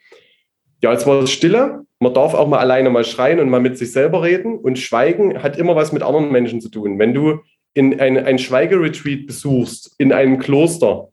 Ja, 0.81 0.93
jetzt 0.93 1.09
war 1.09 1.21
es 1.21 1.33
Stille. 1.33 1.87
Man 1.99 2.15
darf 2.15 2.35
auch 2.35 2.47
mal 2.47 2.61
alleine 2.61 2.89
mal 2.89 3.05
schreien 3.05 3.41
und 3.41 3.51
mal 3.51 3.59
mit 3.59 3.77
sich 3.79 3.91
selber 3.91 4.23
reden. 4.23 4.59
Und 4.59 4.79
Schweigen 4.79 5.43
hat 5.43 5.59
immer 5.59 5.75
was 5.75 5.91
mit 5.91 6.05
anderen 6.05 6.31
Menschen 6.31 6.61
zu 6.61 6.69
tun. 6.69 7.01
Wenn 7.01 7.15
du 7.15 7.41
in 7.75 7.99
ein, 8.01 8.17
ein 8.17 8.39
Schweigeretreat 8.39 9.27
besuchst, 9.27 9.95
in 9.99 10.13
einem 10.13 10.39
Kloster, 10.39 11.09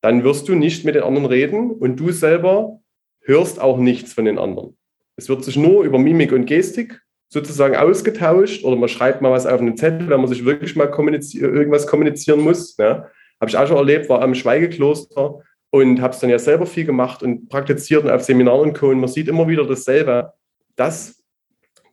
dann 0.00 0.24
wirst 0.24 0.48
du 0.48 0.54
nicht 0.54 0.84
mit 0.84 0.94
den 0.94 1.02
anderen 1.02 1.26
reden 1.26 1.70
und 1.70 1.96
du 1.96 2.12
selber 2.12 2.80
hörst 3.22 3.60
auch 3.60 3.78
nichts 3.78 4.12
von 4.12 4.24
den 4.24 4.38
anderen. 4.38 4.76
Es 5.16 5.28
wird 5.28 5.44
sich 5.44 5.56
nur 5.56 5.84
über 5.84 5.98
Mimik 5.98 6.32
und 6.32 6.46
Gestik 6.46 7.00
sozusagen 7.28 7.74
ausgetauscht 7.74 8.64
oder 8.64 8.76
man 8.76 8.88
schreibt 8.88 9.20
mal 9.20 9.32
was 9.32 9.46
auf 9.46 9.60
einen 9.60 9.76
Zettel, 9.76 10.08
wenn 10.08 10.20
man 10.20 10.28
sich 10.28 10.44
wirklich 10.44 10.76
mal 10.76 10.90
kommunizi 10.90 11.38
irgendwas 11.38 11.86
kommunizieren 11.86 12.40
muss. 12.40 12.76
Ja. 12.76 13.08
Habe 13.40 13.48
ich 13.48 13.56
auch 13.56 13.66
schon 13.66 13.76
erlebt, 13.76 14.08
war 14.08 14.22
am 14.22 14.34
Schweigekloster 14.34 15.42
und 15.70 16.00
habe 16.00 16.14
es 16.14 16.20
dann 16.20 16.30
ja 16.30 16.38
selber 16.38 16.66
viel 16.66 16.84
gemacht 16.84 17.22
und 17.22 17.48
praktiziert 17.48 18.04
und 18.04 18.10
auf 18.10 18.22
Seminaren 18.22 18.70
und 18.70 18.78
Co. 18.78 18.90
Und 18.90 19.00
man 19.00 19.08
sieht 19.08 19.28
immer 19.28 19.48
wieder 19.48 19.66
dasselbe, 19.66 20.32
dass 20.76 21.22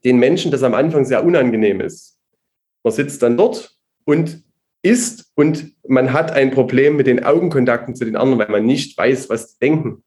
den 0.04 0.18
Menschen 0.18 0.50
das 0.50 0.62
am 0.62 0.74
Anfang 0.74 1.04
sehr 1.04 1.24
unangenehm 1.24 1.80
ist. 1.80 2.18
Man 2.84 2.92
sitzt 2.92 3.22
dann 3.22 3.36
dort 3.36 3.73
und 4.04 4.42
isst 4.82 5.32
und 5.34 5.72
man 5.88 6.12
hat 6.12 6.32
ein 6.32 6.50
Problem 6.50 6.96
mit 6.96 7.06
den 7.06 7.24
Augenkontakten 7.24 7.94
zu 7.94 8.04
den 8.04 8.16
anderen, 8.16 8.38
weil 8.38 8.50
man 8.50 8.66
nicht 8.66 8.96
weiß, 8.96 9.30
was 9.30 9.54
die 9.54 9.58
denken. 9.60 10.02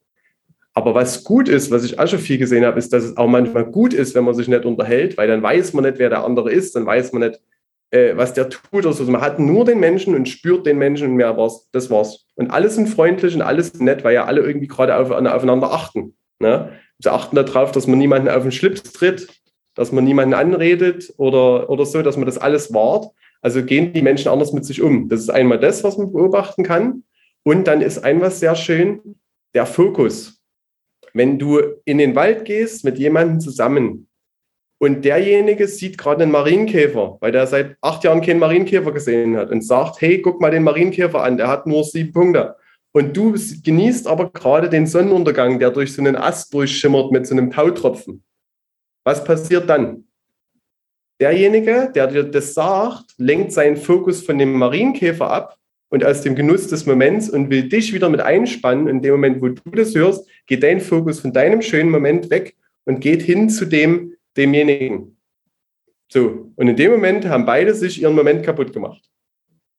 Aber 0.72 0.94
was 0.94 1.24
gut 1.24 1.48
ist, 1.48 1.72
was 1.72 1.82
ich 1.82 1.98
auch 1.98 2.06
schon 2.06 2.20
viel 2.20 2.38
gesehen 2.38 2.64
habe, 2.64 2.78
ist, 2.78 2.92
dass 2.92 3.02
es 3.02 3.16
auch 3.16 3.26
manchmal 3.26 3.64
gut 3.64 3.92
ist, 3.92 4.14
wenn 4.14 4.24
man 4.24 4.34
sich 4.34 4.46
nicht 4.46 4.64
unterhält, 4.64 5.16
weil 5.16 5.26
dann 5.26 5.42
weiß 5.42 5.72
man 5.72 5.84
nicht, 5.84 5.98
wer 5.98 6.10
der 6.10 6.24
andere 6.24 6.52
ist, 6.52 6.76
dann 6.76 6.86
weiß 6.86 7.12
man 7.12 7.22
nicht, 7.22 7.40
äh, 7.90 8.16
was 8.16 8.34
der 8.34 8.48
tut 8.48 8.62
oder 8.72 8.92
so. 8.92 9.00
Also 9.00 9.10
man 9.10 9.20
hat 9.20 9.38
nur 9.38 9.64
den 9.64 9.80
Menschen 9.80 10.14
und 10.14 10.28
spürt 10.28 10.66
den 10.66 10.78
Menschen 10.78 11.08
und 11.08 11.16
mehr 11.16 11.36
war's. 11.36 11.68
Das 11.72 11.90
war's. 11.90 12.26
Und 12.36 12.50
alle 12.50 12.68
sind 12.70 12.88
freundlich 12.88 13.34
und 13.34 13.42
alles 13.42 13.74
nett, 13.80 14.04
weil 14.04 14.14
ja 14.14 14.26
alle 14.26 14.42
irgendwie 14.42 14.68
gerade 14.68 14.96
auf, 14.96 15.10
aufeinander 15.10 15.72
achten. 15.72 16.14
Ne? 16.38 16.72
Sie 17.00 17.10
achten 17.10 17.34
darauf, 17.34 17.72
dass 17.72 17.86
man 17.86 17.98
niemanden 17.98 18.28
auf 18.28 18.42
den 18.42 18.52
Schlips 18.52 18.82
tritt, 18.84 19.28
dass 19.74 19.90
man 19.90 20.04
niemanden 20.04 20.34
anredet 20.34 21.12
oder, 21.16 21.70
oder 21.70 21.86
so, 21.86 22.02
dass 22.02 22.16
man 22.16 22.26
das 22.26 22.38
alles 22.38 22.72
wahrt. 22.72 23.06
Also 23.40 23.64
gehen 23.64 23.92
die 23.92 24.02
Menschen 24.02 24.30
anders 24.30 24.52
mit 24.52 24.64
sich 24.64 24.82
um. 24.82 25.08
Das 25.08 25.20
ist 25.20 25.30
einmal 25.30 25.60
das, 25.60 25.84
was 25.84 25.96
man 25.96 26.12
beobachten 26.12 26.64
kann. 26.64 27.04
Und 27.44 27.66
dann 27.66 27.80
ist 27.80 27.98
ein 27.98 28.20
was 28.20 28.40
sehr 28.40 28.56
schön, 28.56 29.16
der 29.54 29.66
Fokus. 29.66 30.42
Wenn 31.14 31.38
du 31.38 31.60
in 31.84 31.98
den 31.98 32.14
Wald 32.14 32.44
gehst 32.44 32.84
mit 32.84 32.98
jemandem 32.98 33.40
zusammen, 33.40 34.08
und 34.80 35.04
derjenige 35.04 35.66
sieht 35.66 35.98
gerade 35.98 36.22
einen 36.22 36.32
Marienkäfer, 36.32 37.18
weil 37.20 37.32
der 37.32 37.46
seit 37.46 37.76
acht 37.80 38.04
Jahren 38.04 38.20
keinen 38.20 38.38
Marienkäfer 38.38 38.92
gesehen 38.92 39.36
hat 39.36 39.50
und 39.50 39.62
sagt, 39.62 40.00
hey, 40.00 40.22
guck 40.22 40.40
mal 40.40 40.52
den 40.52 40.62
Marienkäfer 40.62 41.22
an, 41.22 41.36
der 41.36 41.48
hat 41.48 41.66
nur 41.66 41.82
sieben 41.82 42.12
Punkte. 42.12 42.56
Und 42.92 43.16
du 43.16 43.34
genießt 43.64 44.06
aber 44.06 44.30
gerade 44.30 44.68
den 44.68 44.86
Sonnenuntergang, 44.86 45.58
der 45.58 45.70
durch 45.70 45.92
so 45.92 46.00
einen 46.00 46.16
Ast 46.16 46.54
durchschimmert 46.54 47.10
mit 47.12 47.26
so 47.26 47.34
einem 47.34 47.50
Tautropfen. 47.50 48.22
Was 49.04 49.24
passiert 49.24 49.68
dann? 49.68 50.07
Derjenige, 51.20 51.90
der 51.94 52.06
dir 52.06 52.24
das 52.24 52.54
sagt, 52.54 53.14
lenkt 53.18 53.52
seinen 53.52 53.76
Fokus 53.76 54.22
von 54.22 54.38
dem 54.38 54.52
Marienkäfer 54.52 55.30
ab 55.30 55.58
und 55.90 56.04
aus 56.04 56.22
dem 56.22 56.36
Genuss 56.36 56.68
des 56.68 56.86
Moments 56.86 57.28
und 57.28 57.50
will 57.50 57.68
dich 57.68 57.92
wieder 57.92 58.08
mit 58.08 58.20
einspannen. 58.20 58.88
In 58.88 59.02
dem 59.02 59.12
Moment, 59.12 59.42
wo 59.42 59.48
du 59.48 59.70
das 59.72 59.94
hörst, 59.94 60.28
geht 60.46 60.62
dein 60.62 60.80
Fokus 60.80 61.20
von 61.20 61.32
deinem 61.32 61.62
schönen 61.62 61.90
Moment 61.90 62.30
weg 62.30 62.56
und 62.84 63.00
geht 63.00 63.22
hin 63.22 63.50
zu 63.50 63.64
dem, 63.64 64.14
demjenigen. 64.36 65.16
So, 66.08 66.52
und 66.56 66.68
in 66.68 66.76
dem 66.76 66.92
Moment 66.92 67.26
haben 67.26 67.44
beide 67.44 67.74
sich 67.74 68.00
ihren 68.00 68.14
Moment 68.14 68.44
kaputt 68.44 68.72
gemacht. 68.72 69.02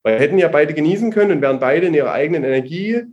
Weil 0.04 0.20
hätten 0.20 0.38
ja 0.38 0.48
beide 0.48 0.74
genießen 0.74 1.12
können 1.12 1.32
und 1.32 1.42
wären 1.42 1.60
beide 1.60 1.88
in 1.88 1.94
ihrer 1.94 2.12
eigenen 2.12 2.44
Energie, 2.44 3.04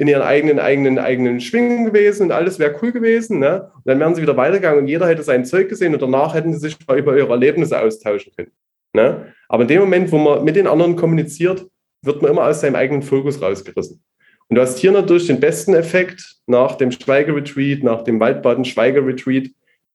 in 0.00 0.08
ihren 0.08 0.22
eigenen, 0.22 0.58
eigenen, 0.58 0.98
eigenen 0.98 1.42
Schwingen 1.42 1.84
gewesen 1.84 2.22
und 2.22 2.32
alles 2.32 2.58
wäre 2.58 2.74
cool 2.80 2.90
gewesen. 2.90 3.38
Ne? 3.38 3.70
Und 3.74 3.82
dann 3.84 4.00
wären 4.00 4.14
sie 4.14 4.22
wieder 4.22 4.34
weitergegangen 4.34 4.80
und 4.80 4.88
jeder 4.88 5.06
hätte 5.06 5.22
sein 5.22 5.44
Zeug 5.44 5.68
gesehen 5.68 5.92
und 5.92 6.00
danach 6.00 6.32
hätten 6.32 6.54
sie 6.54 6.58
sich 6.58 6.78
mal 6.88 6.98
über 6.98 7.14
ihre 7.18 7.28
Erlebnisse 7.28 7.78
austauschen 7.78 8.32
können. 8.34 8.50
Ne? 8.94 9.34
Aber 9.50 9.64
in 9.64 9.68
dem 9.68 9.80
Moment, 9.80 10.10
wo 10.10 10.16
man 10.16 10.42
mit 10.42 10.56
den 10.56 10.66
anderen 10.66 10.96
kommuniziert, 10.96 11.66
wird 12.02 12.22
man 12.22 12.30
immer 12.30 12.46
aus 12.46 12.62
seinem 12.62 12.76
eigenen 12.76 13.02
Fokus 13.02 13.42
rausgerissen. 13.42 14.02
Und 14.48 14.56
du 14.56 14.62
hast 14.62 14.78
hier 14.78 14.90
natürlich 14.90 15.26
den 15.26 15.38
besten 15.38 15.74
Effekt 15.74 16.36
nach 16.46 16.76
dem 16.76 16.92
Schweigeretreat, 16.92 17.82
nach 17.82 18.02
dem 18.02 18.20
Waldbaden 18.20 18.64
Schweigeretreat, 18.64 19.50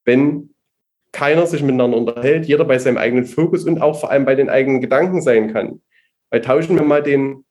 wenn 0.06 0.52
keiner 1.14 1.48
sich 1.48 1.64
miteinander 1.64 1.98
unterhält, 1.98 2.46
jeder 2.46 2.66
bei 2.66 2.78
seinem 2.78 2.98
eigenen 2.98 3.26
Fokus 3.26 3.64
und 3.64 3.82
auch 3.82 4.00
vor 4.00 4.12
allem 4.12 4.26
bei 4.26 4.36
den 4.36 4.50
eigenen 4.50 4.82
Gedanken 4.82 5.24
sein 5.24 5.52
kann. 5.52 5.82
Weil 6.30 6.42
tauschen 6.42 6.76
wir 6.76 6.84
mal 6.84 7.02
den, 7.02 7.44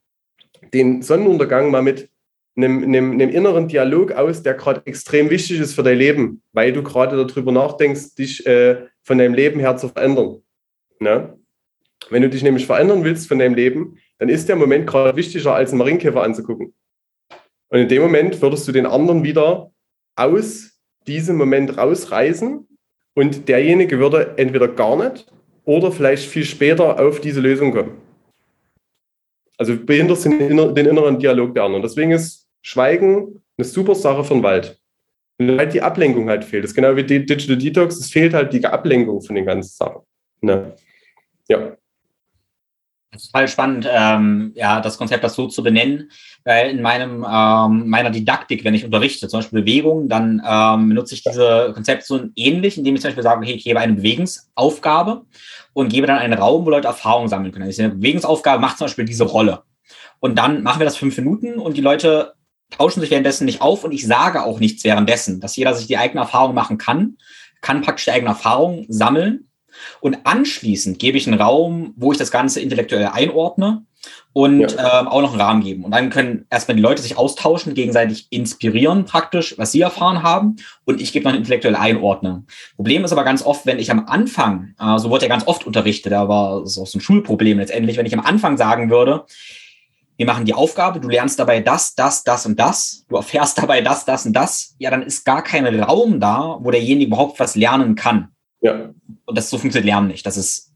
den 0.72 1.02
Sonnenuntergang 1.02 1.72
mal 1.72 1.82
mit 1.82 2.10
einem, 2.56 2.84
einem, 2.84 3.12
einem 3.12 3.30
inneren 3.30 3.68
Dialog 3.68 4.12
aus, 4.12 4.42
der 4.42 4.54
gerade 4.54 4.82
extrem 4.86 5.30
wichtig 5.30 5.60
ist 5.60 5.74
für 5.74 5.82
dein 5.82 5.98
Leben, 5.98 6.42
weil 6.52 6.72
du 6.72 6.82
gerade 6.82 7.26
darüber 7.26 7.52
nachdenkst, 7.52 8.14
dich 8.14 8.46
äh, 8.46 8.86
von 9.02 9.18
deinem 9.18 9.34
Leben 9.34 9.60
her 9.60 9.76
zu 9.76 9.88
verändern. 9.88 10.42
Ne? 11.00 11.38
Wenn 12.10 12.22
du 12.22 12.28
dich 12.28 12.42
nämlich 12.42 12.66
verändern 12.66 13.04
willst 13.04 13.28
von 13.28 13.38
deinem 13.38 13.54
Leben, 13.54 13.98
dann 14.18 14.28
ist 14.28 14.48
der 14.48 14.56
Moment 14.56 14.86
gerade 14.86 15.16
wichtiger, 15.16 15.54
als 15.54 15.70
einen 15.70 15.78
Marienkäfer 15.78 16.22
anzugucken. 16.22 16.74
Und 17.68 17.78
in 17.78 17.88
dem 17.88 18.02
Moment 18.02 18.40
würdest 18.40 18.68
du 18.68 18.72
den 18.72 18.86
anderen 18.86 19.24
wieder 19.24 19.72
aus 20.16 20.78
diesem 21.06 21.36
Moment 21.36 21.76
rausreißen 21.76 22.66
und 23.14 23.48
derjenige 23.48 23.98
würde 23.98 24.34
entweder 24.36 24.68
gar 24.68 24.96
nicht 24.96 25.32
oder 25.64 25.90
vielleicht 25.90 26.28
viel 26.28 26.44
später 26.44 27.00
auf 27.00 27.20
diese 27.20 27.40
Lösung 27.40 27.72
kommen. 27.72 27.96
Also 29.56 29.76
behinderst 29.76 30.24
den, 30.24 30.38
den 30.38 30.86
inneren 30.86 31.18
Dialog 31.18 31.54
der 31.54 31.64
anderen. 31.64 31.82
Deswegen 31.82 32.10
ist 32.10 32.43
Schweigen 32.64 33.42
eine 33.56 33.64
super 33.64 33.94
Sache 33.94 34.24
für 34.24 34.34
den 34.34 34.42
Wald. 34.42 34.80
Und 35.38 35.58
halt 35.58 35.74
die 35.74 35.82
Ablenkung 35.82 36.28
halt 36.28 36.44
fehlt. 36.44 36.64
Das 36.64 36.70
ist 36.70 36.74
genau 36.74 36.96
wie 36.96 37.04
Digital 37.04 37.58
Detox, 37.58 37.96
es 37.96 38.10
fehlt 38.10 38.34
halt 38.34 38.52
die 38.52 38.64
Ablenkung 38.64 39.20
von 39.20 39.36
den 39.36 39.44
ganzen 39.44 39.76
Sachen. 39.76 40.02
Ne? 40.40 40.74
Ja. 41.48 41.76
Das 43.10 43.22
ist 43.22 43.32
total 43.32 43.48
spannend, 43.48 43.88
ähm, 43.88 44.52
ja, 44.56 44.80
das 44.80 44.98
Konzept 44.98 45.22
das 45.22 45.34
so 45.34 45.46
zu 45.46 45.62
benennen, 45.62 46.10
weil 46.44 46.70
in 46.70 46.82
meinem 46.82 47.24
ähm, 47.28 47.88
meiner 47.88 48.10
Didaktik, 48.10 48.64
wenn 48.64 48.74
ich 48.74 48.84
unterrichte, 48.84 49.28
zum 49.28 49.38
Beispiel 49.38 49.60
Bewegung, 49.60 50.08
dann 50.08 50.42
ähm, 50.44 50.88
benutze 50.88 51.14
ich 51.14 51.22
diese 51.22 51.70
Konzeption 51.74 52.32
ähnlich, 52.34 52.76
indem 52.76 52.96
ich 52.96 53.02
zum 53.02 53.08
Beispiel 53.08 53.22
sage, 53.22 53.40
okay, 53.40 53.52
ich 53.52 53.64
gebe 53.64 53.78
eine 53.78 53.92
Bewegungsaufgabe 53.92 55.26
und 55.74 55.92
gebe 55.92 56.08
dann 56.08 56.18
einen 56.18 56.32
Raum, 56.32 56.66
wo 56.66 56.70
Leute 56.70 56.88
Erfahrungen 56.88 57.28
sammeln 57.28 57.52
können. 57.52 57.66
Also 57.66 57.82
eine 57.82 57.94
Bewegungsaufgabe 57.94 58.60
macht 58.60 58.78
zum 58.78 58.86
Beispiel 58.86 59.04
diese 59.04 59.24
Rolle. 59.24 59.62
Und 60.18 60.36
dann 60.36 60.64
machen 60.64 60.80
wir 60.80 60.86
das 60.86 60.96
fünf 60.96 61.16
Minuten 61.16 61.60
und 61.60 61.76
die 61.76 61.82
Leute 61.82 62.34
tauschen 62.76 63.00
sich 63.00 63.10
währenddessen 63.10 63.44
nicht 63.44 63.60
auf 63.60 63.84
und 63.84 63.92
ich 63.92 64.06
sage 64.06 64.44
auch 64.44 64.60
nichts 64.60 64.84
währenddessen, 64.84 65.40
dass 65.40 65.56
jeder 65.56 65.74
sich 65.74 65.86
die 65.86 65.98
eigene 65.98 66.20
Erfahrung 66.20 66.54
machen 66.54 66.78
kann, 66.78 67.16
kann 67.60 67.82
praktisch 67.82 68.04
die 68.04 68.12
eigene 68.12 68.30
Erfahrung 68.30 68.86
sammeln 68.88 69.48
und 70.00 70.18
anschließend 70.24 70.98
gebe 70.98 71.18
ich 71.18 71.26
einen 71.26 71.40
Raum, 71.40 71.94
wo 71.96 72.12
ich 72.12 72.18
das 72.18 72.30
Ganze 72.30 72.60
intellektuell 72.60 73.06
einordne 73.12 73.84
und 74.32 74.72
ja. 74.72 75.00
ähm, 75.00 75.08
auch 75.08 75.22
noch 75.22 75.32
einen 75.32 75.40
Rahmen 75.40 75.62
geben. 75.62 75.84
Und 75.84 75.92
dann 75.92 76.10
können 76.10 76.46
erstmal 76.50 76.76
die 76.76 76.82
Leute 76.82 77.00
sich 77.00 77.16
austauschen, 77.16 77.74
gegenseitig 77.74 78.26
inspirieren 78.30 79.04
praktisch, 79.04 79.56
was 79.56 79.72
sie 79.72 79.80
erfahren 79.80 80.22
haben. 80.22 80.56
Und 80.84 81.00
ich 81.00 81.12
gebe 81.12 81.24
noch 81.24 81.30
eine 81.30 81.38
intellektuelle 81.38 81.78
Einordnung. 81.78 82.46
Problem 82.76 83.04
ist 83.04 83.12
aber 83.12 83.24
ganz 83.24 83.42
oft, 83.44 83.64
wenn 83.64 83.78
ich 83.78 83.90
am 83.90 84.06
Anfang, 84.06 84.74
äh, 84.78 84.98
so 84.98 85.10
wurde 85.10 85.24
ja 85.24 85.28
ganz 85.28 85.46
oft 85.46 85.66
unterrichtet, 85.66 86.12
da 86.12 86.28
war 86.28 86.66
so 86.66 86.84
ein 86.84 87.00
Schulproblem 87.00 87.58
letztendlich, 87.58 87.96
wenn 87.96 88.06
ich 88.06 88.14
am 88.14 88.24
Anfang 88.24 88.56
sagen 88.56 88.90
würde, 88.90 89.24
wir 90.16 90.26
machen 90.26 90.44
die 90.44 90.54
Aufgabe, 90.54 91.00
du 91.00 91.08
lernst 91.08 91.38
dabei 91.38 91.60
das, 91.60 91.94
das, 91.94 92.22
das 92.22 92.46
und 92.46 92.58
das, 92.58 93.04
du 93.08 93.16
erfährst 93.16 93.58
dabei 93.62 93.80
das, 93.80 94.04
das 94.04 94.26
und 94.26 94.32
das, 94.32 94.74
ja, 94.78 94.90
dann 94.90 95.02
ist 95.02 95.24
gar 95.24 95.42
kein 95.42 95.66
Raum 95.80 96.20
da, 96.20 96.58
wo 96.60 96.70
derjenige 96.70 97.08
überhaupt 97.08 97.40
was 97.40 97.56
lernen 97.56 97.94
kann. 97.94 98.28
Ja. 98.60 98.90
Und 99.26 99.38
das 99.38 99.50
so 99.50 99.58
funktioniert 99.58 99.86
Lernen 99.86 100.08
nicht. 100.08 100.24
Das 100.24 100.36
ist 100.36 100.72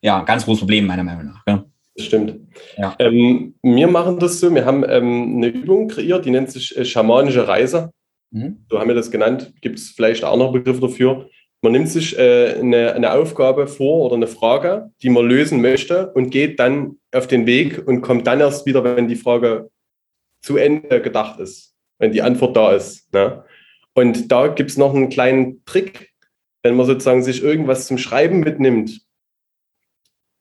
ja 0.00 0.20
ein 0.20 0.26
ganz 0.26 0.44
großes 0.44 0.60
Problem, 0.60 0.86
meiner 0.86 1.04
Meinung 1.04 1.26
nach. 1.26 1.42
Ja. 1.46 1.64
Das 1.94 2.06
stimmt. 2.06 2.40
Ja. 2.78 2.94
Ähm, 2.98 3.54
wir 3.62 3.88
machen 3.88 4.18
das 4.18 4.40
so, 4.40 4.54
wir 4.54 4.64
haben 4.64 4.82
ähm, 4.88 5.36
eine 5.36 5.48
Übung 5.48 5.88
kreiert, 5.88 6.24
die 6.24 6.30
nennt 6.30 6.50
sich 6.50 6.76
äh, 6.76 6.84
schamanische 6.84 7.46
Reise. 7.46 7.90
Mhm. 8.30 8.64
So 8.70 8.80
haben 8.80 8.88
wir 8.88 8.94
das 8.94 9.10
genannt. 9.10 9.52
Gibt 9.60 9.78
es 9.78 9.90
vielleicht 9.90 10.24
auch 10.24 10.38
noch 10.38 10.52
Begriffe 10.52 10.80
dafür. 10.80 11.28
Man 11.62 11.72
nimmt 11.72 11.88
sich 11.88 12.18
äh, 12.18 12.56
eine, 12.58 12.92
eine 12.94 13.12
Aufgabe 13.12 13.68
vor 13.68 14.06
oder 14.06 14.16
eine 14.16 14.26
Frage, 14.26 14.90
die 15.00 15.10
man 15.10 15.26
lösen 15.26 15.62
möchte 15.62 16.12
und 16.12 16.30
geht 16.30 16.58
dann 16.58 16.98
auf 17.12 17.28
den 17.28 17.46
Weg 17.46 17.86
und 17.86 18.02
kommt 18.02 18.26
dann 18.26 18.40
erst 18.40 18.66
wieder, 18.66 18.82
wenn 18.82 19.06
die 19.06 19.16
Frage 19.16 19.70
zu 20.40 20.56
Ende 20.56 21.00
gedacht 21.00 21.38
ist, 21.38 21.74
wenn 21.98 22.10
die 22.10 22.22
Antwort 22.22 22.56
da 22.56 22.72
ist. 22.72 23.12
Ne? 23.14 23.44
Und 23.94 24.32
da 24.32 24.48
gibt 24.48 24.70
es 24.70 24.76
noch 24.76 24.92
einen 24.92 25.08
kleinen 25.08 25.64
Trick, 25.64 26.10
wenn 26.64 26.74
man 26.74 26.86
sozusagen 26.86 27.22
sich 27.22 27.42
irgendwas 27.42 27.86
zum 27.86 27.96
Schreiben 27.96 28.40
mitnimmt 28.40 29.00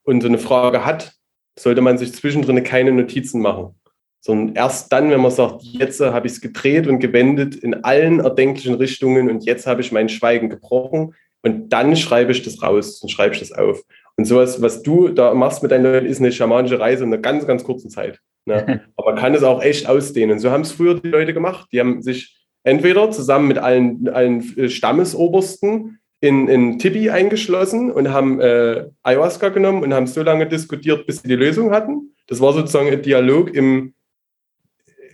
und 0.04 0.22
so 0.22 0.28
eine 0.28 0.40
Frage 0.40 0.86
hat, 0.86 1.14
sollte 1.58 1.82
man 1.82 2.00
sich 2.00 2.14
zwischendrin 2.14 2.64
keine 2.64 2.92
Notizen 2.92 3.42
machen, 3.42 3.76
sondern 4.22 4.56
erst 4.56 4.94
dann, 4.94 5.10
wenn 5.10 5.20
man 5.20 5.32
sagt, 5.32 5.64
jetzt 5.64 6.00
habe 6.00 6.28
ich 6.28 6.34
es 6.34 6.42
gedreht 6.42 6.88
und 6.88 7.00
gewendet 7.00 7.56
in 7.56 7.84
allen 7.84 8.20
erdenklichen 8.20 8.76
Richtungen 8.76 9.30
und 9.30 9.44
jetzt 9.46 9.68
habe 9.68 9.82
ich 9.82 9.92
mein 9.92 10.10
Schweigen 10.10 10.50
gebrochen 10.50 11.16
und 11.42 11.74
dann 11.74 11.96
schreibe 11.96 12.32
ich 12.32 12.44
das 12.44 12.62
raus 12.62 13.02
und 13.02 13.10
schreibe 13.10 13.34
ich 13.34 13.40
das 13.40 13.52
auf. 13.52 13.82
Und 14.16 14.26
sowas, 14.26 14.62
was 14.62 14.84
du 14.84 15.10
da 15.10 15.34
machst 15.34 15.64
mit 15.64 15.72
deinen 15.72 15.84
Leuten, 15.84 16.06
ist 16.06 16.20
eine 16.20 16.32
schamanische 16.32 16.80
Reise 16.80 17.04
in 17.04 17.12
einer 17.12 17.22
ganz, 17.22 17.48
ganz 17.48 17.64
kurzen 17.64 17.90
Zeit. 17.90 18.20
Ne? 18.46 18.82
Aber 18.96 19.14
man 19.14 19.20
kann 19.20 19.34
es 19.34 19.42
auch 19.42 19.64
echt 19.64 19.88
ausdehnen. 19.88 20.34
Und 20.34 20.40
so 20.40 20.52
haben 20.52 20.62
es 20.62 20.72
früher 20.72 21.00
die 21.00 21.10
Leute 21.10 21.34
gemacht. 21.34 21.68
Die 21.72 21.80
haben 21.80 22.04
sich 22.04 22.38
entweder 22.64 23.10
zusammen 23.10 23.48
mit 23.48 23.58
allen, 23.58 24.08
allen 24.10 24.70
Stammesobersten 24.70 26.00
in, 26.20 26.48
in 26.48 26.78
Tibi 26.78 27.10
eingeschlossen 27.10 27.92
und 27.92 28.12
haben 28.12 28.40
äh, 28.40 28.86
Ayahuasca 29.02 29.50
genommen 29.50 29.82
und 29.82 29.94
haben 29.94 30.06
so 30.06 30.22
lange 30.22 30.46
diskutiert, 30.48 31.08
bis 31.08 31.24
sie 31.24 31.28
die 31.28 31.36
Lösung 31.36 31.72
hatten. 31.72 32.14
Das 32.28 32.40
war 32.40 32.54
sozusagen 32.54 32.90
ein 32.90 33.02
Dialog 33.02 33.52
im, 33.56 33.96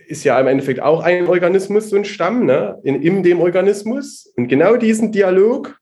ist 0.08 0.24
ja 0.24 0.40
im 0.40 0.46
Endeffekt 0.46 0.80
auch 0.80 1.02
ein 1.02 1.26
Organismus, 1.26 1.90
so 1.90 1.96
ein 1.96 2.04
Stamm, 2.04 2.46
ne? 2.46 2.78
in, 2.82 3.02
in 3.02 3.22
dem 3.22 3.40
Organismus. 3.40 4.32
Und 4.36 4.48
genau 4.48 4.76
diesen 4.76 5.12
Dialog 5.12 5.80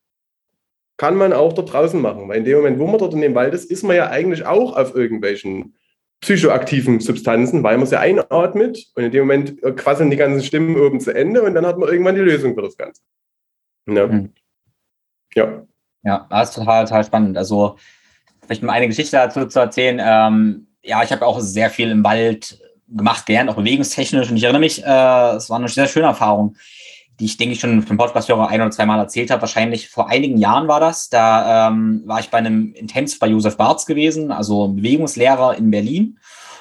kann 0.96 1.16
man 1.16 1.32
auch 1.32 1.52
dort 1.52 1.72
draußen 1.72 2.00
machen. 2.00 2.28
Weil 2.28 2.38
in 2.38 2.44
dem 2.44 2.56
Moment, 2.58 2.78
wo 2.78 2.86
man 2.86 2.98
dort 2.98 3.14
in 3.14 3.20
dem 3.20 3.34
Wald 3.34 3.54
ist, 3.54 3.70
ist 3.70 3.82
man 3.82 3.96
ja 3.96 4.08
eigentlich 4.08 4.44
auch 4.46 4.76
auf 4.76 4.94
irgendwelchen 4.94 5.76
psychoaktiven 6.20 7.00
Substanzen, 7.00 7.62
weil 7.62 7.76
man 7.76 7.86
sie 7.86 7.98
einatmet 7.98 8.86
und 8.94 9.04
in 9.04 9.12
dem 9.12 9.20
Moment 9.20 9.60
quasseln 9.76 10.10
die 10.10 10.16
ganzen 10.16 10.42
Stimmen 10.42 10.76
oben 10.80 10.98
zu 10.98 11.14
Ende 11.14 11.42
und 11.42 11.54
dann 11.54 11.66
hat 11.66 11.78
man 11.78 11.88
irgendwann 11.88 12.14
die 12.14 12.22
Lösung 12.22 12.54
für 12.54 12.62
das 12.62 12.76
Ganze. 12.76 13.02
Ne? 13.84 14.06
Mhm. 14.06 14.32
Ja. 15.34 15.66
Ja, 16.02 16.26
das 16.30 16.50
ist 16.50 16.54
total, 16.54 16.84
total 16.84 17.04
spannend. 17.04 17.36
Also, 17.36 17.76
vielleicht 18.44 18.62
mal 18.62 18.72
eine 18.72 18.86
Geschichte 18.86 19.16
dazu 19.16 19.46
zu 19.46 19.58
erzählen. 19.58 20.00
Ähm, 20.02 20.68
ja, 20.82 21.02
ich 21.02 21.12
habe 21.12 21.26
auch 21.26 21.40
sehr 21.40 21.68
viel 21.68 21.90
im 21.90 22.04
Wald 22.04 22.60
gemacht, 22.89 23.26
gelernt, 23.26 23.51
auch 23.51 23.57
bewegungstechnisch. 23.57 24.30
Und 24.30 24.37
ich 24.37 24.45
erinnere 24.45 24.61
mich, 24.61 24.84
äh, 24.84 25.37
es 25.37 25.51
war 25.51 25.59
eine 25.59 25.68
sehr 25.68 25.89
schöne 25.89 26.07
Erfahrung, 26.07 26.57
die 27.18 27.24
ich, 27.24 27.37
denke 27.37 27.55
ich, 27.55 27.61
schon 27.61 27.82
vom 27.82 27.97
Podcast-Hörer 27.97 28.49
ein 28.49 28.61
oder 28.61 28.70
zweimal 28.70 28.99
erzählt 28.99 29.30
habe. 29.30 29.43
Wahrscheinlich 29.43 29.89
vor 29.89 30.09
einigen 30.09 30.37
Jahren 30.37 30.68
war 30.68 30.80
das. 30.80 31.09
Da 31.09 31.68
ähm, 31.68 32.03
war 32.05 32.20
ich 32.20 32.30
bei 32.30 32.39
einem 32.39 32.72
Intensiv 32.74 33.18
bei 33.18 33.28
Josef 33.28 33.57
Barz 33.57 33.87
gewesen, 33.87 34.30
also 34.30 34.68
Bewegungslehrer 34.68 35.57
in 35.57 35.70
Berlin. 35.70 36.18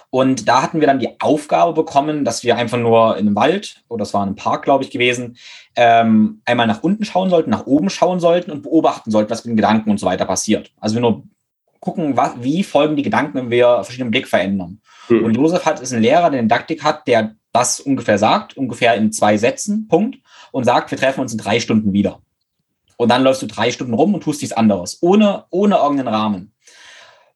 Und 0.10 0.48
da 0.48 0.62
hatten 0.62 0.80
wir 0.80 0.88
dann 0.88 1.00
die 1.00 1.20
Aufgabe 1.20 1.74
bekommen, 1.74 2.24
dass 2.24 2.44
wir 2.44 2.56
einfach 2.56 2.78
nur 2.78 3.18
in 3.18 3.28
einem 3.28 3.36
Wald, 3.36 3.84
oder 3.90 4.00
das 4.00 4.14
war 4.14 4.24
in 4.24 4.30
einem 4.30 4.36
Park, 4.38 4.64
glaube 4.64 4.86
ich, 4.86 4.90
gewesen, 4.90 5.36
ähm, 5.76 6.42
einmal 6.46 6.68
nach 6.68 6.84
unten 6.84 7.04
schauen 7.04 7.30
sollten, 7.30 7.50
nach 7.50 7.66
oben 7.66 7.90
schauen 7.90 8.22
sollten 8.22 8.52
und 8.52 8.64
beobachten 8.64 9.12
sollten, 9.12 9.30
was 9.30 9.44
mit 9.44 9.52
den 9.52 9.58
Gedanken 9.58 9.90
und 9.90 10.00
so 10.00 10.06
weiter 10.06 10.24
passiert. 10.24 10.72
Also 10.80 10.96
wir 10.96 11.02
nur 11.02 11.24
gucken, 11.82 12.16
was, 12.16 12.32
wie 12.40 12.64
folgen 12.64 12.96
die 12.96 13.04
Gedanken, 13.04 13.38
wenn 13.38 13.50
wir 13.50 13.84
verschiedenen 13.84 14.12
Blick 14.12 14.28
verändern. 14.28 14.80
Mhm. 15.10 15.26
Und 15.26 15.36
Josef 15.36 15.66
hat, 15.66 15.80
ist 15.80 15.93
ein 15.93 16.01
Lehrer, 16.01 16.30
der 16.30 16.41
Didaktik 16.41 16.84
hat, 16.84 17.08
der 17.08 17.36
das 17.51 17.80
ungefähr 17.80 18.18
sagt, 18.18 18.58
ungefähr 18.58 18.95
in 18.95 19.12
zwei 19.12 19.38
Sätzen, 19.38 19.88
Punkt, 19.88 20.18
und 20.51 20.66
sagt, 20.66 20.91
wir 20.91 20.97
treffen 20.97 21.22
uns 21.22 21.32
in 21.32 21.38
drei 21.38 21.60
Stunden 21.60 21.93
wieder. 21.93 22.22
Und 22.97 23.10
dann 23.10 23.24
läufst 23.24 23.41
du 23.41 23.47
drei 23.47 23.72
Stunden 23.72 23.93
rum 23.93 24.14
und 24.14 24.24
tust 24.24 24.41
nichts 24.41 24.56
anderes, 24.56 24.99
ohne, 25.01 25.45
ohne 25.49 25.76
irgendeinen 25.76 26.14
Rahmen. 26.14 26.55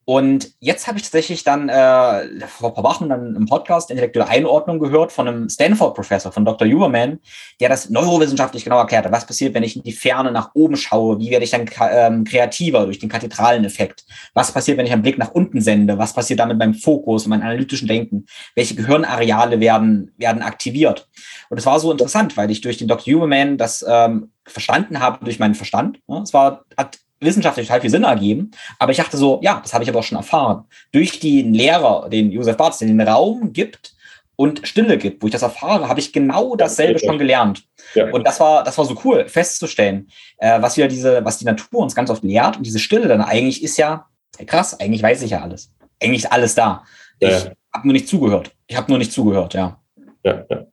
Und 0.09 0.53
jetzt 0.59 0.87
habe 0.87 0.97
ich 0.97 1.03
tatsächlich 1.03 1.43
dann 1.43 1.69
äh, 1.69 2.47
vor 2.47 2.69
ein 2.69 2.73
paar 2.73 2.83
Wochen 2.83 3.09
dann 3.09 3.35
im 3.35 3.45
Podcast 3.45 3.91
intellektuelle 3.91 4.27
Einordnung 4.27 4.79
gehört 4.79 5.11
von 5.11 5.27
einem 5.27 5.49
Stanford-Professor, 5.49 6.31
von 6.31 6.45
Dr. 6.45 6.67
Huberman, 6.67 7.19
der 7.59 7.69
das 7.69 7.91
neurowissenschaftlich 7.91 8.63
genau 8.63 8.79
erklärt 8.79 9.05
hat. 9.05 9.11
Was 9.11 9.27
passiert, 9.27 9.53
wenn 9.53 9.61
ich 9.61 9.75
in 9.75 9.83
die 9.83 9.91
Ferne 9.91 10.31
nach 10.31 10.49
oben 10.55 10.77
schaue? 10.77 11.19
Wie 11.19 11.29
werde 11.29 11.45
ich 11.45 11.51
dann 11.51 11.69
ähm, 11.91 12.23
kreativer 12.23 12.85
durch 12.85 12.97
den 12.97 13.07
kathedralen 13.07 13.63
Effekt? 13.65 14.03
Was 14.33 14.51
passiert, 14.51 14.79
wenn 14.79 14.87
ich 14.87 14.93
einen 14.93 15.03
Blick 15.03 15.19
nach 15.19 15.29
unten 15.29 15.61
sende? 15.61 15.99
Was 15.99 16.13
passiert 16.13 16.39
damit 16.39 16.57
beim 16.57 16.73
Fokus 16.73 17.25
und 17.25 17.29
meinem 17.29 17.43
analytischen 17.43 17.87
Denken? 17.87 18.25
Welche 18.55 18.73
Gehirnareale 18.73 19.59
werden, 19.59 20.11
werden 20.17 20.41
aktiviert? 20.41 21.07
Und 21.51 21.59
es 21.59 21.67
war 21.67 21.79
so 21.79 21.91
interessant, 21.91 22.35
weil 22.35 22.49
ich 22.49 22.61
durch 22.61 22.77
den 22.77 22.87
Dr. 22.87 23.13
Huberman 23.13 23.59
das 23.59 23.85
ähm, 23.87 24.31
verstanden 24.43 25.01
habe 25.01 25.23
durch 25.23 25.37
meinen 25.37 25.53
Verstand. 25.53 25.99
Es 26.23 26.33
war, 26.33 26.65
hat 26.75 26.97
wissenschaftlich 27.19 27.67
total 27.67 27.81
viel 27.81 27.89
Sinn 27.89 28.03
ergeben. 28.03 28.51
Aber 28.77 28.91
ich 28.91 28.97
dachte 28.97 29.17
so, 29.17 29.39
ja, 29.41 29.59
das 29.61 29.73
habe 29.73 29.83
ich 29.83 29.89
aber 29.89 29.99
auch 29.99 30.03
schon 30.03 30.17
erfahren. 30.17 30.65
Durch 30.91 31.19
den 31.19 31.53
Lehrer, 31.53 32.09
den 32.09 32.31
Josef 32.31 32.57
Bartz, 32.57 32.79
den 32.79 32.99
Raum 33.01 33.53
gibt 33.53 33.93
und 34.35 34.65
Stille 34.67 34.97
gibt, 34.97 35.21
wo 35.21 35.27
ich 35.27 35.33
das 35.33 35.41
erfahre, 35.41 35.89
habe 35.89 35.99
ich 35.99 36.13
genau 36.13 36.55
dasselbe 36.55 36.99
schon 36.99 37.17
gelernt. 37.17 37.63
Ja. 37.93 38.09
Und 38.11 38.25
das 38.25 38.39
war, 38.39 38.63
das 38.63 38.77
war 38.77 38.85
so 38.85 38.97
cool, 39.03 39.27
festzustellen, 39.27 40.09
äh, 40.37 40.61
was 40.61 40.77
wir 40.77 40.87
diese, 40.87 41.25
was 41.25 41.39
die 41.39 41.45
Natur 41.45 41.79
uns 41.79 41.93
ganz 41.93 42.09
oft 42.09 42.23
lehrt. 42.23 42.57
Und 42.57 42.65
diese 42.65 42.79
Stille 42.79 43.07
dann 43.07 43.21
eigentlich 43.21 43.61
ist 43.63 43.77
ja, 43.77 44.07
krass, 44.45 44.79
eigentlich 44.79 45.03
weiß 45.03 45.23
ich 45.23 45.31
ja 45.31 45.41
alles. 45.41 45.73
Eigentlich 46.01 46.23
ist 46.23 46.31
alles 46.31 46.55
da. 46.55 46.83
Ja. 47.21 47.29
Ich 47.29 47.45
habe 47.73 47.87
nur 47.87 47.93
nicht 47.93 48.07
zugehört. 48.07 48.51
Ich 48.67 48.77
habe 48.77 48.89
nur 48.89 48.97
nicht 48.97 49.11
zugehört, 49.11 49.53
ja. 49.53 49.81
Ja, 50.23 50.45
ja. 50.49 50.65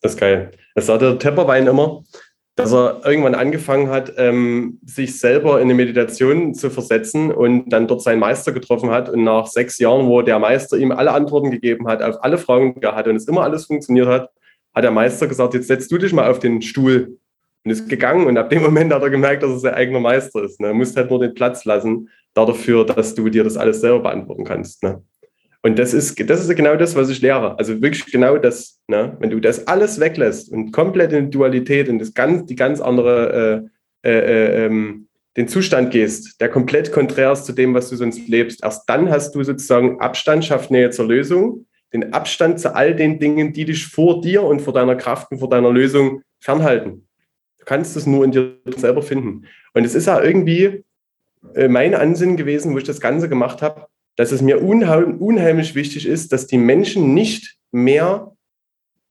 Das 0.00 0.12
ist 0.12 0.18
geil. 0.18 0.50
Das 0.74 0.86
sagt 0.86 1.02
der 1.02 1.18
Tepperwein 1.18 1.66
immer. 1.66 2.02
Dass 2.56 2.72
er 2.72 3.00
irgendwann 3.04 3.34
angefangen 3.34 3.88
hat, 3.88 4.12
ähm, 4.16 4.78
sich 4.84 5.18
selber 5.18 5.56
in 5.56 5.64
eine 5.64 5.74
Meditation 5.74 6.54
zu 6.54 6.70
versetzen 6.70 7.32
und 7.32 7.70
dann 7.70 7.88
dort 7.88 8.02
seinen 8.02 8.20
Meister 8.20 8.52
getroffen 8.52 8.90
hat. 8.90 9.08
Und 9.08 9.24
nach 9.24 9.46
sechs 9.46 9.78
Jahren, 9.78 10.06
wo 10.06 10.22
der 10.22 10.38
Meister 10.38 10.76
ihm 10.76 10.92
alle 10.92 11.12
Antworten 11.12 11.50
gegeben 11.50 11.88
hat, 11.88 12.00
auf 12.02 12.22
alle 12.22 12.38
Fragen, 12.38 12.74
die 12.74 12.82
er 12.82 12.94
hatte 12.94 13.10
und 13.10 13.16
es 13.16 13.26
immer 13.26 13.42
alles 13.42 13.66
funktioniert 13.66 14.06
hat, 14.06 14.30
hat 14.72 14.84
der 14.84 14.92
Meister 14.92 15.26
gesagt, 15.26 15.54
jetzt 15.54 15.66
setzt 15.66 15.90
du 15.90 15.98
dich 15.98 16.12
mal 16.12 16.30
auf 16.30 16.38
den 16.38 16.62
Stuhl 16.62 17.18
und 17.64 17.70
ist 17.72 17.88
gegangen. 17.88 18.26
Und 18.26 18.38
ab 18.38 18.50
dem 18.50 18.62
Moment 18.62 18.92
hat 18.92 19.02
er 19.02 19.10
gemerkt, 19.10 19.42
dass 19.42 19.50
er 19.50 19.58
sein 19.58 19.74
eigener 19.74 20.00
Meister 20.00 20.44
ist. 20.44 20.60
Ne? 20.60 20.68
Er 20.68 20.74
musste 20.74 21.00
halt 21.00 21.10
nur 21.10 21.20
den 21.20 21.34
Platz 21.34 21.64
lassen 21.64 22.08
dafür, 22.34 22.84
dass 22.86 23.14
du 23.14 23.28
dir 23.28 23.42
das 23.42 23.56
alles 23.56 23.80
selber 23.80 24.00
beantworten 24.00 24.44
kannst. 24.44 24.82
Ne? 24.84 25.02
Und 25.64 25.78
das 25.78 25.94
ist, 25.94 26.20
das 26.28 26.46
ist 26.46 26.54
genau 26.56 26.76
das, 26.76 26.94
was 26.94 27.08
ich 27.08 27.22
lehre. 27.22 27.58
Also 27.58 27.80
wirklich 27.80 28.04
genau 28.12 28.36
das, 28.36 28.82
ne? 28.86 29.16
wenn 29.18 29.30
du 29.30 29.40
das 29.40 29.66
alles 29.66 29.98
weglässt 29.98 30.52
und 30.52 30.72
komplett 30.72 31.14
in 31.14 31.30
Dualität 31.30 31.88
und 31.88 31.98
das 32.00 32.12
ganz, 32.12 32.44
die 32.44 32.54
ganz 32.54 32.82
andere, 32.82 33.70
äh, 34.04 34.10
äh, 34.10 34.18
äh, 34.18 34.66
ähm, 34.66 35.08
den 35.38 35.48
Zustand 35.48 35.90
gehst, 35.90 36.38
der 36.42 36.50
komplett 36.50 36.92
konträr 36.92 37.32
ist 37.32 37.46
zu 37.46 37.54
dem, 37.54 37.72
was 37.72 37.88
du 37.88 37.96
sonst 37.96 38.28
lebst, 38.28 38.62
erst 38.62 38.86
dann 38.90 39.08
hast 39.08 39.34
du 39.34 39.42
sozusagen 39.42 40.00
Abstand 40.00 40.44
schafft 40.44 40.70
Nähe 40.70 40.90
zur 40.90 41.06
Lösung, 41.06 41.64
den 41.94 42.12
Abstand 42.12 42.60
zu 42.60 42.74
all 42.74 42.94
den 42.94 43.18
Dingen, 43.18 43.54
die 43.54 43.64
dich 43.64 43.86
vor 43.86 44.20
dir 44.20 44.42
und 44.42 44.60
vor 44.60 44.74
deiner 44.74 44.96
Kraft 44.96 45.30
und 45.30 45.38
vor 45.38 45.48
deiner 45.48 45.70
Lösung 45.70 46.20
fernhalten. 46.40 47.08
Du 47.58 47.64
kannst 47.64 47.96
es 47.96 48.06
nur 48.06 48.22
in 48.26 48.32
dir 48.32 48.58
selber 48.76 49.00
finden. 49.00 49.46
Und 49.72 49.86
es 49.86 49.94
ist 49.94 50.08
ja 50.08 50.22
irgendwie 50.22 50.84
äh, 51.54 51.68
mein 51.68 51.94
Ansinnen 51.94 52.36
gewesen, 52.36 52.74
wo 52.74 52.78
ich 52.78 52.84
das 52.84 53.00
Ganze 53.00 53.30
gemacht 53.30 53.62
habe, 53.62 53.86
dass 54.16 54.32
es 54.32 54.42
mir 54.42 54.62
unheim, 54.62 55.18
unheimlich 55.18 55.74
wichtig 55.74 56.06
ist, 56.06 56.32
dass 56.32 56.46
die 56.46 56.58
Menschen 56.58 57.14
nicht 57.14 57.56
mehr 57.72 58.32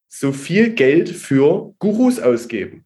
so 0.07 0.31
viel 0.31 0.71
Geld 0.71 1.09
für 1.09 1.73
Gurus 1.79 2.19
ausgeben. 2.19 2.85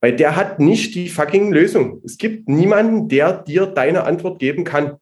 Weil 0.00 0.16
der 0.16 0.34
hat 0.34 0.58
nicht 0.58 0.94
die 0.94 1.08
fucking 1.08 1.52
Lösung. 1.52 2.00
Es 2.04 2.18
gibt 2.18 2.48
niemanden, 2.48 3.08
der 3.08 3.34
dir 3.42 3.66
deine 3.66 4.04
Antwort 4.04 4.40
geben 4.40 4.64
kann. 4.64 4.96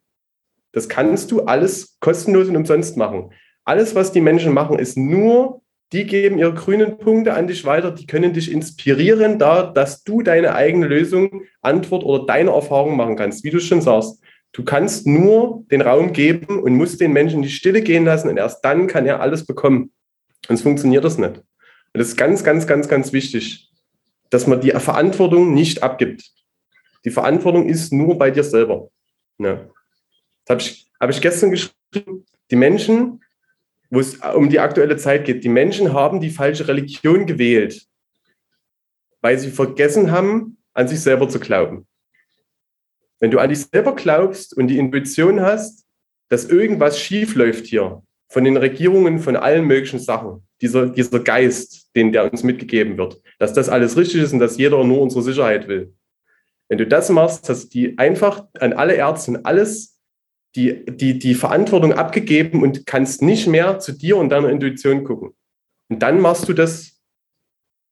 Das 0.72 0.88
kannst 0.88 1.30
du 1.30 1.42
alles 1.42 1.96
kostenlos 2.00 2.48
und 2.48 2.56
umsonst 2.56 2.96
machen. 2.96 3.32
Alles, 3.64 3.94
was 3.94 4.12
die 4.12 4.20
Menschen 4.20 4.52
machen, 4.52 4.78
ist 4.78 4.98
nur, 4.98 5.62
die 5.92 6.04
geben 6.04 6.38
ihre 6.38 6.54
grünen 6.54 6.98
Punkte 6.98 7.34
an 7.34 7.46
dich 7.46 7.64
weiter, 7.64 7.90
die 7.90 8.06
können 8.06 8.32
dich 8.32 8.50
inspirieren, 8.50 9.38
da, 9.38 9.62
dass 9.62 10.04
du 10.04 10.22
deine 10.22 10.54
eigene 10.54 10.86
Lösung, 10.86 11.42
Antwort 11.62 12.04
oder 12.04 12.26
deine 12.26 12.50
Erfahrung 12.50 12.96
machen 12.96 13.16
kannst, 13.16 13.42
wie 13.42 13.50
du 13.50 13.58
schon 13.58 13.80
sagst. 13.80 14.22
Du 14.52 14.64
kannst 14.64 15.06
nur 15.06 15.64
den 15.70 15.80
Raum 15.80 16.12
geben 16.12 16.60
und 16.60 16.74
musst 16.74 17.00
den 17.00 17.12
Menschen 17.12 17.42
die 17.42 17.50
Stille 17.50 17.82
gehen 17.82 18.04
lassen 18.04 18.28
und 18.28 18.36
erst 18.36 18.64
dann 18.64 18.88
kann 18.88 19.06
er 19.06 19.20
alles 19.20 19.46
bekommen. 19.46 19.92
Sonst 20.46 20.62
funktioniert 20.62 21.04
das 21.04 21.18
nicht. 21.18 21.38
Und 21.38 21.98
das 21.98 22.08
ist 22.08 22.16
ganz, 22.16 22.42
ganz, 22.42 22.66
ganz, 22.66 22.88
ganz 22.88 23.12
wichtig, 23.12 23.70
dass 24.30 24.46
man 24.46 24.60
die 24.60 24.70
Verantwortung 24.70 25.54
nicht 25.54 25.82
abgibt. 25.82 26.30
Die 27.04 27.10
Verantwortung 27.10 27.68
ist 27.68 27.92
nur 27.92 28.18
bei 28.18 28.30
dir 28.30 28.44
selber. 28.44 28.90
Ja. 29.38 29.68
Das 30.44 30.54
habe 30.54 30.60
ich, 30.60 30.90
hab 31.00 31.10
ich 31.10 31.20
gestern 31.20 31.50
geschrieben. 31.50 32.26
Die 32.50 32.56
Menschen, 32.56 33.22
wo 33.90 34.00
es 34.00 34.16
um 34.16 34.48
die 34.48 34.60
aktuelle 34.60 34.96
Zeit 34.96 35.24
geht, 35.24 35.44
die 35.44 35.48
Menschen 35.48 35.92
haben 35.92 36.20
die 36.20 36.30
falsche 36.30 36.66
Religion 36.66 37.26
gewählt, 37.26 37.86
weil 39.20 39.38
sie 39.38 39.50
vergessen 39.50 40.10
haben, 40.10 40.58
an 40.74 40.88
sich 40.88 41.00
selber 41.00 41.28
zu 41.28 41.40
glauben. 41.40 41.86
Wenn 43.20 43.30
du 43.30 43.38
an 43.38 43.50
dich 43.50 43.60
selber 43.60 43.94
glaubst 43.94 44.56
und 44.56 44.68
die 44.68 44.78
Intuition 44.78 45.40
hast, 45.40 45.84
dass 46.28 46.46
irgendwas 46.46 46.98
schief 46.98 47.34
läuft 47.34 47.66
hier, 47.66 48.02
von 48.30 48.44
den 48.44 48.56
Regierungen, 48.56 49.18
von 49.18 49.36
allen 49.36 49.66
möglichen 49.66 49.98
Sachen, 49.98 50.46
dieser, 50.60 50.88
dieser 50.88 51.20
Geist, 51.20 51.90
den 51.96 52.12
der 52.12 52.30
uns 52.30 52.42
mitgegeben 52.42 52.96
wird, 52.96 53.20
dass 53.38 53.52
das 53.52 53.68
alles 53.68 53.96
richtig 53.96 54.22
ist 54.22 54.32
und 54.32 54.38
dass 54.38 54.56
jeder 54.56 54.82
nur 54.84 55.00
unsere 55.00 55.22
Sicherheit 55.22 55.68
will. 55.68 55.92
Wenn 56.68 56.78
du 56.78 56.86
das 56.86 57.10
machst, 57.10 57.48
hast 57.48 57.64
du 57.64 57.68
die 57.70 57.98
einfach 57.98 58.46
an 58.60 58.72
alle 58.72 58.94
Ärzte 58.94 59.32
und 59.32 59.44
alles 59.44 59.98
die, 60.54 60.84
die, 60.86 61.18
die 61.18 61.34
Verantwortung 61.34 61.92
abgegeben 61.92 62.62
und 62.62 62.86
kannst 62.86 63.22
nicht 63.22 63.48
mehr 63.48 63.80
zu 63.80 63.92
dir 63.92 64.16
und 64.16 64.30
deiner 64.30 64.48
Intuition 64.48 65.02
gucken. 65.04 65.34
Und 65.88 66.00
dann 66.00 66.20
machst 66.20 66.48
du 66.48 66.52
das, 66.52 66.99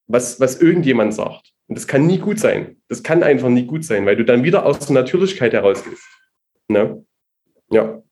was, 0.08 0.40
was 0.40 0.60
irgendjemand 0.60 1.14
sagt. 1.14 1.52
Und 1.68 1.76
das 1.76 1.86
kann 1.86 2.06
nie 2.06 2.18
gut 2.18 2.40
sein. 2.40 2.76
Das 2.88 3.02
kann 3.02 3.22
einfach 3.22 3.48
nie 3.48 3.66
gut 3.66 3.84
sein, 3.84 4.06
weil 4.06 4.16
du 4.16 4.24
dann 4.24 4.42
wieder 4.42 4.64
aus 4.66 4.78
der 4.80 4.94
Natürlichkeit 4.94 5.52
herausgehst. 5.52 6.02
Ne? 6.68 7.04
Ja. 7.70 8.02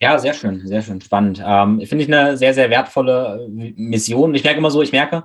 Ja, 0.00 0.18
sehr 0.18 0.34
schön, 0.34 0.66
sehr 0.66 0.82
schön, 0.82 1.00
spannend. 1.00 1.40
Ähm, 1.46 1.80
Finde 1.86 2.04
ich 2.04 2.12
eine 2.12 2.36
sehr, 2.36 2.54
sehr 2.54 2.70
wertvolle 2.70 3.46
äh, 3.46 3.72
Mission. 3.76 4.34
Ich 4.34 4.42
merke 4.42 4.58
immer 4.58 4.70
so, 4.70 4.82
ich 4.82 4.90
merke, 4.90 5.24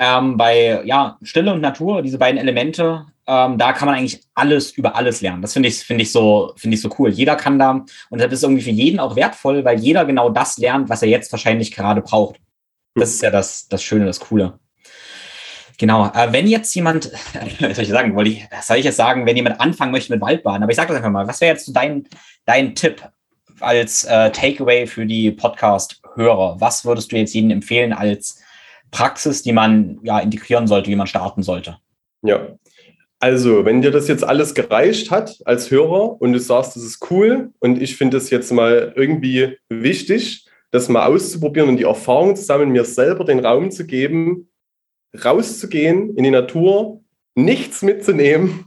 ähm, 0.00 0.36
bei 0.36 0.82
ja, 0.84 1.18
Stille 1.22 1.52
und 1.52 1.60
Natur, 1.60 2.02
diese 2.02 2.18
beiden 2.18 2.40
Elemente, 2.40 3.06
ähm, 3.28 3.58
da 3.58 3.72
kann 3.72 3.86
man 3.86 3.96
eigentlich 3.96 4.22
alles 4.34 4.72
über 4.72 4.96
alles 4.96 5.20
lernen. 5.20 5.42
Das 5.42 5.52
finde 5.52 5.68
ich, 5.68 5.78
finde 5.78 6.02
ich 6.02 6.10
so, 6.10 6.52
finde 6.56 6.74
ich 6.74 6.80
so 6.80 6.90
cool. 6.98 7.10
Jeder 7.10 7.36
kann 7.36 7.58
da, 7.58 7.84
und 8.10 8.20
das 8.20 8.32
ist 8.32 8.42
irgendwie 8.42 8.62
für 8.62 8.70
jeden 8.70 8.98
auch 8.98 9.14
wertvoll, 9.14 9.64
weil 9.64 9.78
jeder 9.78 10.04
genau 10.04 10.30
das 10.30 10.58
lernt, 10.58 10.88
was 10.88 11.02
er 11.02 11.08
jetzt 11.08 11.30
wahrscheinlich 11.30 11.70
gerade 11.72 12.00
braucht. 12.00 12.40
Das 12.94 13.10
ist 13.10 13.22
ja 13.22 13.30
das, 13.30 13.68
das 13.68 13.82
Schöne, 13.82 14.06
das 14.06 14.20
Coole. 14.20 14.58
Genau, 15.78 16.06
äh, 16.06 16.32
wenn 16.32 16.48
jetzt 16.48 16.74
jemand, 16.74 17.12
was 17.60 17.76
soll 17.76 17.84
ich 17.84 17.90
sagen, 17.90 18.16
wollte 18.16 18.30
ich, 18.30 18.48
soll 18.62 18.78
ich 18.78 18.84
jetzt 18.84 18.96
sagen, 18.96 19.26
wenn 19.26 19.36
jemand 19.36 19.60
anfangen 19.60 19.92
möchte 19.92 20.12
mit 20.12 20.20
Waldbaden, 20.20 20.62
aber 20.62 20.70
ich 20.70 20.76
sage 20.76 20.88
das 20.88 20.96
einfach 20.96 21.10
mal, 21.10 21.28
was 21.28 21.40
wäre 21.40 21.52
jetzt 21.52 21.66
so 21.66 21.72
dein, 21.72 22.08
dein 22.44 22.74
Tipp 22.74 23.02
als 23.60 24.04
äh, 24.04 24.30
Takeaway 24.30 24.86
für 24.86 25.06
die 25.06 25.30
Podcast-Hörer? 25.30 26.60
Was 26.60 26.84
würdest 26.84 27.12
du 27.12 27.16
jetzt 27.16 27.34
ihnen 27.34 27.50
empfehlen 27.50 27.92
als 27.92 28.40
Praxis, 28.90 29.42
die 29.42 29.52
man 29.52 30.00
ja 30.02 30.18
integrieren 30.18 30.66
sollte, 30.66 30.90
wie 30.90 30.96
man 30.96 31.06
starten 31.06 31.42
sollte? 31.42 31.78
Ja, 32.22 32.48
also, 33.20 33.64
wenn 33.64 33.82
dir 33.82 33.90
das 33.90 34.06
jetzt 34.06 34.22
alles 34.22 34.54
gereicht 34.54 35.10
hat 35.10 35.38
als 35.44 35.72
Hörer 35.72 36.20
und 36.20 36.32
du 36.32 36.38
sagst, 36.38 36.76
das 36.76 36.84
ist 36.84 37.10
cool 37.10 37.52
und 37.58 37.82
ich 37.82 37.96
finde 37.96 38.16
es 38.16 38.30
jetzt 38.30 38.52
mal 38.52 38.92
irgendwie 38.94 39.56
wichtig, 39.68 40.46
das 40.70 40.88
mal 40.88 41.06
auszuprobieren 41.06 41.68
und 41.68 41.76
die 41.76 41.84
Erfahrung 41.84 42.36
zu 42.36 42.42
sammeln, 42.42 42.70
mir 42.70 42.84
selber 42.84 43.24
den 43.24 43.44
Raum 43.44 43.70
zu 43.70 43.86
geben, 43.86 44.50
rauszugehen 45.24 46.16
in 46.16 46.24
die 46.24 46.30
Natur, 46.30 47.02
nichts 47.34 47.82
mitzunehmen 47.82 48.66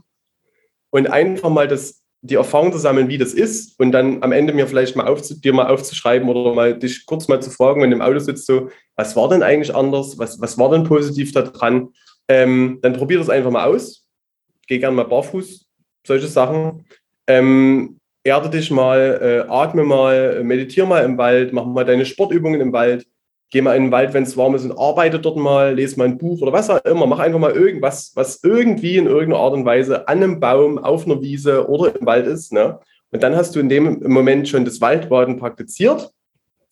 und 0.90 1.08
einfach 1.08 1.50
mal 1.50 1.68
das, 1.68 2.02
die 2.22 2.34
Erfahrung 2.34 2.72
zu 2.72 2.78
sammeln, 2.78 3.08
wie 3.08 3.18
das 3.18 3.34
ist 3.34 3.78
und 3.78 3.92
dann 3.92 4.22
am 4.22 4.32
Ende 4.32 4.52
mir 4.52 4.66
vielleicht 4.66 4.96
mal 4.96 5.06
aufzu, 5.06 5.38
dir 5.40 5.52
mal 5.52 5.68
aufzuschreiben 5.68 6.28
oder 6.28 6.54
mal 6.54 6.78
dich 6.78 7.06
kurz 7.06 7.28
mal 7.28 7.42
zu 7.42 7.50
fragen, 7.50 7.82
wenn 7.82 7.90
du 7.90 7.96
im 7.96 8.02
Auto 8.02 8.18
sitzt, 8.18 8.46
so, 8.46 8.70
was 8.96 9.14
war 9.14 9.28
denn 9.28 9.42
eigentlich 9.42 9.74
anders, 9.74 10.18
was, 10.18 10.40
was 10.40 10.58
war 10.58 10.70
denn 10.70 10.84
positiv 10.84 11.32
daran? 11.32 11.90
Ähm, 12.28 12.78
dann 12.82 12.92
probier 12.94 13.18
das 13.18 13.28
einfach 13.28 13.50
mal 13.50 13.66
aus. 13.66 14.06
Geh 14.66 14.78
gerne 14.78 14.96
mal 14.96 15.04
barfuß, 15.04 15.66
solche 16.06 16.28
Sachen. 16.28 16.86
Ähm, 17.26 17.98
erde 18.24 18.50
dich 18.50 18.70
mal, 18.70 19.44
äh, 19.48 19.50
atme 19.50 19.84
mal, 19.84 20.42
meditiere 20.44 20.86
mal 20.86 21.04
im 21.04 21.18
Wald, 21.18 21.52
mach 21.52 21.66
mal 21.66 21.84
deine 21.84 22.06
Sportübungen 22.06 22.60
im 22.60 22.72
Wald 22.72 23.06
geh 23.52 23.60
mal 23.60 23.76
in 23.76 23.84
den 23.84 23.92
Wald, 23.92 24.14
wenn 24.14 24.22
es 24.22 24.36
warm 24.36 24.54
ist 24.54 24.64
und 24.64 24.76
arbeite 24.76 25.20
dort 25.20 25.36
mal, 25.36 25.74
lese 25.74 25.98
mal 25.98 26.06
ein 26.08 26.18
Buch 26.18 26.40
oder 26.40 26.52
was 26.52 26.70
auch 26.70 26.82
immer. 26.84 27.06
Mach 27.06 27.18
einfach 27.18 27.38
mal 27.38 27.52
irgendwas, 27.52 28.12
was 28.14 28.42
irgendwie 28.42 28.96
in 28.96 29.06
irgendeiner 29.06 29.42
Art 29.42 29.52
und 29.52 29.66
Weise 29.66 30.08
an 30.08 30.22
einem 30.22 30.40
Baum, 30.40 30.78
auf 30.78 31.04
einer 31.04 31.20
Wiese 31.20 31.68
oder 31.68 31.94
im 31.94 32.06
Wald 32.06 32.26
ist. 32.26 32.52
Ne? 32.52 32.80
Und 33.10 33.22
dann 33.22 33.36
hast 33.36 33.54
du 33.54 33.60
in 33.60 33.68
dem 33.68 34.00
Moment 34.10 34.48
schon 34.48 34.64
das 34.64 34.80
Waldbaden 34.80 35.36
praktiziert. 35.36 36.10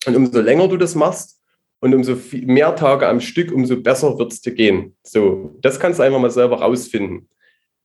Und 0.07 0.16
umso 0.16 0.41
länger 0.41 0.69
du 0.69 0.79
das 0.79 0.95
machst 0.95 1.39
und 1.81 1.95
umso 1.95 2.16
mehr 2.33 2.74
Tage 2.74 3.07
am 3.07 3.20
Stück, 3.20 3.53
umso 3.53 3.77
besser 3.83 4.19
wird 4.19 4.33
es 4.33 4.41
dir 4.41 4.55
gehen. 4.55 4.97
So, 5.03 5.59
das 5.61 5.79
kannst 5.79 5.99
du 5.99 6.03
einfach 6.03 6.19
mal 6.19 6.31
selber 6.31 6.61
rausfinden. 6.61 7.29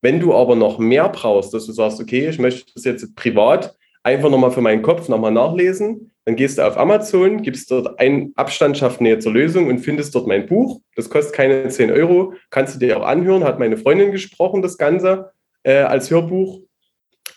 Wenn 0.05 0.19
du 0.19 0.35
aber 0.35 0.55
noch 0.55 0.77
mehr 0.77 1.09
brauchst, 1.09 1.51
dass 1.55 1.65
du 1.65 1.71
sagst, 1.71 1.99
okay, 1.99 2.29
ich 2.29 2.37
möchte 2.37 2.71
das 2.75 2.83
jetzt 2.83 3.15
privat 3.15 3.75
einfach 4.03 4.29
nochmal 4.29 4.51
für 4.51 4.61
meinen 4.61 4.83
Kopf 4.83 5.09
nochmal 5.09 5.31
nachlesen, 5.31 6.11
dann 6.25 6.35
gehst 6.35 6.59
du 6.59 6.61
auf 6.61 6.77
Amazon, 6.77 7.41
gibst 7.41 7.71
dort 7.71 7.99
einen 7.99 8.31
Abstand 8.35 8.77
schafft 8.77 9.01
Nähe 9.01 9.17
zur 9.17 9.33
Lösung 9.33 9.65
und 9.65 9.79
findest 9.79 10.13
dort 10.13 10.27
mein 10.27 10.45
Buch. 10.45 10.79
Das 10.95 11.09
kostet 11.09 11.33
keine 11.33 11.69
10 11.69 11.89
Euro. 11.91 12.33
Kannst 12.51 12.75
du 12.75 12.79
dir 12.79 12.99
auch 12.99 13.03
anhören. 13.03 13.43
Hat 13.43 13.57
meine 13.57 13.77
Freundin 13.77 14.11
gesprochen, 14.11 14.61
das 14.61 14.77
Ganze 14.77 15.31
äh, 15.63 15.77
als 15.77 16.11
Hörbuch. 16.11 16.59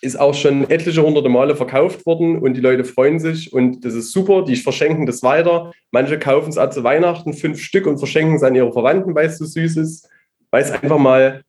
Ist 0.03 0.20
auch 0.20 0.35
schon 0.35 0.69
etliche 0.69 1.03
hunderte 1.03 1.31
Male 1.31 1.57
verkauft 1.57 2.05
worden 2.05 2.39
und 2.39 2.53
die 2.53 2.61
Leute 2.61 2.85
freuen 2.85 3.19
sich 3.19 3.51
und 3.51 3.82
das 3.82 3.95
ist 3.95 4.12
super. 4.12 4.45
Die 4.45 4.57
verschenken 4.57 5.07
das 5.07 5.23
weiter. 5.23 5.73
Manche 5.90 6.19
kaufen 6.19 6.51
es 6.51 6.59
auch 6.59 6.69
zu 6.69 6.85
Weihnachten, 6.85 7.32
fünf 7.32 7.62
Stück 7.62 7.86
und 7.86 7.97
verschenken 7.97 8.36
es 8.36 8.43
an 8.43 8.55
ihre 8.55 8.74
Verwandten, 8.74 9.15
weil 9.15 9.28
es 9.28 9.39
so 9.39 9.47
süß 9.47 9.78
ist. 9.78 10.07
Weil 10.51 10.65
es 10.65 10.70
einfach 10.70 10.99
mal 10.99 11.45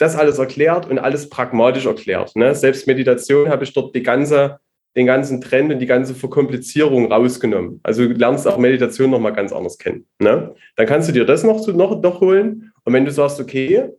das 0.00 0.16
alles 0.16 0.38
erklärt 0.38 0.88
und 0.90 0.98
alles 0.98 1.28
pragmatisch 1.28 1.86
erklärt. 1.86 2.34
Ne? 2.36 2.54
Selbst 2.54 2.86
Meditation 2.86 3.48
habe 3.48 3.64
ich 3.64 3.72
dort 3.72 3.94
die 3.94 4.02
ganze 4.02 4.58
den 4.96 5.06
ganzen 5.06 5.40
Trend 5.40 5.72
und 5.72 5.78
die 5.78 5.86
ganze 5.86 6.14
Verkomplizierung 6.14 7.12
rausgenommen. 7.12 7.80
Also 7.82 8.08
du 8.08 8.14
lernst 8.14 8.46
auch 8.48 8.58
Meditation 8.58 9.10
nochmal 9.10 9.32
ganz 9.32 9.52
anders 9.52 9.78
kennen. 9.78 10.06
Ne? 10.18 10.54
Dann 10.76 10.86
kannst 10.86 11.08
du 11.08 11.12
dir 11.12 11.24
das 11.24 11.44
noch, 11.44 11.64
noch, 11.68 12.02
noch 12.02 12.20
holen. 12.20 12.72
Und 12.84 12.92
wenn 12.92 13.04
du 13.04 13.12
sagst, 13.12 13.40
okay, 13.40 13.90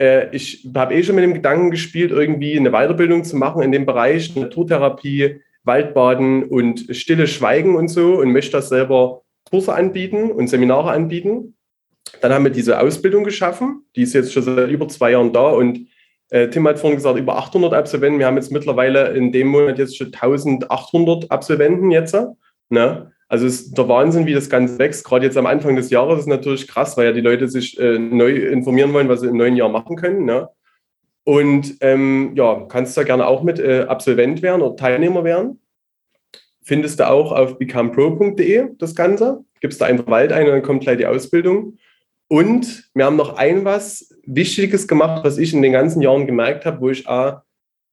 äh, 0.00 0.34
ich 0.34 0.68
habe 0.74 0.94
eh 0.94 1.02
schon 1.02 1.14
mit 1.14 1.24
dem 1.24 1.34
Gedanken 1.34 1.70
gespielt, 1.70 2.10
irgendwie 2.10 2.58
eine 2.58 2.70
Weiterbildung 2.70 3.22
zu 3.22 3.36
machen 3.36 3.62
in 3.62 3.70
dem 3.70 3.86
Bereich 3.86 4.34
Naturtherapie, 4.34 5.40
Waldbaden 5.62 6.44
und 6.44 6.86
stille 6.96 7.26
Schweigen 7.26 7.76
und 7.76 7.88
so 7.88 8.18
und 8.18 8.32
möchte 8.32 8.52
das 8.52 8.70
selber 8.70 9.22
Kurse 9.50 9.74
anbieten 9.74 10.32
und 10.32 10.48
Seminare 10.48 10.90
anbieten, 10.90 11.54
Dann 12.20 12.32
haben 12.32 12.44
wir 12.44 12.50
diese 12.50 12.80
Ausbildung 12.80 13.24
geschaffen, 13.24 13.84
die 13.96 14.02
ist 14.02 14.14
jetzt 14.14 14.32
schon 14.32 14.42
seit 14.42 14.70
über 14.70 14.88
zwei 14.88 15.12
Jahren 15.12 15.32
da 15.32 15.48
und 15.48 15.86
äh, 16.30 16.48
Tim 16.48 16.66
hat 16.66 16.78
vorhin 16.78 16.96
gesagt, 16.96 17.18
über 17.18 17.36
800 17.36 17.74
Absolventen. 17.74 18.18
Wir 18.18 18.26
haben 18.26 18.36
jetzt 18.36 18.52
mittlerweile 18.52 19.08
in 19.08 19.32
dem 19.32 19.48
Monat 19.48 19.78
jetzt 19.78 19.96
schon 19.96 20.08
1800 20.08 21.30
Absolventen 21.30 21.90
jetzt. 21.90 22.16
Ne? 22.68 23.12
Also 23.28 23.46
ist 23.46 23.76
der 23.76 23.88
Wahnsinn, 23.88 24.26
wie 24.26 24.34
das 24.34 24.48
Ganze 24.48 24.78
wächst. 24.78 25.04
Gerade 25.04 25.26
jetzt 25.26 25.36
am 25.36 25.46
Anfang 25.46 25.76
des 25.76 25.90
Jahres 25.90 26.20
ist 26.20 26.26
natürlich 26.26 26.68
krass, 26.68 26.96
weil 26.96 27.06
ja 27.06 27.12
die 27.12 27.20
Leute 27.20 27.48
sich 27.48 27.78
äh, 27.78 27.98
neu 27.98 28.30
informieren 28.30 28.92
wollen, 28.92 29.08
was 29.08 29.20
sie 29.20 29.28
im 29.28 29.36
neuen 29.36 29.56
Jahr 29.56 29.68
machen 29.68 29.96
können. 29.96 30.24
Ne? 30.24 30.48
Und 31.24 31.76
ähm, 31.80 32.32
ja, 32.34 32.64
kannst 32.68 32.96
da 32.96 33.02
gerne 33.02 33.26
auch 33.26 33.42
mit 33.42 33.58
äh, 33.58 33.82
Absolvent 33.82 34.42
werden 34.42 34.62
oder 34.62 34.76
Teilnehmer 34.76 35.24
werden. 35.24 35.60
Findest 36.62 37.00
du 37.00 37.08
auch 37.08 37.32
auf 37.32 37.58
becomepro.de 37.58 38.70
das 38.78 38.94
Ganze. 38.94 39.44
Gibst 39.60 39.80
da 39.80 39.86
einfach 39.86 40.06
Wald 40.06 40.32
ein 40.32 40.46
und 40.46 40.52
dann 40.52 40.62
kommt 40.62 40.82
gleich 40.82 40.98
die 40.98 41.06
Ausbildung. 41.06 41.78
Und 42.32 42.88
wir 42.94 43.06
haben 43.06 43.16
noch 43.16 43.36
ein 43.36 43.64
was 43.64 44.16
Wichtiges 44.24 44.86
gemacht, 44.86 45.24
was 45.24 45.36
ich 45.36 45.52
in 45.52 45.62
den 45.62 45.72
ganzen 45.72 46.00
Jahren 46.00 46.28
gemerkt 46.28 46.64
habe, 46.64 46.80
wo 46.80 46.88
ich 46.88 47.08
auch, 47.08 47.40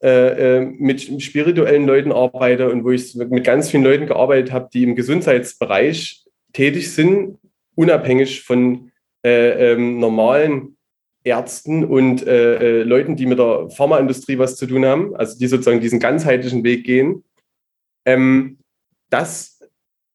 äh, 0.04 0.60
äh 0.60 0.62
mit 0.62 1.02
spirituellen 1.24 1.88
Leuten 1.88 2.12
arbeite 2.12 2.70
und 2.70 2.84
wo 2.84 2.92
ich 2.92 3.16
mit 3.16 3.44
ganz 3.44 3.72
vielen 3.72 3.84
Leuten 3.84 4.06
gearbeitet 4.06 4.52
habe, 4.52 4.70
die 4.72 4.84
im 4.84 4.96
Gesundheitsbereich 4.96 6.24
tätig 6.54 6.94
sind, 6.94 7.40
unabhängig 7.74 8.44
von 8.44 8.92
äh, 9.26 9.72
ähm, 9.72 9.98
normalen 9.98 10.78
Ärzten 11.24 11.84
und 11.84 12.26
äh, 12.28 12.82
äh, 12.82 12.84
Leuten, 12.84 13.16
die 13.16 13.26
mit 13.26 13.40
der 13.40 13.72
Pharmaindustrie 13.72 14.38
was 14.38 14.56
zu 14.56 14.68
tun 14.68 14.86
haben, 14.86 15.16
also 15.16 15.36
die 15.40 15.48
sozusagen 15.48 15.82
diesen 15.82 16.00
ganzheitlichen 16.00 16.64
Weg 16.64 16.86
gehen, 16.86 17.24
ähm, 18.06 18.60
dass 19.10 19.68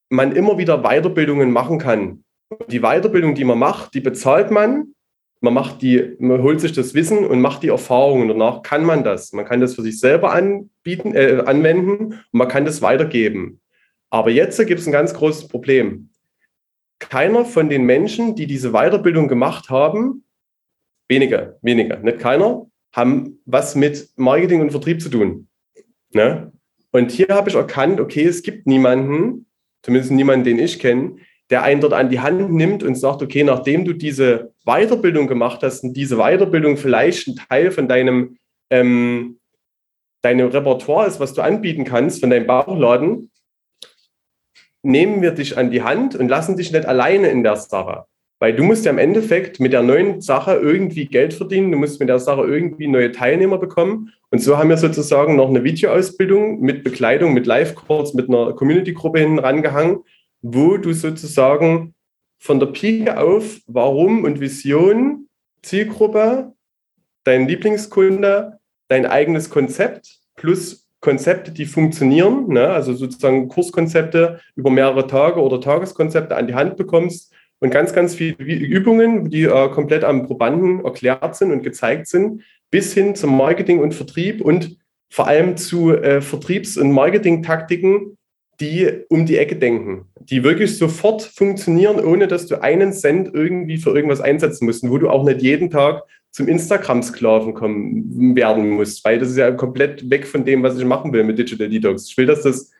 man 0.07 0.33
immer 0.33 0.57
wieder 0.57 0.81
Weiterbildungen 0.81 1.51
machen 1.51 1.77
kann 1.77 2.23
die 2.67 2.79
Weiterbildung, 2.79 3.35
die 3.35 3.43
man 3.43 3.59
macht, 3.59 3.93
die 3.93 4.01
bezahlt 4.01 4.51
man. 4.51 4.93
Man 5.41 5.53
macht 5.53 5.81
die, 5.81 6.15
man 6.19 6.41
holt 6.41 6.61
sich 6.61 6.71
das 6.71 6.93
Wissen 6.93 7.25
und 7.25 7.41
macht 7.41 7.63
die 7.63 7.67
Erfahrungen. 7.67 8.29
Danach 8.29 8.61
kann 8.61 8.85
man 8.85 9.03
das. 9.03 9.33
Man 9.33 9.45
kann 9.45 9.59
das 9.59 9.75
für 9.75 9.81
sich 9.81 9.99
selber 9.99 10.31
anbieten, 10.31 11.13
äh, 11.15 11.43
anwenden 11.45 12.13
und 12.13 12.23
man 12.31 12.47
kann 12.47 12.65
das 12.65 12.81
weitergeben. 12.81 13.59
Aber 14.09 14.29
jetzt 14.29 14.57
gibt 14.65 14.79
es 14.79 14.87
ein 14.87 14.93
ganz 14.93 15.13
großes 15.13 15.47
Problem. 15.47 16.09
Keiner 16.99 17.43
von 17.43 17.69
den 17.69 17.83
Menschen, 17.83 18.35
die 18.35 18.47
diese 18.47 18.71
Weiterbildung 18.71 19.27
gemacht 19.27 19.69
haben, 19.69 20.23
wenige, 21.09 21.57
wenige, 21.61 21.97
nicht 21.97 22.19
keiner, 22.19 22.67
haben 22.93 23.39
was 23.45 23.75
mit 23.75 24.09
Marketing 24.15 24.61
und 24.61 24.71
Vertrieb 24.71 25.01
zu 25.01 25.09
tun. 25.09 25.47
Ne? 26.11 26.51
Und 26.91 27.11
hier 27.11 27.27
habe 27.29 27.49
ich 27.49 27.55
erkannt, 27.55 27.99
okay, 27.99 28.23
es 28.23 28.43
gibt 28.43 28.67
niemanden, 28.67 29.47
zumindest 29.81 30.11
niemanden, 30.11 30.45
den 30.45 30.59
ich 30.59 30.79
kenne, 30.79 31.17
der 31.49 31.63
einen 31.63 31.81
dort 31.81 31.93
an 31.93 32.09
die 32.09 32.19
Hand 32.19 32.51
nimmt 32.51 32.83
und 32.83 32.95
sagt, 32.95 33.21
okay, 33.21 33.43
nachdem 33.43 33.85
du 33.85 33.93
diese 33.93 34.53
Weiterbildung 34.65 35.27
gemacht 35.27 35.61
hast 35.61 35.83
und 35.83 35.93
diese 35.93 36.17
Weiterbildung 36.17 36.77
vielleicht 36.77 37.27
ein 37.27 37.35
Teil 37.35 37.71
von 37.71 37.87
deinem, 37.87 38.37
ähm, 38.69 39.39
deinem 40.21 40.47
Repertoire 40.47 41.07
ist, 41.07 41.19
was 41.19 41.33
du 41.33 41.41
anbieten 41.41 41.83
kannst, 41.83 42.21
von 42.21 42.29
deinem 42.29 42.47
Bauchladen, 42.47 43.29
nehmen 44.83 45.21
wir 45.21 45.31
dich 45.31 45.57
an 45.57 45.71
die 45.71 45.83
Hand 45.83 46.15
und 46.15 46.27
lassen 46.27 46.57
dich 46.57 46.71
nicht 46.71 46.85
alleine 46.85 47.29
in 47.29 47.43
der 47.43 47.55
Sache. 47.55 48.05
Weil 48.39 48.53
du 48.53 48.63
musst 48.63 48.83
ja 48.83 48.91
im 48.91 48.97
Endeffekt 48.97 49.61
mit 49.61 49.71
der 49.71 49.83
neuen 49.83 50.19
Sache 50.21 50.55
irgendwie 50.55 51.05
Geld 51.05 51.33
verdienen, 51.33 51.71
du 51.71 51.77
musst 51.77 51.99
mit 52.01 52.09
der 52.09 52.19
Sache 52.19 52.41
irgendwie 52.41 52.87
neue 52.87 53.11
Teilnehmer 53.11 53.57
bekommen. 53.57 54.11
Und 54.31 54.39
so 54.39 54.57
haben 54.57 54.69
wir 54.69 54.77
sozusagen 54.77 55.37
noch 55.37 55.49
eine 55.49 55.63
Videoausbildung 55.63 56.59
mit 56.59 56.83
Bekleidung, 56.83 57.33
mit 57.33 57.45
Live-Calls, 57.45 58.13
mit 58.13 58.27
einer 58.27 58.53
Community-Gruppe 58.53 59.19
hinten 59.19 59.39
rangehangen, 59.39 60.03
wo 60.43 60.77
du 60.77 60.93
sozusagen 60.93 61.95
von 62.37 62.59
der 62.59 62.67
Pike 62.67 63.17
auf 63.17 63.61
Warum 63.65 64.25
und 64.25 64.39
Vision, 64.39 65.27
Zielgruppe, 65.63 66.53
dein 67.23 67.47
Lieblingskunde, 67.47 68.59
dein 68.89 69.05
eigenes 69.05 69.49
Konzept 69.49 70.19
plus 70.35 70.89
Konzepte, 70.99 71.51
die 71.51 71.65
funktionieren, 71.65 72.47
ne? 72.49 72.67
also 72.69 72.93
sozusagen 72.93 73.47
Kurskonzepte 73.47 74.39
über 74.55 74.69
mehrere 74.69 75.07
Tage 75.07 75.41
oder 75.41 75.59
Tageskonzepte 75.59 76.35
an 76.35 76.47
die 76.47 76.55
Hand 76.55 76.77
bekommst 76.77 77.33
und 77.59 77.71
ganz, 77.71 77.93
ganz 77.93 78.15
viele 78.15 78.35
Übungen, 78.37 79.29
die 79.29 79.43
äh, 79.43 79.69
komplett 79.69 80.03
am 80.03 80.25
Probanden 80.27 80.83
erklärt 80.83 81.35
sind 81.35 81.51
und 81.51 81.63
gezeigt 81.63 82.07
sind, 82.07 82.43
bis 82.69 82.93
hin 82.93 83.15
zum 83.15 83.37
Marketing 83.37 83.79
und 83.79 83.93
Vertrieb 83.93 84.41
und 84.41 84.77
vor 85.09 85.27
allem 85.27 85.55
zu 85.55 85.91
äh, 85.91 86.21
Vertriebs- 86.21 86.77
und 86.77 86.91
Marketing-Taktiken, 86.91 88.17
die 88.63 89.03
um 89.09 89.25
die 89.25 89.37
Ecke 89.37 89.57
denken, 89.57 90.05
die 90.19 90.43
wirklich 90.43 90.77
sofort 90.77 91.21
funktionieren, 91.21 91.99
ohne 91.99 92.27
dass 92.27 92.47
du 92.47 92.61
einen 92.61 92.93
Cent 92.93 93.31
irgendwie 93.33 93.77
für 93.77 93.93
irgendwas 93.93 94.21
einsetzen 94.21 94.65
musst, 94.65 94.89
wo 94.89 94.97
du 94.97 95.09
auch 95.09 95.25
nicht 95.25 95.41
jeden 95.41 95.69
Tag 95.69 96.03
zum 96.31 96.47
Instagram-Sklaven 96.47 97.53
kommen 97.53 98.35
werden 98.35 98.69
musst, 98.71 99.03
weil 99.05 99.19
das 99.19 99.29
ist 99.29 99.37
ja 99.37 99.51
komplett 99.51 100.09
weg 100.09 100.25
von 100.25 100.45
dem, 100.45 100.63
was 100.63 100.77
ich 100.77 100.85
machen 100.85 101.13
will 101.13 101.23
mit 101.23 101.37
Digital 101.37 101.69
Detox. 101.69 102.09
Ich 102.09 102.17
will, 102.17 102.25
dass 102.25 102.41
das 102.41 102.71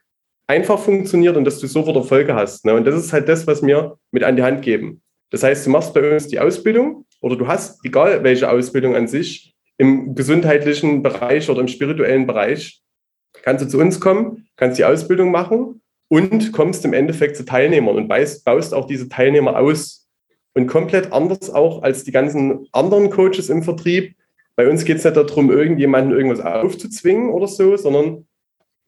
einfach 0.47 0.79
funktioniert 0.79 1.37
und 1.37 1.45
dass 1.45 1.59
du 1.59 1.67
sofort 1.67 1.95
Erfolge 1.95 2.33
hast. 2.33 2.65
Ne? 2.65 2.73
Und 2.73 2.85
das 2.85 2.95
ist 2.95 3.13
halt 3.13 3.29
das, 3.29 3.45
was 3.45 3.61
wir 3.61 3.97
mit 4.11 4.23
an 4.23 4.35
die 4.35 4.43
Hand 4.43 4.61
geben. 4.61 5.01
Das 5.29 5.43
heißt, 5.43 5.65
du 5.65 5.69
machst 5.69 5.93
bei 5.93 6.13
uns 6.13 6.27
die 6.27 6.39
Ausbildung 6.39 7.05
oder 7.21 7.35
du 7.35 7.47
hast, 7.47 7.85
egal 7.85 8.23
welche 8.23 8.49
Ausbildung 8.49 8.95
an 8.95 9.07
sich, 9.07 9.53
im 9.77 10.15
gesundheitlichen 10.15 11.03
Bereich 11.03 11.49
oder 11.49 11.61
im 11.61 11.67
spirituellen 11.67 12.25
Bereich, 12.25 12.82
kannst 13.43 13.63
du 13.63 13.69
zu 13.69 13.77
uns 13.77 13.99
kommen, 13.99 14.47
kannst 14.55 14.79
die 14.79 14.85
Ausbildung 14.85 15.29
machen 15.29 15.81
und 16.07 16.51
kommst 16.51 16.83
im 16.85 16.93
Endeffekt 16.93 17.37
zu 17.37 17.45
Teilnehmern 17.45 17.95
und 17.95 18.07
baust, 18.07 18.43
baust 18.43 18.73
auch 18.73 18.87
diese 18.87 19.09
Teilnehmer 19.09 19.59
aus. 19.59 20.07
Und 20.55 20.67
komplett 20.67 21.11
anders 21.11 21.49
auch 21.49 21.81
als 21.81 22.03
die 22.03 22.11
ganzen 22.11 22.67
anderen 22.71 23.09
Coaches 23.09 23.49
im 23.49 23.63
Vertrieb. 23.63 24.15
Bei 24.55 24.69
uns 24.69 24.85
geht 24.85 24.97
es 24.97 25.03
nicht 25.03 25.17
darum, 25.17 25.49
irgendjemanden 25.49 26.15
irgendwas 26.15 26.41
aufzuzwingen 26.41 27.31
oder 27.31 27.47
so, 27.47 27.75
sondern 27.75 28.27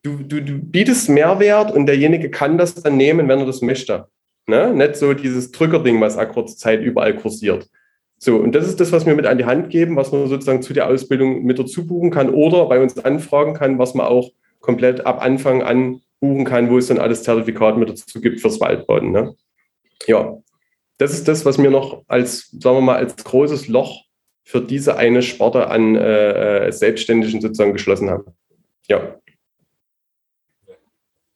du, 0.04 0.18
du, 0.18 0.40
du 0.40 0.58
bietest 0.60 1.08
Mehrwert 1.08 1.72
und 1.72 1.86
derjenige 1.86 2.30
kann 2.30 2.56
das 2.56 2.76
dann 2.76 2.96
nehmen, 2.96 3.26
wenn 3.28 3.40
er 3.40 3.46
das 3.46 3.62
möchte. 3.62 4.06
Ne? 4.46 4.72
Nicht 4.72 4.94
so 4.94 5.12
dieses 5.12 5.50
Drückerding, 5.50 6.00
was 6.00 6.16
a 6.16 6.24
kurze 6.24 6.56
Zeit 6.56 6.82
überall 6.82 7.16
kursiert. 7.16 7.68
So, 8.18 8.36
und 8.36 8.54
das 8.54 8.68
ist 8.68 8.80
das, 8.80 8.92
was 8.92 9.04
wir 9.04 9.14
mit 9.14 9.26
an 9.26 9.36
die 9.36 9.44
Hand 9.44 9.68
geben, 9.70 9.96
was 9.96 10.12
man 10.12 10.28
sozusagen 10.28 10.62
zu 10.62 10.72
der 10.72 10.88
Ausbildung 10.88 11.42
mit 11.42 11.58
dazu 11.58 11.86
buchen 11.86 12.10
kann 12.10 12.30
oder 12.30 12.66
bei 12.66 12.80
uns 12.80 12.96
anfragen 13.04 13.54
kann, 13.54 13.78
was 13.78 13.94
man 13.94 14.06
auch 14.06 14.30
komplett 14.66 15.06
ab 15.06 15.22
Anfang 15.22 15.62
an 15.62 16.02
buchen 16.20 16.44
kann, 16.44 16.68
wo 16.70 16.76
es 16.76 16.88
dann 16.88 16.98
alles 16.98 17.22
Zertifikat 17.22 17.76
mit 17.78 17.88
dazu 17.88 18.20
gibt 18.20 18.40
fürs 18.40 18.60
Waldbauen. 18.60 19.12
Ne? 19.12 19.34
Ja, 20.06 20.36
das 20.98 21.12
ist 21.12 21.28
das, 21.28 21.44
was 21.44 21.56
mir 21.56 21.70
noch 21.70 22.02
als, 22.08 22.50
sagen 22.50 22.76
wir 22.76 22.80
mal, 22.80 22.96
als 22.96 23.16
großes 23.16 23.68
Loch 23.68 24.02
für 24.42 24.60
diese 24.60 24.96
eine 24.96 25.22
Sparte 25.22 25.68
an 25.68 25.94
äh, 25.96 26.66
äh 26.66 26.72
Selbstständigen 26.72 27.40
sozusagen 27.40 27.72
geschlossen 27.72 28.10
haben. 28.10 28.24
Ja. 28.88 29.16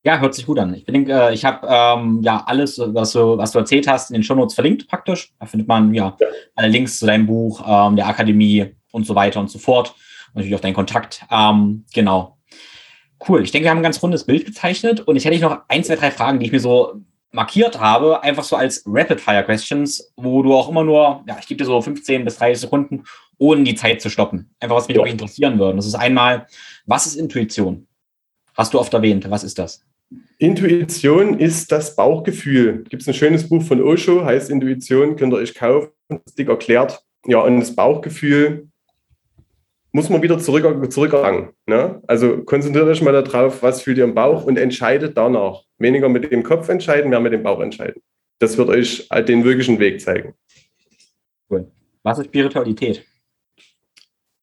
Ja, 0.02 0.18
hört 0.18 0.34
sich 0.34 0.46
gut 0.46 0.58
an. 0.58 0.72
Ich 0.74 0.86
denke, 0.86 1.12
äh, 1.12 1.34
ich 1.34 1.44
habe 1.44 1.66
ähm, 1.68 2.20
ja 2.22 2.42
alles, 2.46 2.78
was 2.78 3.12
du, 3.12 3.36
was 3.36 3.52
du 3.52 3.58
erzählt 3.58 3.86
hast, 3.86 4.10
in 4.10 4.14
den 4.14 4.22
Shownotes 4.22 4.54
verlinkt 4.54 4.88
praktisch. 4.88 5.32
Da 5.38 5.46
findet 5.46 5.68
man 5.68 5.92
ja, 5.92 6.16
ja. 6.18 6.26
alle 6.54 6.68
Links 6.68 6.98
zu 6.98 7.06
deinem 7.06 7.26
Buch, 7.26 7.62
ähm, 7.66 7.96
der 7.96 8.06
Akademie 8.08 8.74
und 8.92 9.06
so 9.06 9.14
weiter 9.14 9.40
und 9.40 9.50
so 9.50 9.58
fort. 9.58 9.94
Und 10.28 10.36
natürlich 10.36 10.56
auch 10.56 10.60
deinen 10.60 10.74
Kontakt. 10.74 11.26
Ähm, 11.30 11.84
genau. 11.92 12.39
Cool. 13.28 13.42
Ich 13.42 13.50
denke, 13.50 13.66
wir 13.66 13.70
haben 13.70 13.78
ein 13.78 13.82
ganz 13.82 14.02
rundes 14.02 14.24
Bild 14.24 14.46
gezeichnet 14.46 15.00
und 15.00 15.16
ich 15.16 15.24
hätte 15.24 15.38
noch 15.40 15.62
ein, 15.68 15.84
zwei, 15.84 15.96
drei 15.96 16.10
Fragen, 16.10 16.40
die 16.40 16.46
ich 16.46 16.52
mir 16.52 16.60
so 16.60 17.02
markiert 17.32 17.78
habe, 17.78 18.22
einfach 18.22 18.44
so 18.44 18.56
als 18.56 18.82
Rapid-Fire-Questions, 18.86 20.12
wo 20.16 20.42
du 20.42 20.54
auch 20.54 20.68
immer 20.68 20.82
nur, 20.82 21.22
ja, 21.28 21.36
ich 21.38 21.46
gebe 21.46 21.58
dir 21.58 21.64
so 21.64 21.80
15 21.80 22.24
bis 22.24 22.36
30 22.38 22.60
Sekunden, 22.62 23.04
ohne 23.38 23.62
die 23.62 23.74
Zeit 23.74 24.00
zu 24.00 24.10
stoppen. 24.10 24.50
Einfach, 24.58 24.76
was 24.76 24.88
mich 24.88 24.96
ja. 24.96 25.04
interessieren 25.04 25.58
würde. 25.58 25.76
Das 25.76 25.86
ist 25.86 25.94
einmal, 25.94 26.46
was 26.86 27.06
ist 27.06 27.16
Intuition? 27.16 27.86
Hast 28.54 28.74
du 28.74 28.80
oft 28.80 28.92
erwähnt. 28.92 29.30
Was 29.30 29.44
ist 29.44 29.58
das? 29.58 29.84
Intuition 30.38 31.38
ist 31.38 31.70
das 31.70 31.94
Bauchgefühl. 31.94 32.84
Gibt 32.88 33.02
es 33.02 33.08
ein 33.08 33.14
schönes 33.14 33.48
Buch 33.48 33.62
von 33.62 33.80
Osho, 33.80 34.24
heißt 34.24 34.50
Intuition, 34.50 35.14
könnt 35.14 35.32
ihr 35.32 35.36
euch 35.36 35.54
kaufen, 35.54 35.90
das 36.08 36.34
dick 36.34 36.48
erklärt. 36.48 37.04
Ja, 37.26 37.40
und 37.40 37.60
das 37.60 37.76
Bauchgefühl 37.76 38.69
muss 39.92 40.08
man 40.08 40.22
wieder 40.22 40.38
zurück, 40.38 40.92
zurückerlangen. 40.92 41.50
Ne? 41.66 42.00
Also 42.06 42.42
konzentriert 42.44 42.86
euch 42.86 43.02
mal 43.02 43.12
darauf, 43.12 43.62
was 43.62 43.82
fühlt 43.82 43.98
ihr 43.98 44.04
im 44.04 44.14
Bauch 44.14 44.44
und 44.44 44.56
entscheidet 44.56 45.16
danach. 45.16 45.62
Weniger 45.78 46.08
mit 46.08 46.30
dem 46.30 46.42
Kopf 46.42 46.68
entscheiden, 46.68 47.10
mehr 47.10 47.20
mit 47.20 47.32
dem 47.32 47.42
Bauch 47.42 47.60
entscheiden. 47.60 48.02
Das 48.38 48.56
wird 48.56 48.68
euch 48.68 49.08
den 49.26 49.44
wirklichen 49.44 49.78
Weg 49.78 50.00
zeigen. 50.00 50.34
Cool. 51.50 51.70
Was 52.02 52.18
ist 52.18 52.26
Spiritualität? 52.26 53.04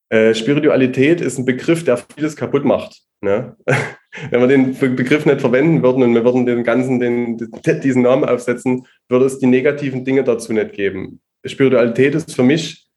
Äh, 0.09 0.33
Spiritualität 0.33 1.21
ist 1.21 1.37
ein 1.37 1.45
Begriff, 1.45 1.83
der 1.83 1.97
vieles 1.97 2.35
kaputt 2.35 2.65
macht. 2.65 3.01
Ne? 3.21 3.55
Wenn 4.29 4.41
wir 4.41 4.47
den 4.47 4.73
Begriff 4.95 5.25
nicht 5.25 5.41
verwenden 5.41 5.83
würden 5.83 6.03
und 6.03 6.13
wir 6.13 6.23
würden 6.23 6.45
den 6.45 6.63
ganzen 6.63 6.99
den, 6.99 7.37
diesen 7.83 8.03
Namen 8.03 8.25
aufsetzen, 8.25 8.85
würde 9.09 9.25
es 9.25 9.39
die 9.39 9.47
negativen 9.47 10.05
Dinge 10.05 10.23
dazu 10.23 10.53
nicht 10.53 10.73
geben. 10.73 11.21
Spiritualität 11.45 12.15
ist 12.15 12.35
für 12.35 12.43
mich, 12.43 12.87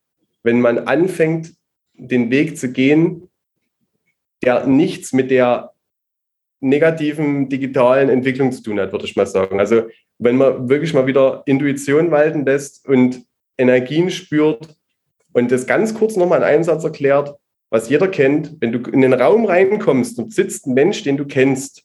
wenn 0.43 0.61
man 0.61 0.79
anfängt, 0.79 1.53
den 2.09 2.31
Weg 2.31 2.59
zu 2.59 2.73
gehen, 2.73 3.29
der 4.43 4.67
nichts 4.67 5.13
mit 5.13 5.31
der 5.31 5.73
negativen 6.61 7.49
digitalen 7.49 8.09
Entwicklung 8.09 8.53
zu 8.53 8.63
tun 8.63 8.81
hat, 8.81 8.93
würde 8.93 9.05
ich 9.05 9.17
mal 9.17 9.27
sagen. 9.27 9.59
Also 9.59 9.83
wenn 10.19 10.37
man 10.37 10.69
wirklich 10.69 10.93
mal 10.93 11.07
wieder 11.07 11.43
Intuition 11.47 12.11
walten 12.11 12.45
lässt 12.45 12.87
und 12.87 13.23
Energien 13.57 14.11
spürt 14.11 14.77
und 15.33 15.51
das 15.51 15.67
ganz 15.67 15.95
kurz 15.95 16.17
nochmal 16.17 16.39
in 16.39 16.45
einem 16.45 16.65
Satz 16.65 16.85
erklärt, 16.85 17.35
was 17.71 17.89
jeder 17.89 18.09
kennt, 18.09 18.57
wenn 18.61 18.73
du 18.73 18.91
in 18.91 19.01
den 19.01 19.13
Raum 19.13 19.45
reinkommst 19.45 20.19
und 20.19 20.35
sitzt 20.35 20.67
ein 20.67 20.75
Mensch, 20.75 21.03
den 21.03 21.17
du 21.17 21.25
kennst, 21.25 21.85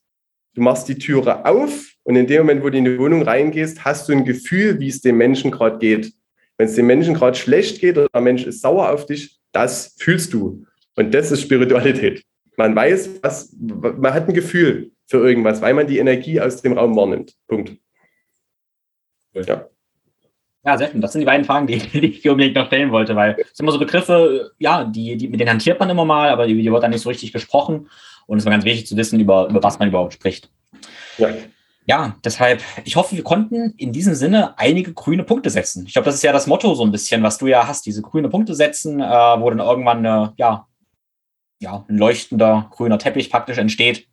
du 0.55 0.61
machst 0.61 0.87
die 0.89 0.97
Türe 0.97 1.45
auf 1.45 1.91
und 2.03 2.15
in 2.15 2.27
dem 2.27 2.39
Moment, 2.39 2.63
wo 2.63 2.69
du 2.69 2.77
in 2.77 2.85
die 2.85 2.97
Wohnung 2.97 3.21
reingehst, 3.21 3.85
hast 3.85 4.09
du 4.09 4.13
ein 4.13 4.25
Gefühl, 4.25 4.79
wie 4.79 4.89
es 4.89 5.01
dem 5.01 5.17
Menschen 5.17 5.51
gerade 5.51 5.77
geht. 5.77 6.11
Wenn 6.57 6.67
es 6.67 6.75
dem 6.75 6.87
Menschen 6.87 7.13
gerade 7.13 7.37
schlecht 7.37 7.81
geht 7.81 7.97
oder 7.97 8.07
der 8.13 8.21
Mensch 8.21 8.45
ist 8.45 8.61
sauer 8.61 8.91
auf 8.91 9.05
dich, 9.05 9.34
das 9.55 9.95
fühlst 9.97 10.33
du. 10.33 10.65
Und 10.95 11.13
das 11.13 11.31
ist 11.31 11.41
Spiritualität. 11.41 12.23
Man 12.57 12.75
weiß, 12.75 13.21
was, 13.21 13.55
man 13.57 14.13
hat 14.13 14.27
ein 14.27 14.33
Gefühl 14.33 14.91
für 15.07 15.17
irgendwas, 15.27 15.61
weil 15.61 15.73
man 15.73 15.87
die 15.87 15.99
Energie 15.99 16.39
aus 16.39 16.61
dem 16.61 16.73
Raum 16.73 16.95
wahrnimmt. 16.95 17.33
Punkt. 17.47 17.73
Ja. 19.33 19.67
Ja, 20.63 20.77
sehr 20.77 20.89
schön. 20.89 21.01
Das 21.01 21.11
sind 21.11 21.19
die 21.19 21.25
beiden 21.25 21.45
Fragen, 21.45 21.67
die, 21.67 21.77
die 21.93 22.05
ich 22.05 22.29
unbedingt 22.29 22.55
noch 22.55 22.67
stellen 22.67 22.91
wollte, 22.91 23.15
weil 23.15 23.35
es 23.39 23.57
sind 23.57 23.65
immer 23.65 23.71
so 23.71 23.79
Begriffe, 23.79 24.51
ja, 24.57 24.83
die, 24.83 25.15
die, 25.15 25.27
mit 25.27 25.39
denen 25.39 25.51
hantiert 25.51 25.79
man 25.79 25.89
immer 25.89 26.05
mal, 26.05 26.29
aber 26.29 26.47
die, 26.47 26.61
die 26.61 26.71
wird 26.71 26.83
dann 26.83 26.91
nicht 26.91 27.01
so 27.01 27.09
richtig 27.09 27.31
gesprochen. 27.31 27.89
Und 28.27 28.39
es 28.39 28.45
war 28.45 28.51
ganz 28.51 28.65
wichtig 28.65 28.87
zu 28.87 28.97
wissen, 28.97 29.19
über, 29.19 29.47
über 29.49 29.61
was 29.61 29.77
man 29.77 29.89
überhaupt 29.89 30.13
spricht. 30.13 30.49
Ja. 31.17 31.29
Ja, 31.87 32.15
deshalb, 32.23 32.63
ich 32.83 32.95
hoffe, 32.95 33.15
wir 33.15 33.23
konnten 33.23 33.73
in 33.77 33.91
diesem 33.91 34.15
Sinne 34.15 34.57
einige 34.57 34.93
grüne 34.93 35.23
Punkte 35.23 35.51
setzen. 35.51 35.85
Ich 35.85 35.93
glaube, 35.93 36.05
das 36.05 36.15
ist 36.15 36.23
ja 36.23 36.33
das 36.33 36.47
Motto 36.47 36.73
so 36.73 36.83
ein 36.83 36.91
bisschen, 36.91 37.21
was 37.21 37.37
du 37.37 37.45
ja 37.45 37.67
hast, 37.67 37.85
diese 37.85 38.01
grüne 38.01 38.29
Punkte 38.29 38.55
setzen, 38.55 38.99
äh, 38.99 39.05
wo 39.05 39.49
dann 39.49 39.59
irgendwann 39.59 39.99
eine, 39.99 40.33
ja, 40.37 40.67
ja, 41.59 41.85
ein 41.87 41.97
leuchtender 41.97 42.69
grüner 42.71 42.97
Teppich 42.97 43.29
praktisch 43.29 43.59
entsteht. 43.59 44.07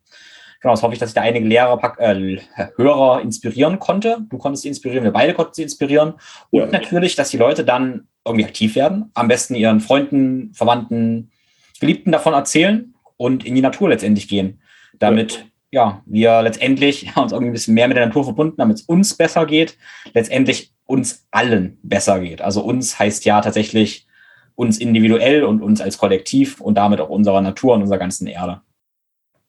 Genau, 0.61 0.75
das 0.75 0.83
hoffe 0.83 0.93
ich, 0.93 1.01
dass 1.01 1.11
ich 1.11 1.15
da 1.15 1.23
einige 1.23 1.47
Lehrer, 1.47 1.81
äh, 1.99 2.39
Hörer 2.77 3.23
inspirieren 3.23 3.79
konnte. 3.79 4.19
Du 4.29 4.39
konntest 4.39 4.63
sie 4.63 4.69
inspirieren, 4.69 5.05
wir 5.05 5.11
beide 5.11 5.35
konnten 5.35 5.55
sie 5.55 5.63
inspirieren. 5.63 6.15
Und 6.51 6.61
ja. 6.61 6.67
natürlich, 6.67 7.17
dass 7.17 7.31
die 7.31 7.39
Leute 7.39 7.65
dann 7.65 8.07
irgendwie 8.25 8.45
aktiv 8.45 8.77
werden. 8.77 9.11
Am 9.15 9.29
besten 9.29 9.55
ihren 9.55 9.81
Freunden, 9.81 10.53
Verwandten, 10.55 11.33
Geliebten 11.81 12.13
davon 12.13 12.35
erzählen 12.35 12.95
und 13.17 13.45
in 13.45 13.57
die 13.57 13.61
Natur 13.61 13.89
letztendlich 13.89 14.29
gehen. 14.29 14.61
Damit 15.01 15.47
ja, 15.73 16.03
wir 16.07 16.43
letztendlich 16.43 17.11
uns 17.17 17.33
irgendwie 17.33 17.51
ein 17.51 17.55
bisschen 17.55 17.75
mehr 17.75 17.89
mit 17.89 17.97
der 17.97 18.07
Natur 18.07 18.25
verbunden, 18.25 18.57
damit 18.59 18.79
es 18.79 18.83
uns 18.83 19.15
besser 19.15 19.47
geht, 19.47 19.77
letztendlich 20.13 20.73
uns 20.87 21.27
allen 21.31 21.79
besser 21.83 22.21
geht. 22.21 22.43
Also 22.43 22.63
uns 22.63 22.99
heißt 22.99 23.25
ja 23.25 23.41
tatsächlich 23.41 24.07
uns 24.55 24.79
individuell 24.79 25.45
und 25.45 25.63
uns 25.63 25.81
als 25.81 25.97
Kollektiv 25.97 26.61
und 26.61 26.77
damit 26.77 27.01
auch 27.01 27.09
unserer 27.09 27.41
Natur 27.41 27.75
und 27.75 27.83
unserer 27.83 27.99
ganzen 27.99 28.27
Erde. 28.27 28.61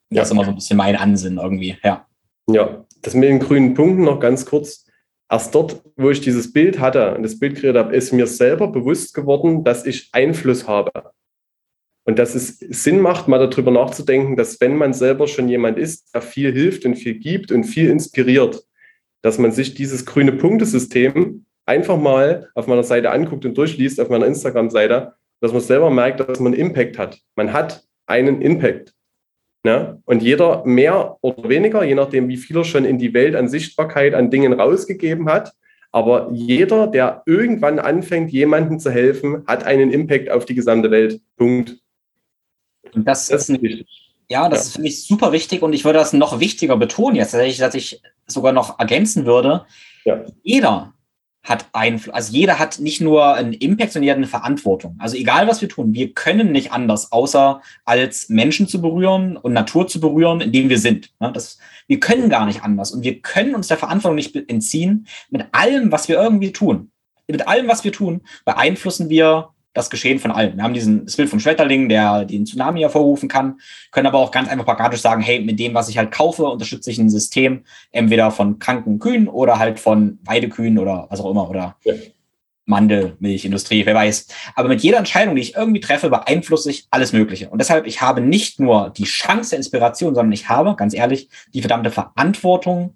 Ja. 0.10 0.22
Das 0.22 0.30
ist 0.30 0.32
immer 0.32 0.46
so 0.46 0.52
ein 0.52 0.56
bisschen 0.56 0.78
mein 0.78 0.96
Ansinnen 0.96 1.40
irgendwie, 1.40 1.78
ja. 1.84 2.08
Ja, 2.50 2.86
das 3.02 3.14
mit 3.14 3.30
den 3.30 3.40
grünen 3.40 3.74
Punkten 3.74 4.04
noch 4.04 4.20
ganz 4.20 4.46
kurz. 4.46 4.86
Erst 5.30 5.54
dort, 5.56 5.82
wo 5.98 6.10
ich 6.10 6.22
dieses 6.22 6.54
Bild 6.54 6.80
hatte 6.80 7.16
und 7.16 7.24
das 7.24 7.40
Bild 7.40 7.58
kreiert 7.58 7.78
habe, 7.78 7.96
ist 7.96 8.14
mir 8.14 8.28
selber 8.28 8.68
bewusst 8.68 9.14
geworden, 9.14 9.64
dass 9.64 9.86
ich 9.86 10.10
Einfluss 10.12 10.68
habe. 10.68 10.92
Und 12.06 12.20
dass 12.20 12.36
es 12.36 12.60
Sinn 12.60 13.00
macht, 13.00 13.28
mal 13.28 13.40
darüber 13.48 13.72
nachzudenken, 13.72 14.36
dass 14.36 14.60
wenn 14.60 14.76
man 14.76 14.94
selber 14.94 15.28
schon 15.28 15.48
jemand 15.48 15.78
ist, 15.78 16.14
der 16.14 16.22
viel 16.22 16.52
hilft 16.52 16.86
und 16.86 16.96
viel 16.96 17.16
gibt 17.16 17.52
und 17.52 17.64
viel 17.64 17.90
inspiriert, 17.90 18.64
dass 19.22 19.40
man 19.40 19.52
sich 19.52 19.74
dieses 19.74 20.06
grüne 20.06 20.34
Punktesystem 20.34 21.46
einfach 21.66 21.98
mal 21.98 22.50
auf 22.56 22.68
meiner 22.68 22.84
Seite 22.84 23.12
anguckt 23.12 23.46
und 23.46 23.58
durchliest, 23.58 24.02
auf 24.02 24.10
meiner 24.10 24.26
Instagram-Seite, 24.26 25.14
dass 25.40 25.54
man 25.54 25.62
selber 25.62 25.90
merkt, 25.90 26.20
dass 26.20 26.40
man 26.40 26.54
Impact 26.54 26.98
hat. 26.98 27.20
Man 27.36 27.54
hat 27.54 27.84
einen 28.06 28.42
Impact. 28.42 28.94
Ne? 29.64 30.02
Und 30.04 30.22
jeder 30.22 30.66
mehr 30.66 31.18
oder 31.22 31.48
weniger, 31.48 31.84
je 31.84 31.96
nachdem, 31.96 32.28
wie 32.28 32.38
viel 32.38 32.58
er 32.58 32.66
schon 32.66 32.84
in 32.84 32.98
die 32.98 33.14
Welt 33.14 33.34
an 33.36 33.48
Sichtbarkeit, 33.48 34.14
an 34.14 34.30
Dingen 34.30 34.54
rausgegeben 34.54 35.30
hat. 35.30 35.54
Aber 35.92 36.30
jeder, 36.34 36.88
der 36.88 37.24
irgendwann 37.26 37.80
anfängt, 37.80 38.32
jemandem 38.32 38.80
zu 38.80 38.90
helfen, 38.90 39.44
hat 39.48 39.64
einen 39.64 39.92
Impact 39.92 40.30
auf 40.30 40.46
die 40.46 40.56
gesamte 40.56 40.92
Welt. 40.92 41.22
Punkt. 41.38 41.78
Und 42.96 43.06
das, 43.06 43.28
das 43.28 43.50
ist 43.50 43.62
wichtig. 43.62 43.88
Ja, 44.30 44.50
das 44.50 44.60
ja. 44.60 44.66
ist 44.66 44.76
für 44.76 44.82
mich 44.82 45.06
super 45.06 45.32
wichtig 45.32 45.62
und 45.62 45.74
ich 45.74 45.86
würde 45.86 46.00
das 46.00 46.14
noch 46.14 46.40
wichtiger 46.40 46.78
betonen 46.78 47.16
jetzt, 47.16 47.32
tatsächlich, 47.32 47.60
dass 47.60 47.76
ich 47.76 48.02
sogar 48.26 48.54
noch 48.54 48.80
ergänzen 48.80 49.26
würde. 49.26 49.66
Ja. 50.06 50.24
Jeder 50.42 50.94
hat 51.44 51.68
Einfluss, 51.74 52.16
also 52.16 52.34
jeder 52.34 52.58
hat 52.58 52.80
nicht 52.80 53.02
nur 53.02 53.34
einen 53.34 53.52
Impact, 53.52 53.92
sondern 53.92 54.04
jeder 54.04 54.14
hat 54.14 54.18
eine 54.18 54.28
Verantwortung. 54.28 54.96
Also 54.98 55.18
egal, 55.18 55.48
was 55.48 55.62
wir 55.62 55.68
tun, 55.68 55.94
wir 55.94 56.14
können 56.14 56.54
nicht 56.54 56.72
anders, 56.72 57.12
außer 57.12 57.62
als 57.84 58.30
Menschen 58.30 58.68
zu 58.68 58.82
berühren 58.82 59.36
und 59.36 59.52
Natur 59.52 59.88
zu 59.88 60.00
berühren, 60.00 60.40
in 60.40 60.54
dem 60.54 60.70
wir 60.70 60.80
sind. 60.80 61.12
Das, 61.20 61.58
wir 61.88 62.00
können 62.00 62.30
gar 62.30 62.46
nicht 62.46 62.64
anders 62.64 62.92
und 62.92 63.04
wir 63.04 63.22
können 63.22 63.56
uns 63.56 63.68
der 63.68 63.78
Verantwortung 63.78 64.16
nicht 64.16 64.34
entziehen. 64.50 65.06
Mit 65.30 65.48
allem, 65.52 65.92
was 65.92 66.08
wir 66.08 66.16
irgendwie 66.16 66.54
tun, 66.54 66.92
mit 67.28 67.46
allem, 67.48 67.68
was 67.68 67.84
wir 67.84 67.92
tun, 67.92 68.22
beeinflussen 68.46 69.10
wir 69.10 69.50
das 69.74 69.90
Geschehen 69.90 70.20
von 70.20 70.32
allen. 70.32 70.56
Wir 70.58 70.64
haben 70.64 70.74
diesen 70.74 71.06
das 71.06 71.16
Bild 71.16 71.30
vom 71.30 71.40
Schmetterling, 71.40 71.90
der 71.90 72.26
den 72.26 72.46
Tsunami 72.46 72.82
hervorrufen 72.82 73.28
kann, 73.28 73.60
können 73.92 74.08
aber 74.08 74.20
auch 74.20 74.32
ganz 74.32 74.50
einfach 74.50 74.66
pragmatisch 74.66 75.02
sagen, 75.02 75.22
hey, 75.22 75.40
mit 75.42 75.60
dem, 75.60 75.74
was 75.74 75.90
ich 75.90 75.98
halt 75.98 76.12
kaufe, 76.12 76.46
unterstütze 76.46 76.92
ich 76.92 77.00
ein 77.00 77.10
System 77.10 77.64
entweder 77.92 78.32
von 78.32 78.60
kranken 78.60 79.00
Kühen 79.00 79.28
oder 79.28 79.60
halt 79.60 79.80
von 79.80 80.20
Weidekühen 80.24 80.78
oder 80.78 81.08
was 81.10 81.20
auch 81.20 81.32
immer 81.32 81.50
oder 81.50 81.76
ja. 81.84 81.94
Mandelmilchindustrie, 82.66 83.86
wer 83.86 83.96
weiß. 83.96 84.28
Aber 84.56 84.70
mit 84.70 84.82
jeder 84.82 84.98
Entscheidung, 84.98 85.36
die 85.36 85.42
ich 85.42 85.56
irgendwie 85.56 85.82
treffe, 85.82 86.10
beeinflusse 86.10 86.70
ich 86.70 86.88
alles 86.92 87.12
Mögliche. 87.12 87.50
Und 87.50 87.60
deshalb, 87.60 87.86
ich 87.86 88.02
habe 88.02 88.22
nicht 88.22 88.60
nur 88.60 88.90
die 88.92 89.04
Chance 89.04 89.52
der 89.52 89.58
Inspiration, 89.58 90.16
sondern 90.16 90.32
ich 90.32 90.50
habe, 90.50 90.76
ganz 90.76 90.94
ehrlich, 90.94 91.30
die 91.54 91.62
verdammte 91.62 91.92
Verantwortung, 91.92 92.96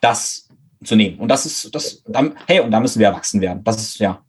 das 0.00 0.48
zu 0.82 0.96
nehmen. 0.96 1.18
Und 1.18 1.28
das 1.28 1.46
ist, 1.46 1.74
das, 1.74 2.02
hey, 2.46 2.60
und 2.60 2.70
da 2.70 2.80
müssen 2.80 2.98
wir 2.98 3.08
erwachsen 3.08 3.40
werden. 3.40 3.62
Das 3.64 3.76
ist, 3.76 3.98
ja, 3.98 4.22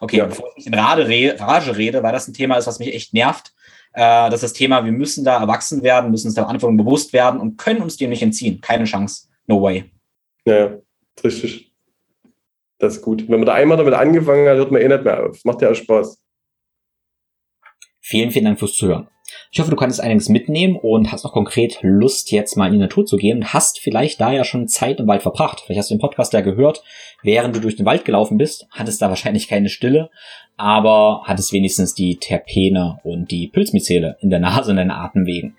Okay, 0.00 0.16
ja. 0.16 0.26
bevor 0.26 0.50
ich 0.56 0.66
in 0.66 0.74
Rage, 0.74 1.36
Rage 1.38 1.76
rede, 1.76 2.02
weil 2.02 2.12
das 2.12 2.26
ein 2.26 2.34
Thema 2.34 2.56
ist, 2.56 2.66
was 2.66 2.78
mich 2.78 2.94
echt 2.94 3.12
nervt, 3.12 3.52
äh, 3.92 4.30
das 4.30 4.34
ist 4.34 4.42
das 4.42 4.52
Thema, 4.54 4.84
wir 4.84 4.92
müssen 4.92 5.24
da 5.24 5.40
erwachsen 5.40 5.82
werden, 5.82 6.10
müssen 6.10 6.28
uns 6.28 6.34
der 6.34 6.44
Verantwortung 6.44 6.78
bewusst 6.78 7.12
werden 7.12 7.38
und 7.38 7.58
können 7.58 7.82
uns 7.82 7.96
dem 7.96 8.10
nicht 8.10 8.22
entziehen. 8.22 8.60
Keine 8.60 8.84
Chance. 8.84 9.28
No 9.46 9.60
way. 9.62 9.90
Ja, 10.46 10.78
richtig. 11.22 11.70
Das 12.78 12.96
ist 12.96 13.02
gut. 13.02 13.28
Wenn 13.28 13.40
man 13.40 13.46
da 13.46 13.54
einmal 13.54 13.76
damit 13.76 13.92
angefangen 13.94 14.48
hat, 14.48 14.56
hört 14.56 14.70
man 14.70 14.80
eh 14.80 14.88
nicht 14.88 15.04
mehr 15.04 15.26
auf. 15.26 15.44
Macht 15.44 15.60
ja 15.60 15.70
auch 15.70 15.74
Spaß. 15.74 16.18
Vielen, 18.00 18.30
vielen 18.30 18.46
Dank 18.46 18.58
fürs 18.58 18.74
Zuhören. 18.74 19.08
Ich 19.52 19.60
hoffe, 19.60 19.70
du 19.70 19.76
kannst 19.76 20.00
einiges 20.00 20.28
mitnehmen 20.28 20.76
und 20.76 21.12
hast 21.12 21.24
auch 21.24 21.32
konkret 21.32 21.78
Lust, 21.82 22.30
jetzt 22.32 22.56
mal 22.56 22.66
in 22.66 22.74
die 22.74 22.78
Natur 22.78 23.06
zu 23.06 23.16
gehen 23.16 23.38
und 23.38 23.52
hast 23.52 23.80
vielleicht 23.80 24.20
da 24.20 24.32
ja 24.32 24.44
schon 24.44 24.68
Zeit 24.68 25.00
im 25.00 25.06
Wald 25.06 25.22
verbracht. 25.22 25.60
Vielleicht 25.60 25.80
hast 25.80 25.90
du 25.90 25.94
den 25.94 26.00
Podcast 26.00 26.32
ja 26.32 26.40
gehört, 26.40 26.82
während 27.22 27.54
du 27.54 27.60
durch 27.60 27.76
den 27.76 27.86
Wald 27.86 28.04
gelaufen 28.04 28.38
bist, 28.38 28.66
hattest 28.70 29.02
da 29.02 29.08
wahrscheinlich 29.08 29.48
keine 29.48 29.68
Stille, 29.68 30.10
aber 30.56 31.22
hattest 31.24 31.52
wenigstens 31.52 31.94
die 31.94 32.16
Terpene 32.16 32.98
und 33.02 33.30
die 33.30 33.48
Pilzmycele 33.48 34.16
in 34.20 34.30
der 34.30 34.40
Nase 34.40 34.70
und 34.70 34.76
deinen 34.76 34.90
Atemwegen. 34.90 35.56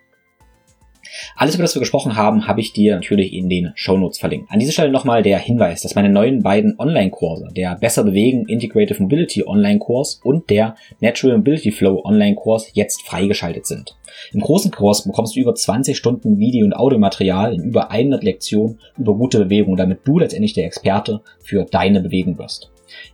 Alles, 1.36 1.56
über 1.56 1.64
das 1.64 1.76
wir 1.76 1.80
gesprochen 1.80 2.16
haben, 2.16 2.48
habe 2.48 2.62
ich 2.62 2.74
dir 2.74 2.96
natürlich 2.96 3.34
in 3.34 3.50
den 3.50 3.72
Show 3.76 3.98
Notes 3.98 4.20
verlinkt. 4.20 4.52
An 4.52 4.60
dieser 4.60 4.72
Stelle 4.72 4.92
nochmal 4.92 5.24
der 5.24 5.40
Hinweis, 5.40 5.82
dass 5.82 5.96
meine 5.96 6.10
neuen 6.10 6.44
beiden 6.44 6.80
Online-Kurse, 6.80 7.50
der 7.56 7.76
Besser 7.76 8.04
Bewegen 8.04 8.48
Integrative 8.48 9.02
Mobility 9.02 9.46
Online-Kurs 9.46 10.22
und 10.24 10.50
der 10.50 10.76
Natural 11.00 11.38
Mobility 11.38 11.72
Flow 11.72 12.02
Online-Kurs 12.04 12.72
jetzt 12.74 13.02
freigeschaltet 13.04 13.66
sind. 13.66 13.96
Im 14.34 14.42
großen 14.42 14.72
Kurs 14.72 15.04
bekommst 15.04 15.36
du 15.36 15.40
über 15.40 15.56
20 15.56 15.98
Stunden 15.98 16.38
Video- 16.38 16.66
und 16.66 16.76
Audiomaterial 16.76 17.54
in 17.54 17.64
über 17.64 17.92
100 17.92 18.24
Lektionen 18.24 18.80
über 18.98 19.16
gute 19.16 19.40
Bewegung, 19.40 19.78
damit 19.78 20.00
du 20.06 20.20
letztendlich 20.20 20.54
der 20.54 20.66
Experte 20.66 21.22
für 21.40 21.66
deine 21.66 22.02
Bewegung 22.02 22.38
wirst. 22.38 22.72